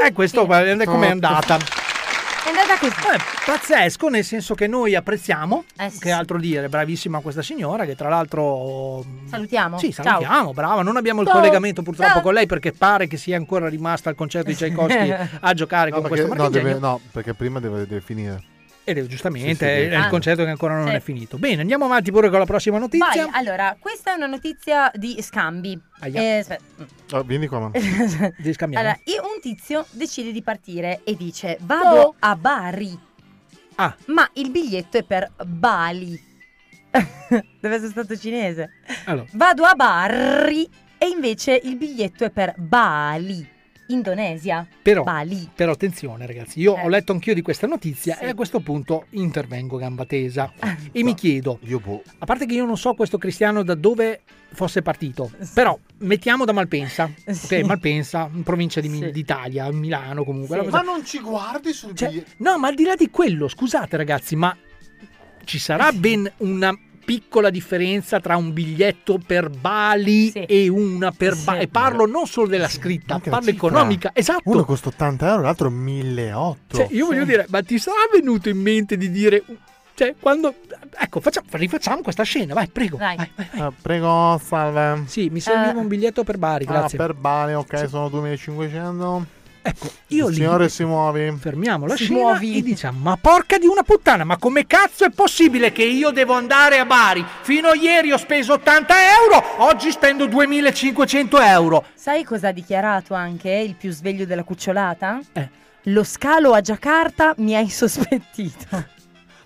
E 0.05 0.13
questo 0.13 0.45
guarda 0.45 0.85
come 0.85 1.07
è 1.07 1.11
andata. 1.11 1.57
È 1.57 2.49
andata 2.49 2.79
così. 2.79 2.93
Eh, 3.13 3.19
pazzesco, 3.45 4.07
nel 4.07 4.23
senso 4.23 4.55
che 4.55 4.65
noi 4.65 4.95
apprezziamo, 4.95 5.65
Eh, 5.77 5.89
sì. 5.89 5.99
che 5.99 6.11
altro 6.11 6.39
dire, 6.39 6.67
bravissima 6.69 7.19
questa 7.19 7.41
signora 7.43 7.85
che 7.85 7.95
tra 7.95 8.09
l'altro... 8.09 9.03
Salutiamo. 9.29 9.77
Sì, 9.77 9.91
Ciao. 9.93 10.03
salutiamo, 10.05 10.53
brava. 10.53 10.81
Non 10.81 10.97
abbiamo 10.97 11.21
il 11.21 11.27
Ciao. 11.27 11.35
collegamento 11.37 11.81
purtroppo 11.83 12.11
Ciao. 12.13 12.21
con 12.21 12.33
lei 12.33 12.45
perché 12.47 12.71
pare 12.71 13.07
che 13.07 13.17
sia 13.17 13.35
ancora 13.37 13.67
rimasta 13.69 14.09
al 14.09 14.15
concerto 14.15 14.47
di 14.49 14.55
Tchaikovsky 14.55 15.13
a 15.41 15.53
giocare 15.53 15.89
No, 15.91 15.99
con 15.99 16.09
perché, 16.09 16.25
questo 16.25 16.43
no, 16.43 16.49
deve- 16.49 16.79
no, 16.79 16.99
perché 17.11 17.33
prima 17.33 17.59
deve, 17.59 17.85
deve 17.85 18.01
finire. 18.01 18.41
Ed 18.89 18.97
è 18.97 19.05
giustamente, 19.05 19.49
Sì, 19.49 19.55
sì, 19.55 19.65
è 19.65 19.95
il 19.97 20.03
Ah. 20.05 20.07
concerto 20.09 20.43
che 20.43 20.49
ancora 20.49 20.75
non 20.77 20.87
Sì. 20.87 20.93
è 20.95 20.99
finito. 20.99 21.37
Bene, 21.37 21.61
andiamo 21.61 21.85
avanti 21.85 22.11
pure 22.11 22.29
con 22.29 22.39
la 22.39 22.45
prossima 22.45 22.77
notizia. 22.79 23.25
Vai, 23.25 23.29
allora, 23.33 23.75
questa 23.79 24.13
è 24.13 24.15
una 24.15 24.25
notizia 24.25 24.91
di 24.95 25.21
scambi. 25.21 25.79
Eh. 26.01 26.45
Oh, 27.11 27.21
vieni 27.23 27.47
qua, 27.47 27.69
scambiamo. 28.53 28.79
Allora, 28.83 28.99
io- 29.05 29.21
un 29.23 29.39
tizio 29.41 29.85
decide 29.91 30.31
di 30.31 30.41
partire 30.41 31.01
e 31.03 31.15
dice: 31.15 31.57
Vado 31.61 32.15
a 32.19 32.35
Bari. 32.35 32.99
Ah. 33.75 33.95
Ma 34.07 34.27
il 34.33 34.49
biglietto 34.49 34.97
è 34.97 35.03
per 35.03 35.31
Bali. 35.45 36.19
Deve 37.61 37.75
essere 37.75 37.89
stato 37.91 38.17
cinese. 38.17 38.71
Allora. 39.05 39.27
Vado 39.33 39.63
a 39.65 39.73
Bari 39.75 40.67
e 40.97 41.07
invece 41.07 41.59
il 41.63 41.77
biglietto 41.77 42.25
è 42.25 42.29
per 42.31 42.55
Bali, 42.57 43.47
Indonesia. 43.89 44.65
Però, 44.81 45.03
Bali. 45.03 45.49
però 45.53 45.71
attenzione 45.71 46.25
ragazzi, 46.25 46.59
io 46.59 46.75
Eh. 46.77 46.83
ho 46.83 46.87
letto 46.89 47.11
anch'io 47.11 47.33
di 47.33 47.41
questa 47.41 47.67
notizia 47.67 48.15
Sì. 48.15 48.23
e 48.23 48.27
a 48.29 48.33
questo 48.35 48.59
punto 48.59 49.05
intervengo 49.11 49.77
gamba 49.77 50.05
tesa 50.05 50.51
e 50.91 51.03
mi 51.03 51.13
chiedo, 51.15 51.59
Io 51.63 51.79
boh. 51.79 52.01
a 52.19 52.25
parte 52.25 52.45
che 52.45 52.53
io 52.53 52.65
non 52.65 52.77
so 52.77 52.93
questo 52.93 53.17
cristiano 53.17 53.63
da 53.63 53.75
dove 53.75 54.21
fosse 54.51 54.81
partito, 54.81 55.31
però 55.53 55.77
mettiamo 55.99 56.43
da 56.45 56.53
Malpensa, 56.53 57.09
Sì. 57.29 57.55
ok, 57.55 57.65
Malpensa, 57.65 58.29
in 58.33 58.43
provincia 58.43 58.79
di 58.81 58.89
Sì. 58.89 59.11
d'Italia, 59.11 59.71
Milano 59.71 60.23
comunque. 60.23 60.61
Sì. 60.63 60.69
Ma 60.69 60.81
non 60.81 61.05
ci 61.05 61.19
guardi 61.19 61.71
sul 61.73 61.95
Cioè, 61.95 62.23
no, 62.37 62.57
ma 62.57 62.67
al 62.67 62.75
di 62.75 62.83
là 62.83 62.95
di 62.95 63.09
quello, 63.09 63.47
scusate 63.47 63.95
ragazzi, 63.97 64.35
ma 64.35 64.55
ci 65.45 65.59
sarà 65.59 65.91
ben 65.93 66.31
una 66.37 66.75
piccola 67.09 67.49
differenza 67.49 68.19
tra 68.19 68.37
un 68.37 68.53
biglietto 68.53 69.19
per 69.25 69.49
Bali 69.49 70.29
Sì. 70.29 70.43
e 70.43 70.67
una 70.67 71.11
per 71.11 71.33
Sì. 71.33 71.43
Bali. 71.43 71.61
E 71.61 71.67
parlo 71.67 72.05
non 72.05 72.27
solo 72.27 72.45
della 72.45 72.67
scritta, 72.67 73.15
Anche 73.15 73.31
parlo 73.31 73.49
economica. 73.49 74.11
Esatto. 74.13 74.41
Uno 74.43 74.63
costa 74.63 74.89
80 74.89 75.27
euro, 75.27 75.41
l'altro 75.41 75.71
1800. 75.71 76.57
Cioè, 76.77 76.87
io 76.95 77.07
voglio 77.07 77.25
dire, 77.25 77.47
ma 77.49 77.63
ti 77.63 77.79
sarà 77.79 77.97
venuto 78.13 78.49
in 78.49 78.59
mente 78.59 78.95
di 78.95 79.09
dire. 79.09 79.43
Cioè, 79.95 80.13
quando. 80.19 80.53
Ecco, 81.01 81.19
facciamo, 81.19 81.47
rifacciamo 81.49 82.01
questa 82.03 82.21
scena, 82.23 82.53
vai, 82.53 82.67
prego. 82.67 82.97
Vai. 82.97 83.15
vai, 83.17 83.31
vai. 83.35 83.47
Ah, 83.59 83.73
prego, 83.81 84.39
salve. 84.43 85.03
Sì, 85.07 85.29
mi 85.29 85.39
serviva 85.39 85.73
Eh. 85.73 85.77
un 85.77 85.87
biglietto 85.87 86.23
per 86.23 86.37
Bari, 86.37 86.65
Ah, 86.65 86.71
grazie. 86.71 86.97
per 86.97 87.15
Bali, 87.15 87.53
ok, 87.55 87.87
sono 87.89 88.07
2500. 88.09 89.25
Ecco, 89.61 89.91
io 90.07 90.25
Il 90.27 90.31
lì. 90.31 90.37
signore 90.37 90.69
si 90.69 90.83
muovi. 90.83 91.35
Fermiamo 91.39 91.85
la 91.85 91.95
Si 91.95 92.05
scena 92.05 92.19
muovi. 92.19 92.57
e 92.57 92.61
diciamo: 92.61 92.99
Ma 93.01 93.17
porca 93.19 93.57
di 93.57 93.67
una 93.67 93.83
puttana, 93.83 94.23
ma 94.23 94.37
come 94.37 94.65
cazzo 94.67 95.05
è 95.05 95.09
possibile 95.09 95.71
che 95.71 95.83
io 95.83 96.11
devo 96.11 96.33
andare 96.33 96.79
a 96.79 96.85
Bari? 96.85 97.25
Fino 97.41 97.67
a 97.69 97.75
ieri 97.75 98.11
ho 98.11 98.17
speso 98.17 98.53
80 98.53 98.93
euro, 99.23 99.43
oggi 99.63 99.91
spendo 99.91 100.25
2500 100.27 101.39
euro. 101.41 101.85
Sai 101.93 102.23
cosa 102.23 102.47
ha 102.49 102.51
dichiarato 102.51 103.13
anche 103.13 103.49
il 103.51 103.75
più 103.75 103.91
sveglio 103.91 104.25
della 104.25 104.43
cucciolata? 104.43 105.19
Eh. 105.33 105.49
Lo 105.83 106.03
scalo 106.03 106.53
a 106.53 106.61
Giacarta 106.61 107.33
mi 107.37 107.55
ha 107.55 107.59
insospettito. 107.59 108.97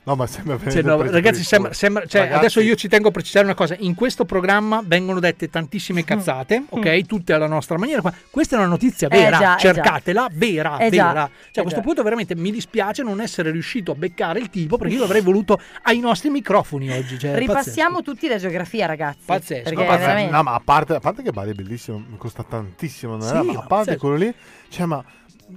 No, 0.05 0.15
ma 0.15 0.27
sembra 0.27 0.59
Cioè, 0.69 0.81
no, 0.81 1.01
ragazzi, 1.01 1.43
sembra, 1.43 1.71
sembra- 1.71 2.05
cioè, 2.05 2.21
Ragazzi, 2.21 2.37
adesso 2.39 2.59
io 2.59 2.75
ci 2.75 2.89
tengo 2.89 3.07
a 3.07 3.11
precisare 3.11 3.45
una 3.45 3.53
cosa: 3.53 3.75
in 3.79 3.95
questo 3.95 4.25
programma 4.25 4.81
vengono 4.85 5.19
dette 5.21 5.47
Mm. 5.47 5.51
tantissime 5.51 6.03
cazzate, 6.03 6.63
ok? 6.69 7.05
Tutte 7.05 7.31
alla 7.31 7.47
nostra 7.47 7.77
maniera. 7.77 8.01
Questa 8.29 8.55
è 8.55 8.59
una 8.59 8.67
notizia 8.67 9.07
vera, 9.07 9.37
Eh 9.37 9.39
già, 9.39 9.55
eh 9.55 9.59
cercatela, 9.59 10.27
vera, 10.33 10.77
Eh 10.77 10.89
già, 10.89 11.07
vera. 11.07 11.25
Cioè, 11.29 11.31
eh 11.53 11.59
a 11.59 11.61
questo 11.61 11.79
già. 11.79 11.85
punto 11.85 12.03
veramente 12.03 12.35
mi 12.35 12.51
dispiace 12.51 13.01
non 13.01 13.21
essere 13.21 13.49
riuscito 13.51 13.93
a 13.93 13.95
beccare 13.95 14.39
il 14.39 14.49
tipo 14.49 14.77
perché 14.77 14.93
io 14.95 15.03
avrei 15.05 15.21
voluto 15.21 15.59
ai 15.83 15.99
nostri 15.99 16.29
microfoni 16.29 16.89
oggi. 16.91 17.17
Cioè, 17.17 17.37
Ripassiamo 17.37 18.01
tutti 18.01 18.27
la 18.27 18.37
geografia, 18.37 18.85
ragazzi. 18.85 19.19
Pazzesco, 19.25 19.63
Perché 19.63 19.83
pazzesco. 19.85 19.99
veramente. 19.99 20.31
No, 20.35 20.43
ma 20.43 20.53
a 20.53 20.61
parte, 20.63 20.95
a 20.95 20.99
parte 20.99 21.23
che 21.23 21.31
Bali 21.31 21.51
è 21.51 21.53
bellissimo, 21.53 22.03
costa 22.17 22.43
tantissimo, 22.43 23.13
non 23.15 23.21
Sì, 23.21 23.29
era, 23.29 23.43
ma 23.43 23.51
a 23.51 23.55
parte 23.55 23.67
pazzesco. 23.67 23.99
quello 23.99 24.15
lì, 24.17 24.33
cioè, 24.67 24.85
ma 24.85 25.01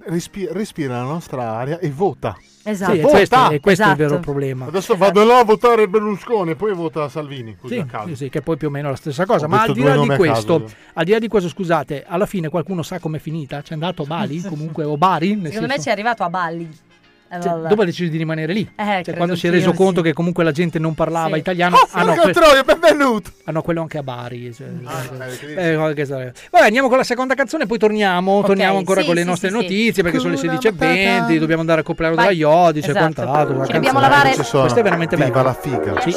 respi- 0.05 0.49
respira 0.51 0.97
la 0.97 1.03
nostra 1.03 1.53
aria 1.53 1.79
e 1.79 1.91
vota. 1.91 2.37
Esatto. 2.69 2.95
Sì, 2.95 3.01
questo, 3.01 3.51
è, 3.51 3.61
questo 3.61 3.83
è 3.85 3.87
il 3.87 3.93
Esatto. 3.93 3.97
vero 3.97 4.19
problema. 4.19 4.67
Adesso 4.67 4.97
vado 4.97 5.23
là 5.25 5.39
a 5.39 5.45
votare 5.45 5.87
Berlusconi 5.89 6.51
e 6.51 6.57
poi 6.57 6.75
vota 6.75 7.09
Salvini, 7.09 7.57
così 7.57 7.85
Sì, 8.07 8.17
sì, 8.17 8.29
che 8.29 8.43
poi 8.43 8.57
più 8.57 8.67
o 8.67 8.71
meno 8.71 8.89
è 8.89 8.91
la 8.91 8.97
stessa 8.97 9.25
cosa. 9.25 9.47
Ho 9.47 9.49
Ma 9.49 9.63
al 9.63 9.73
di 9.73 9.81
questo, 10.17 10.63
caso. 10.63 10.75
al 10.95 11.05
di 11.05 11.13
là 11.13 11.19
di 11.21 11.29
questo, 11.29 11.49
scusate, 11.49 12.05
alla 12.07 12.27
fine 12.27 12.49
qualcuno 12.49 12.83
sa 12.83 12.99
com'è 12.99 13.21
finita? 13.21 13.63
C'è 13.63 13.75
andato 13.75 14.03
a 14.03 14.07
Bali 14.07 14.41
comunque 14.49 14.83
o 14.83 14.97
Bari? 14.97 15.29
Secondo 15.29 15.45
me 15.45 15.53
ci 15.53 15.67
senso- 15.69 15.89
è 15.89 15.93
arrivato 15.93 16.23
a 16.25 16.29
Balli. 16.29 16.69
Eh, 17.28 17.40
Cioè, 17.40 17.53
dopo 17.69 17.82
ha 17.82 17.85
deciso 17.85 18.09
di 18.11 18.16
rimanere 18.19 18.53
lì. 18.53 18.69
Eh, 18.77 19.03
Cioè, 19.05 19.16
quando 19.16 19.35
si 19.35 19.48
è 19.48 19.51
reso 19.51 19.73
conto 19.73 20.01
sì. 20.01 20.07
che 20.07 20.12
comunque 20.12 20.44
la 20.44 20.53
gente 20.53 20.78
non 20.78 20.94
parlava 20.94 21.35
Sì. 21.35 21.40
italiano, 21.40 21.77
Oh, 21.77 21.89
ah, 21.90 22.05
no, 22.05 22.15
que- 22.15 22.32
troia, 22.32 22.62
benvenuto! 22.62 23.31
ah, 23.44 23.51
no, 23.53 23.62
quello 23.62 23.81
anche 23.81 23.98
a 23.98 24.03
Bari. 24.05 24.55
cioè, 24.55 24.66
eh, 24.69 25.39
che 25.55 25.73
eh, 25.73 25.77
qualche 25.77 26.05
storia. 26.05 26.32
Vabbè, 26.51 26.66
andiamo 26.66 26.89
con 26.89 26.98
la 26.98 27.05
seconda 27.05 27.35
canzone, 27.35 27.66
poi 27.66 27.78
torniamo. 27.78 28.43
torniamo 28.43 28.78
ancora 28.78 29.01
sì, 29.01 29.07
con 29.07 29.15
le 29.16 29.23
sì, 29.23 29.27
nostre 29.27 29.48
sì, 29.48 29.55
sì. 29.57 29.61
notizie 29.61 30.03
perché 30.05 30.19
sono 30.20 30.35
le 30.35 30.39
Kuna 30.40 30.53
16.20. 30.53 31.39
Dobbiamo 31.39 31.61
andare 31.62 31.81
a 31.81 31.85
Vai. 32.15 32.36
della 32.36 32.48
Iodice 32.48 32.86
e 32.86 32.90
Esatto. 32.90 33.12
quant'altro. 33.15 33.66
Ci 33.66 33.73
dobbiamo 33.73 34.01
lavare-. 34.01 34.35
Questa 34.35 34.66
è 34.74 34.82
veramente 34.82 35.16
Viva 35.16 35.28
bella. 35.28 35.43
la 35.43 35.55
figa. 35.55 36.01
Sì. 36.03 36.12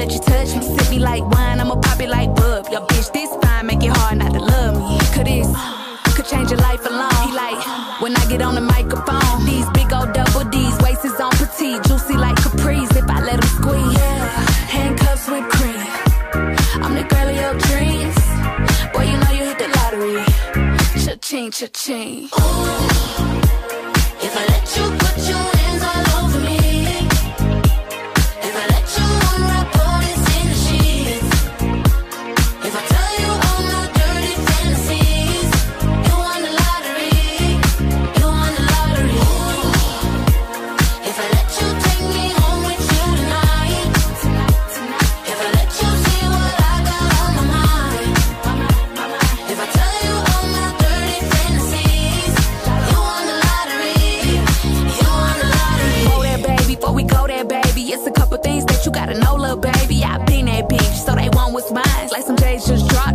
Let 0.00 0.12
you 0.12 0.20
touch 0.20 0.56
me. 0.56 0.62
Sip 0.62 0.90
me 0.90 0.98
like 0.98 1.22
wine, 1.34 1.60
I'ma 1.60 1.76
pop 1.76 2.00
it 2.00 2.08
like 2.08 2.34
bub. 2.34 2.66
Your 2.72 2.80
bitch 2.88 3.12
this 3.12 3.30
fine, 3.42 3.66
make 3.66 3.82
it 3.82 3.94
hard 3.98 4.16
not 4.18 4.32
to 4.32 4.40
love 4.40 4.74
me. 4.80 4.98
Could 5.14 5.26
this 5.26 5.48
could 6.16 6.26
change 6.32 6.50
your 6.50 6.60
life 6.68 6.84
alone? 6.86 7.12
He 7.26 7.32
like 7.44 7.60
when 8.00 8.16
I 8.16 8.24
get 8.32 8.40
on 8.40 8.54
the 8.54 8.62
microphone. 8.76 9.44
These 9.44 9.68
big 9.78 9.92
old 9.92 10.12
double 10.14 10.44
D's, 10.54 10.76
waist 10.84 11.04
is 11.04 11.20
on 11.20 11.32
petite, 11.40 11.82
juicy 11.86 12.16
like 12.16 12.36
capris. 12.36 12.90
If 12.96 13.08
I 13.10 13.20
let 13.28 13.38
him 13.44 13.50
squeeze, 13.58 13.92
yeah, 13.98 14.24
handcuffs 14.74 15.28
with 15.28 15.46
cream. 15.56 15.84
I'm 16.84 16.94
the 16.94 17.04
girl 17.12 17.28
of 17.32 17.36
your 17.44 17.54
dreams. 17.68 18.16
Boy, 18.92 19.04
you 19.10 19.16
know 19.22 19.32
you 19.38 19.44
hit 19.50 19.58
the 19.62 19.68
lottery. 19.78 20.24
Cha-ching, 21.04 21.50
cha-ching. 21.50 22.30
Ooh, 22.40 23.20
If 24.26 24.32
I 24.40 24.42
let 24.52 24.64
you 24.76 24.99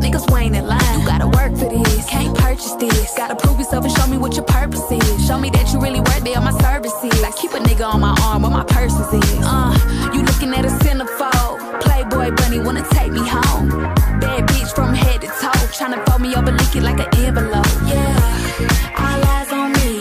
niggas 0.06 0.30
waiting 0.32 0.56
in 0.56 0.68
line. 0.68 1.00
You 1.00 1.06
gotta 1.06 1.28
work 1.28 1.54
for 1.58 1.70
this, 1.70 2.06
can't 2.06 2.38
purchase 2.38 2.74
this. 2.76 3.14
Gotta 3.18 3.36
prove 3.36 3.58
yourself 3.60 3.86
and 3.86 3.94
show 3.98 4.08
me 4.08 4.18
what 4.18 4.36
your 4.36 4.46
purpose 4.46 4.86
is. 4.92 5.28
Show 5.28 5.40
me 5.40 5.50
that 5.52 5.72
you 5.74 5.80
really 5.80 6.00
worth 6.00 6.26
it 6.26 6.38
on 6.38 6.44
my 6.44 6.56
services. 6.60 7.24
I 7.24 7.32
keep 7.32 7.52
a 7.52 7.60
nigga 7.60 7.86
on 7.94 8.02
my 8.02 8.16
arm 8.24 8.44
where 8.44 8.52
my 8.52 8.64
purses 8.64 9.08
is. 9.12 9.34
In. 9.34 9.44
Uh, 9.44 9.74
you 10.14 10.22
looking 10.22 10.54
at 10.54 10.66
a 10.66 10.74
centerfold. 10.84 11.82
Playboy 11.82 12.36
bunny 12.36 12.60
wanna 12.60 12.86
take 12.92 13.12
me 13.12 13.24
home. 13.28 13.70
Bad 14.22 14.48
bitch 14.48 14.74
from 14.76 14.94
head 14.94 15.22
to 15.22 15.28
toe. 15.28 15.66
Tryna 15.78 16.06
fold 16.08 16.22
me 16.22 16.36
over, 16.36 16.52
lick 16.52 16.76
it 16.76 16.84
like 16.84 17.00
an 17.00 17.10
envelope. 17.26 17.66
Yeah, 17.86 19.02
all 19.04 19.22
eyes 19.36 19.52
on 19.52 19.72
me. 19.80 19.92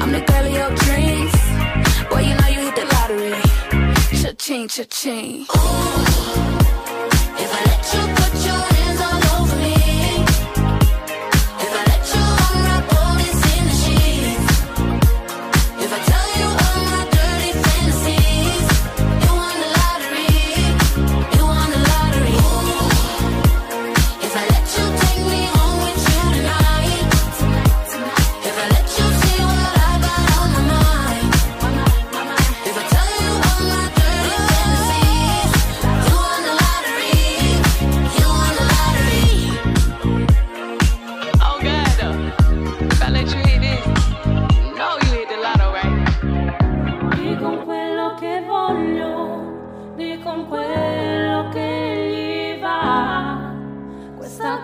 I'm 0.00 0.12
the 0.12 0.20
girl 0.28 0.44
of 0.46 0.52
your 0.52 0.70
dreams. 0.84 1.34
Boy, 2.10 2.22
you 2.28 2.34
know 2.38 2.48
you 2.54 2.60
hit 2.68 2.76
the 2.76 2.86
lottery. 2.94 3.40
Cha-ching, 4.20 4.68
cha-ching. 4.68 5.46
If 5.48 6.59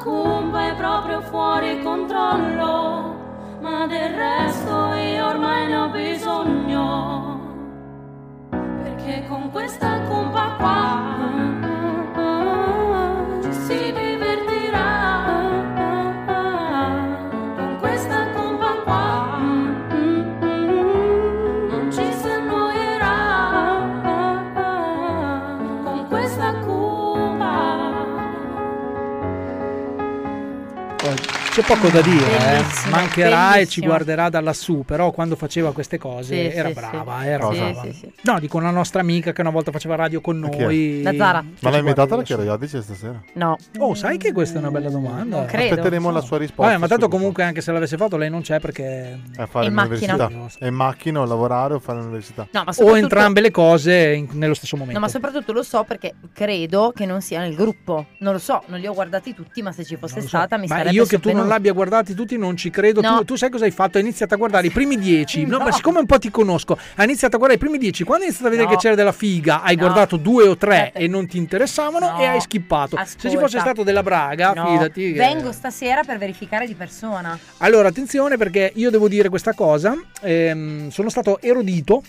Cumpa 0.07 0.69
è 0.69 0.75
proprio 0.77 1.21
fuori 1.21 1.83
controllo, 1.83 3.59
ma 3.61 3.89
del 3.89 4.15
resto 4.15 4.93
io 4.93 5.27
ormai 5.27 5.67
ne 5.67 5.77
ho 5.77 5.89
bisogno. 5.89 7.41
Perché 8.85 9.25
con 9.27 9.51
questa 9.51 10.03
cumpa 10.03 10.55
qua 10.59 11.46
C'è 31.57 31.63
poco 31.65 31.89
da 31.89 32.03
dire, 32.03 32.37
eh. 32.37 32.61
Bellissima, 32.61 32.97
mancherà 32.97 33.47
e 33.49 33.53
ci 33.67 33.81
bellissima. 33.81 33.87
guarderà 33.87 34.29
da 34.29 34.41
lassù, 34.43 34.83
però 34.85 35.11
quando 35.11 35.37
faceva 35.37 35.73
queste 35.73 35.97
cose 35.97 36.51
Sì, 36.51 36.55
era 36.55 36.69
sì, 36.69 36.75
brava, 36.75 37.19
sì. 37.23 37.27
era 37.29 37.49
brava. 37.49 37.81
sì, 37.83 37.93
sì. 37.95 38.13
No, 38.25 38.39
dico 38.41 38.59
una 38.59 38.71
nostra 38.71 39.01
amica 39.01 39.33
che 39.33 39.41
una 39.41 39.49
volta 39.49 39.71
faceva 39.73 39.95
radio 39.95 40.21
con 40.21 40.37
è? 40.37 40.61
noi. 40.63 41.01
La 41.03 41.15
Zara. 41.15 41.43
Ma 41.61 41.71
l'hai 41.71 41.79
invitata 41.79 42.15
la. 42.15 42.23
Chiara 42.25 42.43
Iodice 42.43 42.83
stasera? 42.83 43.23
No. 43.35 43.57
Oh, 43.79 43.95
sai 43.95 44.19
che 44.19 44.33
questa 44.33 44.57
è 44.57 44.59
una 44.59 44.71
bella 44.71 44.91
domanda? 44.91 45.37
Non 45.37 45.47
credo. 45.47 45.71
Aspetteremo 45.77 46.11
la 46.11 46.21
sua 46.21 46.37
risposta. 46.37 46.65
Vabbè, 46.73 46.77
ma 46.79 46.89
tanto 46.89 47.09
comunque 47.09 47.43
anche 47.43 47.63
se 47.63 47.73
l'avesse 47.73 47.97
fatto 47.97 48.19
lei 48.19 48.29
non 48.29 48.43
c'è 48.43 48.61
perché... 48.61 49.19
È 49.35 49.41
a 49.41 49.47
fare 49.47 49.67
In 49.69 49.73
macchina. 49.73 50.13
l'università. 50.15 50.59
È 50.63 50.69
in 50.69 50.75
macchina 50.75 51.21
o 51.21 51.25
lavorare 51.25 51.73
o 51.73 51.79
fare 51.79 52.01
l'università. 52.01 52.47
No, 52.51 52.65
ma 52.65 52.69
O 52.69 52.73
soprattutto- 52.73 52.97
entrambe 53.03 53.41
le 53.41 53.51
cose 53.51 54.13
in- 54.13 54.29
nello 54.33 54.53
stesso 54.55 54.77
momento. 54.77 54.99
No, 55.01 55.07
ma 55.07 55.11
soprattutto 55.11 55.53
lo 55.53 55.63
so 55.63 55.85
perché 55.85 56.17
credo 56.35 56.93
che 56.95 57.07
non 57.07 57.23
sia 57.23 57.41
nel 57.41 57.55
gruppo. 57.55 58.09
Non 58.19 58.35
lo 58.35 58.39
so, 58.39 58.63
non 58.67 58.79
li 58.79 58.87
ho 58.87 58.93
guardati 58.93 59.33
tutti, 59.35 59.63
ma 59.63 59.73
se 59.73 59.85
ci 59.85 59.97
fosse 59.97 60.21
so. 60.21 60.29
stata 60.29 60.59
mi 60.59 60.67
Ma 60.67 60.77
sarebbe 60.77 60.95
io 60.95 61.07
che 61.07 61.19
tu 61.19 61.33
non 61.33 61.46
sovvenuto. 61.47 61.55
l'abbia 61.55 61.73
guardati 61.73 62.15
tutti 62.15 62.37
non 62.37 62.57
ci 62.57 62.71
credo. 62.71 63.01
No. 63.01 63.19
Tu, 63.19 63.25
tu 63.25 63.37
sai 63.37 63.51
cosa 63.51 63.65
hai 63.65 63.71
fatto? 63.71 63.97
Hai 63.99 64.03
iniziato 64.05 64.35
a 64.35 64.37
guardare 64.37 64.67
i 64.67 64.71
primi 64.71 64.99
dieci. 64.99 65.45
No, 65.47 65.59
No. 65.59 65.65
ma 65.65 65.73
siccome 65.73 65.99
un 65.99 66.07
po' 66.07 66.19
ti 66.19 66.31
conosco, 66.31 66.79
hai 66.97 67.05
iniziato 67.05 67.37
a 67.37 67.39
guardare 67.39 67.61
i 67.61 67.65
primi 67.65 67.79
dieci. 67.79 68.05
Quando 68.05 68.25
hai 68.25 68.31
iniziato 68.31 68.49
a 68.49 68.51
vedere 68.57 68.69
No. 68.71 68.75
che 68.77 68.83
c'era 68.83 68.95
della 68.95 69.13
figa, 69.13 69.63
hai 69.63 69.77
No. 69.77 69.83
guardato 69.83 70.17
due 70.17 70.47
o 70.49 70.57
tre 70.57 70.77
Aspetta. 70.79 70.99
e 70.99 71.07
non 71.09 71.27
ti 71.27 71.39
interessavano 71.39 72.11
No. 72.13 72.19
e 72.21 72.25
hai 72.27 72.41
skippato. 72.41 72.97
Se 72.97 73.05
ci 73.19 73.27
Ascolta. 73.27 73.41
fosse 73.47 73.59
stato 73.61 73.83
della 73.83 74.03
Braga, 74.03 74.53
No, 74.53 74.67
fidati. 74.67 75.13
che- 75.13 75.19
Vengo 75.19 75.53
stasera 75.53 76.03
per 76.03 76.19
verificare 76.19 76.67
di 76.67 76.75
persona. 76.75 77.39
Allora, 77.59 77.89
attenzione 77.89 78.37
perché 78.37 78.73
io 78.75 78.91
devo 78.91 79.09
dire 79.09 79.29
questa 79.29 79.53
cosa. 79.53 79.95
Ehm, 80.23 80.89
sono 80.91 81.09
stato 81.09 81.41
erudito. 81.41 82.03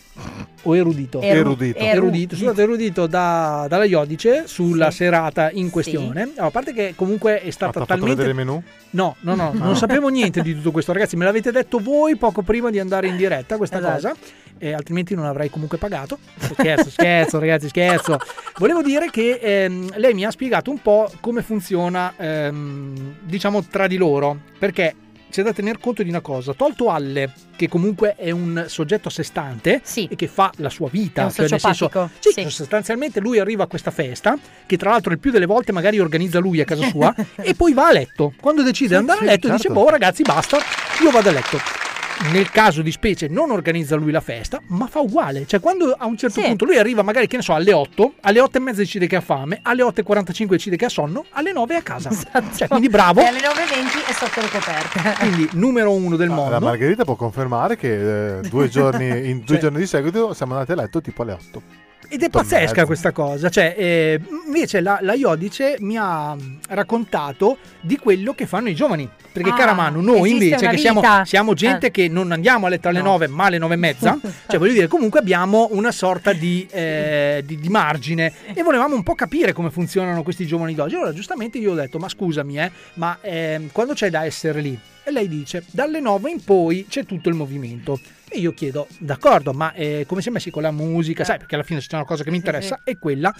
O 0.64 0.76
erudito? 0.76 1.22
Eru- 1.22 1.52
Erudito. 1.52 1.78
eru- 1.80 1.96
erudito. 1.96 2.36
Sono 2.36 2.48
stato 2.50 2.62
erudito 2.68 3.08
da- 3.08 3.66
dalla 3.70 3.86
Iodice 3.86 4.44
sulla 4.48 4.90
Sì. 4.92 4.98
serata 4.98 5.50
in 5.52 5.70
questione. 5.70 6.22
Allora, 6.24 6.46
a 6.46 6.50
parte 6.52 6.74
che 6.74 6.94
comunque 6.96 7.42
è 7.42 7.50
stata 7.52 7.70
ha 7.70 7.74
fatto 7.74 7.86
talmente. 7.86 8.16
vedere 8.24 8.30
il 8.32 8.36
menù? 8.36 8.62
No, 8.92 9.16
no, 9.36 9.52
no, 9.52 9.66
non 9.66 9.76
sapevo 9.76 10.08
niente 10.10 10.42
di 10.42 10.54
tutto 10.56 10.72
questo, 10.72 10.94
ragazzi. 10.94 11.16
Me 11.16 11.26
l'avete 11.26 11.52
detto 11.52 11.80
voi 11.80 12.16
poco 12.16 12.42
prima 12.42 12.70
di 12.70 12.80
andare 12.80 13.08
in 13.08 13.18
diretta 13.18 13.58
questa 13.58 13.78
Esatto. 13.78 13.94
cosa. 13.94 14.16
E 14.60 14.74
altrimenti 14.74 15.14
non 15.14 15.26
avrei 15.26 15.50
comunque 15.50 15.78
pagato. 15.78 16.18
Scherzo, 16.40 16.90
scherzo, 16.90 17.40
ragazzi, 17.40 17.68
scherzo. 17.68 18.18
Volevo 18.58 18.82
dire 18.82 19.10
che 19.12 19.40
ehm, 19.42 19.98
lei 19.98 20.14
mi 20.16 20.26
ha 20.26 20.32
spiegato 20.32 20.72
un 20.72 20.82
po' 20.82 21.12
come 21.20 21.44
funziona, 21.44 22.14
ehm, 22.18 23.18
diciamo, 23.22 23.64
tra 23.64 23.86
di 23.86 23.98
loro. 23.98 24.40
Perché 24.58 24.96
c'è 25.30 25.44
da 25.44 25.54
tener 25.54 25.80
conto 25.80 26.04
di 26.04 26.10
una 26.10 26.22
cosa: 26.22 26.54
tolto 26.54 26.90
Alle, 26.90 27.32
che 27.56 27.68
comunque 27.68 28.16
è 28.16 28.32
un 28.32 28.66
soggetto 28.68 29.08
a 29.08 29.12
sé 29.12 29.24
stante 29.24 29.82
Sì. 29.84 30.08
e 30.10 30.16
che 30.16 30.28
fa 30.28 30.52
la 30.58 30.70
sua 30.70 30.90
vita, 30.90 31.30
cioè 31.32 31.48
nel 31.50 31.60
senso, 31.60 31.90
sì, 32.20 32.32
sì. 32.32 32.50
sostanzialmente 32.50 33.20
lui 33.20 33.40
arriva 33.40 33.64
a 33.64 33.68
questa 33.68 33.92
festa, 33.92 34.38
che 34.66 34.78
tra 34.78 34.92
l'altro 34.92 35.12
il 35.12 35.20
più 35.20 35.32
delle 35.32 35.46
volte 35.46 35.72
magari 35.72 36.00
organizza 36.00 36.40
lui 36.40 36.62
a 36.62 36.66
casa 36.66 36.88
sua, 36.88 37.14
e 37.36 37.54
poi 37.56 37.74
va 37.74 37.88
a 37.88 37.92
letto. 37.94 38.34
Quando 38.40 38.64
decide 38.64 38.90
di 38.90 38.96
andare 38.96 39.20
a 39.22 39.24
letto 39.24 39.48
certo. 39.48 39.68
dice, 39.68 39.70
boh 39.70 39.90
ragazzi 39.90 40.22
basta, 40.24 40.58
io 41.02 41.12
vado 41.12 41.30
a 41.30 41.32
letto. 41.32 41.87
Nel 42.32 42.50
caso 42.50 42.82
di 42.82 42.92
specie 42.92 43.28
non 43.28 43.52
organizza 43.52 43.96
lui 43.96 44.12
la 44.12 44.20
festa, 44.22 44.60
ma 44.68 44.88
fa 44.88 45.00
uguale. 45.00 45.46
Cioè 45.46 45.60
quando 45.60 45.96
a 45.98 46.06
un 46.06 46.18
certo 46.18 46.42
Sì. 46.42 46.48
punto 46.48 46.66
lui 46.66 46.78
arriva 46.78 47.02
magari, 47.04 47.28
che 47.28 47.38
ne 47.38 47.42
so, 47.44 47.54
alle 47.54 47.72
8, 47.74 48.14
alle 48.22 48.40
8 48.42 48.58
e 48.58 48.60
mezza 48.60 48.78
decide 48.80 49.08
che 49.08 49.16
ha 49.16 49.22
fame, 49.22 49.60
alle 49.62 49.84
8.45 49.84 50.48
decide 50.48 50.76
che 50.76 50.86
ha 50.86 50.90
sonno, 50.90 51.26
alle 51.32 51.52
9 51.54 51.76
è 51.76 51.78
a 51.78 51.82
casa. 51.82 52.10
Cioè, 52.56 52.68
quindi 52.68 52.90
bravo. 52.90 53.22
E 53.22 53.26
alle 53.26 53.40
9.20 53.40 54.10
è 54.10 54.12
sotto 54.14 54.42
le 54.42 54.50
coperte. 54.50 55.16
Quindi 55.28 55.50
numero 55.54 55.92
uno 55.94 56.16
del 56.16 56.30
Ah, 56.32 56.36
La 56.36 56.42
mondo. 56.42 56.60
Margherita 56.66 57.04
può 57.06 57.16
confermare 57.16 57.78
che 57.78 58.40
eh, 58.40 58.42
due 58.50 58.68
giorni, 58.68 59.30
in 59.30 59.38
due 59.46 59.46
Cioè- 59.46 59.60
giorni 59.60 59.78
di 59.80 59.88
seguito 59.88 60.34
siamo 60.34 60.54
andati 60.54 60.72
a 60.74 60.76
letto 60.76 61.02
tipo 61.02 61.22
alle 61.22 61.34
8. 61.34 61.62
Ed 62.10 62.24
è 62.24 62.30
pazzesca 62.30 62.74
mezzo. 62.74 62.86
questa 62.86 63.12
cosa. 63.12 63.50
Cioè, 63.50 63.76
eh, 63.78 64.22
invece 64.46 64.80
la, 64.80 65.00
la 65.02 65.14
Iodice 65.14 65.76
mi 65.80 65.98
ha 65.98 66.36
raccontato 66.70 67.58
di 67.82 67.98
quello 67.98 68.34
che 68.34 68.46
fanno 68.46 68.70
i 68.70 68.76
giovani. 68.76 69.10
Perché, 69.32 69.50
Ah, 69.50 69.56
cara 69.56 69.74
Manu, 69.74 70.00
noi 70.02 70.32
invece 70.32 70.68
che 70.70 70.78
siamo, 70.78 71.02
siamo 71.26 71.54
gente 71.54 71.88
Eh. 71.88 71.92
che 71.92 72.08
non 72.08 72.32
andiamo 72.32 72.66
a 72.66 72.70
letto 72.70 72.88
alle 72.88 73.00
No. 73.02 73.10
9, 73.12 73.28
ma 73.28 73.46
alle 73.46 73.58
9 73.58 73.74
e 73.74 73.78
mezza, 73.78 74.18
cioè 74.48 74.58
voglio 74.58 74.74
dire, 74.74 74.88
comunque 74.88 75.20
abbiamo 75.20 75.68
una 75.72 75.92
sorta 75.92 76.32
di, 76.34 76.66
eh, 76.72 77.44
di- 77.46 77.60
di 77.60 77.70
margine 77.70 78.32
e 78.54 78.64
volevamo 78.64 78.96
un 78.96 79.04
po' 79.04 79.14
capire 79.14 79.52
come 79.54 79.70
funzionano 79.70 80.24
questi 80.24 80.46
giovani 80.48 80.74
d'oggi. 80.74 80.96
Allora, 80.96 81.14
giustamente 81.14 81.58
io 81.60 81.74
ho 81.74 81.76
detto, 81.76 82.00
ma 82.00 82.08
scusami, 82.10 82.58
eh, 82.60 82.72
ma 82.96 83.18
ehm, 83.22 83.70
quando 83.74 83.94
c'è 83.94 84.10
da 84.10 84.26
essere 84.26 84.62
lì? 84.62 84.80
E 85.04 85.12
lei 85.12 85.28
dice, 85.28 85.64
dalle 85.72 86.00
9 86.00 86.32
in 86.32 86.44
poi 86.44 86.86
c'è 86.90 87.06
tutto 87.06 87.30
il 87.30 87.36
movimento. 87.36 88.00
E 88.30 88.40
io 88.40 88.54
chiedo, 88.54 88.88
d'accordo, 89.00 89.54
ma 89.54 89.72
eh, 89.74 90.04
come 90.06 90.22
si 90.22 90.28
è 90.28 90.32
messi 90.32 90.52
con 90.52 90.62
la 90.62 90.72
musica? 90.72 91.24
Sai, 91.24 91.38
perché 91.38 91.56
alla 91.56 91.64
fine 91.64 91.80
se 91.80 91.88
c'è 91.88 91.96
una 91.96 92.06
cosa 92.06 92.26
che 92.26 92.30
mi 92.30 92.36
interessa 92.36 92.82
è 92.84 92.98
quella. 92.98 93.34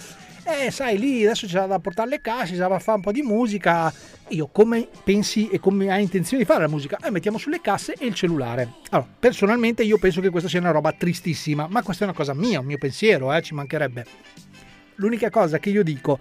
Eh, 0.44 0.70
sai, 0.70 0.98
lì 0.98 1.24
adesso 1.24 1.46
c'è 1.46 1.66
da 1.66 1.78
portare 1.78 2.08
le 2.08 2.20
casse, 2.22 2.52
c'è 2.52 2.58
da 2.58 2.78
fare 2.78 2.96
un 2.96 3.02
po' 3.02 3.12
di 3.12 3.20
musica. 3.20 3.92
Io 4.28 4.46
come 4.46 4.88
pensi 5.04 5.48
e 5.50 5.60
come 5.60 5.90
hai 5.90 6.02
intenzione 6.02 6.42
di 6.42 6.48
fare 6.48 6.62
la 6.62 6.68
musica? 6.68 6.96
Eh, 7.04 7.10
mettiamo 7.10 7.36
sulle 7.36 7.60
casse 7.60 7.96
e 7.98 8.06
il 8.06 8.14
cellulare. 8.14 8.76
Allora, 8.88 9.06
personalmente 9.18 9.82
io 9.82 9.98
penso 9.98 10.22
che 10.22 10.30
questa 10.30 10.48
sia 10.48 10.60
una 10.60 10.70
roba 10.70 10.92
tristissima, 10.92 11.66
ma 11.68 11.82
questa 11.82 12.04
è 12.04 12.08
una 12.08 12.16
cosa 12.16 12.32
mia, 12.32 12.60
un 12.60 12.66
mio 12.66 12.78
pensiero, 12.78 13.30
eh, 13.34 13.42
ci 13.42 13.52
mancherebbe. 13.52 14.06
L'unica 14.94 15.28
cosa 15.28 15.58
che 15.58 15.68
io 15.68 15.82
dico, 15.82 16.18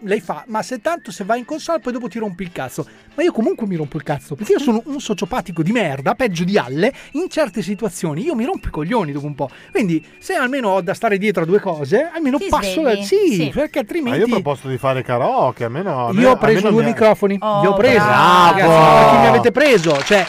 lei 0.00 0.20
fa, 0.20 0.44
ma 0.46 0.62
se 0.62 0.80
tanto 0.80 1.10
se 1.10 1.24
vai 1.24 1.38
in 1.40 1.44
console 1.44 1.80
poi 1.80 1.92
dopo 1.92 2.08
ti 2.08 2.18
rompi 2.18 2.42
il 2.42 2.52
cazzo. 2.52 2.86
Ma 3.14 3.22
io 3.22 3.32
comunque 3.32 3.66
mi 3.66 3.76
rompo 3.76 3.96
il 3.96 4.02
cazzo, 4.02 4.34
perché 4.34 4.52
io 4.52 4.58
sono 4.58 4.82
un 4.86 5.00
sociopatico 5.00 5.62
di 5.62 5.72
merda, 5.72 6.14
peggio 6.14 6.44
di 6.44 6.56
Alle, 6.56 6.92
in 7.12 7.28
certe 7.28 7.62
situazioni 7.62 8.22
io 8.22 8.34
mi 8.34 8.44
rompo 8.44 8.68
i 8.68 8.70
coglioni 8.70 9.12
dopo 9.12 9.26
un 9.26 9.34
po'. 9.34 9.50
Quindi 9.70 10.04
se 10.18 10.34
almeno 10.34 10.68
ho 10.70 10.80
da 10.80 10.94
stare 10.94 11.18
dietro 11.18 11.42
a 11.42 11.46
due 11.46 11.60
cose, 11.60 12.10
almeno 12.12 12.38
Ti 12.38 12.46
passo 12.48 12.80
svegli, 12.80 12.98
da... 12.98 13.02
Sì, 13.02 13.32
sì. 13.32 13.50
perché 13.52 13.78
Ma 13.78 13.80
altrimenti... 13.80 14.18
io 14.18 14.24
ho 14.26 14.28
proposto 14.28 14.68
di 14.68 14.78
fare 14.78 15.02
karaoke, 15.02 15.64
almeno... 15.64 16.10
Io 16.12 16.30
ho 16.30 16.36
preso 16.36 16.68
due 16.70 16.84
microfoni, 16.84 17.36
Oh, 17.40 17.60
li 17.60 17.66
ho 17.66 17.74
presi. 17.74 17.96
bravo. 17.96 18.58
Ragazzi, 18.58 19.04
perché 19.04 19.18
mi 19.20 19.26
avete 19.26 19.50
preso? 19.52 20.02
Cioè, 20.02 20.26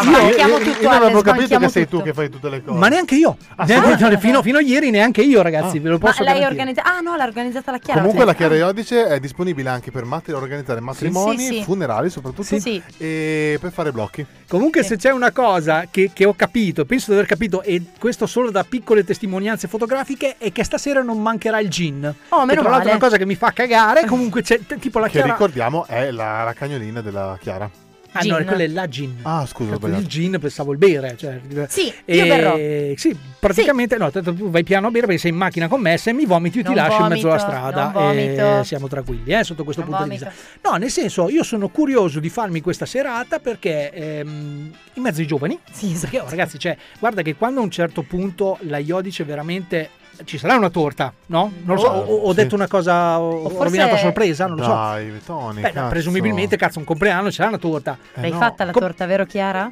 Sbanchiamo 0.00 0.58
tutto, 0.58 0.80
io 0.82 0.88
non 0.90 1.02
avevo 1.02 1.22
capito 1.22 1.58
che 1.58 1.68
sei 1.68 1.84
tutto. 1.84 1.98
tu 1.98 2.02
che 2.04 2.12
fai 2.12 2.28
tutte 2.30 2.48
le 2.48 2.62
cose. 2.64 2.78
Ma 2.78 2.88
neanche 2.88 3.14
io. 3.14 3.36
Ah, 3.56 3.64
Ne- 3.64 3.96
sì? 3.96 4.04
ne- 4.04 4.18
fino, 4.18 4.42
fino 4.42 4.58
a 4.58 4.60
ieri 4.60 4.90
neanche 4.90 5.22
io, 5.22 5.40
ragazzi. 5.42 5.78
Ve 5.78 5.90
lo 5.90 5.98
Ma 6.00 6.08
posso 6.08 6.22
lei 6.24 6.34
garantire. 6.40 6.50
organizza... 6.50 6.82
Ah 6.84 7.00
no, 7.00 7.16
l'ha 7.16 7.24
organizzata 7.24 7.70
la 7.70 7.78
Chiara. 7.78 8.00
Comunque 8.00 8.24
la 8.24 8.32
Cioè, 8.32 8.40
Chiara 8.48 8.54
Iodice 8.56 9.06
è 9.06 9.20
disponibile 9.20 9.68
anche 9.68 9.90
per 9.90 10.04
mat- 10.04 10.28
organizzare 10.30 10.80
matrimoni, 10.80 11.38
Sì, 11.38 11.46
sì. 11.58 11.62
funerali 11.62 12.10
soprattutto 12.10 12.42
Sì, 12.42 12.60
sì. 12.60 12.82
e 12.98 13.58
per 13.60 13.72
fare 13.72 13.92
blocchi. 13.92 14.24
Comunque, 14.48 14.82
se 14.82 14.96
c'è 14.96 15.10
una 15.10 15.30
cosa 15.30 15.86
che, 15.90 16.10
che 16.12 16.24
ho 16.24 16.34
capito, 16.34 16.84
penso 16.84 17.06
di 17.10 17.16
aver 17.16 17.26
capito, 17.28 17.62
e 17.62 17.82
questo 17.98 18.26
solo 18.26 18.50
da 18.50 18.64
piccole 18.64 19.04
testimonianze 19.04 19.68
fotografiche, 19.68 20.36
è 20.38 20.50
che 20.52 20.64
stasera 20.64 21.02
non 21.02 21.20
mancherà 21.22 21.60
il 21.60 21.68
gin. 21.68 22.04
Oh, 22.30 22.40
Che 22.40 22.44
meno 22.46 22.60
tra 22.60 22.70
l'altro 22.70 22.70
male. 22.70 22.90
è 22.90 22.92
una 22.94 22.98
cosa 22.98 23.16
che 23.16 23.26
mi 23.26 23.34
fa 23.36 23.52
cagare. 23.52 24.04
Comunque 24.06 24.42
c'è 24.42 24.58
t- 24.66 24.78
tipo 24.78 24.98
la 24.98 25.06
Che 25.06 25.12
Chiara. 25.12 25.28
ricordiamo 25.32 25.86
è 25.86 26.10
la, 26.10 26.42
la 26.44 26.52
cagnolina 26.52 27.00
della 27.00 27.36
Chiara. 27.40 27.70
Ah, 28.16 28.20
no, 28.22 28.36
Gin. 28.36 28.44
quella 28.46 28.62
è 28.62 28.66
la 28.68 28.88
gin. 28.88 29.16
Ah, 29.22 29.44
scusa, 29.46 29.72
Cazzo, 29.72 29.86
il 29.88 30.06
gin 30.06 30.38
pensavo 30.40 30.70
il 30.72 30.78
bere. 30.78 31.16
Cioè, 31.16 31.40
Sì, 31.68 31.92
e- 32.04 32.16
io 32.16 32.24
verrò. 32.26 32.54
Sì, 32.96 33.16
praticamente 33.40 33.96
no, 33.96 34.10
tanto 34.10 34.32
tu 34.32 34.50
vai 34.50 34.62
piano 34.62 34.86
a 34.86 34.90
bere 34.90 35.06
perché 35.06 35.20
sei 35.20 35.30
in 35.32 35.36
macchina 35.36 35.66
con 35.68 35.80
me, 35.80 35.98
se 35.98 36.12
mi 36.12 36.24
vomiti 36.24 36.58
io 36.58 36.62
ti 36.64 36.68
Non 36.74 36.76
lascio 36.78 37.02
in 37.02 37.08
mezzo 37.08 37.26
alla 37.30 37.36
vomito, 37.36 37.56
strada 37.58 37.82
non 37.90 37.92
vomito. 37.92 38.60
e 38.60 38.64
siamo 38.64 38.88
tranquilli 38.88 39.32
eh, 39.32 39.42
sotto 39.44 39.64
questo 39.64 39.82
Non 39.82 39.90
punto 39.90 40.04
vomito. 40.06 40.24
di 40.24 40.30
vista. 40.30 40.68
No, 40.70 40.76
nel 40.76 40.90
senso, 40.90 41.28
io 41.28 41.42
sono 41.42 41.68
curioso 41.68 42.20
di 42.20 42.28
farmi 42.28 42.60
questa 42.60 42.86
serata 42.86 43.40
perché 43.40 43.90
ehm, 43.90 44.72
in 44.94 45.02
mezzo 45.02 45.20
ai 45.20 45.26
giovani, 45.26 45.58
perché 46.00 46.20
oh, 46.20 46.28
ragazzi, 46.28 46.58
cioè, 46.58 46.76
guarda 47.00 47.22
che 47.22 47.34
quando 47.34 47.60
a 47.60 47.64
un 47.64 47.70
certo 47.70 48.02
punto 48.02 48.58
la 48.62 48.78
Iodice 48.78 49.24
veramente 49.24 49.90
ci 50.24 50.38
sarà 50.38 50.56
una 50.56 50.70
torta, 50.70 51.12
no? 51.26 51.52
Non 51.64 51.76
lo 51.76 51.80
so, 51.82 51.88
Oh, 51.88 52.00
ho, 52.04 52.16
ho 52.22 52.30
sì. 52.30 52.36
detto 52.36 52.54
una 52.54 52.66
cosa, 52.68 53.18
ho, 53.20 53.42
ho 53.44 53.48
forse- 53.48 53.64
rovinato 53.64 53.94
a 53.94 53.98
sorpresa, 53.98 54.46
non 54.46 54.56
lo 54.58 54.62
so. 54.62 54.68
Dai, 54.70 55.20
Tony, 55.24 55.60
Beh, 55.60 55.68
no, 55.68 55.72
cazzo. 55.74 55.88
presumibilmente, 55.88 56.56
cazzo, 56.56 56.78
un 56.78 56.84
compleanno 56.84 57.28
c'era 57.30 57.48
una 57.48 57.58
torta. 57.58 57.98
L'hai 58.14 58.32
fatta 58.32 58.64
la 58.64 58.72
torta, 58.72 59.06
vero 59.06 59.24
Chiara? 59.26 59.70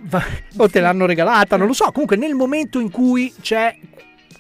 O 0.57 0.69
te 0.69 0.81
l'hanno 0.81 1.07
regalata, 1.07 1.57
non 1.57 1.67
lo 1.67 1.73
so. 1.73 1.91
Comunque, 1.93 2.17
nel 2.17 2.35
momento 2.35 2.79
in 2.81 2.91
cui 2.91 3.33
c'è 3.41 3.77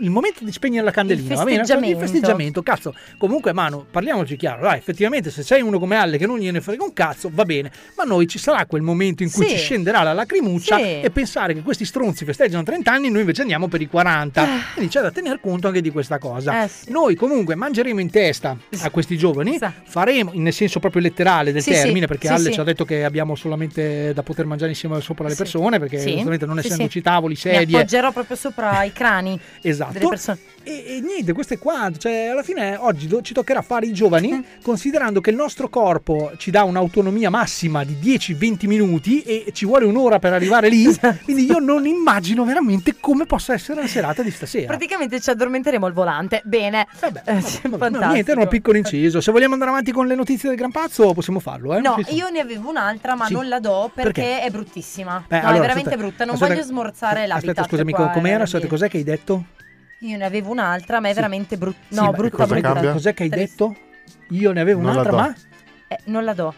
il 0.02 0.10
momento 0.10 0.44
di 0.44 0.52
spegnere 0.52 0.84
la 0.84 0.90
candelina, 0.90 1.30
Il 1.30 1.36
va 1.36 1.44
bene? 1.44 1.58
festeggiamento. 1.58 1.98
Il 2.02 2.08
festeggiamento, 2.08 2.62
cazzo. 2.62 2.94
Comunque, 3.18 3.52
Manu, 3.52 3.84
parliamoci 3.90 4.36
chiaro. 4.36 4.62
Dai, 4.62 4.78
effettivamente, 4.78 5.30
se 5.30 5.42
sei 5.42 5.62
uno 5.62 5.78
come 5.78 5.96
Alle 5.96 6.18
che 6.18 6.26
non 6.26 6.38
gliene 6.38 6.60
frega 6.60 6.82
un 6.82 6.92
cazzo, 6.92 7.30
va 7.32 7.44
bene. 7.44 7.70
Ma 7.96 8.04
noi 8.04 8.26
ci 8.26 8.38
sarà 8.38 8.66
quel 8.66 8.82
momento 8.82 9.22
in 9.22 9.30
cui 9.30 9.44
Sì. 9.46 9.50
ci 9.52 9.58
scenderà 9.58 10.02
la 10.02 10.12
lacrimuccia 10.12 10.76
Sì. 10.76 10.82
e 11.00 11.10
pensare 11.12 11.54
che 11.54 11.62
questi 11.62 11.84
stronzi 11.84 12.24
festeggiano 12.24 12.62
30 12.62 12.90
anni, 12.92 13.10
noi 13.10 13.20
invece 13.20 13.42
andiamo 13.42 13.68
per 13.68 13.80
i 13.80 13.86
40. 13.88 14.46
Quindi 14.74 14.90
c'è 14.92 15.00
da 15.00 15.10
tener 15.10 15.40
conto 15.40 15.68
anche 15.68 15.80
di 15.80 15.90
questa 15.90 16.18
cosa. 16.18 16.64
Eh, 16.64 16.68
sì. 16.68 16.90
Noi 16.90 17.14
comunque 17.14 17.54
mangeremo 17.54 18.00
in 18.00 18.10
testa 18.10 18.56
a 18.80 18.90
questi 18.90 19.16
giovani, 19.16 19.58
faremo, 19.84 20.32
nel 20.34 20.52
senso 20.52 20.80
proprio 20.80 21.02
letterale 21.02 21.52
del 21.52 21.62
termine, 21.64 22.06
perché 22.06 22.28
Alle 22.28 22.50
ci 22.50 22.60
ha 22.60 22.64
detto 22.64 22.84
che 22.84 23.04
abbiamo 23.04 23.34
solamente 23.34 24.12
da 24.12 24.22
poter 24.22 24.46
mangiare 24.46 24.70
insieme 24.70 25.00
sopra 25.00 25.28
le 25.28 25.34
persone, 25.34 25.78
perché 25.78 25.98
Sì. 25.98 26.22
non 26.22 26.58
essendoci 26.58 27.00
tavoli, 27.00 27.34
Mi 27.34 27.38
sedie. 27.38 27.76
appoggerò 27.78 28.10
proprio 28.12 28.36
sopra 28.36 28.82
i 28.84 28.92
crani 28.92 29.38
Esatto. 29.62 29.91
Persone. 29.92 30.38
E, 30.64 30.84
e 30.96 31.00
niente, 31.00 31.32
questo 31.32 31.54
è 31.54 31.58
qua. 31.58 31.90
Cioè, 31.96 32.26
alla 32.26 32.42
fine 32.42 32.76
oggi 32.76 33.06
do- 33.08 33.20
ci 33.22 33.32
toccherà 33.34 33.62
fare 33.62 33.86
i 33.86 33.92
giovani, 33.92 34.44
considerando 34.62 35.20
che 35.20 35.30
il 35.30 35.36
nostro 35.36 35.68
corpo 35.68 36.32
ci 36.36 36.50
dà 36.50 36.62
un'autonomia 36.64 37.30
massima 37.30 37.82
di 37.84 37.94
10-20 38.00 38.66
minuti 38.66 39.22
e 39.22 39.46
ci 39.52 39.66
vuole 39.66 39.84
un'ora 39.84 40.18
per 40.18 40.32
arrivare 40.32 40.68
lì. 40.68 40.86
Esatto. 40.86 41.18
Quindi 41.24 41.46
io 41.46 41.58
non 41.58 41.86
immagino 41.86 42.44
veramente 42.44 42.96
come 43.00 43.26
possa 43.26 43.52
essere 43.54 43.80
la 43.80 43.86
serata 43.88 44.22
di 44.22 44.30
stasera. 44.30 44.66
Praticamente 44.66 45.20
ci 45.20 45.30
addormenteremo 45.30 45.84
al 45.86 45.92
volante. 45.92 46.42
Bene. 46.44 46.86
Eh, 47.24 47.34
No, 47.72 47.76
fantastico. 47.78 48.12
niente, 48.12 48.30
era 48.32 48.40
un 48.40 48.48
piccolo 48.48 48.76
inciso. 48.78 49.20
Se 49.20 49.32
vogliamo 49.32 49.52
andare 49.54 49.70
avanti 49.70 49.90
con 49.92 50.06
le 50.06 50.14
notizie 50.14 50.48
del 50.48 50.58
Gran 50.58 50.70
Pazzo, 50.70 51.12
possiamo 51.12 51.40
farlo. 51.40 51.74
Eh? 51.74 51.80
No, 51.80 51.94
Sì, 51.98 52.04
sì. 52.10 52.14
io 52.16 52.28
ne 52.30 52.40
avevo 52.40 52.70
un'altra, 52.70 53.14
ma 53.14 53.26
Sì. 53.26 53.32
non 53.32 53.48
la 53.48 53.58
do 53.60 53.90
perché, 53.94 54.12
Perché? 54.22 54.40
è 54.42 54.50
bruttissima. 54.50 55.24
Eh, 55.28 55.34
no, 55.36 55.40
allora, 55.40 55.56
è 55.56 55.60
veramente 55.60 55.88
aspetta, 55.90 55.96
brutta. 55.96 56.24
Non 56.24 56.34
aspetta, 56.34 56.52
voglio 56.54 56.64
smorzare 56.66 57.26
l'habitat. 57.26 57.58
Aspetta, 57.58 57.68
scusami, 57.68 57.92
com'era? 58.12 58.38
eh, 58.38 58.42
Aspetta, 58.42 58.66
cos'è 58.66 58.88
che 58.88 58.96
hai 58.98 59.04
detto? 59.04 59.44
Io 60.02 60.16
ne 60.16 60.24
avevo 60.24 60.50
un'altra, 60.50 61.00
ma 61.00 61.08
è 61.08 61.14
veramente 61.14 61.56
brutta. 61.56 61.78
Sì, 61.88 61.94
No, 61.94 62.02
ma 62.06 62.10
brutta, 62.12 62.36
cosa 62.38 62.54
brutta. 62.54 62.72
cambia? 62.72 62.92
Cos'è 62.92 63.14
che 63.14 63.22
hai 63.24 63.28
detto? 63.28 63.76
Io 64.30 64.52
ne 64.52 64.60
avevo 64.60 64.80
Non 64.80 64.94
la 64.94 65.00
un'altra, 65.02 65.16
do. 65.16 65.22
ma. 65.28 65.34
Eh, 65.88 65.98
non 66.04 66.24
la 66.24 66.34
do. 66.34 66.54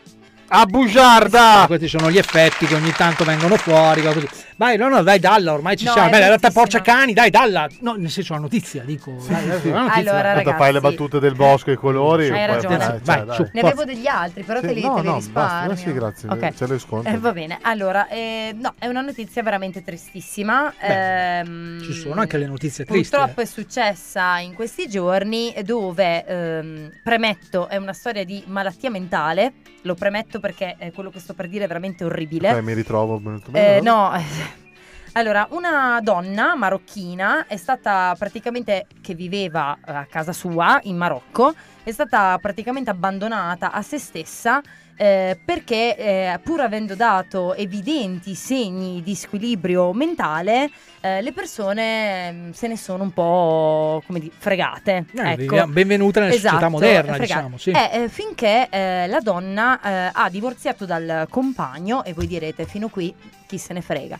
A 0.57 0.67
bugiarda! 0.67 1.65
Questi 1.67 1.89
sono 1.89 2.13
gli 2.13 2.17
effetti 2.17 2.67
che 2.67 2.77
ogni 2.77 2.93
tanto 2.93 3.25
vengono 3.25 3.57
fuori. 3.57 4.03
Così. 4.03 4.29
Vai, 4.55 4.77
no, 4.77 4.89
no, 4.89 5.03
dai, 5.03 5.19
dalla, 5.19 5.53
ormai 5.53 5.77
ci 5.77 5.85
No, 5.85 5.91
siamo. 5.91 6.11
Beh, 6.11 6.21
l'hai 6.21 6.29
data 6.29 6.49
bruttissima. 6.49 6.63
porcia 6.63 6.81
cani, 6.81 7.13
dai, 7.13 7.31
dalla. 7.31 7.69
No, 7.81 7.95
nel 7.95 8.09
senso 8.09 8.35
la 8.35 8.39
notizia, 8.39 8.85
dico. 8.85 9.17
Dai, 9.29 9.47
dai, 9.49 9.71
la 9.73 9.81
notizia. 9.81 9.95
Allora, 10.13 10.33
ragazzi. 10.33 10.57
fai 10.57 10.73
le 10.73 10.81
battute 10.81 11.19
del 11.19 11.35
bosco 11.35 11.71
e 11.71 11.73
i 11.73 11.77
colori. 11.77 12.27
Hai 12.31 12.31
poi- 12.31 12.47
ragione. 12.47 12.77
dai, 12.77 12.87
cioè, 12.87 12.99
Vai, 13.03 13.25
dai. 13.27 13.35
su. 13.35 13.49
Ne 13.53 13.61
avevo 13.63 13.85
degli 13.85 14.07
altri, 14.07 14.43
però 14.45 14.61
Sì, 14.61 14.67
te 14.69 14.73
li, 14.75 14.81
no, 14.83 14.95
te 14.95 15.01
li 15.01 15.07
no, 15.09 15.15
risparmio. 15.17 15.69
basta, 15.71 15.85
sì, 15.85 15.93
grazie, 15.93 16.29
Ok. 16.29 16.55
ce 16.55 16.67
lo 16.69 16.79
sconto. 16.79 17.09
Eh, 17.09 17.19
va 17.19 17.33
bene, 17.33 17.59
allora, 17.63 18.07
eh, 18.07 18.55
no, 18.57 18.75
è 18.79 18.87
una 18.87 19.01
notizia 19.01 19.43
veramente 19.43 19.83
tristissima. 19.83 20.73
Ehm, 20.79 21.83
Ci 21.83 21.93
sono 21.95 22.21
anche 22.21 22.39
le 22.39 22.47
notizie 22.47 22.85
tristi. 22.85 23.09
Purtroppo 23.11 23.41
è 23.41 23.45
successa 23.45 24.39
in 24.39 24.55
questi 24.55 24.87
giorni 24.89 25.53
dove, 25.65 26.25
ehm, 26.25 26.91
premetto, 27.03 27.67
è 27.67 27.77
una 27.77 27.93
storia 27.93 28.25
di 28.25 28.41
malattia 28.47 28.89
mentale, 28.91 29.53
lo 29.83 29.95
premetto 29.97 30.39
perché 30.45 30.77
eh, 30.79 30.93
quello 30.93 31.09
che 31.09 31.21
sto 31.21 31.33
per 31.33 31.49
dire 31.49 31.65
è 31.65 31.67
veramente 31.67 32.05
orribile. 32.05 32.53
Ok, 32.53 32.61
mi 32.61 32.75
ritrovo 32.75 33.19
molto 33.19 33.49
Eh, 33.49 33.53
bene. 33.53 33.81
no, 33.81 34.13
allora, 35.13 35.47
una 35.53 36.01
donna 36.03 36.55
marocchina 36.55 37.47
è 37.47 37.57
stata 37.57 38.15
praticamente, 38.19 38.87
che 39.01 39.15
viveva 39.15 39.75
eh, 39.87 39.91
a 39.91 40.05
casa 40.05 40.35
sua 40.35 40.79
in 40.83 40.99
Marocco, 40.99 41.55
è 41.83 41.91
stata 41.91 42.37
praticamente 42.43 42.91
abbandonata 42.91 43.73
a 43.73 43.81
se 43.81 43.99
stessa 43.99 44.61
eh, 44.97 45.39
perché 45.45 45.97
eh, 45.97 46.41
pur 46.43 46.61
avendo 46.61 46.95
dato 46.95 47.55
evidenti 47.55 48.35
segni 48.35 49.03
di 49.03 49.15
squilibrio 49.15 49.93
mentale, 49.93 50.71
eh, 51.01 51.21
le 51.21 51.33
persone 51.33 52.33
mm, 52.33 52.51
se 52.53 52.69
ne 52.69 52.77
sono 52.77 53.03
un 53.03 53.13
po' 53.13 54.03
come 54.07 54.21
dire, 54.21 54.33
fregate. 54.37 55.05
Eh, 55.13 55.21
ecco. 55.21 55.37
viviamo- 55.37 55.73
benvenuta 55.73 56.21
nella 56.21 56.33
società 56.33 56.57
Esatto, 56.57 56.71
moderna, 56.71 57.15
fregate. 57.15 57.23
diciamo. 57.23 57.59
Sì. 57.59 57.71
Eh, 57.71 58.03
eh, 58.03 58.09
finché 58.09 58.69
eh, 58.71 59.07
la 59.07 59.21
donna 59.21 59.81
eh, 59.81 60.11
ha 60.13 60.29
divorziato 60.31 60.85
dal 60.87 61.27
compagno, 61.29 62.05
e 62.05 62.13
voi 62.13 62.27
direte 62.27 62.65
fino 62.65 62.89
qui 62.89 63.13
chi 63.47 63.59
se 63.59 63.73
ne 63.73 63.81
frega. 63.81 64.19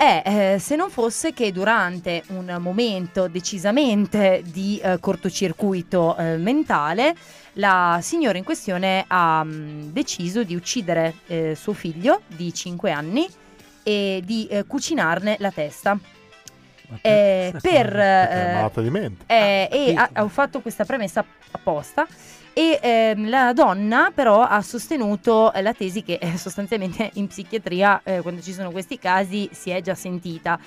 Eh, 0.00 0.22
eh, 0.54 0.58
se 0.60 0.76
non 0.76 0.90
fosse 0.90 1.32
che 1.32 1.50
durante 1.50 2.22
un 2.28 2.56
momento 2.60 3.26
decisamente 3.26 4.42
di 4.44 4.78
eh, 4.80 5.00
cortocircuito 5.00 6.16
eh, 6.16 6.36
mentale, 6.36 7.16
la 7.58 7.98
signora 8.02 8.38
in 8.38 8.44
questione 8.44 9.04
ha 9.06 9.42
mh, 9.44 9.92
deciso 9.92 10.42
di 10.42 10.54
uccidere 10.54 11.14
eh, 11.26 11.54
suo 11.54 11.72
figlio 11.72 12.22
di 12.26 12.52
5 12.52 12.90
anni 12.90 13.26
e 13.82 14.22
di 14.24 14.46
eh, 14.46 14.64
cucinarne 14.66 15.36
la 15.38 15.50
testa. 15.50 15.98
Eh, 17.02 17.52
per 17.60 17.98
eh, 17.98 18.52
malata 18.54 18.80
di 18.80 18.90
mente. 18.90 19.24
eh, 19.26 19.68
e 19.70 19.94
ha, 19.94 20.22
ho 20.22 20.28
fatto 20.28 20.60
questa 20.60 20.84
premessa 20.84 21.24
apposta. 21.50 22.06
E 22.54 22.78
ehm, 22.82 23.28
la 23.28 23.52
donna 23.52 24.10
però 24.12 24.42
ha 24.42 24.62
sostenuto 24.62 25.52
eh, 25.52 25.62
la 25.62 25.72
tesi 25.74 26.02
che 26.02 26.18
eh, 26.20 26.36
sostanzialmente 26.36 27.10
in 27.14 27.28
psichiatria, 27.28 28.00
eh, 28.02 28.20
quando 28.20 28.40
ci 28.40 28.52
sono 28.52 28.70
questi 28.70 28.98
casi, 28.98 29.48
si 29.52 29.70
è 29.70 29.80
già 29.80 29.94
sentita. 29.94 30.58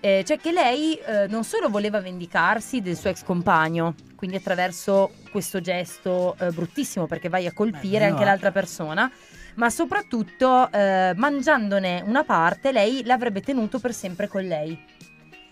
Eh, 0.00 0.22
cioè 0.24 0.38
che 0.38 0.52
lei 0.52 0.94
eh, 0.94 1.26
non 1.26 1.42
solo 1.42 1.68
voleva 1.68 2.00
vendicarsi 2.00 2.80
del 2.80 2.96
suo 2.96 3.10
ex 3.10 3.24
compagno, 3.24 3.94
quindi 4.14 4.36
attraverso 4.36 5.10
questo 5.30 5.60
gesto 5.60 6.36
eh, 6.38 6.50
bruttissimo 6.50 7.06
perché 7.06 7.28
vai 7.28 7.46
a 7.46 7.52
colpire 7.52 7.98
Beh, 7.98 8.04
no, 8.06 8.10
anche 8.12 8.22
eh. 8.22 8.26
l'altra 8.26 8.52
persona, 8.52 9.10
ma 9.56 9.70
soprattutto 9.70 10.70
eh, 10.70 11.12
mangiandone 11.16 12.02
una 12.06 12.22
parte 12.22 12.70
lei 12.70 13.02
l'avrebbe 13.04 13.40
tenuto 13.40 13.80
per 13.80 13.92
sempre 13.92 14.28
con 14.28 14.42
lei. 14.42 14.78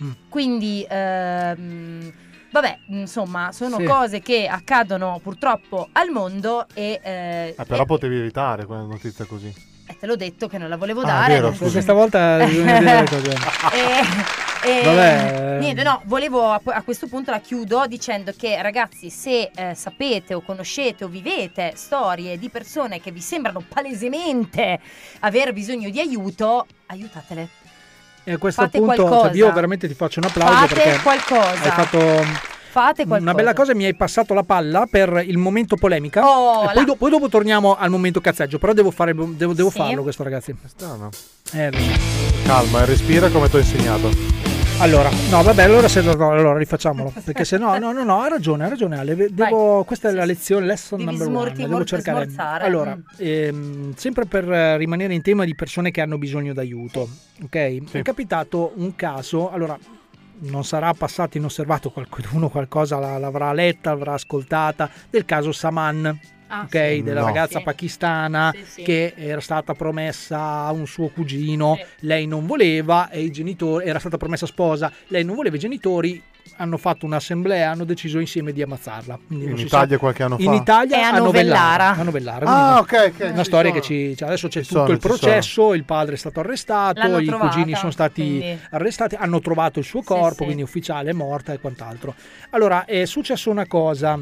Mm. 0.02 0.10
Quindi, 0.28 0.86
ehm, 0.88 2.12
vabbè, 2.52 2.78
insomma, 2.90 3.50
sono 3.50 3.78
Sì. 3.78 3.84
cose 3.84 4.20
che 4.20 4.46
accadono 4.46 5.18
purtroppo 5.22 5.88
al 5.92 6.10
mondo 6.10 6.66
e 6.72 7.00
eh, 7.02 7.54
Eh, 7.58 7.64
però 7.64 7.84
potevi 7.84 8.16
evitare 8.16 8.64
quella 8.64 8.82
notizia 8.82 9.24
così. 9.24 9.74
Eh, 9.96 9.98
te 9.98 10.06
l'ho 10.06 10.16
detto 10.16 10.46
che 10.48 10.58
non 10.58 10.68
la 10.68 10.76
volevo 10.76 11.00
Ah, 11.02 11.04
dare. 11.06 11.34
vero. 11.34 11.52
Questa 11.52 11.92
volta 11.92 12.44
bisogna 12.44 12.78
vedere 12.78 13.00
le 13.02 13.08
cose. 13.08 13.36
e, 13.72 14.68
e- 14.80 14.82
Vabbè. 14.84 15.58
niente, 15.60 15.82
no, 15.82 16.02
volevo 16.04 16.50
a, 16.50 16.60
a 16.64 16.82
questo 16.82 17.06
punto 17.06 17.30
la 17.30 17.40
chiudo 17.40 17.86
dicendo 17.86 18.32
che 18.36 18.60
ragazzi, 18.60 19.10
se 19.10 19.50
eh, 19.54 19.74
sapete 19.74 20.34
o 20.34 20.40
conoscete 20.40 21.04
o 21.04 21.08
vivete 21.08 21.72
storie 21.76 22.38
di 22.38 22.48
persone 22.48 23.00
che 23.00 23.10
vi 23.10 23.20
sembrano 23.20 23.62
palesemente 23.66 24.80
aver 25.20 25.52
bisogno 25.52 25.88
di 25.90 26.00
aiuto, 26.00 26.66
aiutatele. 26.86 27.48
E 28.24 28.32
a 28.32 28.38
questo 28.38 28.62
Fate 28.62 28.78
punto 28.78 29.08
cioè, 29.08 29.34
io 29.34 29.52
veramente 29.52 29.86
ti 29.86 29.94
faccio 29.94 30.18
un 30.18 30.26
applauso 30.26 30.52
Fate 30.66 30.74
perché 30.74 30.98
qualcosa. 31.02 31.62
hai 31.62 31.70
fatto 31.70 32.54
Fate 32.76 33.06
qualcosa. 33.06 33.22
una 33.22 33.32
bella 33.32 33.54
cosa, 33.54 33.74
mi 33.74 33.86
hai 33.86 33.94
passato 33.94 34.34
la 34.34 34.42
palla 34.42 34.86
per 34.90 35.24
il 35.26 35.38
momento 35.38 35.76
polemica. 35.76 36.22
Oh, 36.28 36.64
e 36.68 36.74
poi, 36.74 36.84
do- 36.84 36.96
poi 36.96 37.08
dopo 37.10 37.30
torniamo 37.30 37.74
al 37.74 37.88
momento 37.88 38.20
cazzeggio, 38.20 38.58
però 38.58 38.74
devo, 38.74 38.90
fare, 38.90 39.14
devo, 39.14 39.54
devo 39.54 39.70
Sì. 39.70 39.78
farlo 39.78 40.02
questo 40.02 40.22
ragazzi. 40.22 40.54
Strano. 40.66 41.08
Eh. 41.54 41.70
Calma, 42.44 42.82
e 42.82 42.84
respira 42.84 43.30
come 43.30 43.48
ti 43.48 43.56
ho 43.56 43.60
insegnato. 43.60 44.10
Allora, 44.80 45.08
no, 45.30 45.42
vabbè, 45.42 45.62
allora, 45.62 45.88
se, 45.88 46.02
no, 46.02 46.10
allora 46.12 46.58
rifacciamolo. 46.58 47.14
Perché 47.24 47.46
se 47.46 47.56
no, 47.56 47.78
no, 47.78 47.92
no, 47.92 48.04
no, 48.04 48.20
ha 48.20 48.28
ragione, 48.28 48.66
ha 48.66 48.68
ragione 48.68 48.98
Ale. 48.98 49.28
Devo, 49.30 49.84
questa 49.84 50.10
è 50.10 50.12
la 50.12 50.26
lezione, 50.26 50.66
lesson 50.66 50.98
Devi 50.98 51.10
number 51.12 51.28
one. 51.28 51.36
smorti- 51.38 51.62
Devo 51.62 51.72
mor- 51.76 51.86
cercare. 51.86 52.24
smorzare. 52.24 52.64
Allora, 52.64 52.94
Mm. 52.94 53.00
ehm, 53.16 53.94
sempre 53.96 54.26
per 54.26 54.44
rimanere 54.44 55.14
in 55.14 55.22
tema 55.22 55.46
di 55.46 55.54
persone 55.54 55.90
che 55.90 56.02
hanno 56.02 56.18
bisogno 56.18 56.52
d'aiuto, 56.52 57.08
ok? 57.44 57.90
È 57.92 58.02
capitato 58.02 58.72
un 58.76 58.94
caso, 58.94 59.50
allora, 59.50 59.78
non 60.40 60.64
sarà 60.64 60.92
passato 60.92 61.36
inosservato, 61.38 61.90
qualcuno 61.90 62.48
qualcosa 62.48 62.98
la- 62.98 63.18
l'avrà 63.18 63.52
letta, 63.52 63.90
l'avrà 63.90 64.14
ascoltata, 64.14 64.90
del 65.10 65.24
caso 65.24 65.52
Saman. 65.52 66.18
Ah, 66.48 66.60
ok, 66.60 66.90
sì. 66.94 67.02
della 67.02 67.20
No. 67.22 67.26
ragazza 67.26 67.58
Sì. 67.58 67.64
pakistana 67.64 68.52
Sì, 68.54 68.64
sì. 68.64 68.82
che 68.82 69.14
era 69.16 69.40
stata 69.40 69.74
promessa 69.74 70.38
a 70.38 70.70
un 70.70 70.86
suo 70.86 71.08
cugino, 71.08 71.76
lei 72.02 72.28
non 72.28 72.46
voleva 72.46 73.10
e 73.10 73.20
i 73.22 73.32
genitori 73.32 73.84
era 73.86 73.98
stata 73.98 74.16
promessa 74.16 74.46
sposa, 74.46 74.92
lei 75.08 75.24
non 75.24 75.34
voleva 75.34 75.56
i 75.56 75.58
genitori 75.58 76.22
hanno 76.56 76.76
fatto 76.76 77.06
un'assemblea, 77.06 77.70
hanno 77.70 77.84
deciso 77.84 78.18
insieme 78.18 78.52
di 78.52 78.62
ammazzarla. 78.62 79.18
Quindi 79.26 79.44
In 79.50 79.58
Italia 79.58 79.94
sa- 79.94 79.98
qualche 79.98 80.22
anno 80.22 80.36
In 80.38 80.46
fa? 80.46 80.54
Italia 80.54 80.96
È 80.96 81.00
a 81.00 81.18
Novellara. 81.18 81.90
A 81.96 82.02
Novellara. 82.02 82.46
Ah, 82.46 82.78
ok, 82.78 83.12
ok, 83.14 83.20
Una 83.30 83.36
ci 83.38 83.44
storia 83.44 83.70
sono. 83.70 83.80
che 83.80 83.86
ci 83.86 84.16
cioè, 84.16 84.28
adesso 84.28 84.48
c'è 84.48 84.62
Ci 84.62 84.68
tutto 84.68 84.80
sono, 84.80 84.92
il 84.92 85.00
sono. 85.00 85.14
processo, 85.16 85.74
il 85.74 85.84
padre 85.84 86.14
è 86.14 86.18
stato 86.18 86.40
arrestato, 86.40 87.00
L'hanno 87.00 87.18
i 87.18 87.26
trovata, 87.26 87.48
cugini 87.50 87.74
sono 87.74 87.90
stati 87.90 88.22
quindi- 88.22 88.58
arrestati, 88.70 89.14
hanno 89.16 89.40
trovato 89.40 89.78
il 89.78 89.84
suo 89.84 90.02
corpo, 90.02 90.38
sì. 90.38 90.44
quindi 90.44 90.62
ufficiale 90.62 91.10
è 91.10 91.12
morta 91.12 91.52
e 91.52 91.58
quant'altro. 91.60 92.14
Allora, 92.50 92.84
è 92.84 93.04
successa 93.04 93.50
una 93.50 93.66
cosa. 93.66 94.18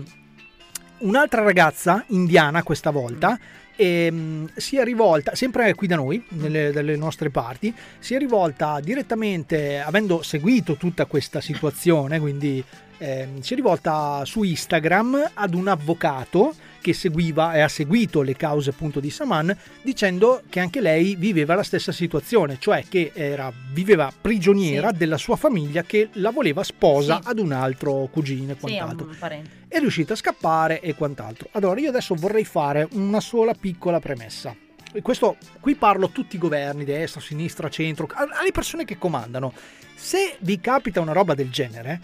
Un'altra 0.98 1.42
ragazza, 1.42 2.04
indiana 2.08 2.62
questa 2.62 2.90
volta, 2.90 3.38
ehm, 3.76 4.48
si 4.54 4.76
è 4.76 4.84
rivolta, 4.84 5.34
sempre 5.34 5.74
qui 5.74 5.86
da 5.86 5.96
noi, 5.96 6.22
nelle, 6.30 6.70
dalle 6.72 6.96
nostre 6.96 7.30
parti, 7.30 7.74
si 7.98 8.14
è 8.14 8.18
rivolta 8.18 8.80
direttamente, 8.80 9.78
avendo 9.80 10.22
seguito 10.22 10.74
tutta 10.76 11.04
questa 11.06 11.40
situazione, 11.40 12.18
quindi 12.20 12.62
ehm, 12.98 13.40
si 13.40 13.52
è 13.52 13.56
rivolta 13.56 14.22
su 14.24 14.42
Instagram 14.42 15.30
ad 15.34 15.54
un 15.54 15.68
avvocato 15.68 16.54
che 16.80 16.92
seguiva 16.92 17.54
e 17.54 17.60
ha 17.60 17.68
seguito 17.68 18.20
le 18.20 18.36
cause 18.36 18.68
appunto 18.68 19.00
di 19.00 19.08
Saman 19.08 19.56
dicendo 19.80 20.42
che 20.50 20.60
anche 20.60 20.82
lei 20.82 21.16
viveva 21.16 21.54
la 21.54 21.62
stessa 21.62 21.92
situazione, 21.92 22.58
cioè 22.60 22.84
che 22.86 23.10
era, 23.14 23.50
viveva 23.72 24.12
prigioniera 24.20 24.90
Sì. 24.90 24.96
della 24.98 25.16
sua 25.16 25.36
famiglia 25.36 25.82
che 25.82 26.10
la 26.14 26.30
voleva 26.30 26.62
sposa 26.62 27.20
Sì. 27.22 27.28
ad 27.30 27.38
un 27.38 27.52
altro 27.52 28.06
cugino 28.12 28.52
e 28.52 28.54
Sì, 28.54 28.60
quant'altro 28.60 29.06
un 29.08 29.16
parente. 29.18 29.50
È 29.74 29.80
riuscita 29.80 30.12
a 30.12 30.16
scappare 30.16 30.80
e 30.80 30.94
quant'altro. 30.94 31.48
Allora 31.50 31.80
io 31.80 31.88
adesso 31.88 32.14
vorrei 32.14 32.44
fare 32.44 32.86
una 32.92 33.18
sola 33.18 33.54
piccola 33.54 33.98
premessa. 33.98 34.54
Questo 35.02 35.36
qui 35.58 35.74
parlo 35.74 36.06
a 36.06 36.10
tutti 36.10 36.36
i 36.36 36.38
governi, 36.38 36.84
destra, 36.84 37.20
sinistra, 37.20 37.68
centro, 37.68 38.06
alle 38.14 38.52
persone 38.52 38.84
che 38.84 38.98
comandano. 38.98 39.52
Se 39.96 40.36
vi 40.38 40.60
capita 40.60 41.00
una 41.00 41.10
roba 41.10 41.34
del 41.34 41.50
genere, 41.50 42.00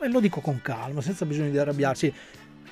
e 0.00 0.08
lo 0.08 0.18
dico 0.18 0.40
con 0.40 0.62
calma, 0.62 1.02
senza 1.02 1.26
bisogno 1.26 1.50
di 1.50 1.58
arrabbiarsi. 1.58 2.10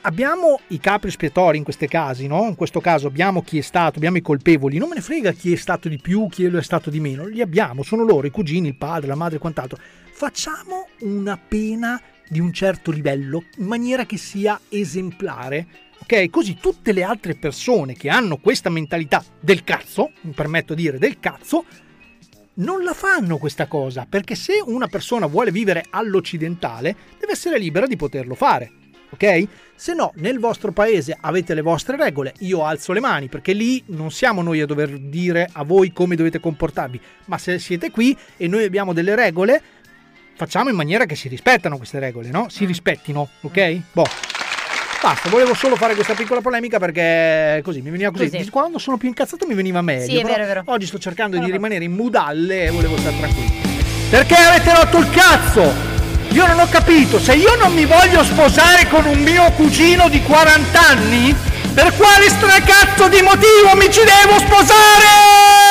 Abbiamo 0.02 0.60
i 0.68 0.78
capi 0.78 1.08
espiatori 1.08 1.58
in 1.58 1.64
questi 1.64 1.86
casi, 1.86 2.26
no? 2.26 2.46
In 2.46 2.54
questo 2.54 2.80
caso 2.80 3.06
abbiamo 3.06 3.42
chi 3.42 3.58
è 3.58 3.62
stato, 3.62 3.98
abbiamo 3.98 4.16
i 4.16 4.22
colpevoli. 4.22 4.78
Non 4.78 4.88
me 4.88 4.94
ne 4.94 5.02
frega 5.02 5.32
chi 5.32 5.52
è 5.52 5.56
stato 5.56 5.90
di 5.90 5.98
più, 5.98 6.26
chi 6.28 6.48
lo 6.48 6.56
è 6.56 6.62
stato 6.62 6.88
di 6.88 7.00
meno. 7.00 7.26
Li 7.26 7.42
abbiamo, 7.42 7.82
sono 7.82 8.02
loro, 8.02 8.26
i 8.26 8.30
cugini, 8.30 8.68
il 8.68 8.76
padre, 8.76 9.08
la 9.08 9.14
madre 9.14 9.36
e 9.36 9.40
quant'altro. 9.40 9.78
Facciamo 10.10 10.88
una 11.00 11.36
pena 11.36 12.00
di 12.28 12.40
un 12.40 12.52
certo 12.52 12.90
livello 12.90 13.44
in 13.56 13.66
maniera 13.66 14.06
che 14.06 14.16
sia 14.16 14.60
esemplare. 14.68 15.66
Ok, 16.00 16.30
così 16.30 16.56
tutte 16.60 16.92
le 16.92 17.02
altre 17.02 17.34
persone 17.34 17.94
che 17.94 18.08
hanno 18.08 18.38
questa 18.38 18.70
mentalità 18.70 19.22
del 19.40 19.64
cazzo, 19.64 20.12
mi 20.22 20.32
permetto 20.32 20.74
di 20.74 20.82
dire 20.82 20.98
del 20.98 21.18
cazzo, 21.18 21.64
non 22.54 22.82
la 22.82 22.94
fanno 22.94 23.36
questa 23.38 23.66
cosa, 23.66 24.06
perché 24.08 24.34
se 24.34 24.62
una 24.64 24.86
persona 24.86 25.26
vuole 25.26 25.50
vivere 25.50 25.84
all'occidentale, 25.90 26.96
deve 27.18 27.32
essere 27.32 27.58
libera 27.58 27.86
di 27.86 27.96
poterlo 27.96 28.34
fare. 28.34 28.72
Ok? 29.10 29.48
Se 29.74 29.94
no, 29.94 30.12
nel 30.16 30.38
vostro 30.38 30.72
paese 30.72 31.16
avete 31.18 31.54
le 31.54 31.62
vostre 31.62 31.96
regole, 31.96 32.34
io 32.40 32.64
alzo 32.64 32.92
le 32.92 33.00
mani, 33.00 33.28
perché 33.28 33.52
lì 33.52 33.82
non 33.86 34.10
siamo 34.10 34.42
noi 34.42 34.60
a 34.60 34.66
dover 34.66 34.98
dire 34.98 35.48
a 35.52 35.62
voi 35.62 35.92
come 35.92 36.16
dovete 36.16 36.40
comportarvi, 36.40 37.00
ma 37.26 37.38
se 37.38 37.58
siete 37.58 37.90
qui 37.90 38.16
e 38.36 38.48
noi 38.48 38.64
abbiamo 38.64 38.92
delle 38.92 39.14
regole, 39.14 39.62
facciamo 40.38 40.70
in 40.70 40.76
maniera 40.76 41.04
che 41.04 41.16
si 41.16 41.26
rispettano 41.26 41.76
queste 41.76 41.98
regole, 41.98 42.28
no? 42.30 42.46
Si 42.48 42.64
rispettino, 42.64 43.28
ok? 43.40 43.80
Boh. 43.92 44.06
Basta, 45.02 45.28
volevo 45.30 45.52
solo 45.52 45.74
fare 45.74 45.94
questa 45.94 46.14
piccola 46.14 46.40
polemica 46.40 46.78
perché 46.78 47.60
così 47.64 47.80
mi 47.80 47.90
veniva 47.90 48.12
così. 48.12 48.30
Così. 48.30 48.48
Quando 48.48 48.78
sono 48.78 48.96
più 48.96 49.08
incazzato 49.08 49.46
mi 49.48 49.54
veniva 49.54 49.82
meglio. 49.82 50.04
Sì, 50.04 50.16
è 50.16 50.22
però 50.22 50.34
vero, 50.34 50.42
è 50.42 50.46
vero. 50.46 50.62
Oggi 50.66 50.86
sto 50.86 50.98
cercando 50.98 51.38
di 51.38 51.50
rimanere 51.50 51.84
in 51.84 51.92
mudalle 51.92 52.66
e 52.66 52.70
volevo 52.70 52.96
stare 52.98 53.18
tranquillo. 53.18 53.66
Perché 54.10 54.34
avete 54.36 54.74
rotto 54.74 54.98
il 54.98 55.10
cazzo? 55.10 55.74
Io 56.30 56.46
non 56.46 56.60
ho 56.60 56.68
capito, 56.68 57.18
se 57.18 57.34
io 57.34 57.56
non 57.56 57.74
mi 57.74 57.84
voglio 57.84 58.22
sposare 58.22 58.86
con 58.88 59.06
un 59.06 59.18
mio 59.18 59.50
cugino 59.52 60.08
di 60.08 60.22
40 60.22 60.88
anni, 60.88 61.34
per 61.74 61.92
quale 61.96 62.28
stracazzo 62.28 63.08
di 63.08 63.22
motivo 63.22 63.74
mi 63.74 63.90
ci 63.90 64.02
devo 64.04 64.38
sposare? 64.38 65.67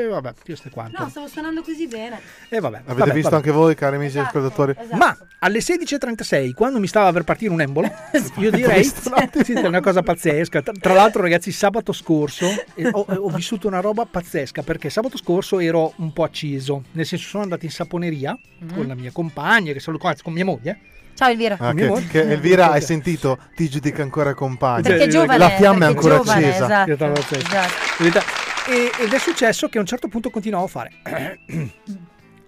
E 0.00 0.06
vabbè, 0.06 0.32
questo 0.44 0.68
è 0.68 0.70
quanto. 0.70 1.02
No, 1.02 1.08
stavo 1.08 1.26
suonando 1.28 1.62
così 1.62 1.86
bene. 1.86 2.20
E 2.48 2.60
vabbè. 2.60 2.76
Avete 2.84 2.94
vabbè, 2.98 3.12
visto 3.12 3.30
vabbè. 3.30 3.42
anche 3.42 3.50
voi, 3.56 3.74
cari 3.74 3.96
amici 3.96 4.18
ascoltatori? 4.18 4.74
Ma 4.92 5.16
alle 5.40 5.58
16.36, 5.58 6.52
quando 6.54 6.78
mi 6.78 6.86
stava 6.86 7.12
per 7.12 7.24
partire 7.24 7.52
un 7.52 7.60
embolo, 7.60 7.90
io 8.36 8.50
direi 8.50 8.84
sì, 8.84 9.52
è 9.52 9.66
una 9.66 9.80
cosa 9.80 10.02
pazzesca. 10.02 10.62
Tra, 10.62 10.94
l'altro, 10.94 11.22
ragazzi, 11.22 11.52
sabato 11.52 11.92
scorso 11.92 12.46
eh, 12.74 12.88
ho, 12.90 13.06
ho 13.08 13.28
vissuto 13.30 13.66
una 13.66 13.80
roba 13.80 14.04
pazzesca 14.04 14.62
perché 14.62 14.90
sabato 14.90 15.16
scorso 15.16 15.58
ero 15.60 15.92
un 15.96 16.12
po' 16.12 16.24
acceso. 16.24 16.84
Nel 16.92 17.06
senso, 17.06 17.26
sono 17.28 17.42
andato 17.42 17.64
in 17.64 17.70
saponeria 17.70 18.38
Mhm. 18.60 18.74
con 18.74 18.86
la 18.86 18.94
mia 18.94 19.10
compagna, 19.10 19.72
che 19.72 19.80
saluto 19.80 20.12
con 20.22 20.32
mia 20.32 20.44
moglie. 20.44 20.78
Ciao 21.14 21.30
Elvira. 21.30 21.56
Ah, 21.58 21.74
che, 21.74 22.06
che 22.08 22.20
Elvira, 22.22 22.70
hai 22.70 22.80
sentito? 22.80 23.38
Ti 23.54 23.68
giudica 23.68 24.02
ancora 24.02 24.32
compagno. 24.34 24.82
Perché 24.82 25.08
giovane, 25.08 25.38
La 25.38 25.50
fiamma 25.50 25.84
è 25.86 25.88
ancora 25.88 26.16
giovane, 26.16 26.46
accesa. 26.48 26.64
esatto. 26.86 27.12
Pazzesco. 27.12 27.46
esatto. 27.46 28.39
E- 28.70 28.90
ed 29.04 29.12
è 29.12 29.18
successo 29.18 29.68
che 29.68 29.78
a 29.78 29.80
un 29.80 29.86
certo 29.86 30.06
punto 30.08 30.30
continuavo 30.30 30.64
a 30.64 30.68
fare. 30.68 30.90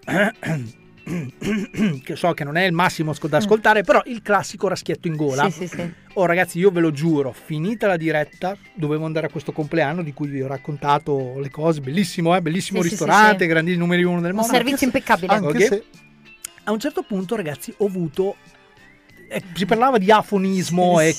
che 2.04 2.14
so 2.14 2.32
che 2.32 2.44
non 2.44 2.56
è 2.56 2.64
il 2.64 2.72
massimo 2.72 3.12
da 3.28 3.38
ascoltare, 3.38 3.82
però 3.82 4.00
il 4.06 4.22
classico 4.22 4.68
raschietto 4.68 5.08
in 5.08 5.16
gola. 5.16 5.44
Mm. 5.46 5.48
Sì, 5.48 5.66
sì, 5.66 5.76
sì. 5.76 5.92
Oh 6.14 6.26
ragazzi, 6.26 6.58
io 6.58 6.70
ve 6.70 6.80
lo 6.80 6.92
giuro, 6.92 7.32
finita 7.32 7.86
la 7.88 7.96
diretta, 7.96 8.56
dovevo 8.74 9.04
andare 9.04 9.26
a 9.26 9.30
questo 9.30 9.50
compleanno 9.52 10.02
di 10.02 10.12
cui 10.12 10.28
vi 10.28 10.42
ho 10.42 10.46
raccontato 10.46 11.38
le 11.40 11.50
cose, 11.50 11.80
bellissimo, 11.80 12.36
eh? 12.36 12.42
bellissimo 12.42 12.82
ristorante, 12.82 13.38
sì, 13.38 13.42
sì. 13.44 13.48
grandi 13.48 13.76
numeri 13.76 14.04
uno 14.04 14.20
del 14.20 14.30
Un 14.32 14.36
mondo. 14.38 14.52
servizio 14.52 14.86
impeccabile. 14.86 15.32
Anche 15.34 15.46
Ok? 15.48 15.64
se 15.66 15.84
A 16.64 16.70
un 16.72 16.78
certo 16.78 17.02
punto, 17.02 17.34
ragazzi, 17.34 17.74
ho 17.78 17.86
avuto. 17.86 18.36
eh, 19.28 19.42
si 19.54 19.64
parlava 19.66 19.98
di 19.98 20.10
afonismo 20.12 20.98
Sì, 20.98 21.06
e 21.06 21.12
sì. 21.12 21.16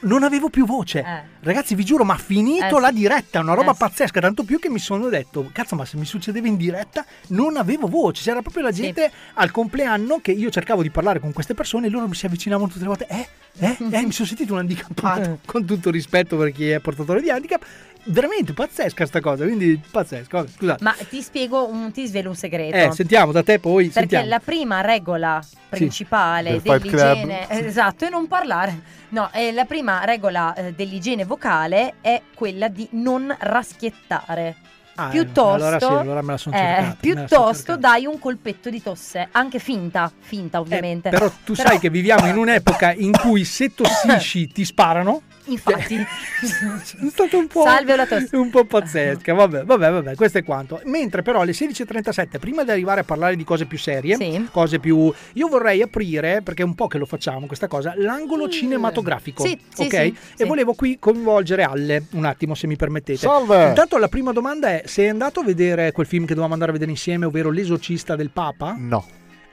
Non 0.00 0.22
avevo 0.22 0.48
più 0.48 0.64
voce. 0.66 1.00
Eh. 1.00 1.22
Ragazzi, 1.40 1.74
vi 1.74 1.84
giuro, 1.84 2.04
ma 2.04 2.16
finito 2.16 2.78
Eh, 2.78 2.80
la 2.80 2.88
sì. 2.88 2.94
diretta, 2.94 3.40
una 3.40 3.54
roba 3.54 3.70
Eh, 3.70 3.74
sì. 3.74 3.78
pazzesca. 3.80 4.20
Tanto 4.20 4.44
più 4.44 4.58
che 4.58 4.68
mi 4.68 4.78
sono 4.78 5.08
detto, 5.08 5.48
cazzo, 5.52 5.74
ma 5.76 5.84
se 5.84 5.96
mi 5.96 6.04
succedeva 6.04 6.46
in 6.46 6.56
diretta, 6.56 7.04
non 7.28 7.56
avevo 7.56 7.86
voce. 7.86 8.22
C'era 8.22 8.42
proprio 8.42 8.62
la 8.64 8.72
Sì. 8.72 8.82
gente 8.82 9.10
al 9.34 9.50
compleanno 9.50 10.18
che 10.20 10.32
io 10.32 10.50
cercavo 10.50 10.82
di 10.82 10.90
parlare 10.90 11.20
con 11.20 11.32
queste 11.32 11.54
persone 11.54 11.86
e 11.86 11.90
loro 11.90 12.08
mi 12.08 12.14
si 12.14 12.26
avvicinavano 12.26 12.68
tutte 12.68 12.80
le 12.80 12.86
volte. 12.86 13.06
Eh, 13.08 13.28
eh, 13.58 13.76
eh, 13.90 14.02
mi 14.04 14.12
sono 14.12 14.28
sentito 14.28 14.52
un 14.52 14.60
handicappato. 14.60 15.38
con 15.44 15.64
tutto 15.64 15.90
rispetto 15.90 16.36
per 16.36 16.52
chi 16.52 16.68
è 16.70 16.78
portatore 16.80 17.20
di 17.20 17.30
handicap. 17.30 17.64
Veramente 18.04 18.52
pazzesca 18.52 19.06
sta 19.06 19.20
cosa, 19.20 19.44
quindi 19.44 19.80
pazzesca. 19.90 20.46
Scusate. 20.46 20.82
Ma 20.82 20.94
ti 21.08 21.20
spiego, 21.22 21.68
un, 21.68 21.92
ti 21.92 22.06
svelo 22.06 22.30
un 22.30 22.34
segreto. 22.34 22.76
eh, 22.76 22.92
sentiamo 22.92 23.32
da 23.32 23.42
te 23.42 23.58
poi. 23.58 23.84
Perché 23.84 23.98
sentiamo. 24.00 24.26
la 24.28 24.40
prima 24.40 24.80
regola 24.80 25.42
principale 25.68 26.50
Del 26.52 26.60
Fight 26.60 26.82
dell'igiene, 26.82 27.46
Club. 27.46 27.60
eh, 27.60 27.66
esatto, 27.66 28.06
e 28.06 28.08
non 28.08 28.26
parlare. 28.26 28.80
No, 29.10 29.30
eh, 29.32 29.52
la 29.52 29.64
prima 29.64 30.04
regola 30.04 30.54
eh, 30.54 30.72
dell'igiene 30.72 31.24
vocale 31.24 31.94
è 32.00 32.22
quella 32.34 32.68
di 32.68 32.88
non 32.92 33.34
raschiettare. 33.38 34.56
Ah, 34.96 35.06
eh, 35.06 35.10
piuttosto, 35.10 35.64
allora 35.64 35.78
sì, 35.78 35.84
allora 35.84 36.22
me 36.22 36.32
la 36.32 36.36
son 36.36 36.52
eh, 36.52 36.56
cercata, 36.58 36.84
son 36.84 36.96
piuttosto 37.00 37.76
dai 37.76 38.06
un 38.06 38.18
colpetto 38.18 38.68
di 38.70 38.82
tosse, 38.82 39.28
anche 39.30 39.58
finta, 39.58 40.12
finta 40.18 40.60
ovviamente. 40.60 41.08
Eh, 41.08 41.12
Però 41.12 41.30
tu 41.44 41.54
sai 41.54 41.78
che 41.78 41.88
viviamo 41.90 42.26
in 42.26 42.36
un'epoca 42.36 42.92
in 42.92 43.12
cui 43.12 43.44
se 43.44 43.72
tossisci 43.74 44.48
ti 44.52 44.64
sparano. 44.64 45.22
Infatti, 45.52 45.96
È 46.00 47.08
stato 47.10 47.38
un 47.38 47.46
po', 47.46 47.62
Salve 47.62 47.96
la 47.96 48.06
tosse. 48.06 48.36
un 48.36 48.50
po' 48.50 48.64
pazzesca. 48.64 49.34
Vabbè, 49.34 49.64
vabbè, 49.64 49.90
vabbè, 49.90 50.14
questo 50.14 50.38
è 50.38 50.44
quanto. 50.44 50.80
Mentre 50.84 51.22
però 51.22 51.40
alle 51.40 51.52
16.37, 51.52 52.38
prima 52.38 52.64
di 52.64 52.70
arrivare 52.70 53.00
a 53.00 53.04
parlare 53.04 53.36
di 53.36 53.44
cose 53.44 53.66
più 53.66 53.78
serie, 53.78 54.16
Sì. 54.16 54.48
cose 54.50 54.78
più. 54.78 55.12
Io 55.34 55.48
vorrei 55.48 55.82
aprire, 55.82 56.42
perché 56.42 56.62
è 56.62 56.64
un 56.64 56.74
po' 56.74 56.86
che 56.86 56.98
lo 56.98 57.06
facciamo 57.06 57.46
questa 57.46 57.68
cosa, 57.68 57.94
l'angolo 57.96 58.48
cinematografico. 58.48 59.42
Mm. 59.42 59.46
Sì, 59.46 59.58
sì, 59.74 59.82
ok? 59.82 59.90
sì, 59.90 59.96
e 59.98 60.14
sì. 60.36 60.44
volevo 60.44 60.74
qui 60.74 60.98
coinvolgere 60.98 61.62
Alle 61.64 62.04
un 62.12 62.24
attimo, 62.24 62.54
se 62.54 62.66
mi 62.66 62.76
permettete. 62.76 63.18
Salve! 63.18 63.68
Intanto 63.68 63.98
la 63.98 64.08
prima 64.08 64.32
domanda 64.32 64.68
è: 64.68 64.82
sei 64.86 65.08
andato 65.08 65.40
a 65.40 65.44
vedere 65.44 65.92
quel 65.92 66.06
film 66.06 66.22
che 66.22 66.28
dovevamo 66.30 66.52
andare 66.52 66.70
a 66.70 66.74
vedere 66.74 66.90
insieme, 66.90 67.26
ovvero 67.26 67.50
L'esorcista 67.50 68.16
del 68.16 68.30
Papa? 68.30 68.74
no. 68.78 69.04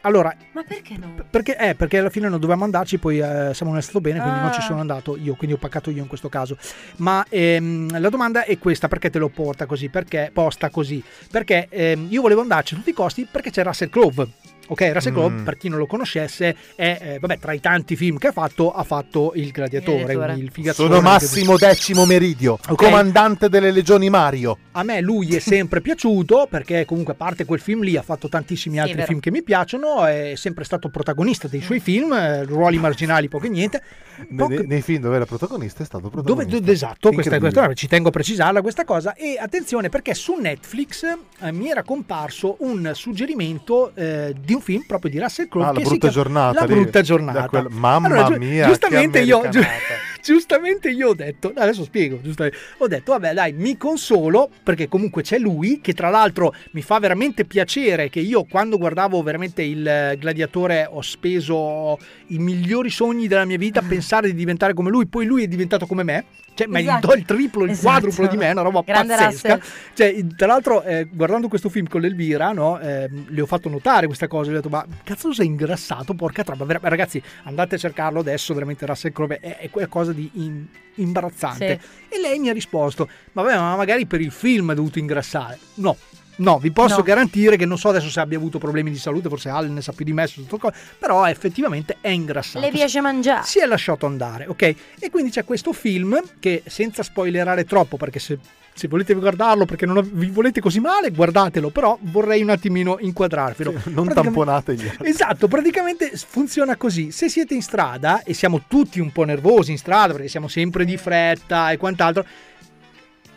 Allora, 0.08 0.34
Ma 0.54 0.64
perché 0.64 0.96
no? 0.98 1.14
perché, 1.30 1.58
eh, 1.58 1.76
perché 1.76 1.98
alla 1.98 2.10
fine 2.10 2.30
non 2.30 2.40
dovevamo 2.40 2.64
andarci, 2.64 2.98
poi 2.98 3.20
eh, 3.20 3.54
siamo 3.54 3.72
non 3.74 3.80
è 3.80 3.82
stato 3.82 4.00
bene, 4.00 4.22
quindi 4.22 4.40
non 4.40 4.54
ci 4.54 4.60
Ah. 4.62 4.64
sono 4.64 4.80
andato 4.80 5.18
io, 5.18 5.36
quindi 5.36 5.56
ho 5.58 5.60
paccato 5.60 5.90
io 5.90 6.02
in 6.02 6.08
questo 6.08 6.30
caso. 6.30 6.58
Ma 6.98 7.26
ehm, 7.28 8.00
la 8.00 8.08
domanda 8.08 8.46
è 8.46 8.58
questa, 8.58 8.88
perché 8.88 9.10
te 9.10 9.20
lo 9.20 9.28
porta 9.28 9.66
così? 9.66 9.90
Perché 9.90 10.30
posta 10.34 10.70
così? 10.70 11.04
Perché 11.30 11.68
ehm, 11.70 12.08
io 12.10 12.22
volevo 12.22 12.40
andarci 12.40 12.74
a 12.74 12.78
tutti 12.78 12.92
i 12.92 12.94
costi 12.94 13.28
perché 13.30 13.50
c'è 13.52 13.64
Russell 13.64 13.90
Crowe. 13.90 14.28
Ok, 14.68 14.92
Russell 14.94 15.14
Crowe, 15.14 15.30
Mm. 15.30 15.44
per 15.44 15.58
chi 15.58 15.70
non 15.70 15.78
lo 15.80 15.86
conoscesse, 15.88 16.56
è, 16.76 16.98
eh, 17.02 17.20
vabbè, 17.20 17.40
tra 17.40 17.54
i 17.54 17.60
tanti 17.60 17.96
film 17.96 18.18
che 18.18 18.28
ha 18.28 18.32
fatto, 18.32 18.72
ha 18.72 18.84
fatto 18.84 19.32
Il 19.36 19.52
Gladiatore, 19.52 20.14
il 20.36 20.50
figazzone 20.52 20.90
Sono 20.90 21.00
che- 21.02 21.08
Massimo 21.08 21.58
Decimo 21.58 22.06
Meridio, 22.06 22.60
Ok. 22.70 22.76
comandante 22.84 23.50
delle 23.50 23.72
legioni 23.72 24.10
Mario. 24.10 24.58
A 24.74 24.84
me 24.84 25.02
lui 25.02 25.36
è 25.36 25.40
sempre 25.40 25.82
piaciuto 25.82 26.48
perché 26.50 26.86
comunque 26.86 27.14
a 27.14 27.16
parte 27.16 27.46
quel 27.46 27.60
film 27.60 27.82
lì 27.82 27.96
ha 27.98 28.02
fatto 28.02 28.30
tantissimi 28.30 28.80
altri 28.80 28.96
vero. 28.96 29.08
film 29.08 29.20
che 29.20 29.32
mi 29.32 29.42
piacciono, 29.44 30.06
è 30.06 30.34
sempre 30.36 30.64
stato 30.64 30.90
protagonista 30.90 31.48
dei 31.48 31.62
suoi 31.62 31.80
film, 31.80 32.14
eh, 32.14 32.44
ruoli 32.44 32.78
marginali 32.78 33.28
poco 33.28 33.46
e 33.46 33.50
niente. 33.50 33.82
Ne- 34.30 34.48
nei, 34.48 34.66
nei 34.68 34.82
film 34.82 35.02
dove 35.02 35.16
era 35.16 35.26
protagonista 35.26 35.84
è 35.84 35.86
stato 35.86 36.10
Dove, 36.10 36.22
protagonista. 36.22 36.60
d- 36.60 36.70
esatto, 36.70 37.12
questa, 37.12 37.38
questa- 37.40 37.74
ci 37.74 37.88
tengo 37.88 38.08
a 38.10 38.12
precisarla 38.12 38.62
questa 38.62 38.84
cosa 38.84 39.14
e 39.14 39.38
attenzione 39.40 39.90
perché 39.90 40.14
su 40.16 40.36
Netflix 40.40 41.04
eh, 41.42 41.52
mi 41.52 41.70
era 41.70 41.84
comparso 41.84 42.56
un 42.60 42.92
suggerimento 42.94 43.92
eh, 43.96 44.34
di 44.44 44.54
un 44.58 44.64
film 44.64 44.84
proprio 44.86 45.10
di 45.12 45.20
Russell 45.20 45.48
Crowe 45.48 45.66
Ah, 45.68 45.72
la 45.74 45.80
brutta 45.80 46.10
giornata 46.10 46.60
La 46.62 46.66
lì, 46.66 46.74
brutta 46.74 47.02
giornata. 47.02 47.48
quel- 47.48 47.68
mamma 47.70 48.08
Allora, 48.08 48.38
mia, 48.38 48.68
giustamente 48.68 49.20
io, 49.22 49.38
americanata. 49.40 49.78
giustamente 50.24 50.90
io 50.90 51.10
ho 51.10 51.14
detto, 51.14 51.54
adesso 51.56 51.84
spiego, 51.84 52.20
giustamente, 52.22 52.58
ho 52.80 52.88
detto 52.88 53.12
vabbè 53.14 53.34
dai 53.34 53.54
mi 53.54 53.78
consolo 53.78 54.50
perché 54.64 54.88
comunque 54.90 55.22
c'è 55.22 55.38
lui 55.40 55.80
che 55.82 55.94
tra 55.94 56.10
l'altro 56.10 56.54
mi 56.72 56.82
fa 56.82 57.00
veramente 57.00 57.46
piacere 57.46 58.10
che 58.10 58.20
io 58.20 58.44
quando 58.44 58.78
guardavo 58.78 59.22
veramente 59.24 59.62
il 59.62 60.16
gladiatore 60.20 60.88
ho 60.90 61.02
speso 61.02 61.98
i 62.28 62.38
migliori 62.40 62.90
sogni 62.90 63.28
della 63.28 63.46
mia 63.46 63.58
vita 63.58 63.80
a 63.80 63.84
pensare 63.88 64.28
di 64.28 64.36
diventare 64.36 64.74
come 64.74 64.90
lui, 64.90 65.08
poi 65.08 65.26
lui 65.26 65.44
è 65.44 65.48
diventato 65.48 65.86
come 65.86 66.04
me. 66.04 66.26
Cioè, 66.58 66.66
ma 66.66 66.80
gli 66.80 66.88
Esatto. 66.88 67.08
do 67.08 67.14
il 67.14 67.24
triplo, 67.24 67.64
il 67.66 67.70
Esatto. 67.70 67.88
quadruplo 67.88 68.26
di 68.28 68.36
me, 68.36 68.48
è 68.48 68.52
una 68.52 68.64
roba 68.64 68.82
Grande 68.84 69.16
pazzesca. 69.16 69.60
Cioè, 69.94 70.26
tra 70.36 70.48
l'altro, 70.48 70.82
eh, 70.82 71.08
guardando 71.12 71.48
questo 71.50 71.70
film 71.70 71.88
con 71.88 72.02
l'Elvira, 72.02 72.52
no, 72.52 72.80
ehm, 72.80 73.26
le 73.30 73.42
ho 73.42 73.46
fatto 73.46 73.70
notare 73.70 74.08
questa 74.08 74.28
cosa. 74.28 74.50
Le 74.50 74.58
ho 74.58 74.62
detto, 74.62 74.70
ma 74.76 74.84
cazzo 75.04 75.32
sei 75.34 75.46
ingrassato, 75.46 76.16
porca 76.16 76.44
trappa. 76.44 76.66
Ragazzi, 76.82 77.22
andate 77.44 77.76
a 77.76 77.78
cercarlo 77.78 78.22
adesso, 78.22 78.56
veramente 78.56 78.88
Russell 78.88 79.12
Crowe 79.12 79.40
è, 79.40 79.58
è 79.58 79.70
qualcosa 79.70 80.14
di 80.14 80.28
in- 80.34 80.66
imbarazzante. 80.96 81.80
E 82.10 82.20
lei 82.20 82.40
mi 82.40 82.50
ha 82.50 82.54
risposto, 82.54 83.08
ma 83.34 83.44
vabbè, 83.44 83.56
ma 83.58 83.76
magari 83.76 84.08
per 84.08 84.22
il 84.22 84.32
film 84.32 84.72
ha 84.72 84.74
dovuto 84.74 84.98
ingrassare. 84.98 85.60
No. 85.76 85.96
No, 86.38 86.58
vi 86.60 86.72
posso 86.72 86.98
No. 86.98 87.04
garantire 87.04 87.58
che 87.58 87.66
non 87.66 87.78
so 87.78 87.90
adesso 87.90 88.10
se 88.10 88.20
abbia 88.20 88.38
avuto 88.38 88.58
problemi 88.60 88.92
di 88.92 88.98
salute, 88.98 89.28
forse 89.30 89.50
Al 89.50 89.70
ne 89.70 89.82
sa 89.82 89.92
più 89.92 90.06
di 90.06 90.14
me 90.14 90.28
su 90.28 90.46
tutto, 90.46 90.72
però 91.00 91.26
effettivamente 91.28 91.98
è 92.02 92.10
ingrassato. 92.10 92.64
Le 92.66 92.72
piace 92.72 93.02
mangiare. 93.02 93.44
Si 93.46 93.60
è 93.60 93.66
lasciato 93.66 94.06
andare, 94.06 94.46
ok? 94.48 94.62
E 95.00 95.10
quindi 95.10 95.32
c'è 95.32 95.44
questo 95.44 95.74
film 95.74 96.20
che 96.40 96.64
senza 96.68 97.02
spoilerare 97.04 97.66
troppo, 97.66 97.98
perché 97.98 98.20
se, 98.20 98.38
se 98.74 98.88
volete 98.88 99.16
guardarlo 99.16 99.66
perché 99.66 99.88
non 99.88 100.08
vi 100.14 100.28
volete 100.28 100.62
così 100.62 100.80
male, 100.80 101.10
guardatelo, 101.10 101.70
però 101.70 101.98
vorrei 102.02 102.44
un 102.44 102.50
attimino 102.52 102.98
inquadrarvelo. 103.00 103.72
Non 103.72 103.82
Praticamente- 103.82 104.14
tamponate 104.22 104.76
gli 104.76 104.88
altri. 104.88 105.10
Esatto, 105.10 105.48
praticamente 105.48 106.12
funziona 106.14 106.76
così. 106.76 107.12
Se 107.12 107.30
siete 107.30 107.56
in 107.56 107.64
strada 107.64 108.22
e 108.24 108.34
siamo 108.36 108.64
tutti 108.68 109.00
un 109.00 109.12
po' 109.12 109.24
nervosi 109.24 109.72
in 109.72 109.78
strada 109.80 110.14
perché 110.14 110.28
siamo 110.28 110.48
sempre 110.48 110.86
di 110.86 110.98
fretta 110.98 111.72
e 111.72 111.78
quant'altro, 111.78 112.26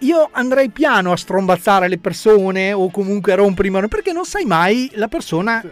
io 0.01 0.29
andrei 0.33 0.71
piano 0.71 1.13
a 1.13 1.17
strombazzare 1.17 1.89
le 1.89 1.99
persone 1.99 2.73
o 2.73 2.91
comunque 2.91 3.33
a 3.33 3.37
rompere 3.37 3.69
i 3.69 3.71
mano 3.71 3.89
perché 3.89 4.13
non 4.13 4.25
sai 4.25 4.45
mai 4.45 4.91
la 4.95 5.09
persona 5.09 5.63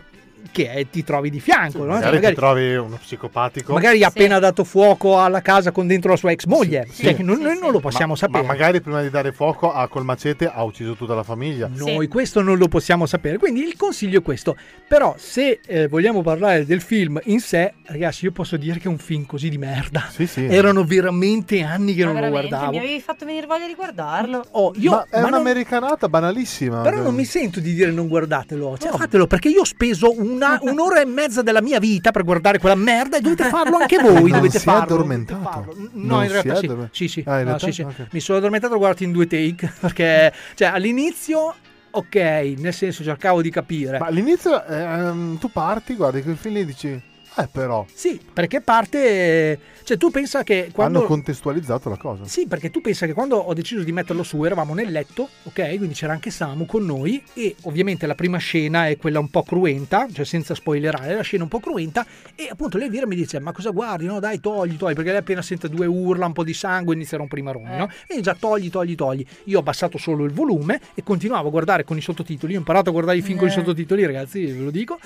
che 0.51 0.71
è- 0.71 0.89
ti 0.91 1.05
trovi 1.05 1.31
di 1.31 1.41
fianco. 1.41 1.79
no? 1.79 1.93
Magari, 1.93 2.15
Magari- 2.17 2.35
ti 2.35 2.41
trovi 2.41 2.75
uno 2.77 2.97
psicopatico. 2.97 3.73
Magari 3.73 4.03
ha 4.05 4.09
appena 4.09 4.39
dato 4.39 4.65
fuoco 4.65 5.19
alla 5.21 5.41
casa 5.43 5.71
con 5.73 5.87
dentro 5.87 6.11
la 6.11 6.17
sua 6.17 6.31
ex 6.33 6.45
moglie. 6.47 6.87
Sì. 6.91 7.05
Cioè, 7.05 7.17
non- 7.23 7.39
noi 7.41 7.59
non 7.59 7.73
lo 7.73 7.81
possiamo 7.81 8.13
Ma- 8.13 8.19
sapere. 8.19 8.43
Ma 8.47 8.53
magari 8.53 8.81
prima 8.81 9.03
di 9.03 9.11
dare 9.11 9.33
fuoco 9.33 9.73
ha 9.73 9.87
col 9.89 10.05
macete 10.05 10.47
ha 10.47 10.63
ucciso 10.63 10.95
tutta 10.95 11.15
la 11.15 11.23
famiglia. 11.23 11.69
Noi 11.73 12.09
questo 12.09 12.41
non 12.43 12.57
lo 12.59 12.69
possiamo 12.69 13.07
sapere. 13.07 13.39
Quindi 13.39 13.63
il 13.63 13.77
consiglio 13.77 14.19
è 14.19 14.23
questo. 14.23 14.57
Però, 14.87 15.15
se 15.19 15.61
eh, 15.67 15.87
vogliamo 15.89 16.23
parlare 16.23 16.65
del 16.67 16.81
film 16.81 17.21
in 17.25 17.41
sé, 17.41 17.75
ragazzi, 17.85 18.25
io 18.25 18.33
posso 18.33 18.57
dire 18.57 18.79
che 18.79 18.85
è 18.85 18.89
un 18.89 18.99
film 18.99 19.27
così 19.27 19.49
di 19.49 19.59
merda. 19.59 20.09
Erano 20.35 20.85
veramente 20.85 21.63
anni 21.63 21.95
che 21.95 22.05
Ma 22.05 22.13
non 22.13 22.23
lo 22.23 22.29
guardavo. 22.31 22.71
mi 22.71 22.79
avevi 22.79 23.01
fatto 23.01 23.25
venire 23.25 23.47
voglia 23.47 23.67
di 23.67 23.75
guardarlo. 23.75 24.45
Oh, 24.53 24.73
io, 24.77 24.91
ma 24.91 25.05
è 25.11 25.17
ma 25.21 25.29
non- 25.29 25.33
un'americanata 25.41 26.09
banalissima. 26.09 26.81
Però 26.83 27.01
non 27.03 27.15
mi 27.15 27.25
sento 27.25 27.61
di 27.61 27.75
dire 27.75 27.91
non 27.91 28.09
guardatelo. 28.09 28.77
Cioè, 28.79 28.91
fatelo 28.97 29.27
perché 29.27 29.49
io 29.49 29.61
ho 29.61 29.65
speso 29.65 30.13
una- 30.31 30.59
un'ora 30.63 31.01
e 31.01 31.05
mezza 31.05 31.43
della 31.43 31.61
mia 31.63 31.79
vita 31.79 32.11
per 32.11 32.25
guardare 32.25 32.59
quella 32.59 32.75
merda 32.75 33.17
e 33.17 33.21
dovete 33.21 33.45
farlo 33.45 33.77
anche 33.77 33.99
voi. 33.99 34.15
Non 34.31 34.31
dovete 34.31 34.59
si 34.59 34.69
è 34.69 34.71
farlo. 34.71 34.83
addormentato? 34.95 35.41
dovete 35.41 35.53
farlo. 35.75 35.89
No, 35.93 36.15
Non 36.17 36.25
in 36.25 36.31
realtà 36.31 36.53
è 36.53 36.57
sì. 36.57 36.65
addormentato? 36.65 36.95
Sì, 36.97 37.09
sì. 37.09 37.25
Ah, 37.27 37.33
in 37.33 37.39
No, 37.39 37.45
realtà? 37.45 37.67
sì, 37.67 37.73
sì. 37.73 37.83
Ok. 37.83 38.07
Mi 38.11 38.21
sono 38.21 38.39
addormentato 38.39 38.73
l'ho 38.73 38.79
guardato 38.79 39.03
in 39.05 39.13
due 39.13 39.27
take 39.27 39.73
perché 39.81 40.33
cioè, 40.55 40.69
all'inizio, 40.69 41.55
ok, 41.91 42.15
nel 42.59 42.73
senso 42.75 43.03
cercavo 43.03 43.43
di 43.43 43.51
capire. 43.51 43.99
Ma 43.99 44.07
all'inizio 44.07 44.65
ehm, 44.65 45.39
tu 45.39 45.51
parti, 45.51 45.95
guardi 45.95 46.23
quel 46.23 46.37
film 46.37 46.57
e 46.59 46.65
dici, 46.65 47.03
eh 47.39 47.49
però, 47.51 47.85
Sì, 47.93 48.21
perché 48.33 48.61
parte. 48.61 49.59
Cioè, 49.89 49.97
tu 49.97 50.11
pensa 50.11 50.43
che 50.43 50.71
quando. 50.73 50.99
hanno 50.99 51.07
contestualizzato 51.07 51.89
la 51.89 51.97
cosa. 51.97 52.25
Sì, 52.27 52.47
perché 52.47 52.71
tu 52.71 52.81
pensa 52.83 53.07
che 53.07 53.15
quando 53.15 53.37
ho 53.37 53.55
deciso 53.55 53.83
di 53.83 53.93
metterlo 53.93 54.23
su 54.23 54.43
eravamo 54.45 54.75
nel 54.75 54.91
letto, 54.91 55.29
ok? 55.45 55.77
Quindi 55.77 55.95
c'era 55.95 56.13
anche 56.13 56.31
Samu 56.31 56.67
con 56.67 56.85
noi 56.85 57.23
e 57.33 57.55
ovviamente 57.63 58.07
la 58.07 58.15
prima 58.15 58.37
scena 58.37 58.87
è 58.89 58.99
quella 58.99 59.19
un 59.19 59.31
po' 59.31 59.43
cruenta, 59.45 60.07
cioè 60.13 60.27
senza 60.27 60.55
spoilerare, 60.55 61.15
la 61.15 61.23
scena 61.23 61.45
un 61.45 61.49
po' 61.49 61.61
cruenta 61.61 62.05
e 62.35 62.49
appunto 62.51 62.77
l'Elvira 62.77 63.07
mi 63.07 63.17
dice 63.17 63.41
"Ma 63.41 63.53
cosa 63.53 63.71
guardi? 63.71 64.05
No, 64.05 64.21
dai, 64.21 64.41
togli, 64.41 64.77
togli", 64.77 64.93
perché 64.95 65.11
lei 65.11 65.21
appena 65.21 65.41
sente 65.41 65.71
due 65.71 65.87
urla, 65.87 66.27
un 66.27 66.33
po' 66.35 66.45
di 66.45 66.53
sangue, 66.55 66.95
inizia 66.95 67.17
a 67.17 67.21
rompere 67.21 67.41
i 67.41 67.45
maroni, 67.45 67.77
no? 67.77 67.89
E 68.07 68.21
già 68.21 68.37
togli, 68.39 68.69
togli, 68.69 68.95
togli. 68.95 69.25
Io 69.45 69.57
ho 69.57 69.61
abbassato 69.61 69.97
solo 69.97 70.25
il 70.25 70.33
volume 70.33 70.81
e 70.95 71.03
continuavo 71.03 71.49
a 71.49 71.51
guardare 71.51 71.85
con 71.85 71.97
i 71.97 72.03
sottotitoli. 72.03 72.53
Io 72.53 72.59
ho 72.59 72.61
imparato 72.61 72.91
a 72.91 72.93
guardare 72.93 73.17
i 73.17 73.23
film 73.23 73.39
con 73.39 73.49
i 73.49 73.51
Eh. 73.51 73.55
sottotitoli, 73.55 74.05
ragazzi, 74.05 74.45
ve 74.45 74.65
lo 74.65 74.71
dico. 74.71 74.99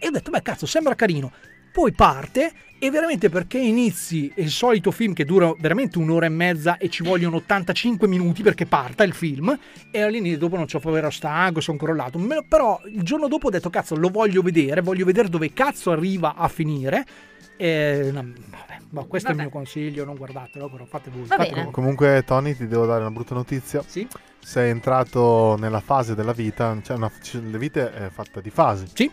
E 0.00 0.06
ho 0.06 0.10
detto, 0.10 0.30
beh, 0.30 0.42
cazzo, 0.42 0.64
sembra 0.66 0.94
carino. 0.94 1.32
Poi 1.72 1.92
parte 1.92 2.52
e 2.80 2.90
veramente 2.90 3.28
perché 3.28 3.58
inizi 3.58 4.32
il 4.36 4.50
solito 4.50 4.90
film 4.92 5.12
che 5.12 5.24
dura 5.24 5.52
veramente 5.58 5.98
un'ora 5.98 6.26
e 6.26 6.30
mezza 6.30 6.76
e 6.76 6.88
ci 6.88 7.02
vogliono 7.02 7.36
85 7.36 8.06
minuti 8.06 8.42
perché 8.42 8.66
parta 8.66 9.02
il 9.02 9.12
film 9.12 9.56
e 9.90 10.00
all'inizio 10.00 10.38
dopo 10.38 10.56
non 10.56 10.66
c'ho 10.66 10.96
ero 10.96 11.10
stanco, 11.10 11.60
sono 11.60 11.76
crollato. 11.76 12.20
Però 12.48 12.80
il 12.86 13.02
giorno 13.02 13.26
dopo 13.26 13.48
ho 13.48 13.50
detto 13.50 13.70
cazzo 13.70 13.96
lo 13.96 14.08
voglio 14.08 14.42
vedere, 14.42 14.80
voglio 14.80 15.04
vedere 15.04 15.28
dove 15.28 15.52
cazzo 15.52 15.90
arriva 15.90 16.34
a 16.36 16.46
finire. 16.48 17.04
E, 17.56 18.10
no, 18.12 18.24
vabbè, 18.46 18.78
boh, 18.88 19.06
questo 19.06 19.30
è 19.30 19.32
il 19.32 19.38
mio 19.38 19.48
consiglio, 19.48 20.04
non 20.04 20.14
guardatelo, 20.14 20.68
però 20.68 20.84
fate 20.84 21.10
voi. 21.10 21.24
Fate 21.24 21.50
voi. 21.52 21.70
Comunque, 21.72 22.22
Tony, 22.24 22.54
ti 22.54 22.68
devo 22.68 22.86
dare 22.86 23.00
una 23.00 23.10
brutta 23.10 23.34
notizia. 23.34 23.82
Sì. 23.84 24.06
Sei 24.38 24.70
entrato 24.70 25.56
nella 25.58 25.80
fase 25.80 26.14
della 26.14 26.32
vita, 26.32 26.78
cioè 26.82 26.96
una, 26.96 27.10
cioè, 27.20 27.42
la 27.42 27.58
vita 27.58 27.92
è 27.92 28.08
fatta 28.10 28.40
di 28.40 28.50
fasi. 28.50 28.86
Sì. 28.94 29.10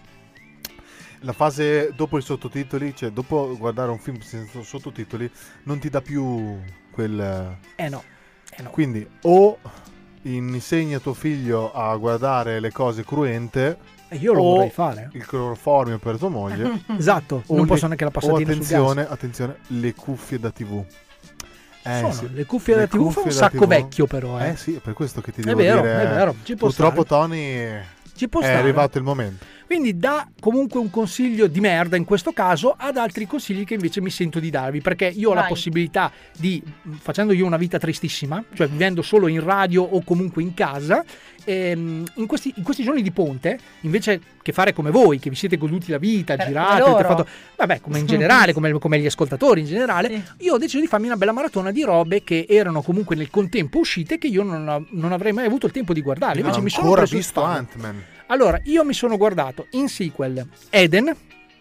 La 1.22 1.34
fase 1.34 1.92
dopo 1.96 2.18
i 2.18 2.22
sottotitoli, 2.22 2.96
cioè 2.96 3.10
dopo 3.10 3.56
guardare 3.58 3.92
un 3.92 4.00
film 4.00 4.20
senza 4.20 4.62
sottotitoli, 4.62 5.30
non 5.64 5.80
ti 5.80 5.90
dà 5.90 6.02
più 6.02 6.58
quel... 6.92 7.58
Eh 7.76 7.90
no. 7.90 8.04
Eh 8.58 8.62
no. 8.62 8.70
Quindi 8.70 9.08
o 9.24 9.58
insegni 10.24 10.94
a 10.96 11.00
tuo 11.00 11.14
figlio 11.14 11.72
a 11.74 11.96
guardare 11.98 12.60
le 12.60 12.72
cose 12.72 13.04
cruente. 13.04 13.78
E 14.08 14.18
io 14.18 14.34
lo 14.34 14.42
o 14.42 14.54
vorrei 14.56 14.70
fare. 14.70 15.10
Il 15.14 15.26
cloroformio 15.26 15.98
per 16.00 16.18
tua 16.18 16.30
moglie. 16.30 16.84
Esatto, 16.98 17.44
o 17.48 17.54
non 17.56 17.64
le- 17.64 17.68
posso 17.70 17.86
neanche 17.86 18.04
la 18.04 18.12
passatina 18.12 18.52
attenzione, 18.52 19.08
attenzione, 19.08 19.58
le 19.68 19.94
cuffie 19.94 20.40
da 20.40 20.52
TV. 20.52 20.84
Eh, 21.88 22.00
Sono, 22.00 22.12
sì. 22.14 22.34
le 22.34 22.46
cuffie 22.46 22.76
da 22.76 22.88
TV 22.88 23.12
fa 23.12 23.22
un 23.22 23.32
sacco 23.32 23.68
vecchio 23.68 24.08
però, 24.08 24.40
eh. 24.40 24.50
Eh 24.50 24.56
sì, 24.58 24.76
è 24.76 24.80
per 24.80 24.94
questo 24.94 25.22
che 25.22 25.32
ti 25.32 25.42
È 25.42 25.44
devo 25.44 25.58
vero, 25.60 25.82
dire. 25.82 26.02
è 26.02 26.08
vero, 26.08 26.36
ci 26.44 26.56
può 26.56 26.68
Purtroppo 26.68 27.04
stare. 27.04 27.22
Tony 27.28 27.82
Ci 28.16 28.30
può 28.30 28.40
è 28.42 28.46
stare. 28.46 28.60
arrivato 28.60 28.98
il 28.98 29.04
momento. 29.04 29.46
Quindi 29.66 29.98
dà 29.98 30.30
comunque 30.40 30.80
un 30.80 30.90
consiglio 30.92 31.48
di 31.48 31.60
merda 31.60 31.98
in 31.98 32.06
questo 32.06 32.32
caso 32.32 32.76
ad 32.78 32.98
altri 32.98 33.26
consigli 33.26 33.66
che 33.66 33.74
invece 33.74 34.00
mi 34.00 34.12
sento 34.12 34.40
di 34.40 34.50
darvi, 34.50 34.80
perché 34.80 35.08
io 35.08 35.32
ho 35.32 35.34
la 35.34 35.42
Vai. 35.42 35.50
possibilità 35.50 36.12
di, 36.38 36.62
facendo 37.00 37.34
io 37.34 37.46
una 37.46 37.58
vita 37.58 37.80
tristissima, 37.80 38.44
cioè 38.54 38.68
vivendo 38.68 39.02
solo 39.02 39.28
in 39.28 39.44
radio 39.44 39.84
o 39.84 40.04
comunque 40.04 40.44
in 40.44 40.54
casa, 40.54 41.04
ehm, 41.46 42.04
in, 42.16 42.26
questi, 42.26 42.52
in 42.58 42.64
questi 42.64 42.84
giorni 42.84 43.02
di 43.02 43.12
ponte, 43.12 43.58
invece 43.82 44.20
che 44.42 44.52
fare 44.52 44.74
come 44.74 44.92
voi, 44.92 45.20
che 45.20 45.30
vi 45.30 45.36
siete 45.36 45.58
goduti 45.58 45.90
la 45.92 45.98
vita, 45.98 46.36
Per- 46.36 46.48
girate, 46.48 46.82
avete 46.82 47.04
fatto, 47.04 47.28
vabbè, 47.56 47.80
come 47.80 48.00
in 48.00 48.06
generale, 48.06 48.52
come, 48.54 48.72
come 48.74 49.00
gli 49.00 49.06
ascoltatori 49.06 49.62
in 49.62 49.68
generale, 49.68 50.24
io 50.40 50.54
ho 50.56 50.58
deciso 50.58 50.82
di 50.82 50.88
farmi 50.88 51.06
una 51.08 51.16
bella 51.18 51.32
maratona 51.32 51.72
di 51.72 51.84
robe 51.84 52.24
che 52.24 52.46
erano 52.50 52.82
comunque 52.82 53.16
nel 53.16 53.30
contempo 53.30 53.80
uscite 53.80 54.18
che 54.18 54.28
io 54.28 54.44
non, 54.44 54.86
non 54.90 55.12
avrei 55.12 55.32
mai 55.32 55.46
avuto 55.46 55.66
il 55.66 55.72
tempo 55.72 55.94
di 55.94 56.02
guardarle. 56.02 56.42
Invece 56.42 56.62
mi 56.62 56.70
sono 56.70 56.84
ancora 56.84 57.02
preso 57.02 57.16
visto. 57.16 57.42
Ant-Man. 57.42 58.04
Allora, 58.28 58.60
io 58.64 58.84
mi 58.84 58.94
sono 58.94 59.18
guardato 59.18 59.68
in 59.72 59.88
sequel 59.88 60.48
Eden, 60.70 61.16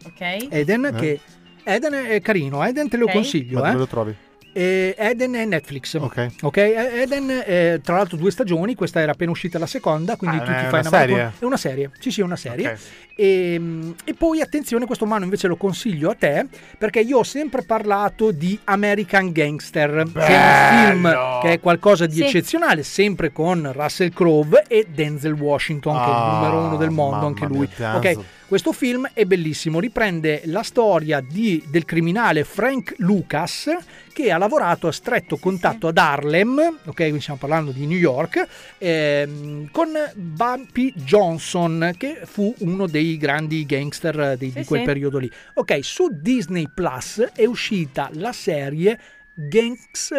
Ok. 0.06 0.46
Eden 0.50 0.84
Eh? 0.86 0.92
che 0.92 1.20
Eden 1.62 1.92
è 1.94 2.20
carino, 2.20 2.62
Eden 2.62 2.88
te 2.88 2.96
lo 2.98 3.04
Ok. 3.06 3.12
consiglio, 3.12 3.60
Ma 3.60 3.68
eh. 3.68 3.70
dove 3.72 3.78
lo 3.78 3.86
trovi? 3.86 4.14
Eh, 4.56 4.94
Eden 4.96 5.34
è 5.34 5.44
Netflix. 5.44 5.94
Ok. 5.94 6.26
Ok, 6.42 6.56
eh, 6.58 7.00
Eden, 7.02 7.42
eh, 7.44 7.80
tra 7.82 7.96
l'altro 7.96 8.16
due 8.16 8.30
stagioni, 8.30 8.76
questa 8.76 9.00
era 9.00 9.10
appena 9.10 9.32
uscita 9.32 9.58
la 9.58 9.66
seconda, 9.66 10.14
quindi 10.16 10.36
Ah, 10.36 10.40
tu 10.40 10.46
ti 10.46 10.52
è 10.52 10.56
fai 10.68 10.68
una 10.68 10.78
una 10.78 10.82
serie? 10.90 11.16
maratona- 11.16 11.32
È 11.40 11.44
una 11.44 11.56
serie, 11.56 11.90
sì 11.98 12.10
sì, 12.12 12.20
è 12.20 12.24
una 12.24 12.36
serie. 12.36 12.68
Ok. 12.68 12.78
E, 13.16 13.56
mm, 13.58 13.90
e 14.04 14.14
poi 14.14 14.40
attenzione, 14.40 14.86
questo 14.86 15.06
mano 15.06 15.24
invece 15.24 15.48
lo 15.48 15.56
consiglio 15.56 16.10
a 16.10 16.14
te, 16.14 16.46
perché 16.78 17.00
io 17.00 17.18
ho 17.18 17.22
sempre 17.24 17.62
parlato 17.64 18.30
di 18.30 18.56
American 18.64 19.32
Gangster, 19.32 20.04
che 20.12 20.20
è 20.20 20.36
un 20.36 20.68
film 20.68 21.40
che 21.42 21.52
è 21.54 21.60
qualcosa 21.60 22.06
di 22.06 22.14
Sì. 22.16 22.22
eccezionale, 22.24 22.82
sempre 22.84 23.32
con 23.32 23.70
Russell 23.74 24.10
Crowe 24.12 24.64
e 24.68 24.86
Denzel 24.92 25.32
Washington, 25.32 25.96
che 25.98 26.04
è 26.04 26.08
il 26.08 26.14
Ah, 26.14 26.32
numero 26.32 26.58
uno 26.58 26.76
del 26.76 26.90
mondo, 26.90 27.26
anche 27.26 27.46
mia, 27.46 27.56
lui. 27.56 27.66
Denzel. 27.68 27.96
Ok, 28.18 28.24
questo 28.46 28.72
film 28.72 29.08
è 29.12 29.24
bellissimo, 29.24 29.80
riprende 29.80 30.42
la 30.46 30.62
storia 30.62 31.20
di- 31.20 31.62
del 31.68 31.84
criminale 31.84 32.44
Frank 32.44 32.94
Lucas 32.98 33.70
che 34.12 34.30
ha 34.30 34.38
lavorato 34.38 34.86
a 34.86 34.92
stretto 34.92 35.36
contatto 35.38 35.88
ad 35.88 35.98
Harlem, 35.98 36.78
ok, 36.84 36.94
quindi 36.94 37.20
stiamo 37.20 37.38
parlando 37.40 37.72
di 37.72 37.84
New 37.86 37.98
York, 37.98 38.46
ehm, 38.78 39.70
con 39.72 39.88
Bumpy 40.14 40.92
Johnson 40.94 41.92
che 41.96 42.20
fu 42.24 42.54
uno 42.58 42.86
dei 42.86 43.16
grandi 43.16 43.64
gangster 43.66 44.36
di, 44.36 44.52
di 44.52 44.60
Sì, 44.60 44.66
quel 44.66 44.80
sì. 44.80 44.86
periodo 44.86 45.18
lì. 45.18 45.30
Ok, 45.54 45.78
su 45.82 46.08
Disney 46.12 46.68
Plus 46.72 47.20
è 47.34 47.44
uscita 47.44 48.08
la 48.12 48.32
serie 48.32 48.98
Gangs 49.34 50.12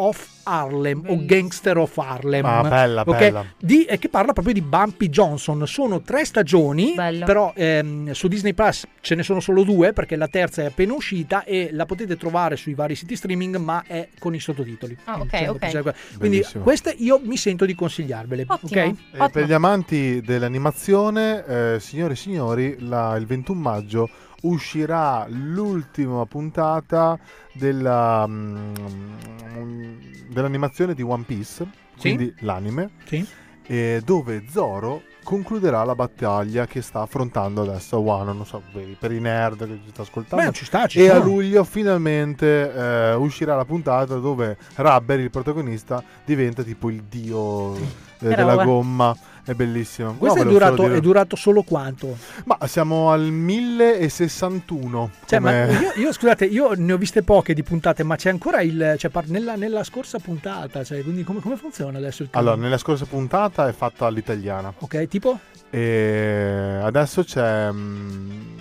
of 0.00 0.28
Harlem 0.44 1.02
o 1.06 1.24
Gangster 1.24 1.76
of 1.78 1.96
Harlem 1.98 2.44
Ah, 2.44 2.62
bella, 2.62 3.02
ok? 3.06 3.18
bella. 3.18 3.44
Di- 3.58 3.84
eh, 3.84 3.98
che 3.98 4.08
parla 4.08 4.32
proprio 4.32 4.54
di 4.54 4.62
Bumpy 4.62 5.08
Johnson 5.08 5.66
sono 5.66 6.00
tre 6.00 6.24
stagioni 6.24 6.94
Bello. 6.94 7.24
però 7.24 7.52
ehm, 7.54 8.10
su 8.12 8.26
Disney 8.28 8.52
Plus 8.54 8.86
ce 9.00 9.14
ne 9.14 9.22
sono 9.22 9.40
solo 9.40 9.62
due 9.62 9.92
perché 9.92 10.16
la 10.16 10.28
terza 10.28 10.62
è 10.62 10.66
appena 10.66 10.94
uscita 10.94 11.44
e 11.44 11.68
la 11.72 11.84
potete 11.86 12.16
trovare 12.16 12.56
sui 12.56 12.74
vari 12.74 12.94
siti 12.94 13.14
streaming 13.16 13.56
ma 13.56 13.84
è 13.86 14.08
con 14.18 14.34
i 14.34 14.40
sottotitoli 14.40 14.96
Ah, 15.04 15.20
ok, 15.20 15.28
Cioè, 15.30 15.48
ok. 15.50 15.68
cioè, 15.68 15.82
quindi 15.82 16.38
Bellissimo. 16.38 16.62
queste 16.64 16.94
io 16.98 17.20
mi 17.22 17.36
sento 17.36 17.64
di 17.66 17.74
consigliarvele 17.74 18.44
Ottimo. 18.48 18.82
ok? 18.82 18.94
E 19.12 19.30
per 19.30 19.44
gli 19.46 19.52
amanti 19.52 20.20
dell'animazione, 20.22 21.44
eh, 21.46 21.76
signore 21.80 22.14
e 22.14 22.16
signori, 22.16 22.76
la- 22.80 23.16
il 23.16 23.26
21 23.26 23.60
maggio 23.60 24.08
uscirà 24.42 25.26
l'ultima 25.28 26.24
puntata 26.26 27.18
della, 27.52 28.26
mm, 28.26 28.72
dell'animazione 30.28 30.94
di 30.94 31.02
One 31.02 31.24
Piece, 31.26 31.66
quindi 31.98 32.32
l'anime, 32.40 32.90
Sì. 33.04 33.26
eh, 33.66 34.00
dove 34.04 34.44
Zoro 34.50 35.02
concluderà 35.22 35.84
la 35.84 35.94
battaglia 35.94 36.66
che 36.66 36.80
sta 36.80 37.02
affrontando 37.02 37.62
adesso 37.62 37.98
Wano, 37.98 38.32
non 38.32 38.46
so, 38.46 38.62
per 38.98 39.12
i- 39.12 39.20
nerd 39.20 39.58
che 39.66 39.78
ci 39.84 39.90
sta 39.90 40.02
ascoltando. 40.02 40.44
Beh, 40.46 40.52
ci 40.52 40.64
sta, 40.64 40.86
ci 40.86 41.00
e 41.00 41.04
sta. 41.04 41.16
a 41.16 41.18
luglio 41.18 41.62
finalmente 41.62 42.72
eh, 42.74 43.14
uscirà 43.14 43.54
la 43.54 43.64
puntata 43.66 44.16
dove 44.16 44.56
Rubber, 44.76 45.20
il 45.20 45.30
protagonista, 45.30 46.02
diventa 46.24 46.62
tipo 46.62 46.88
il 46.88 47.02
dio 47.08 47.76
eh, 47.76 47.80
della 48.18 48.52
roba. 48.52 48.64
gomma. 48.64 49.16
È 49.50 49.54
bellissimo. 49.54 50.14
questo 50.14 50.44
No, 50.44 50.48
è, 50.48 50.52
durato, 50.52 50.88
è 50.88 51.00
durato 51.00 51.34
solo 51.34 51.64
quanto? 51.64 52.16
Ma 52.44 52.56
siamo 52.68 53.10
al 53.10 53.22
1061. 53.22 55.10
Cioè, 55.26 55.40
io, 55.40 55.92
io, 56.02 56.12
scusate, 56.12 56.44
io 56.44 56.74
ne 56.76 56.92
ho 56.92 56.96
viste 56.96 57.22
poche 57.24 57.52
di 57.52 57.64
puntate, 57.64 58.04
ma 58.04 58.14
c'è 58.14 58.30
ancora 58.30 58.60
il. 58.60 58.94
Cioè, 58.96 59.10
nella, 59.24 59.56
nella 59.56 59.82
scorsa 59.82 60.20
puntata, 60.20 60.84
cioè, 60.84 61.02
quindi 61.02 61.24
come, 61.24 61.40
come 61.40 61.56
funziona 61.56 61.98
adesso 61.98 62.22
il 62.22 62.28
Allora, 62.30 62.54
nella 62.54 62.78
scorsa 62.78 63.06
puntata 63.06 63.66
è 63.66 63.72
fatta 63.72 64.06
all'italiana. 64.06 64.72
Ok, 64.78 65.08
tipo? 65.08 65.40
E 65.68 66.78
adesso 66.80 67.24
c'è. 67.24 67.72
mm, 67.72 68.58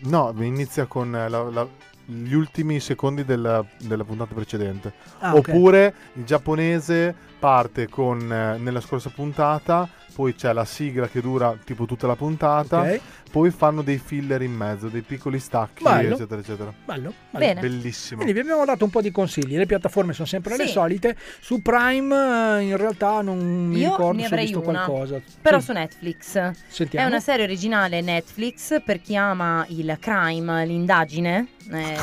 No, 0.00 0.34
inizia 0.40 0.84
con 0.84 1.10
la- 1.12 1.28
la- 1.28 1.66
gli 2.04 2.32
ultimi 2.34 2.78
secondi 2.80 3.24
della, 3.24 3.64
della 3.78 4.04
puntata 4.04 4.34
precedente. 4.34 4.92
Ah. 5.20 5.34
Oppure 5.34 5.94
il 6.14 6.24
giapponese 6.24 7.14
parte 7.38 7.88
con 7.88 8.20
eh, 8.30 8.58
nella 8.58 8.80
scorsa 8.80 9.10
puntata, 9.14 9.88
poi 10.12 10.34
c'è 10.34 10.52
la 10.52 10.64
sigla 10.64 11.08
che 11.08 11.20
dura 11.20 11.56
tipo 11.64 11.84
tutta 11.86 12.06
la 12.06 12.16
puntata, 12.16 12.80
Ok. 12.80 13.00
poi 13.30 13.50
fanno 13.50 13.82
dei 13.82 13.98
filler 13.98 14.42
in 14.42 14.52
mezzo, 14.52 14.88
dei 14.88 15.02
piccoli 15.02 15.38
stacchi, 15.38 15.82
Bello. 15.82 16.14
eccetera, 16.14 16.40
eccetera. 16.40 16.72
Bello, 16.84 17.12
bello. 17.30 17.44
Bene. 17.46 17.60
Bellissimo. 17.60 18.22
Quindi 18.22 18.32
vi 18.32 18.40
abbiamo 18.40 18.64
dato 18.64 18.84
un 18.84 18.90
po' 18.90 19.00
di 19.00 19.10
consigli, 19.10 19.56
le 19.56 19.66
piattaforme 19.66 20.12
sono 20.12 20.26
sempre 20.26 20.56
le 20.56 20.66
Sì. 20.66 20.72
solite, 20.72 21.16
su 21.40 21.62
Prime 21.62 22.58
eh, 22.58 22.62
in 22.62 22.76
realtà 22.76 23.20
non 23.22 23.38
mi 23.66 23.78
Io 23.80 23.90
ricordo 23.90 24.20
ne 24.20 24.28
se 24.28 24.34
ho 24.34 24.38
visto 24.38 24.60
una, 24.68 24.84
qualcosa. 24.84 25.20
però 25.40 25.58
Sì. 25.58 25.64
su 25.66 25.72
Netflix. 25.72 26.50
Sentiamo. 26.68 27.06
È 27.06 27.08
una 27.08 27.20
serie 27.20 27.44
originale 27.44 28.00
Netflix 28.00 28.82
per 28.84 29.00
chi 29.00 29.16
ama 29.16 29.64
il 29.68 29.96
crime, 30.00 30.66
l'indagine. 30.66 31.48
Eh, 31.70 31.96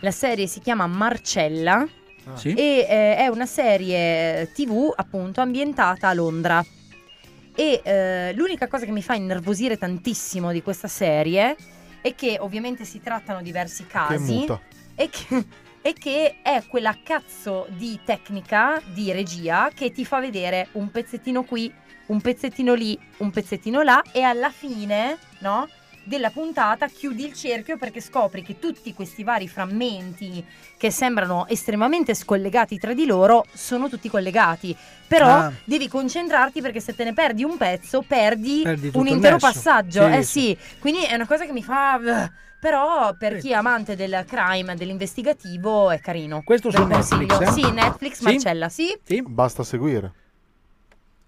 la 0.00 0.10
serie 0.10 0.46
si 0.46 0.60
chiama 0.60 0.86
Marcella 0.86 1.86
Sì? 2.34 2.52
e 2.54 2.86
eh, 2.88 3.16
è 3.16 3.28
una 3.28 3.46
serie 3.46 4.50
TV 4.52 4.92
appunto 4.94 5.40
ambientata 5.40 6.08
a 6.08 6.12
Londra. 6.14 6.64
E 7.58 7.80
eh, 7.82 8.32
l'unica 8.34 8.68
cosa 8.68 8.84
che 8.84 8.92
mi 8.92 9.02
fa 9.02 9.14
innervosire 9.14 9.78
tantissimo 9.78 10.52
di 10.52 10.62
questa 10.62 10.88
serie 10.88 11.56
è 12.02 12.14
che 12.14 12.36
ovviamente 12.38 12.84
si 12.84 13.00
trattano 13.00 13.40
diversi 13.40 13.84
Che 13.84 13.90
casi 13.90 14.34
muta. 14.34 14.60
e 14.94 15.08
che, 15.08 15.44
e 15.80 15.92
che 15.94 16.36
è 16.42 16.62
quella 16.68 16.96
cazzo 17.02 17.66
di 17.70 17.98
tecnica 18.04 18.80
di 18.92 19.10
regia 19.10 19.70
che 19.74 19.90
ti 19.90 20.04
fa 20.04 20.20
vedere 20.20 20.68
un 20.72 20.90
pezzettino 20.90 21.44
qui, 21.44 21.72
un 22.06 22.20
pezzettino 22.20 22.74
lì, 22.74 22.96
un 23.18 23.30
pezzettino 23.30 23.80
là 23.82 24.02
e 24.12 24.20
alla 24.20 24.50
fine, 24.50 25.16
no? 25.38 25.66
Della 26.08 26.30
puntata 26.30 26.86
chiudi 26.86 27.24
il 27.26 27.32
cerchio 27.32 27.76
perché 27.76 28.00
scopri 28.00 28.42
che 28.42 28.60
tutti 28.60 28.94
questi 28.94 29.24
vari 29.24 29.48
frammenti 29.48 30.44
che 30.76 30.92
sembrano 30.92 31.48
estremamente 31.48 32.14
scollegati 32.14 32.78
tra 32.78 32.92
di 32.92 33.06
loro 33.06 33.44
sono 33.52 33.88
tutti 33.88 34.08
collegati. 34.08 34.74
Però 35.08 35.26
Ah. 35.26 35.52
devi 35.64 35.88
concentrarti 35.88 36.60
perché 36.60 36.78
se 36.78 36.94
te 36.94 37.02
ne 37.02 37.12
perdi 37.12 37.42
un 37.42 37.56
pezzo, 37.56 38.02
perdi, 38.06 38.60
Perdi 38.62 38.92
un 38.94 39.08
intero 39.08 39.38
passaggio. 39.38 40.06
Sì, 40.06 40.12
eh 40.16 40.22
sì. 40.22 40.40
sì, 40.60 40.78
quindi 40.78 41.02
è 41.02 41.14
una 41.16 41.26
cosa 41.26 41.44
che 41.44 41.52
mi 41.52 41.64
fa. 41.64 42.30
Però 42.60 43.12
per 43.18 43.38
chi 43.38 43.50
è 43.50 43.54
amante 43.54 43.96
del 43.96 44.24
crime, 44.28 44.76
dell'investigativo, 44.76 45.90
è 45.90 45.98
carino. 45.98 46.42
Questo 46.44 46.70
Ve 46.70 46.76
su. 47.02 47.16
Netflix, 47.16 47.40
eh? 47.40 47.50
Sì, 47.52 47.70
Netflix, 47.72 48.14
Sì? 48.18 48.22
Marcella, 48.24 48.68
sì. 48.68 48.98
Basta 49.24 49.64
seguire. 49.64 50.12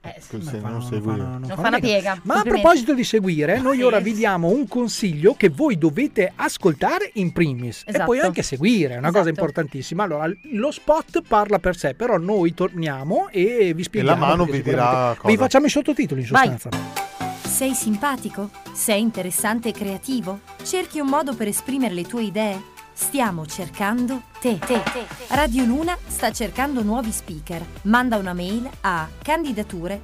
Eh, 0.01 0.15
Se 0.21 0.41
sì. 0.41 0.61
non 0.61 0.81
segui. 0.81 1.17
Non 1.17 1.45
fa 1.57 1.69
una 1.69 1.81
piega. 1.81 2.21
Ma 2.23 2.37
a 2.37 2.43
proposito 2.43 2.95
di 2.95 3.03
seguire, 3.03 3.61
noi 3.61 3.83
ora 3.83 3.99
vi 3.99 4.13
diamo 4.13 4.49
un 4.49 4.69
consiglio 4.69 5.35
che 5.35 5.49
voi 5.49 5.77
dovete 5.77 6.33
ascoltare 6.37 7.11
in 7.15 7.33
primis 7.33 7.83
e 7.85 7.91
Esatto. 7.91 8.05
poi 8.05 8.21
anche 8.21 8.43
seguire, 8.43 8.95
è 8.95 8.99
una 8.99 9.09
cosa 9.09 9.23
Esatto. 9.23 9.41
importantissima. 9.41 10.05
Allora, 10.05 10.31
lo 10.53 10.71
spot 10.71 11.23
parla 11.27 11.59
per 11.59 11.77
sé, 11.77 11.95
però 11.95 12.17
noi 12.17 12.55
torniamo 12.55 13.29
e 13.31 13.73
vi 13.75 13.83
spieghiamo. 13.83 14.25
mano 14.25 14.45
perché 14.45 14.59
vi 14.63 14.71
dirà 14.71 15.15
cosa. 15.19 15.29
Vi 15.29 15.37
facciamo 15.37 15.67
i 15.67 15.71
sottotitoli 15.71 16.21
in 16.23 16.29
Vai. 16.31 16.49
sostanza. 16.59 17.07
Sei 17.49 17.75
simpatico? 17.75 18.51
Sei 18.73 19.01
interessante 19.01 19.71
e 19.71 19.73
creativo? 19.73 20.41
Cerchi 20.63 21.01
un 21.01 21.09
modo 21.09 21.35
per 21.35 21.49
esprimere 21.49 21.93
le 21.95 22.05
tue 22.05 22.23
idee? 22.23 22.77
Stiamo 23.01 23.47
cercando 23.47 24.23
te. 24.41 24.59
te. 24.59 24.83
Radio 25.29 25.65
Luna 25.65 25.97
sta 26.05 26.33
cercando 26.33 26.83
nuovi 26.83 27.13
speaker. 27.13 27.65
Manda 27.83 28.17
una 28.17 28.35
mail 28.35 28.69
a 28.81 29.09
candidature 29.23 30.01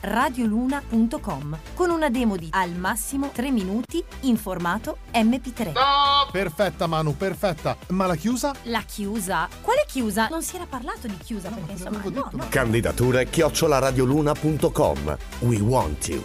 radioluna.com 0.00 1.58
con 1.72 1.88
una 1.88 2.10
demo 2.10 2.36
di 2.36 2.48
al 2.50 2.72
massimo 2.72 3.30
3 3.32 3.50
minuti 3.50 4.04
in 4.20 4.36
formato 4.36 4.98
MP3. 5.14 5.72
Perfetta 6.30 6.86
Manu, 6.86 7.16
perfetta. 7.16 7.78
Ma 7.88 8.04
la 8.04 8.14
chiusa? 8.14 8.54
La 8.64 8.82
chiusa? 8.82 9.48
Quale 9.62 9.86
chiusa? 9.88 10.28
Non 10.28 10.42
si 10.42 10.56
era 10.56 10.66
parlato 10.66 11.06
di 11.06 11.16
chiusa 11.16 11.48
perché 11.48 11.72
insomma 11.72 12.02
no, 12.04 12.28
no. 12.30 12.46
Candidature 12.50 13.26
chiocciolaradioluna.com. 13.26 15.16
We 15.40 15.60
want 15.60 16.08
you. 16.08 16.22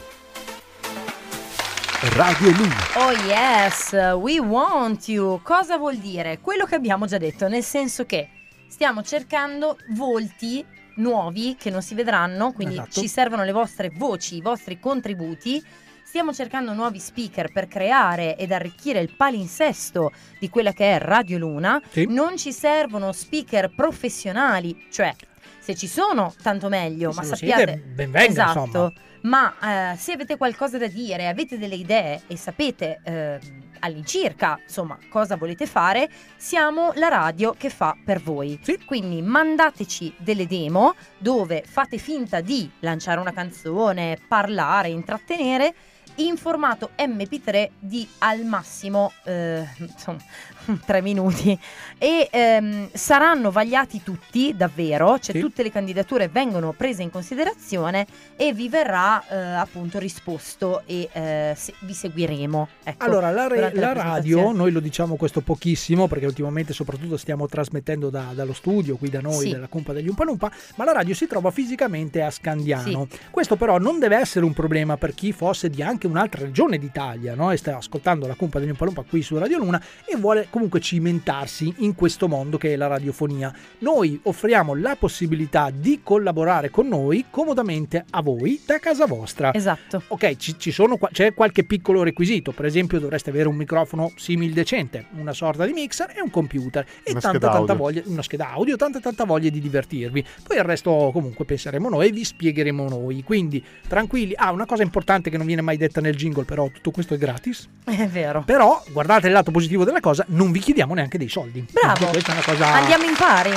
Radio 2.11 2.51
Luna. 2.51 2.75
Oh 2.97 3.11
yes, 3.25 3.93
we 4.19 4.37
want 4.39 5.07
you. 5.07 5.41
Cosa 5.41 5.77
vuol 5.77 5.95
dire? 5.95 6.39
Quello 6.41 6.65
che 6.65 6.75
abbiamo 6.75 7.05
già 7.05 7.17
detto, 7.17 7.47
nel 7.47 7.63
senso 7.63 8.05
che 8.05 8.29
stiamo 8.67 9.01
cercando 9.03 9.77
volti 9.95 10.63
nuovi 10.95 11.55
che 11.57 11.69
non 11.69 11.81
si 11.81 11.95
vedranno, 11.95 12.51
quindi 12.51 12.75
Esatto. 12.75 13.01
ci 13.01 13.07
servono 13.07 13.43
le 13.43 13.53
vostre 13.53 13.89
voci, 13.95 14.35
i 14.35 14.41
vostri 14.41 14.79
contributi. 14.79 15.63
Stiamo 16.05 16.33
cercando 16.33 16.73
nuovi 16.73 16.99
speaker 16.99 17.51
per 17.51 17.67
creare 17.67 18.35
ed 18.35 18.51
arricchire 18.51 18.99
il 18.99 19.15
palinsesto 19.15 20.11
di 20.39 20.49
quella 20.49 20.73
che 20.73 20.95
è 20.95 20.99
Radio 20.99 21.37
Luna. 21.39 21.81
Non 22.09 22.37
ci 22.37 22.51
servono 22.51 23.11
speaker 23.13 23.73
professionali, 23.73 24.87
cioè 24.91 25.15
se 25.59 25.73
ci 25.75 25.87
sono 25.87 26.33
tanto 26.43 26.67
meglio, 26.67 27.11
Se 27.11 27.19
ma 27.21 27.25
sappiate 27.25 27.63
siete, 27.65 27.77
ben 27.95 28.11
venga, 28.11 28.29
esatto. 28.29 28.59
insomma. 28.65 28.93
Ma 29.23 29.91
eh, 29.93 29.97
se 29.97 30.13
avete 30.13 30.37
qualcosa 30.37 30.77
da 30.77 30.87
dire, 30.87 31.27
avete 31.27 31.57
delle 31.57 31.75
idee 31.75 32.23
e 32.27 32.35
sapete 32.35 32.99
eh, 33.03 33.39
all'incirca 33.79 34.59
insomma 34.61 34.97
cosa 35.09 35.37
volete 35.37 35.65
fare, 35.65 36.09
siamo 36.35 36.91
la 36.95 37.07
radio 37.07 37.53
che 37.53 37.69
fa 37.69 37.95
per 38.03 38.21
voi. 38.21 38.59
Quindi 38.85 39.21
mandateci 39.21 40.15
delle 40.17 40.45
demo 40.45 40.95
dove 41.17 41.63
fate 41.65 41.97
finta 41.97 42.41
di 42.41 42.69
lanciare 42.79 43.19
una 43.19 43.33
canzone, 43.33 44.19
parlare, 44.27 44.89
intrattenere 44.89 45.73
in 46.15 46.37
formato 46.37 46.91
MP3 46.97 47.69
di 47.79 48.07
al 48.19 48.43
massimo 48.43 49.11
eh, 49.23 49.65
insomma, 49.77 50.19
tre 50.85 51.01
minuti 51.01 51.57
e 51.97 52.27
ehm, 52.31 52.89
saranno 52.93 53.51
vagliati 53.51 54.01
tutti 54.03 54.53
davvero, 54.55 55.19
cioè 55.19 55.35
Sì. 55.35 55.39
tutte 55.41 55.63
le 55.63 55.71
candidature 55.71 56.27
vengono 56.27 56.73
prese 56.73 57.01
in 57.03 57.09
considerazione 57.11 58.05
e 58.35 58.53
vi 58.53 58.69
verrà 58.69 59.23
eh, 59.27 59.35
appunto 59.35 59.99
risposto 59.99 60.83
e 60.85 61.09
eh, 61.11 61.53
se- 61.55 61.73
vi 61.79 61.93
seguiremo. 61.93 62.67
Ecco, 62.83 63.05
Allora, 63.05 63.31
la, 63.31 63.47
re- 63.47 63.59
la 63.59 63.69
presentazione. 63.69 63.93
radio, 64.03 64.51
noi 64.51 64.71
lo 64.71 64.79
diciamo 64.79 65.15
questo 65.15 65.41
pochissimo 65.41 66.07
perché 66.07 66.25
ultimamente 66.25 66.73
soprattutto 66.73 67.17
stiamo 67.17 67.47
trasmettendo 67.47 68.09
da- 68.09 68.31
dallo 68.33 68.53
studio 68.53 68.95
qui 68.97 69.09
da 69.09 69.21
noi, 69.21 69.45
Sì. 69.47 69.51
della 69.51 69.67
Cumpa 69.67 69.93
degli 69.93 70.07
Umpalumpa, 70.07 70.51
ma 70.75 70.83
la 70.85 70.91
radio 70.93 71.13
si 71.13 71.27
trova 71.27 71.51
fisicamente 71.51 72.21
a 72.21 72.29
Scandiano. 72.31 73.07
Questo 73.31 73.55
però 73.55 73.77
non 73.77 73.99
deve 73.99 74.17
essere 74.17 74.45
un 74.45 74.53
problema 74.53 74.97
per 74.97 75.13
chi 75.13 75.31
fosse 75.31 75.69
di 75.69 75.81
anche 75.81 76.07
un'altra 76.07 76.41
regione 76.43 76.77
d'Italia 76.77 77.35
no? 77.35 77.51
e 77.51 77.57
sta 77.57 77.77
ascoltando 77.77 78.27
la 78.27 78.35
Cumpa 78.35 78.59
degli 78.59 78.69
Umpalumpa 78.69 79.03
qui 79.07 79.21
su 79.21 79.37
Radio 79.37 79.57
Luna 79.57 79.81
e 80.05 80.15
vuole 80.17 80.47
comunque 80.53 80.79
cimentarsi 80.81 81.73
in 81.77 81.95
questo 81.95 82.27
mondo 82.27 82.59
che 82.59 82.73
è 82.73 82.75
la 82.75 82.85
radiofonia. 82.85 83.51
Noi 83.79 84.19
offriamo 84.21 84.75
la 84.75 84.95
possibilità 84.95 85.71
di 85.73 86.01
collaborare 86.03 86.69
con 86.69 86.87
noi 86.87 87.25
comodamente 87.31 88.05
a 88.11 88.21
voi 88.21 88.61
da 88.63 88.77
casa 88.77 89.07
vostra. 89.07 89.51
Esatto. 89.51 90.03
Ok, 90.09 90.35
ci, 90.35 90.59
ci 90.59 90.69
sono 90.69 90.99
c'è 91.11 91.33
qualche 91.33 91.63
piccolo 91.63 92.03
requisito, 92.03 92.51
per 92.51 92.65
esempio 92.65 92.99
dovreste 92.99 93.31
avere 93.31 93.47
un 93.47 93.55
microfono 93.55 94.11
simil 94.15 94.53
decente, 94.53 95.07
una 95.17 95.33
sorta 95.33 95.65
di 95.65 95.73
mixer 95.73 96.13
e 96.15 96.21
un 96.21 96.29
computer 96.29 96.85
e 97.01 97.09
Una 97.09 97.19
tanta 97.19 97.29
scheda 97.39 97.51
tanta 97.51 97.71
audio. 97.71 97.75
voglia, 97.83 98.01
una 98.05 98.21
scheda 98.21 98.51
audio, 98.51 98.75
tanta 98.75 98.99
tanta 98.99 99.23
voglia 99.25 99.49
di 99.49 99.59
divertirvi. 99.59 100.23
Poi 100.47 100.57
il 100.57 100.63
resto 100.63 101.09
comunque 101.11 101.45
penseremo 101.45 101.89
noi 101.89 102.09
e 102.09 102.11
vi 102.11 102.23
spiegheremo 102.23 102.87
noi. 102.87 103.23
Quindi 103.23 103.63
tranquilli. 103.87 104.33
Ah, 104.35 104.51
una 104.51 104.67
cosa 104.67 104.83
importante 104.83 105.31
che 105.31 105.37
non 105.37 105.47
viene 105.47 105.61
mai 105.63 105.77
detta 105.77 105.99
nel 105.99 106.15
jingle, 106.15 106.43
però 106.43 106.69
tutto 106.71 106.91
questo 106.91 107.15
è 107.15 107.17
gratis. 107.17 107.67
È 107.83 108.07
vero. 108.07 108.43
Però 108.45 108.83
guardate 108.91 109.25
il 109.25 109.33
lato 109.33 109.49
positivo 109.49 109.83
della 109.83 109.99
cosa, 109.99 110.23
non 110.29 110.42
vi 110.51 110.59
chiediamo 110.59 110.93
neanche 110.93 111.17
dei 111.17 111.29
soldi. 111.29 111.65
Bravo. 111.71 112.07
Questa 112.07 112.31
è 112.31 112.33
una 112.35 112.43
cosa 112.43 112.73
Andiamo 112.73 113.03
in 113.05 113.15
pari. 113.17 113.51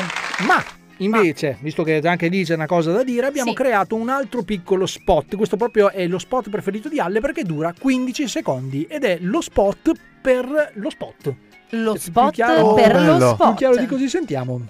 ma 0.46 0.62
invece, 0.98 1.58
visto 1.60 1.82
che 1.82 1.98
anche 2.04 2.28
lì 2.28 2.44
c'è 2.44 2.54
una 2.54 2.66
cosa 2.66 2.92
da 2.92 3.02
dire, 3.02 3.26
abbiamo 3.26 3.50
Sì. 3.50 3.56
creato 3.56 3.94
un 3.96 4.08
altro 4.08 4.42
piccolo 4.42 4.86
spot. 4.86 5.36
Questo 5.36 5.56
proprio 5.56 5.90
è 5.90 6.06
lo 6.06 6.18
spot 6.18 6.48
preferito 6.50 6.88
di 6.88 6.98
Alle 7.00 7.20
perché 7.20 7.42
dura 7.42 7.74
15 7.78 8.26
secondi 8.28 8.86
ed 8.88 9.04
è 9.04 9.18
lo 9.20 9.40
spot 9.40 9.92
per 10.22 10.72
lo 10.74 10.90
spot. 10.90 11.34
Lo 11.70 11.92
Più 11.92 12.00
spot 12.00 12.32
chiaro- 12.32 12.74
per 12.74 12.94
lo 13.02 13.16
Più 13.16 13.26
spot. 13.26 13.56
chiaro 13.56 13.76
di 13.76 13.86
così 13.86 14.08
sentiamo. 14.08 14.60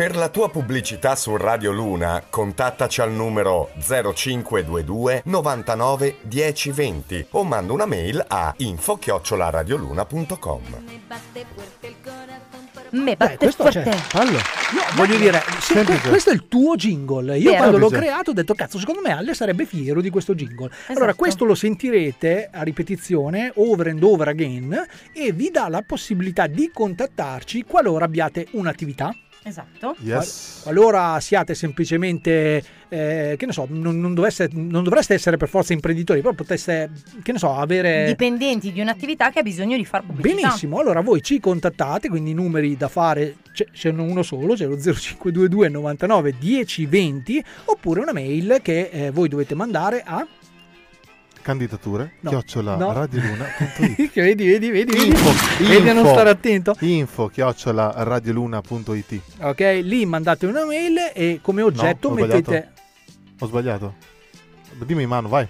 Per 0.00 0.16
la 0.16 0.30
tua 0.30 0.48
pubblicità 0.48 1.14
su 1.14 1.36
Radio 1.36 1.72
Luna, 1.72 2.22
contattaci 2.30 3.02
al 3.02 3.12
numero 3.12 3.68
0522 3.84 5.24
99 5.26 6.16
1020 6.22 7.26
o 7.32 7.44
manda 7.44 7.74
una 7.74 7.84
mail 7.84 8.24
a 8.26 8.54
info-radioluna.com. 8.56 10.62
Me 12.92 13.04
Beh, 13.04 13.14
batte 13.14 13.36
questo 13.36 13.70
cioè, 13.70 13.82
forte. 13.82 14.16
Bello. 14.16 14.38
Io 14.38 14.42
voglio 14.96 15.18
dire, 15.18 15.42
se 15.60 15.84
que- 15.84 16.00
questo 16.08 16.30
è 16.30 16.32
il 16.32 16.48
tuo 16.48 16.76
jingle. 16.76 17.36
Io 17.36 17.50
Vero. 17.50 17.56
quando 17.58 17.76
l'ho 17.76 17.90
creato 17.90 18.30
ho 18.30 18.32
detto, 18.32 18.54
cazzo, 18.54 18.78
secondo 18.78 19.02
me 19.02 19.12
Alle 19.12 19.34
sarebbe 19.34 19.66
fiero 19.66 20.00
di 20.00 20.08
questo 20.08 20.34
jingle. 20.34 20.70
Allora, 20.86 21.08
Esatto. 21.08 21.18
questo 21.18 21.44
lo 21.44 21.54
sentirete 21.54 22.48
a 22.50 22.62
ripetizione, 22.62 23.52
over 23.56 23.88
and 23.88 24.02
over 24.02 24.28
again, 24.28 24.82
e 25.12 25.32
vi 25.32 25.50
dà 25.50 25.68
la 25.68 25.82
possibilità 25.86 26.46
di 26.46 26.70
contattarci 26.72 27.64
qualora 27.64 28.06
abbiate 28.06 28.46
un'attività. 28.52 29.14
Esatto. 29.42 29.96
Yes. 30.00 30.60
Qualora 30.62 31.18
siate 31.20 31.54
semplicemente, 31.54 32.62
eh, 32.88 33.34
che 33.38 33.46
ne 33.46 33.52
so, 33.52 33.66
non, 33.70 33.98
non 33.98 34.12
dovesse- 34.12 34.50
non 34.52 34.84
dovreste 34.84 35.14
essere 35.14 35.36
per 35.38 35.48
forza 35.48 35.72
imprenditori, 35.72 36.20
però 36.20 36.34
poteste, 36.34 36.90
che 37.22 37.32
ne 37.32 37.38
so, 37.38 37.54
avere... 37.54 38.04
Dipendenti 38.06 38.70
di 38.70 38.80
un'attività 38.80 39.30
che 39.30 39.38
ha 39.38 39.42
bisogno 39.42 39.76
di 39.76 39.84
far 39.86 40.04
pubblicità. 40.04 40.42
Benissimo, 40.42 40.78
allora 40.78 41.00
voi 41.00 41.22
ci 41.22 41.40
contattate, 41.40 42.08
quindi 42.08 42.30
i 42.30 42.34
numeri 42.34 42.76
da 42.76 42.88
fare 42.88 43.36
c'è, 43.52 43.66
c'è 43.72 43.90
uno 43.90 44.22
solo, 44.22 44.54
c'è 44.54 44.66
lo 44.66 44.76
0522 44.76 45.68
99 45.68 46.34
10 46.38 46.86
20 46.86 47.44
oppure 47.66 48.00
una 48.00 48.12
mail 48.12 48.58
che 48.62 48.90
eh, 48.92 49.10
voi 49.10 49.28
dovete 49.28 49.54
mandare 49.54 50.02
a 50.04 50.26
Candidature, 51.42 52.12
No. 52.20 52.30
chiocciola 52.30 52.76
No. 52.76 52.92
radioluna.it 52.92 54.10
Che 54.12 54.20
vedi, 54.22 54.46
vedi, 54.46 54.70
vedi, 54.70 54.92
vedi, 54.92 55.06
Info, 55.08 55.32
vedi 55.64 55.88
a 55.88 55.92
non 55.92 56.02
info. 56.04 56.12
stare 56.14 56.30
attento. 56.30 56.76
Info, 56.80 57.28
chiocciola 57.28 57.92
radioluna.it 57.96 59.20
Ok, 59.40 59.60
lì 59.82 60.04
mandate 60.06 60.46
una 60.46 60.64
mail 60.64 60.96
e 61.14 61.38
come 61.42 61.62
oggetto 61.62 62.08
ho 62.08 62.12
mettete 62.12 62.42
sbagliato. 62.42 62.68
Ho 63.38 63.46
sbagliato. 63.46 63.94
Dimmi 64.84 65.02
in 65.02 65.08
mano, 65.08 65.28
vai. 65.28 65.46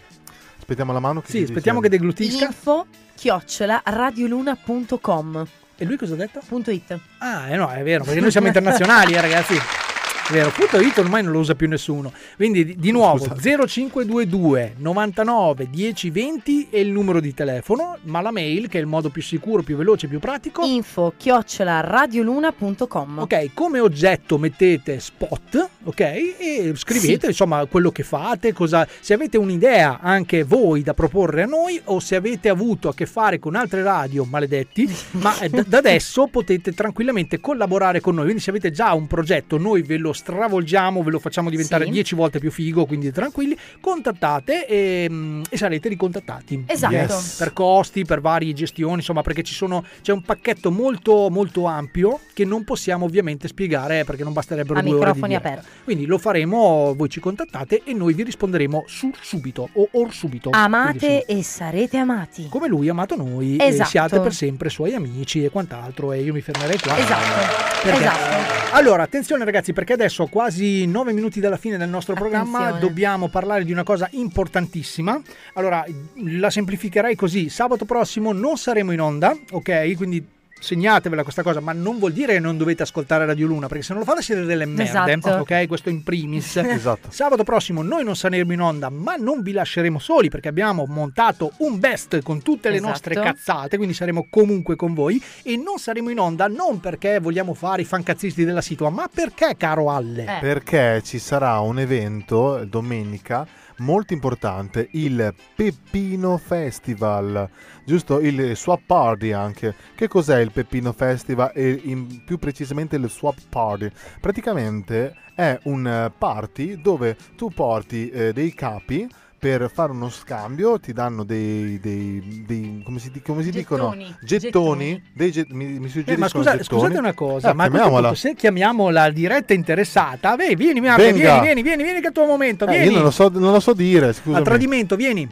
Aspettiamo 0.59 0.93
la 0.93 1.01
mano. 1.01 1.21
Che 1.21 1.31
Sì, 1.31 1.39
ti 1.39 1.45
aspettiamo 1.45 1.81
dice- 1.81 1.91
che 1.93 1.99
deglutisca. 1.99 2.45
Info 2.47 2.87
chiocciola 3.17 3.83
radioluna.com 3.85 5.47
E 5.77 5.85
lui 5.85 5.97
cosa 5.97 6.15
ha 6.15 6.17
detto? 6.17 6.41
Punto 6.47 6.71
it. 6.71 6.99
Ah, 7.19 7.49
eh 7.49 7.57
no, 7.57 7.69
è 7.71 7.83
vero, 7.83 8.05
perché 8.05 8.21
noi 8.21 8.31
siamo 8.31 8.47
internazionali, 8.47 9.15
eh, 9.15 9.21
ragazzi. 9.21 9.55
È 10.31 10.32
vero, 10.35 10.51
punto 10.51 10.78
it 10.78 10.97
ormai 10.97 11.24
non 11.24 11.32
lo 11.32 11.40
usa 11.40 11.57
più 11.57 11.66
nessuno. 11.66 12.12
Quindi 12.36 12.65
di, 12.65 12.77
di 12.77 12.90
nuovo 12.93 13.27
0522 13.35 14.74
99 14.77 15.69
10 15.69 16.11
20 16.11 16.69
è 16.70 16.77
il 16.78 16.93
numero 16.93 17.19
di 17.19 17.35
telefono, 17.35 17.98
ma 18.02 18.20
la 18.20 18.31
mail 18.31 18.69
che 18.69 18.78
è 18.78 18.81
il 18.81 18.86
modo 18.86 19.09
più 19.09 19.23
sicuro, 19.23 19.62
più 19.62 19.77
veloce, 19.77 20.07
più 20.07 20.20
pratico. 20.20 20.65
Info 20.65 21.15
chiocciola 21.16 21.81
radioluna.com 21.81 23.19
Ok, 23.19 23.51
come 23.55 23.81
oggetto 23.81 24.39
mettete 24.39 25.01
spot, 25.01 25.69
ok? 25.82 26.01
E 26.01 26.73
scrivete 26.77 27.23
Sì. 27.23 27.27
insomma 27.27 27.66
quello 27.66 27.90
che 27.90 28.05
fate, 28.05 28.52
cosa, 28.52 28.86
se 29.01 29.12
avete 29.15 29.36
un'idea 29.36 29.98
anche 30.01 30.44
voi 30.44 30.82
da 30.82 30.94
proporre 30.94 31.43
a 31.43 31.47
noi 31.47 31.81
o 31.86 31.98
se 31.98 32.15
avete 32.15 32.48
avuto 32.48 32.89
a 32.89 32.94
che 32.94 33.07
fare 33.07 33.40
con 33.40 33.57
altre 33.57 33.82
radio 33.82 34.24
maledetti, 34.24 34.89
ma 35.20 35.36
eh, 35.40 35.48
d- 35.48 35.66
da 35.66 35.78
adesso 35.78 36.28
potete 36.28 36.73
tranquillamente 36.73 37.40
collaborare 37.40 38.01
con 38.01 38.15
noi. 38.15 38.24
Quindi 38.27 38.43
se 38.43 38.51
avete 38.51 38.70
già 38.70 38.93
un 38.93 39.09
progetto, 39.09 39.59
noi 39.59 39.82
ve 39.82 39.97
lo 39.97 40.12
stravolgiamo, 40.20 41.02
ve 41.02 41.10
lo 41.10 41.18
facciamo 41.18 41.51
diventare 41.51 41.84
Sì. 41.86 41.90
10 41.90 42.14
volte 42.14 42.38
più 42.38 42.51
figo, 42.51 42.84
quindi 42.86 43.10
tranquilli, 43.10 43.56
contattate 43.80 44.66
e, 44.66 45.06
mm, 45.10 45.42
e 45.51 45.56
sarete 45.56 45.88
ricontattati. 45.88 46.64
Esatto. 46.66 46.94
Yes. 46.94 47.36
Per 47.38 47.52
costi, 47.52 48.05
per 48.05 48.20
varie 48.20 48.52
gestioni, 48.52 48.97
insomma, 48.97 49.22
perché 49.22 49.42
ci 49.42 49.55
sono, 49.55 49.84
c'è 50.02 50.12
un 50.12 50.22
pacchetto 50.22 50.70
molto, 50.70 51.28
molto 51.30 51.64
ampio 51.64 52.20
che 52.32 52.44
non 52.44 52.64
possiamo 52.64 53.06
ovviamente 53.06 53.48
spiegare 53.48 54.05
perché 54.05 54.22
non 54.22 54.32
basterebbero 54.32 54.78
A 54.78 54.82
due 54.82 54.90
ore 54.92 54.98
di 54.98 55.05
microfoni 55.06 55.34
aperti. 55.34 55.66
Quindi 55.84 56.06
lo 56.06 56.18
faremo, 56.18 56.94
voi 56.97 57.09
ci 57.09 57.18
contattate 57.20 57.82
e 57.84 57.92
noi 57.94 58.12
vi 58.14 58.22
risponderemo 58.22 58.84
su 58.86 59.10
subito 59.20 59.68
o 59.72 59.88
or 59.92 60.12
subito. 60.12 60.51
Amate 60.52 60.98
Quindi 61.26 61.40
e 61.40 61.42
sarete 61.42 61.97
amati. 61.97 62.42
su- 62.44 62.48
come 62.48 62.68
lui 62.68 62.88
ha 62.88 62.92
amato 62.92 63.16
noi 63.16 63.56
e 63.56 63.66
Esatto. 63.66 63.88
siate 63.88 64.20
per 64.20 64.32
sempre 64.34 64.68
suoi 64.68 64.94
amici 64.94 65.44
e 65.44 65.51
quant'altro 65.51 66.12
e 66.12 66.20
io 66.22 66.32
mi 66.32 66.40
fermerei 66.40 66.78
qua. 66.78 66.97
Esatto. 66.98 67.78
Perché? 67.82 67.98
Esatto. 68.01 68.59
Allora, 68.72 69.02
attenzione 69.02 69.44
ragazzi, 69.44 69.72
perché 69.72 69.94
adesso 69.94 70.10
quasi 70.31 70.87
9 70.87 71.12
minuti 71.12 71.41
dalla 71.41 71.57
fine 71.57 71.77
del 71.77 71.89
nostro 71.89 72.15
programma 72.15 72.59
Attenzione. 72.59 72.81
dobbiamo 72.81 73.28
parlare 73.28 73.65
di 73.65 73.73
una 73.73 73.85
cosa 73.85 74.09
importantissima. 74.12 75.20
Allora, 75.55 75.85
la 76.15 76.51
semplificherei 76.51 77.15
così: 77.15 77.49
sabato 77.49 77.85
prossimo 77.85 78.32
non 78.32 78.57
saremo 78.57 78.93
in 78.93 79.01
onda, 79.01 79.37
ok? 79.51 79.97
Quindi 79.97 80.39
segnatevela 80.61 81.23
questa 81.23 81.43
cosa, 81.43 81.59
ma 81.61 81.73
non 81.73 81.99
vuol 81.99 82.12
dire 82.12 82.35
che 82.35 82.39
non 82.39 82.57
dovete 82.57 82.82
ascoltare 82.82 83.27
Radio 83.27 83.47
Luna, 83.47 83.66
perché 83.66 83.82
se 83.82 83.93
non 83.95 84.03
lo 84.03 84.09
fate 84.09 84.23
siete 84.23 84.45
delle 84.45 84.66
merde, 84.66 85.12
Esatto. 85.15 85.41
ok? 85.41 85.66
Questo 85.66 85.89
in 85.91 86.03
primis. 86.03 86.57
Esatto. 86.81 87.09
Sabato 87.11 87.43
prossimo 87.43 87.82
noi 87.82 88.05
non 88.05 88.15
saremo 88.16 88.53
in 88.53 88.61
onda, 88.61 88.91
ma 88.91 89.16
non 89.16 89.43
vi 89.43 89.53
lasceremo 89.53 89.99
soli 89.99 90.28
perché 90.28 90.49
abbiamo 90.49 90.85
montato 90.87 91.53
un 91.59 91.78
best 91.78 92.23
con 92.23 92.43
tutte 92.43 92.69
le 92.69 92.77
Esatto. 92.77 92.91
nostre 92.91 93.15
cazzate, 93.15 93.77
quindi 93.77 93.95
saremo 93.95 94.27
comunque 94.31 94.77
con 94.77 94.95
voi 94.95 95.23
e 95.43 95.57
non 95.57 95.78
saremo 95.78 96.11
in 96.11 96.19
onda 96.20 96.47
non 96.47 96.81
perché 96.81 97.19
vogliamo 97.19 97.55
fare 97.55 97.82
i 97.82 97.85
fancazzisti 97.85 98.45
della 98.45 98.61
situa, 98.61 98.91
ma 98.91 99.09
perché, 99.12 99.55
caro 99.57 99.91
Alle? 99.91 100.23
Eh. 100.37 100.39
Perché 100.41 101.01
ci 101.05 101.19
sarà 101.19 101.59
un 101.61 101.78
evento 101.78 102.65
domenica 102.66 103.47
molto 103.81 104.12
importante, 104.12 104.89
il 104.93 105.35
Peppino 105.55 106.36
Festival, 106.39 107.48
giusto? 107.85 108.20
Il 108.20 108.57
Swap 108.57 108.82
Party 108.86 109.32
anche. 109.32 109.74
Che 109.94 110.09
cos'è 110.09 110.40
il 110.40 110.52
Peppino 110.52 110.93
Festival 110.93 111.51
e 111.55 111.81
più 112.24 112.39
precisamente 112.39 112.97
il 112.97 113.11
Swap 113.11 113.39
Party? 113.48 113.90
Praticamente 114.20 115.15
è 115.35 115.59
un 115.65 115.86
eh, 115.86 116.12
party 116.16 116.81
dove 116.81 117.16
tu 117.36 117.51
porti 117.51 118.11
eh, 118.11 118.32
dei 118.32 118.52
capi 118.55 119.09
per 119.41 119.71
fare 119.73 119.91
uno 119.91 120.11
scambio, 120.11 120.79
ti 120.79 120.93
danno 120.93 121.25
dei, 121.25 121.81
dei- 121.81 122.45
dei- 122.47 122.83
come 122.85 122.99
si, 122.99 123.11
come 123.23 123.43
si 123.43 123.51
dicono? 123.51 123.89
Gettoni. 123.97 124.17
Gettoni, 124.21 125.03
dei 125.15 125.31
get- 125.31 125.49
mi, 125.51 125.65
mi 125.79 125.87
Eh, 125.87 125.89
suggeriscono 125.89 126.19
ma 126.19 126.29
scusa- 126.29 126.51
gettoni. 126.59 126.65
scusate 126.81 126.99
una 126.99 127.15
cosa, 127.15 127.51
Eh, 127.51 127.55
ma 127.55 127.65
a 127.65 127.71
punto, 127.71 128.15
se 128.15 128.35
chiamiamo 128.35 128.91
la 128.91 129.09
diretta 129.11 129.55
interessata, 129.55 130.37
beh, 130.37 130.55
vieni, 130.57 130.81
Marco, 130.83 131.01
Venga. 131.03 131.17
vieni, 131.41 131.41
vieni, 131.41 131.62
vieni, 131.62 131.83
vieni 131.83 131.99
che 132.01 132.05
è 132.05 132.09
il 132.09 132.15
tuo 132.15 132.27
momento, 132.27 132.67
Eh, 132.67 132.69
vieni. 132.69 132.85
io 132.89 132.93
non 132.93 133.03
lo, 133.05 133.11
so, 133.11 133.31
non 133.33 133.51
lo 133.53 133.61
so 133.61 133.73
dire, 133.73 134.09
A 134.09 134.12
scusami. 134.12 134.45
tradimento, 134.45 134.95
vieni. 134.95 135.27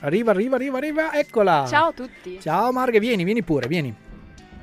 Arriva, 0.00 0.30
arriva, 0.30 0.56
arriva, 0.56 0.76
arriva, 0.76 1.12
eccola. 1.14 1.64
Ciao 1.66 1.88
a 1.88 1.92
tutti. 1.92 2.38
Ciao 2.42 2.70
Marghe, 2.72 3.00
vieni, 3.00 3.24
vieni 3.24 3.42
pure, 3.42 3.66
vieni. 3.68 3.92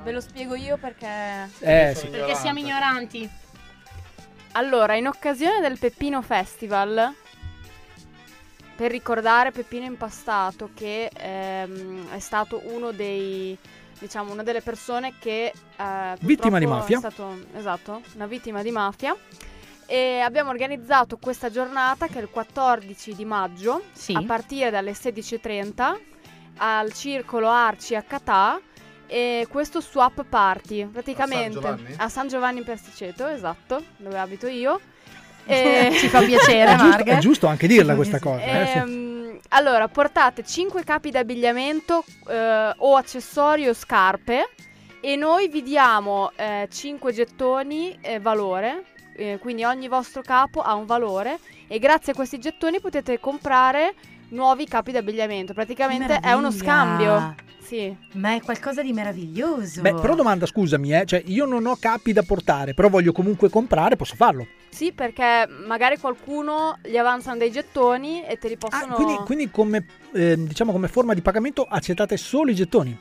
Ve 0.03 0.11
lo 0.11 0.21
spiego 0.21 0.53
io 0.53 0.77
perché. 0.77 1.49
Eh, 1.61 1.93
sì. 1.95 2.07
Perché 2.09 2.35
siamo 2.35 2.59
ignoranti. 2.59 3.27
Allora, 4.51 4.95
in 4.95 5.07
occasione 5.07 5.59
del 5.61 5.77
Peppino 5.79 6.21
Festival 6.21 7.11
per 8.75 8.91
ricordare 8.91 9.51
Peppino 9.51 9.85
Impastato 9.85 10.71
che 10.73 11.09
ehm, 11.15 12.09
è 12.09 12.19
stato 12.19 12.61
uno 12.65 12.91
dei 12.91 13.57
diciamo 13.97 14.33
una 14.33 14.43
delle 14.43 14.61
persone 14.61 15.13
che 15.19 15.53
eh, 15.77 16.15
Vittima 16.19 16.59
di 16.59 16.65
mafia. 16.65 16.97
è 16.97 16.99
stato 16.99 17.37
esatto, 17.55 18.01
una 18.15 18.25
vittima 18.25 18.61
di 18.61 18.71
mafia 18.71 19.15
e 19.85 20.19
abbiamo 20.19 20.49
organizzato 20.49 21.17
questa 21.17 21.49
giornata 21.49 22.07
che 22.07 22.19
è 22.19 22.21
il 22.21 22.29
14 22.29 23.15
di 23.15 23.25
maggio 23.25 23.83
a 24.13 24.23
partire 24.23 24.69
dalle 24.69 24.91
16:30 24.93 25.99
al 26.57 26.91
circolo 26.93 27.49
Arci 27.49 27.95
a 27.95 28.01
Catà 28.01 28.59
e 29.07 29.45
questo 29.49 29.81
swap 29.81 30.25
party 30.25 30.85
praticamente 30.87 31.59
Giovanni? 31.59 31.93
a 31.97 32.09
San 32.09 32.27
Giovanni 32.27 32.59
in 32.59 32.65
Persiceto 32.65 33.27
esatto 33.27 33.83
dove 33.97 34.17
abito 34.17 34.47
io 34.47 34.79
E- 35.45 35.91
Ci 35.93 36.07
fa 36.07 36.21
piacere, 36.21 36.73
È 36.73 36.77
giusto, 36.77 37.03
è 37.03 37.17
giusto 37.17 37.47
anche 37.47 37.67
dirla 37.67 37.95
questa 37.95 38.19
cosa. 38.19 38.43
eh, 38.43 38.67
sì. 38.67 38.77
Ehm, 38.77 39.39
allora, 39.49 39.87
portate 39.87 40.43
5 40.43 40.83
capi 40.83 41.11
d'abbigliamento 41.11 42.03
eh, 42.27 42.73
o 42.75 42.95
accessori 42.95 43.67
o 43.67 43.73
scarpe 43.73 44.49
e 45.01 45.15
noi 45.15 45.47
vi 45.49 45.61
diamo 45.61 46.31
5 46.69 47.13
gettoni 47.13 47.95
eh, 48.01 48.19
valore, 48.19 48.83
eh, 49.15 49.37
quindi 49.39 49.63
ogni 49.63 49.87
vostro 49.87 50.21
capo 50.23 50.61
ha 50.61 50.73
un 50.73 50.85
valore 50.85 51.37
e 51.67 51.77
grazie 51.79 52.13
a 52.13 52.15
questi 52.15 52.39
gettoni 52.39 52.79
potete 52.79 53.19
comprare 53.19 53.93
nuovi 54.29 54.65
capi 54.65 54.91
d'abbigliamento. 54.91 55.53
Praticamente 55.53 56.19
è 56.19 56.33
uno 56.33 56.51
scambio. 56.51 57.35
Sì. 57.65 57.95
Ma 58.13 58.35
è 58.35 58.41
qualcosa 58.41 58.83
di 58.83 58.93
meraviglioso. 58.93 59.81
Beh, 59.81 59.95
però 59.95 60.13
domanda, 60.13 60.45
scusami, 60.45 60.93
eh, 60.93 61.05
cioè 61.05 61.23
io 61.25 61.45
non 61.45 61.65
ho 61.65 61.75
capi 61.79 62.13
da 62.13 62.21
portare, 62.21 62.75
però 62.75 62.89
voglio 62.89 63.11
comunque 63.11 63.49
comprare, 63.49 63.95
posso 63.95 64.15
farlo. 64.15 64.45
Sì, 64.69 64.91
perché 64.91 65.47
magari 65.65 65.97
qualcuno 65.97 66.77
gli 66.83 66.95
avanzano 66.95 67.37
dei 67.37 67.49
gettoni 67.49 68.23
e 68.23 68.37
te 68.37 68.49
li 68.49 68.57
possono... 68.57 68.93
Ah, 68.93 68.95
Quindi, 68.95 69.15
quindi 69.25 69.49
come, 69.49 69.85
eh, 70.13 70.35
diciamo 70.37 70.71
come 70.71 70.87
forma 70.87 71.15
di 71.15 71.21
pagamento 71.21 71.65
accettate 71.67 72.17
solo 72.17 72.51
i 72.51 72.55
gettoni. 72.55 72.95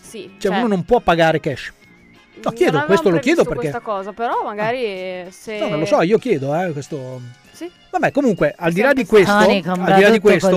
Sì, 0.00 0.34
Cioè, 0.38 0.56
uno 0.56 0.68
non 0.68 0.84
può 0.84 1.00
pagare 1.00 1.38
cash. 1.38 1.72
No, 2.42 2.50
chiedo, 2.52 2.84
questo 2.84 3.10
lo 3.10 3.18
chiedo 3.18 3.44
perché... 3.44 3.58
questa 3.58 3.80
cosa, 3.80 4.12
però 4.12 4.42
magari 4.44 5.26
se... 5.30 5.58
No, 5.58 5.68
non 5.68 5.80
lo 5.80 5.86
so, 5.86 6.00
io 6.00 6.16
chiedo, 6.16 6.58
eh, 6.58 6.72
questo... 6.72 7.20
Sì. 7.56 7.70
Vabbè, 7.90 8.12
comunque, 8.12 8.54
al 8.56 8.72
di 8.72 8.82
là 8.82 8.92
di 8.92 9.06
questo, 9.06 9.32
al 9.32 9.94
di 9.96 10.02
là 10.02 10.10
di 10.10 10.20
questo 10.20 10.48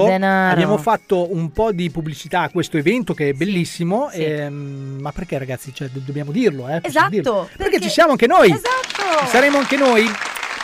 abbiamo 0.52 0.78
fatto 0.78 1.34
un 1.34 1.52
po' 1.52 1.72
di 1.72 1.90
pubblicità 1.90 2.42
a 2.42 2.50
questo 2.50 2.78
evento 2.78 3.14
che 3.14 3.30
è 3.30 3.34
bellissimo. 3.34 4.10
ehm, 4.12 4.98
ma 5.00 5.12
perché, 5.14 5.38
ragazzi? 5.38 5.74
Cioè, 5.74 5.88
do- 5.90 6.02
dobbiamo 6.04 6.32
dirlo, 6.32 6.68
eh? 6.68 6.80
Esatto, 6.84 7.10
dirlo. 7.10 7.50
perché- 7.56 7.80
ci 7.80 7.90
siamo 7.90 8.12
anche 8.12 8.28
noi. 8.28 8.52
Esatto. 8.52 9.20
Ci 9.24 9.28
saremo 9.28 9.58
anche 9.60 9.78
noi. 9.78 10.06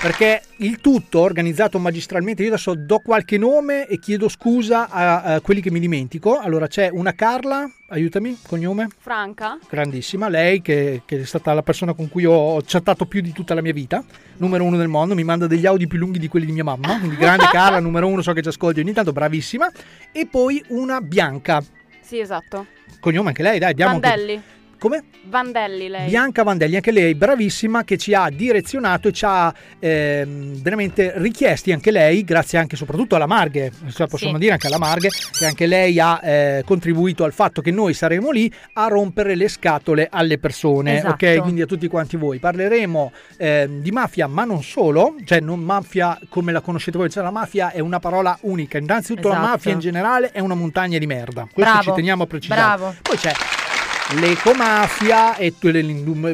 Perché 0.02 0.44
il 0.58 0.82
tutto 0.82 1.22
organizzato 1.22 1.80
magistralmente, 1.80 2.44
io 2.44 2.50
adesso 2.50 2.76
do 2.76 3.00
qualche 3.00 3.40
nome 3.40 3.88
e 3.88 3.98
chiedo 3.98 4.30
scusa 4.30 4.88
a, 4.88 5.22
a 5.22 5.42
quelli 5.42 5.62
che 5.62 5.72
mi 5.72 5.80
dimentico. 5.80 6.38
Allora 6.38 6.68
c'è 6.68 6.90
una 6.92 7.14
Carla, 7.14 7.68
aiutami, 7.88 8.38
cognome? 8.48 8.88
Franca? 9.00 9.58
grandissima, 9.68 10.30
lei 10.30 10.62
che, 10.62 11.02
che 11.06 11.22
è 11.22 11.26
stata 11.26 11.54
la 11.54 11.64
persona 11.64 11.94
con 11.94 12.08
cui 12.10 12.24
ho, 12.26 12.62
chattato 12.64 13.06
più 13.08 13.22
di 13.22 13.32
tutta 13.32 13.56
la 13.56 13.62
mia 13.62 13.74
vita, 13.74 14.04
numero 14.38 14.64
uno 14.64 14.78
del 14.78 14.90
mondo, 14.90 15.16
mi 15.16 15.24
manda 15.24 15.48
degli 15.48 15.66
audio 15.66 15.88
più 15.88 15.98
lunghi 15.98 16.20
di 16.20 16.28
quelli 16.28 16.46
di 16.46 16.52
mia 16.52 16.64
mamma, 16.64 17.00
quindi 17.00 17.16
grande 17.16 17.46
Carla, 17.52 17.80
numero 17.80 18.08
uno, 18.08 18.22
so 18.22 18.32
che 18.34 18.44
ci 18.44 18.50
ascolti 18.50 18.82
ogni 18.82 18.94
tanto, 18.94 19.12
bravissima, 19.12 19.72
e 20.12 20.28
poi 20.28 20.64
una 20.68 21.02
Bianca, 21.02 21.64
Sì, 22.02 22.20
esatto. 22.20 22.68
cognome 23.00 23.30
anche 23.30 23.42
lei, 23.42 23.58
dai, 23.58 23.72
abbiamo 23.72 23.96
anche- 23.96 24.08
Vandelli. 24.08 24.42
Come? 24.80 25.04
Vandelli 25.28 25.88
lei. 25.88 26.10
Bianca 26.10 26.44
Vandelli, 26.44 26.76
anche 26.76 26.92
lei 26.92 27.16
bravissima, 27.16 27.84
che 27.84 27.98
ci 27.98 28.14
ha 28.14 28.30
direzionato 28.30 29.08
e 29.08 29.12
ci 29.12 29.26
ha 29.26 29.54
ehm, 29.80 30.62
veramente 30.62 31.14
richiesti 31.16 31.72
anche 31.72 31.92
lei, 31.92 32.24
grazie 32.24 32.58
anche 32.60 32.76
soprattutto 32.76 33.16
alla 33.16 33.26
Marghe, 33.26 33.72
cioè, 33.94 34.08
possiamo 34.08 34.34
Sì. 34.34 34.40
dire 34.40 34.52
anche 34.54 34.68
alla 34.68 34.78
Marghe, 34.78 35.10
che 35.32 35.46
anche 35.46 35.66
lei 35.66 36.00
ha 36.00 36.20
eh, 36.24 36.64
contribuito 36.66 37.24
al 37.24 37.34
fatto 37.34 37.62
che 37.62 37.72
noi 37.72 37.94
saremo 37.94 38.32
lì 38.32 38.52
a 38.74 38.88
rompere 38.88 39.36
le 39.36 39.48
scatole 39.48 40.08
alle 40.12 40.38
persone, 40.38 40.98
Esatto. 40.98 41.26
ok? 41.26 41.42
Quindi 41.42 41.62
a 41.62 41.66
tutti 41.66 41.88
quanti 41.88 42.18
voi. 42.18 42.38
Parleremo 42.40 43.12
ehm, 43.38 43.82
di 43.82 43.92
mafia, 43.92 44.28
ma 44.28 44.44
non 44.44 44.62
solo, 44.62 45.16
cioè 45.26 45.40
non 45.40 45.60
mafia 45.62 46.20
come 46.30 46.52
la 46.52 46.62
conoscete 46.62 46.98
voi, 46.98 47.10
cioè 47.10 47.24
la 47.24 47.32
mafia 47.32 47.72
è 47.72 47.80
una 47.80 48.00
parola 48.00 48.38
unica, 48.42 48.78
innanzitutto 48.78 49.30
la 49.30 49.36
Esatto. 49.36 49.50
mafia 49.50 49.72
in 49.72 49.80
generale 49.80 50.32
è 50.32 50.40
una 50.40 50.56
montagna 50.56 50.98
di 51.00 51.08
merda, 51.08 51.48
questo 51.52 51.72
Bravo. 51.72 51.82
ci 51.84 51.92
teniamo 51.94 52.24
a 52.24 52.28
precisare. 52.28 52.62
Bravo. 52.62 52.96
Poi 53.02 53.18
c'è 53.18 53.32
l'ecomafia 54.14 55.36
e 55.36 55.54
le 55.62 55.84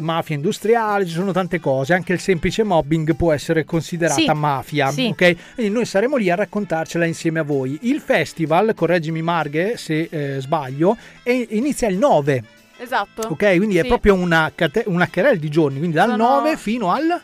mafia 0.00 0.34
industriale, 0.34 1.06
ci 1.06 1.12
sono 1.12 1.32
tante 1.32 1.58
cose, 1.58 1.94
anche 1.94 2.12
il 2.12 2.20
semplice 2.20 2.62
mobbing 2.62 3.14
può 3.16 3.32
essere 3.32 3.64
considerata 3.64 4.20
Sì, 4.20 4.30
mafia, 4.32 4.90
sì. 4.90 5.06
ok? 5.10 5.54
Quindi 5.54 5.72
noi 5.72 5.84
saremo 5.86 6.16
lì 6.16 6.30
a 6.30 6.34
raccontarcela 6.34 7.04
insieme 7.06 7.40
a 7.40 7.42
voi. 7.42 7.78
Il 7.82 8.00
festival, 8.00 8.72
correggimi 8.74 9.22
Marghe 9.22 9.76
se 9.76 10.08
eh, 10.10 10.40
sbaglio, 10.40 10.96
è- 11.22 11.46
inizia 11.50 11.88
il 11.88 11.96
9, 11.96 12.44
Esatto. 12.78 13.28
ok? 13.28 13.56
Quindi 13.56 13.78
è 13.78 13.82
Sì, 13.82 13.88
proprio 13.88 14.14
una, 14.14 14.52
cate- 14.54 14.84
una 14.86 15.08
querel 15.08 15.38
di 15.38 15.48
giorni, 15.48 15.78
quindi 15.78 15.96
dal 15.96 16.10
Sono- 16.10 16.28
9 16.40 16.56
fino 16.56 16.92
al... 16.92 17.20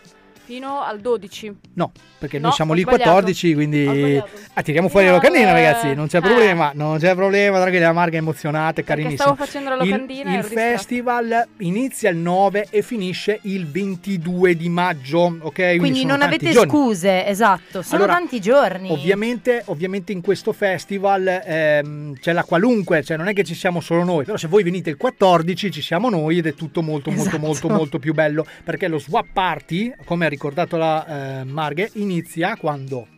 Fino 0.49 0.81
al 0.81 1.01
12. 1.01 1.55
No, 1.75 1.93
perché 2.19 2.39
No, 2.39 2.47
noi 2.47 2.53
siamo 2.55 2.73
lì 2.73 2.81
sbagliato. 2.81 3.03
14, 3.11 3.53
quindi 3.53 4.23
ah, 4.55 4.63
tiriamo 4.63 4.89
fuori 4.89 5.05
la 5.05 5.13
Io, 5.13 5.17
locandina, 5.19 5.51
eh, 5.51 5.53
ragazzi. 5.53 5.95
Non 5.95 6.07
c'è 6.07 6.17
eh. 6.17 6.21
problema, 6.23 6.71
non 6.75 6.97
c'è 6.99 7.15
problema. 7.15 7.59
Tranquilla, 7.59 7.87
la 7.89 7.93
Marga 7.93 8.17
è 8.17 8.21
emozionata, 8.21 8.81
è 8.81 8.85
carinissima. 8.85 9.23
stavo 9.25 9.37
facendo 9.37 9.69
la 9.69 9.83
Il- 9.83 9.91
locandina 9.91 10.31
Il, 10.37 10.41
distratta. 10.41 10.71
festival 10.71 11.47
inizia 11.59 12.09
il 12.09 12.17
9 12.17 12.69
e 12.71 12.81
finisce 12.81 13.41
il 13.43 13.67
22 13.71 14.57
di 14.57 14.71
maggio, 14.71 15.37
ok? 15.39 15.77
Quindi 15.77 15.99
sono 16.01 16.13
non 16.13 16.23
avete 16.23 16.51
giorni. 16.51 16.71
scuse, 16.71 17.27
esatto. 17.27 17.83
Sono 17.83 18.05
Allora, 18.05 18.19
tanti 18.19 18.41
giorni. 18.41 18.91
Ovviamente, 18.91 19.63
ovviamente 19.67 20.13
in 20.13 20.23
questo 20.23 20.55
festival 20.55 21.43
ehm, 21.45 22.15
c'è 22.21 22.33
la 22.33 22.43
qualunque, 22.45 23.03
cioè 23.05 23.19
non 23.19 23.29
è 23.29 23.35
che 23.35 23.45
ci 23.45 23.55
siamo 23.55 23.81
solo 23.83 24.03
noi, 24.03 24.25
però 24.25 24.39
se 24.39 24.49
voi 24.49 24.63
venite 24.63 24.89
il 24.89 24.97
14 24.97 25.71
ci 25.71 25.83
siamo 25.83 26.09
noi 26.09 26.39
ed 26.39 26.47
è 26.47 26.55
tutto 26.55 26.81
molto 26.81 27.11
molto 27.11 27.27
Esatto. 27.29 27.39
molto 27.45 27.69
molto 27.69 27.99
più 27.99 28.15
bello, 28.15 28.47
perché 28.65 28.89
lo 28.89 28.99
swap 28.99 29.27
party, 29.31 29.93
come 30.07 30.25
ha 30.25 30.29
ricordato 30.39 30.77
la 30.77 31.41
eh, 31.41 31.45
Marghe, 31.45 31.91
inizia 31.95 32.57
quando? 32.57 33.18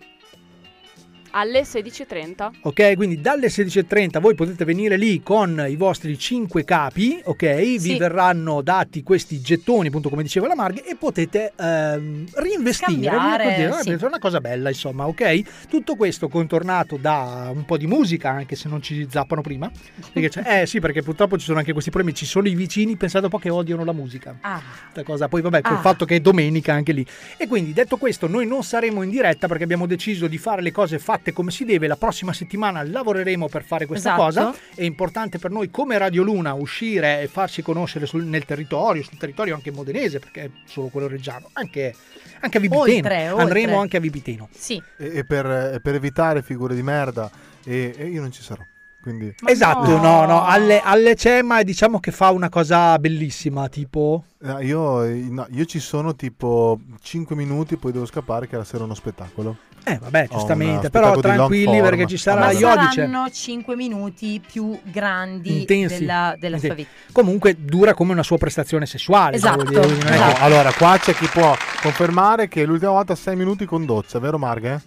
Alle 1.32 1.62
16.30. 1.62 2.51
Ok, 2.62 2.97
quindi 2.97 3.20
dalle 3.20 3.47
16.30 3.48 4.20
voi 4.20 4.35
potete 4.35 4.65
venire 4.65 4.97
lì 4.97 5.23
con 5.23 5.65
i 5.69 5.77
vostri 5.77 6.19
5 6.19 6.65
capi, 6.65 7.20
ok? 7.23 7.55
Vi 7.57 7.78
Sì. 7.78 7.97
verranno 7.98 8.62
dati 8.62 9.02
questi 9.02 9.40
gettoni, 9.40 9.89
appunto 9.89 10.09
come 10.09 10.23
diceva 10.23 10.48
la 10.48 10.57
Marghe, 10.57 10.85
e 10.85 10.97
potete 10.97 11.52
ehm, 11.57 12.27
reinvestire. 12.35 13.69
Così, 13.70 13.82
sì. 13.82 13.90
È 13.90 14.05
una 14.07 14.19
cosa 14.19 14.40
bella, 14.40 14.69
insomma, 14.70 15.07
ok? 15.07 15.69
Tutto 15.69 15.94
questo 15.94 16.28
contornato 16.28 16.97
da 16.97 17.51
un 17.55 17.65
po' 17.65 17.77
di 17.77 17.86
musica, 17.86 18.31
anche 18.31 18.57
se 18.57 18.69
non 18.69 18.82
ci 18.82 19.07
zappano 19.09 19.40
prima. 19.40 19.70
Perché 20.12 20.28
c'è- 20.28 20.62
eh 20.62 20.66
sì, 20.66 20.81
perché 20.81 21.02
purtroppo 21.02 21.39
ci 21.39 21.44
sono 21.44 21.59
anche 21.59 21.73
questi 21.73 21.90
problemi. 21.90 22.16
Ci 22.16 22.27
sono 22.27 22.48
i 22.48 22.55
vicini, 22.55 22.97
pensate 22.97 23.24
un 23.27 23.31
po' 23.31 23.39
che 23.39 23.51
odiano 23.51 23.85
la 23.85 23.93
musica. 23.93 24.36
Ah. 24.40 24.61
Questa 24.82 25.05
cosa. 25.05 25.28
Poi 25.28 25.43
vabbè, 25.43 25.61
col 25.61 25.77
Ah. 25.77 25.81
fatto 25.81 26.05
che 26.05 26.16
è 26.16 26.20
domenica 26.20 26.73
anche 26.73 26.93
lì. 26.93 27.07
E 27.36 27.47
quindi 27.47 27.73
detto 27.73 27.97
questo, 27.98 28.27
noi 28.27 28.47
non 28.48 28.65
saremo 28.65 29.02
in 29.02 29.11
diretta 29.11 29.47
perché 29.47 29.62
abbiamo 29.65 29.86
deciso 29.86 30.27
di 30.27 30.39
fare 30.39 30.61
le 30.62 30.73
cose 30.73 30.98
fatte 30.98 31.19
come 31.33 31.51
si 31.51 31.65
deve. 31.65 31.87
La 31.87 31.97
prossima 31.97 32.33
settimana 32.33 32.83
lavoreremo 32.83 33.49
per 33.49 33.63
fare 33.63 33.87
questa 33.87 34.15
Esatto. 34.15 34.25
cosa. 34.25 34.55
È 34.75 34.83
importante 34.83 35.39
per 35.39 35.51
noi 35.51 35.71
come 35.71 35.99
Radio 35.99 36.23
Luna 36.23 36.55
uscire 36.55 37.21
e 37.23 37.29
farsi 37.29 37.63
conoscere 37.63 38.07
sul- 38.07 38.25
nel 38.25 38.45
territorio, 38.45 39.03
sul 39.03 39.19
territorio 39.19 39.55
anche 39.55 39.71
modenese, 39.71 40.19
perché 40.19 40.45
è 40.45 40.51
solo 40.65 40.89
quello 40.89 41.07
reggiano, 41.07 41.51
anche, 41.53 41.95
anche 42.41 42.57
a 42.57 42.61
Vipiteno. 42.61 42.97
Oltre, 42.97 43.29
oltre. 43.31 43.43
Andremo 43.43 43.81
anche 43.81 43.97
a 43.97 44.01
Vipiteno. 44.01 44.49
Sì. 44.53 44.83
E, 44.97 45.19
e 45.19 45.25
per, 45.25 45.81
per 45.83 45.95
evitare 45.95 46.43
figure 46.43 46.75
di 46.75 46.83
merda, 46.83 47.31
e, 47.65 47.95
e 47.97 48.07
io 48.07 48.21
non 48.21 48.33
ci 48.33 48.43
sarò. 48.43 48.63
Quindi 49.03 49.35
esatto, 49.47 49.97
no, 49.97 50.27
no, 50.27 50.45
alle, 50.45 50.81
alle 50.81 51.15
c'è, 51.15 51.41
ma 51.41 51.63
diciamo 51.63 52.01
che 52.01 52.11
fa 52.11 52.31
una 52.31 52.51
cosa 52.51 52.99
bellissima, 52.99 53.67
tipo... 53.69 54.25
Eh, 54.43 54.67
io, 54.67 55.03
no, 55.31 55.47
io 55.53 55.65
ci 55.65 55.79
sono 55.81 56.15
tipo 56.15 56.79
5 57.01 57.35
minuti, 57.35 57.77
poi 57.77 57.93
devo 57.93 58.05
scappare 58.05 58.47
che 58.47 58.57
la 58.57 58.65
sera 58.65 58.83
è 58.83 58.85
uno 58.85 58.95
spettacolo. 58.95 59.57
Eh 59.85 59.97
vabbè, 59.99 60.29
giustamente, 60.31 60.91
però 60.91 61.19
tranquilli 61.19 61.81
perché 61.81 62.07
ci 62.07 62.19
sarà 62.19 62.41
Ma 62.41 62.51
Iodice. 62.51 62.93
saranno 62.93 63.31
5 63.31 63.75
minuti 63.77 64.39
più 64.47 64.79
grandi 64.83 65.61
Intensi. 65.61 66.01
della, 66.01 66.37
della 66.39 66.59
sua 66.59 66.75
vita. 66.75 66.91
Comunque 67.13 67.57
dura 67.59 67.95
come 67.95 68.13
una 68.13 68.23
sua 68.23 68.37
prestazione 68.37 68.85
sessuale. 68.85 69.37
Esatto. 69.37 69.65
dire, 69.65 69.81
No, 69.87 69.95
che- 69.97 70.41
allora, 70.41 70.71
qua 70.75 70.99
c'è 70.99 71.15
chi 71.15 71.27
può 71.27 71.57
confermare 71.81 72.49
che 72.49 72.67
l'ultima 72.67 72.91
volta 72.93 73.15
6 73.15 73.35
minuti 73.37 73.65
con 73.65 73.87
doccia, 73.87 74.19
vero 74.19 74.37
Marga? 74.39 74.81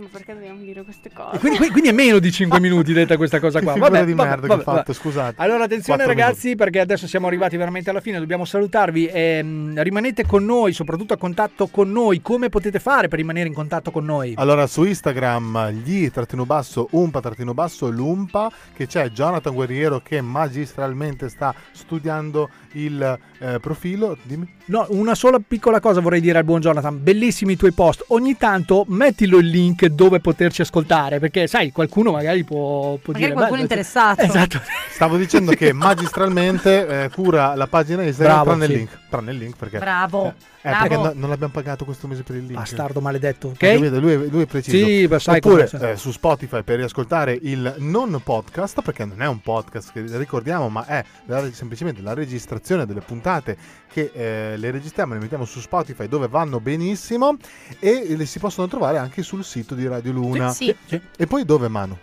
Ma 0.00 0.06
perché 0.10 0.32
dobbiamo 0.34 0.60
dire 0.60 0.82
queste 0.82 1.10
cose? 1.12 1.38
Quindi, 1.38 1.58
quindi- 1.70 1.88
è 1.90 1.92
meno 1.92 2.18
di 2.18 2.32
5 2.32 2.58
minuti 2.60 2.92
detta 2.92 3.16
questa 3.16 3.38
cosa 3.38 3.60
qua. 3.60 3.74
Che 3.74 3.78
Vabbè, 3.80 4.04
di 4.04 4.12
vabbè, 4.14 4.28
merda 4.28 4.42
che 4.42 4.48
vabbè, 4.48 4.60
ho 4.60 4.76
fatto, 4.76 4.92
scusate. 4.92 5.34
Allora 5.36 5.64
attenzione 5.64 6.06
ragazzi 6.06 6.56
perché 6.56 6.80
adesso 6.80 7.06
siamo 7.06 7.26
arrivati 7.26 7.56
veramente 7.56 7.90
alla 7.90 8.00
fine, 8.00 8.18
dobbiamo 8.18 8.44
salutarvi. 8.44 9.08
ehm, 9.12 9.82
rimanete 9.82 10.24
con 10.24 10.44
noi, 10.44 10.72
soprattutto 10.72 11.12
a 11.14 11.16
contatto 11.16 11.66
con 11.68 11.90
noi. 11.90 12.20
Come 12.22 12.48
potete 12.48 12.78
fare 12.78 13.08
per 13.08 13.18
rimanere 13.18 13.48
in 13.48 13.54
contatto 13.54 13.90
con 13.90 14.04
noi? 14.04 14.34
Allora, 14.36 14.66
su 14.66 14.84
Instagram 14.84 15.70
gli 15.70 16.10
trattino 16.10 16.46
basso 16.46 16.88
umpa 16.92 17.20
trattino 17.20 17.52
basso 17.54 17.88
lumpa 17.90 18.50
che 18.74 18.86
c'è 18.86 19.10
Jonathan 19.10 19.54
Guerriero 19.54 20.00
che 20.00 20.20
magistralmente 20.20 21.28
sta 21.28 21.54
studiando 21.72 22.48
il 22.72 23.18
eh, 23.38 23.58
profilo. 23.60 24.16
Dimmi. 24.22 24.58
No, 24.66 24.86
una 24.90 25.14
sola 25.14 25.40
piccola 25.44 25.80
cosa 25.80 26.00
vorrei 26.00 26.20
dire 26.20 26.38
al 26.38 26.44
buon 26.44 26.60
Jonathan. 26.60 27.02
Bellissimi 27.02 27.54
i 27.54 27.56
tuoi 27.56 27.72
post. 27.72 28.04
Ogni 28.08 28.36
tanto 28.36 28.84
mettilo 28.88 29.38
il 29.38 29.46
link 29.46 29.86
dove 29.86 30.20
poterci 30.20 30.60
ascoltare, 30.60 31.18
perché 31.18 31.46
sai, 31.46 31.72
qualcuno 31.72 32.12
magari 32.12 32.44
può, 32.44 32.96
può 32.96 33.12
Magari 33.12 33.24
dire... 33.24 33.32
qualcuno 33.32 33.56
"Beh, 33.56 33.62
interessato." 33.62 34.22
Esatto. 34.22 34.60
Stavo 34.90 35.16
dicendo 35.16 35.52
che 35.52 35.72
magistralmente 35.74 37.04
eh, 37.04 37.10
cura 37.10 37.54
la 37.56 37.66
pagina 37.66 38.02
Instagram 38.02 38.34
Bravo, 38.42 38.50
tranne 38.50 38.64
il 38.66 38.70
sì. 38.70 38.76
link. 38.76 38.98
Tranne 39.08 39.30
il 39.32 39.38
link 39.38 39.56
perché. 39.56 39.78
Bravo. 39.78 40.34
Eh, 40.62 40.68
bravo. 40.68 40.88
perché 40.88 41.02
no- 41.02 41.12
non 41.14 41.30
l'abbiamo 41.30 41.52
pagato 41.52 41.84
questo 41.84 42.06
mese 42.06 42.22
per 42.22 42.36
il 42.36 42.42
link. 42.42 42.54
Bastardo 42.54 43.00
maledetto, 43.00 43.48
ok? 43.48 43.62
Eh, 43.62 43.78
vede, 43.78 43.98
lui, 43.98 44.12
è- 44.12 44.16
lui 44.16 44.42
è 44.42 44.46
preciso. 44.46 44.76
Sì, 44.76 45.08
beh, 45.08 45.18
sai 45.18 45.36
Oppure 45.38 45.68
eh, 45.80 45.96
su 45.96 46.12
Spotify 46.12 46.62
per 46.62 46.76
riascoltare 46.76 47.36
il 47.42 47.74
non 47.78 48.20
podcast, 48.22 48.82
perché 48.82 49.04
non 49.04 49.20
è 49.22 49.26
un 49.26 49.40
podcast 49.40 49.90
che 49.92 50.04
ricordiamo, 50.18 50.68
ma 50.68 50.84
è 50.86 51.02
la- 51.26 51.50
semplicemente 51.50 52.02
la 52.02 52.12
registrazione 52.14 52.59
delle 52.84 53.00
puntate 53.00 53.56
che 53.90 54.10
eh, 54.14 54.56
le 54.56 54.70
registriamo 54.70 55.12
e 55.12 55.16
le 55.16 55.22
mettiamo 55.22 55.44
su 55.44 55.60
Spotify 55.60 56.06
dove 56.06 56.28
vanno 56.28 56.60
benissimo 56.60 57.36
e 57.78 58.14
le 58.16 58.26
si 58.26 58.38
possono 58.38 58.68
trovare 58.68 58.98
anche 58.98 59.22
sul 59.22 59.44
sito 59.44 59.74
di 59.74 59.86
Radio 59.86 60.12
Luna. 60.12 60.50
Sì, 60.50 60.74
sì. 60.86 61.00
E 61.16 61.26
poi 61.26 61.44
dove, 61.44 61.68
Manu? 61.68 61.96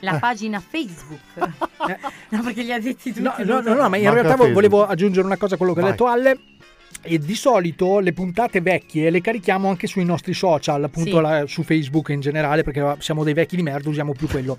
La 0.00 0.16
Eh. 0.16 0.18
pagina 0.18 0.60
Facebook. 0.60 1.20
no, 2.30 2.42
perché 2.42 2.62
li 2.62 2.72
ha 2.72 2.78
detti 2.80 3.10
tutti. 3.12 3.22
No, 3.22 3.34
no, 3.38 3.60
no, 3.60 3.74
no, 3.74 3.88
ma 3.88 3.96
in 3.96 4.04
Manca 4.04 4.10
realtà 4.10 4.28
Facebook. 4.30 4.52
volevo 4.52 4.86
aggiungere 4.86 5.26
una 5.26 5.36
cosa 5.36 5.54
a 5.54 5.58
quello 5.58 5.72
che 5.74 5.80
ha 5.80 5.84
detto 5.90 6.06
Alle. 6.06 6.38
E 7.06 7.18
di 7.18 7.34
solito 7.34 7.98
le 7.98 8.12
puntate 8.14 8.62
vecchie 8.62 9.10
le 9.10 9.20
carichiamo 9.20 9.68
anche 9.68 9.86
sui 9.86 10.04
nostri 10.06 10.32
social, 10.32 10.84
appunto 10.84 11.16
Sì. 11.16 11.20
la- 11.20 11.44
su 11.46 11.62
Facebook 11.62 12.08
in 12.10 12.20
generale, 12.20 12.62
perché 12.62 12.96
siamo 13.00 13.24
dei 13.24 13.34
vecchi 13.34 13.56
di 13.56 13.62
merda, 13.62 13.88
usiamo 13.90 14.12
più 14.14 14.26
quello. 14.26 14.58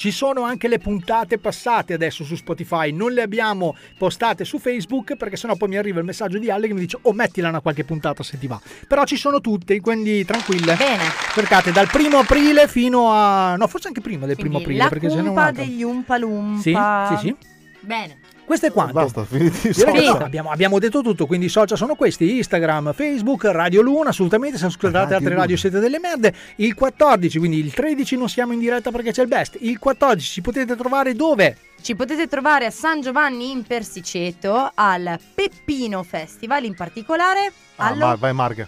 Ci 0.00 0.12
sono 0.12 0.44
anche 0.44 0.66
le 0.66 0.78
puntate 0.78 1.36
passate 1.36 1.92
adesso 1.92 2.24
su 2.24 2.34
Spotify, 2.34 2.90
non 2.90 3.12
le 3.12 3.20
abbiamo 3.20 3.76
postate 3.98 4.46
su 4.46 4.58
Facebook 4.58 5.14
perché 5.14 5.36
sennò 5.36 5.56
poi 5.56 5.68
mi 5.68 5.76
arriva 5.76 5.98
il 5.98 6.06
messaggio 6.06 6.38
di 6.38 6.50
Alle 6.50 6.68
che 6.68 6.72
mi 6.72 6.80
dice 6.80 6.96
oh 7.02 7.12
mettila 7.12 7.50
una 7.50 7.60
qualche 7.60 7.84
puntata 7.84 8.22
se 8.22 8.38
ti 8.38 8.46
va. 8.46 8.58
Però 8.88 9.04
ci 9.04 9.16
sono 9.16 9.42
tutte, 9.42 9.78
quindi 9.80 10.24
tranquille. 10.24 10.74
Bene. 10.74 11.02
Cercate 11.34 11.70
dal 11.70 11.88
primo 11.88 12.16
aprile 12.16 12.66
fino 12.66 13.12
a... 13.12 13.56
no 13.56 13.66
forse 13.66 13.88
anche 13.88 14.00
prima 14.00 14.24
del 14.24 14.36
primo 14.36 14.62
Quindi 14.62 14.80
aprile. 14.80 14.84
la 14.84 14.88
perché 14.88 15.10
se 15.10 15.20
no 15.20 15.52
degli 15.52 15.82
Umpa 15.82 16.16
Lumpa. 16.16 16.60
Sì, 16.62 17.18
sì, 17.18 17.26
sì. 17.26 17.36
Bene. 17.80 18.20
Questo 18.50 18.66
è 18.66 18.72
quanto. 18.72 18.94
Basta, 18.94 19.24
finiti 19.24 19.68
i 19.68 20.06
abbiamo, 20.08 20.50
abbiamo 20.50 20.80
detto 20.80 21.02
tutto, 21.02 21.24
quindi 21.26 21.46
i 21.46 21.48
social 21.48 21.76
sono 21.78 21.94
questi, 21.94 22.38
Instagram, 22.38 22.92
Facebook, 22.94 23.44
Radio 23.44 23.80
Luna, 23.80 24.08
assolutamente, 24.08 24.58
se 24.58 24.66
ascoltate 24.66 25.14
altre 25.14 25.36
radio 25.36 25.56
siete 25.56 25.78
delle 25.78 26.00
merde. 26.00 26.34
Il 26.56 26.74
14, 26.74 27.38
quindi 27.38 27.58
il 27.60 27.72
13 27.72 28.16
non 28.16 28.28
siamo 28.28 28.52
in 28.52 28.58
diretta 28.58 28.90
perché 28.90 29.12
c'è 29.12 29.22
il 29.22 29.28
best. 29.28 29.56
Il 29.60 29.78
14 29.78 30.28
ci 30.28 30.40
potete 30.40 30.74
trovare 30.74 31.14
dove? 31.14 31.58
Ci 31.80 31.94
potete 31.94 32.26
trovare 32.26 32.66
a 32.66 32.70
San 32.72 33.00
Giovanni 33.00 33.52
in 33.52 33.62
Persiceto 33.62 34.72
al 34.74 35.16
Peppino 35.32 36.02
Festival, 36.02 36.64
in 36.64 36.74
particolare 36.74 37.52
Ah, 37.76 37.86
allo- 37.86 38.16
vai 38.18 38.32
Marga. 38.34 38.66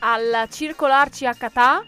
al 0.00 0.48
Circolarci 0.50 1.24
a 1.24 1.34
Catà. 1.34 1.84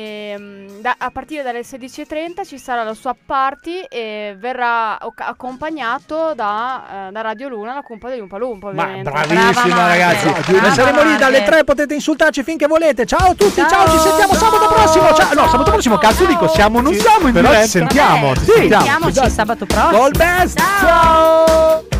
Ehm, 0.00 0.80
da- 0.80 0.96
a 0.98 1.10
partire 1.10 1.42
dalle 1.42 1.60
16.30 1.62 2.44
ci 2.44 2.58
sarà 2.58 2.82
la 2.82 2.92
sua 2.94 3.14
party 3.24 3.80
e 3.88 4.36
verrà 4.38 4.98
oc- 5.00 5.20
accompagnato 5.22 6.32
da, 6.34 7.08
eh, 7.08 7.12
da 7.12 7.20
Radio 7.22 7.48
Luna, 7.48 7.72
la 7.74 7.82
cumpa 7.82 8.08
degli 8.10 8.20
Umpa 8.20 8.36
Lumpa 8.36 8.72
Ma 8.72 8.84
bravissima 9.02 9.86
ragazzi, 9.86 10.26
noi 10.52 10.72
saremo 10.72 11.02
lì 11.02 11.16
dalle 11.16 11.42
3, 11.42 11.64
potete 11.64 11.94
insultarci 11.94 12.42
finché 12.42 12.66
volete. 12.66 13.06
Ciao 13.06 13.30
a 13.30 13.34
tutti, 13.34 13.62
ciao, 13.68 13.88
ci 13.90 13.98
sentiamo 13.98 14.34
sabato 14.34 14.66
prossimo. 14.68 15.14
Ciao. 15.14 15.32
No, 15.34 15.48
sabato 15.48 15.70
prossimo, 15.70 15.96
cazzo 15.96 16.26
dico, 16.26 16.46
siamo, 16.48 16.80
non 16.80 16.94
siamo 16.94 17.28
in 17.28 17.32
però 17.32 17.48
ci 17.48 17.54
diretta. 17.54 17.66
sentiamo, 17.70 18.34
ci 18.34 18.44
Sì, 18.44 18.52
sentiamo. 18.52 18.84
Sentiamoci 19.10 19.30
sabato 19.30 19.66
prossimo. 19.66 20.02
All 20.02 20.10
best. 20.16 20.58
Ciao. 20.80 21.95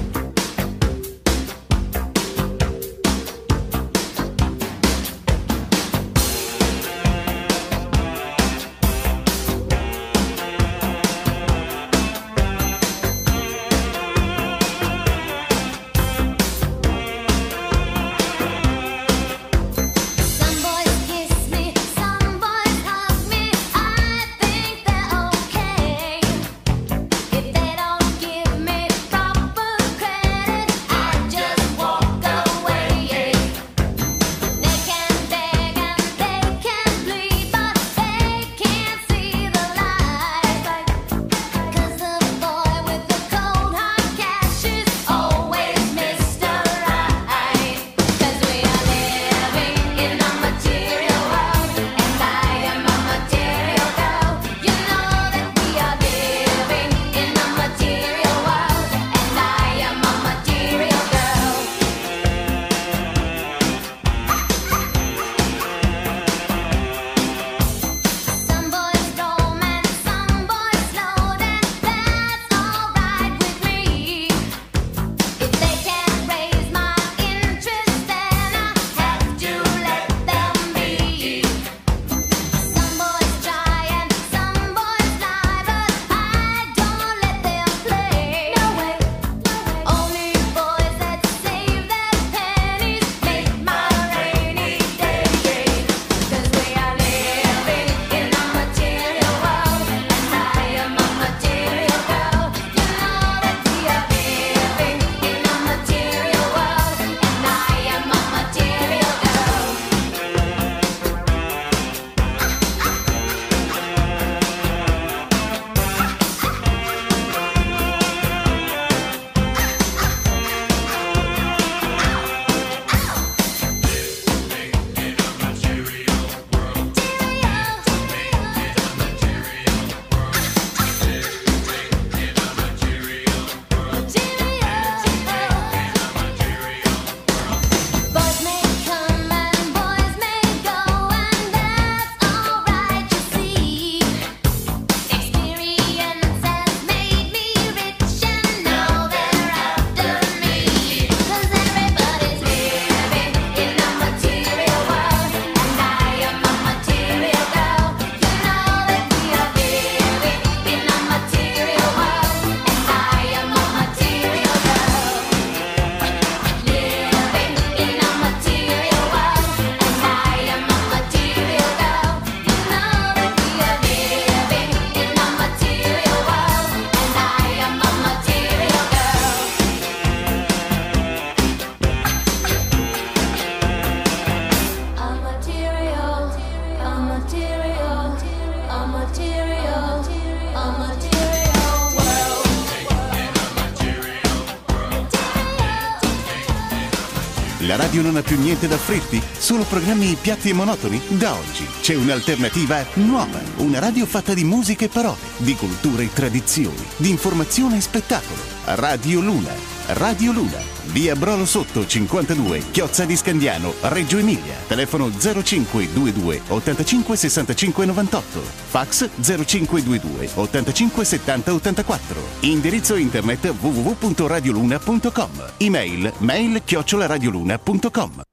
Non 198.06 198.16
ha 198.16 198.22
più 198.22 198.38
niente 198.38 198.68
da 198.68 198.76
offrirti? 198.76 199.20
Solo 199.36 199.64
programmi 199.64 200.16
piatti 200.20 200.50
e 200.50 200.52
monotoni? 200.52 201.00
Da 201.08 201.34
oggi 201.34 201.66
c'è 201.80 201.96
un'alternativa 201.96 202.86
nuova. 202.94 203.40
Una 203.56 203.80
radio 203.80 204.06
fatta 204.06 204.32
di 204.32 204.44
musica 204.44 204.84
e 204.84 204.88
parole, 204.88 205.18
di 205.38 205.54
cultura 205.56 206.02
e 206.02 206.12
tradizioni, 206.12 206.86
di 206.96 207.10
informazione 207.10 207.78
e 207.78 207.80
spettacolo. 207.80 208.40
Radio 208.64 209.20
Luna. 209.20 209.52
Radio 209.88 210.30
Luna. 210.30 210.65
Via 210.97 211.14
Brolo 211.14 211.44
Sotto 211.44 211.86
52, 211.86 212.70
Chiozza 212.70 213.05
di 213.05 213.16
Scandiano, 213.16 213.74
Reggio 213.82 214.16
Emilia. 214.16 214.55
Telefono 214.66 215.10
0522 215.10 216.40
85 216.48 217.16
65 217.16 217.85
98. 217.85 218.40
Fax 218.40 219.10
0522 219.20 220.31
85 220.36 221.05
70 221.05 221.52
84. 221.52 222.20
Indirizzo 222.40 222.94
internet 222.94 223.47
www.radioluna.com. 223.47 225.31
Email 225.59 226.12
mail 226.20 226.62
chiocciolaradioluna.com. 226.64 228.25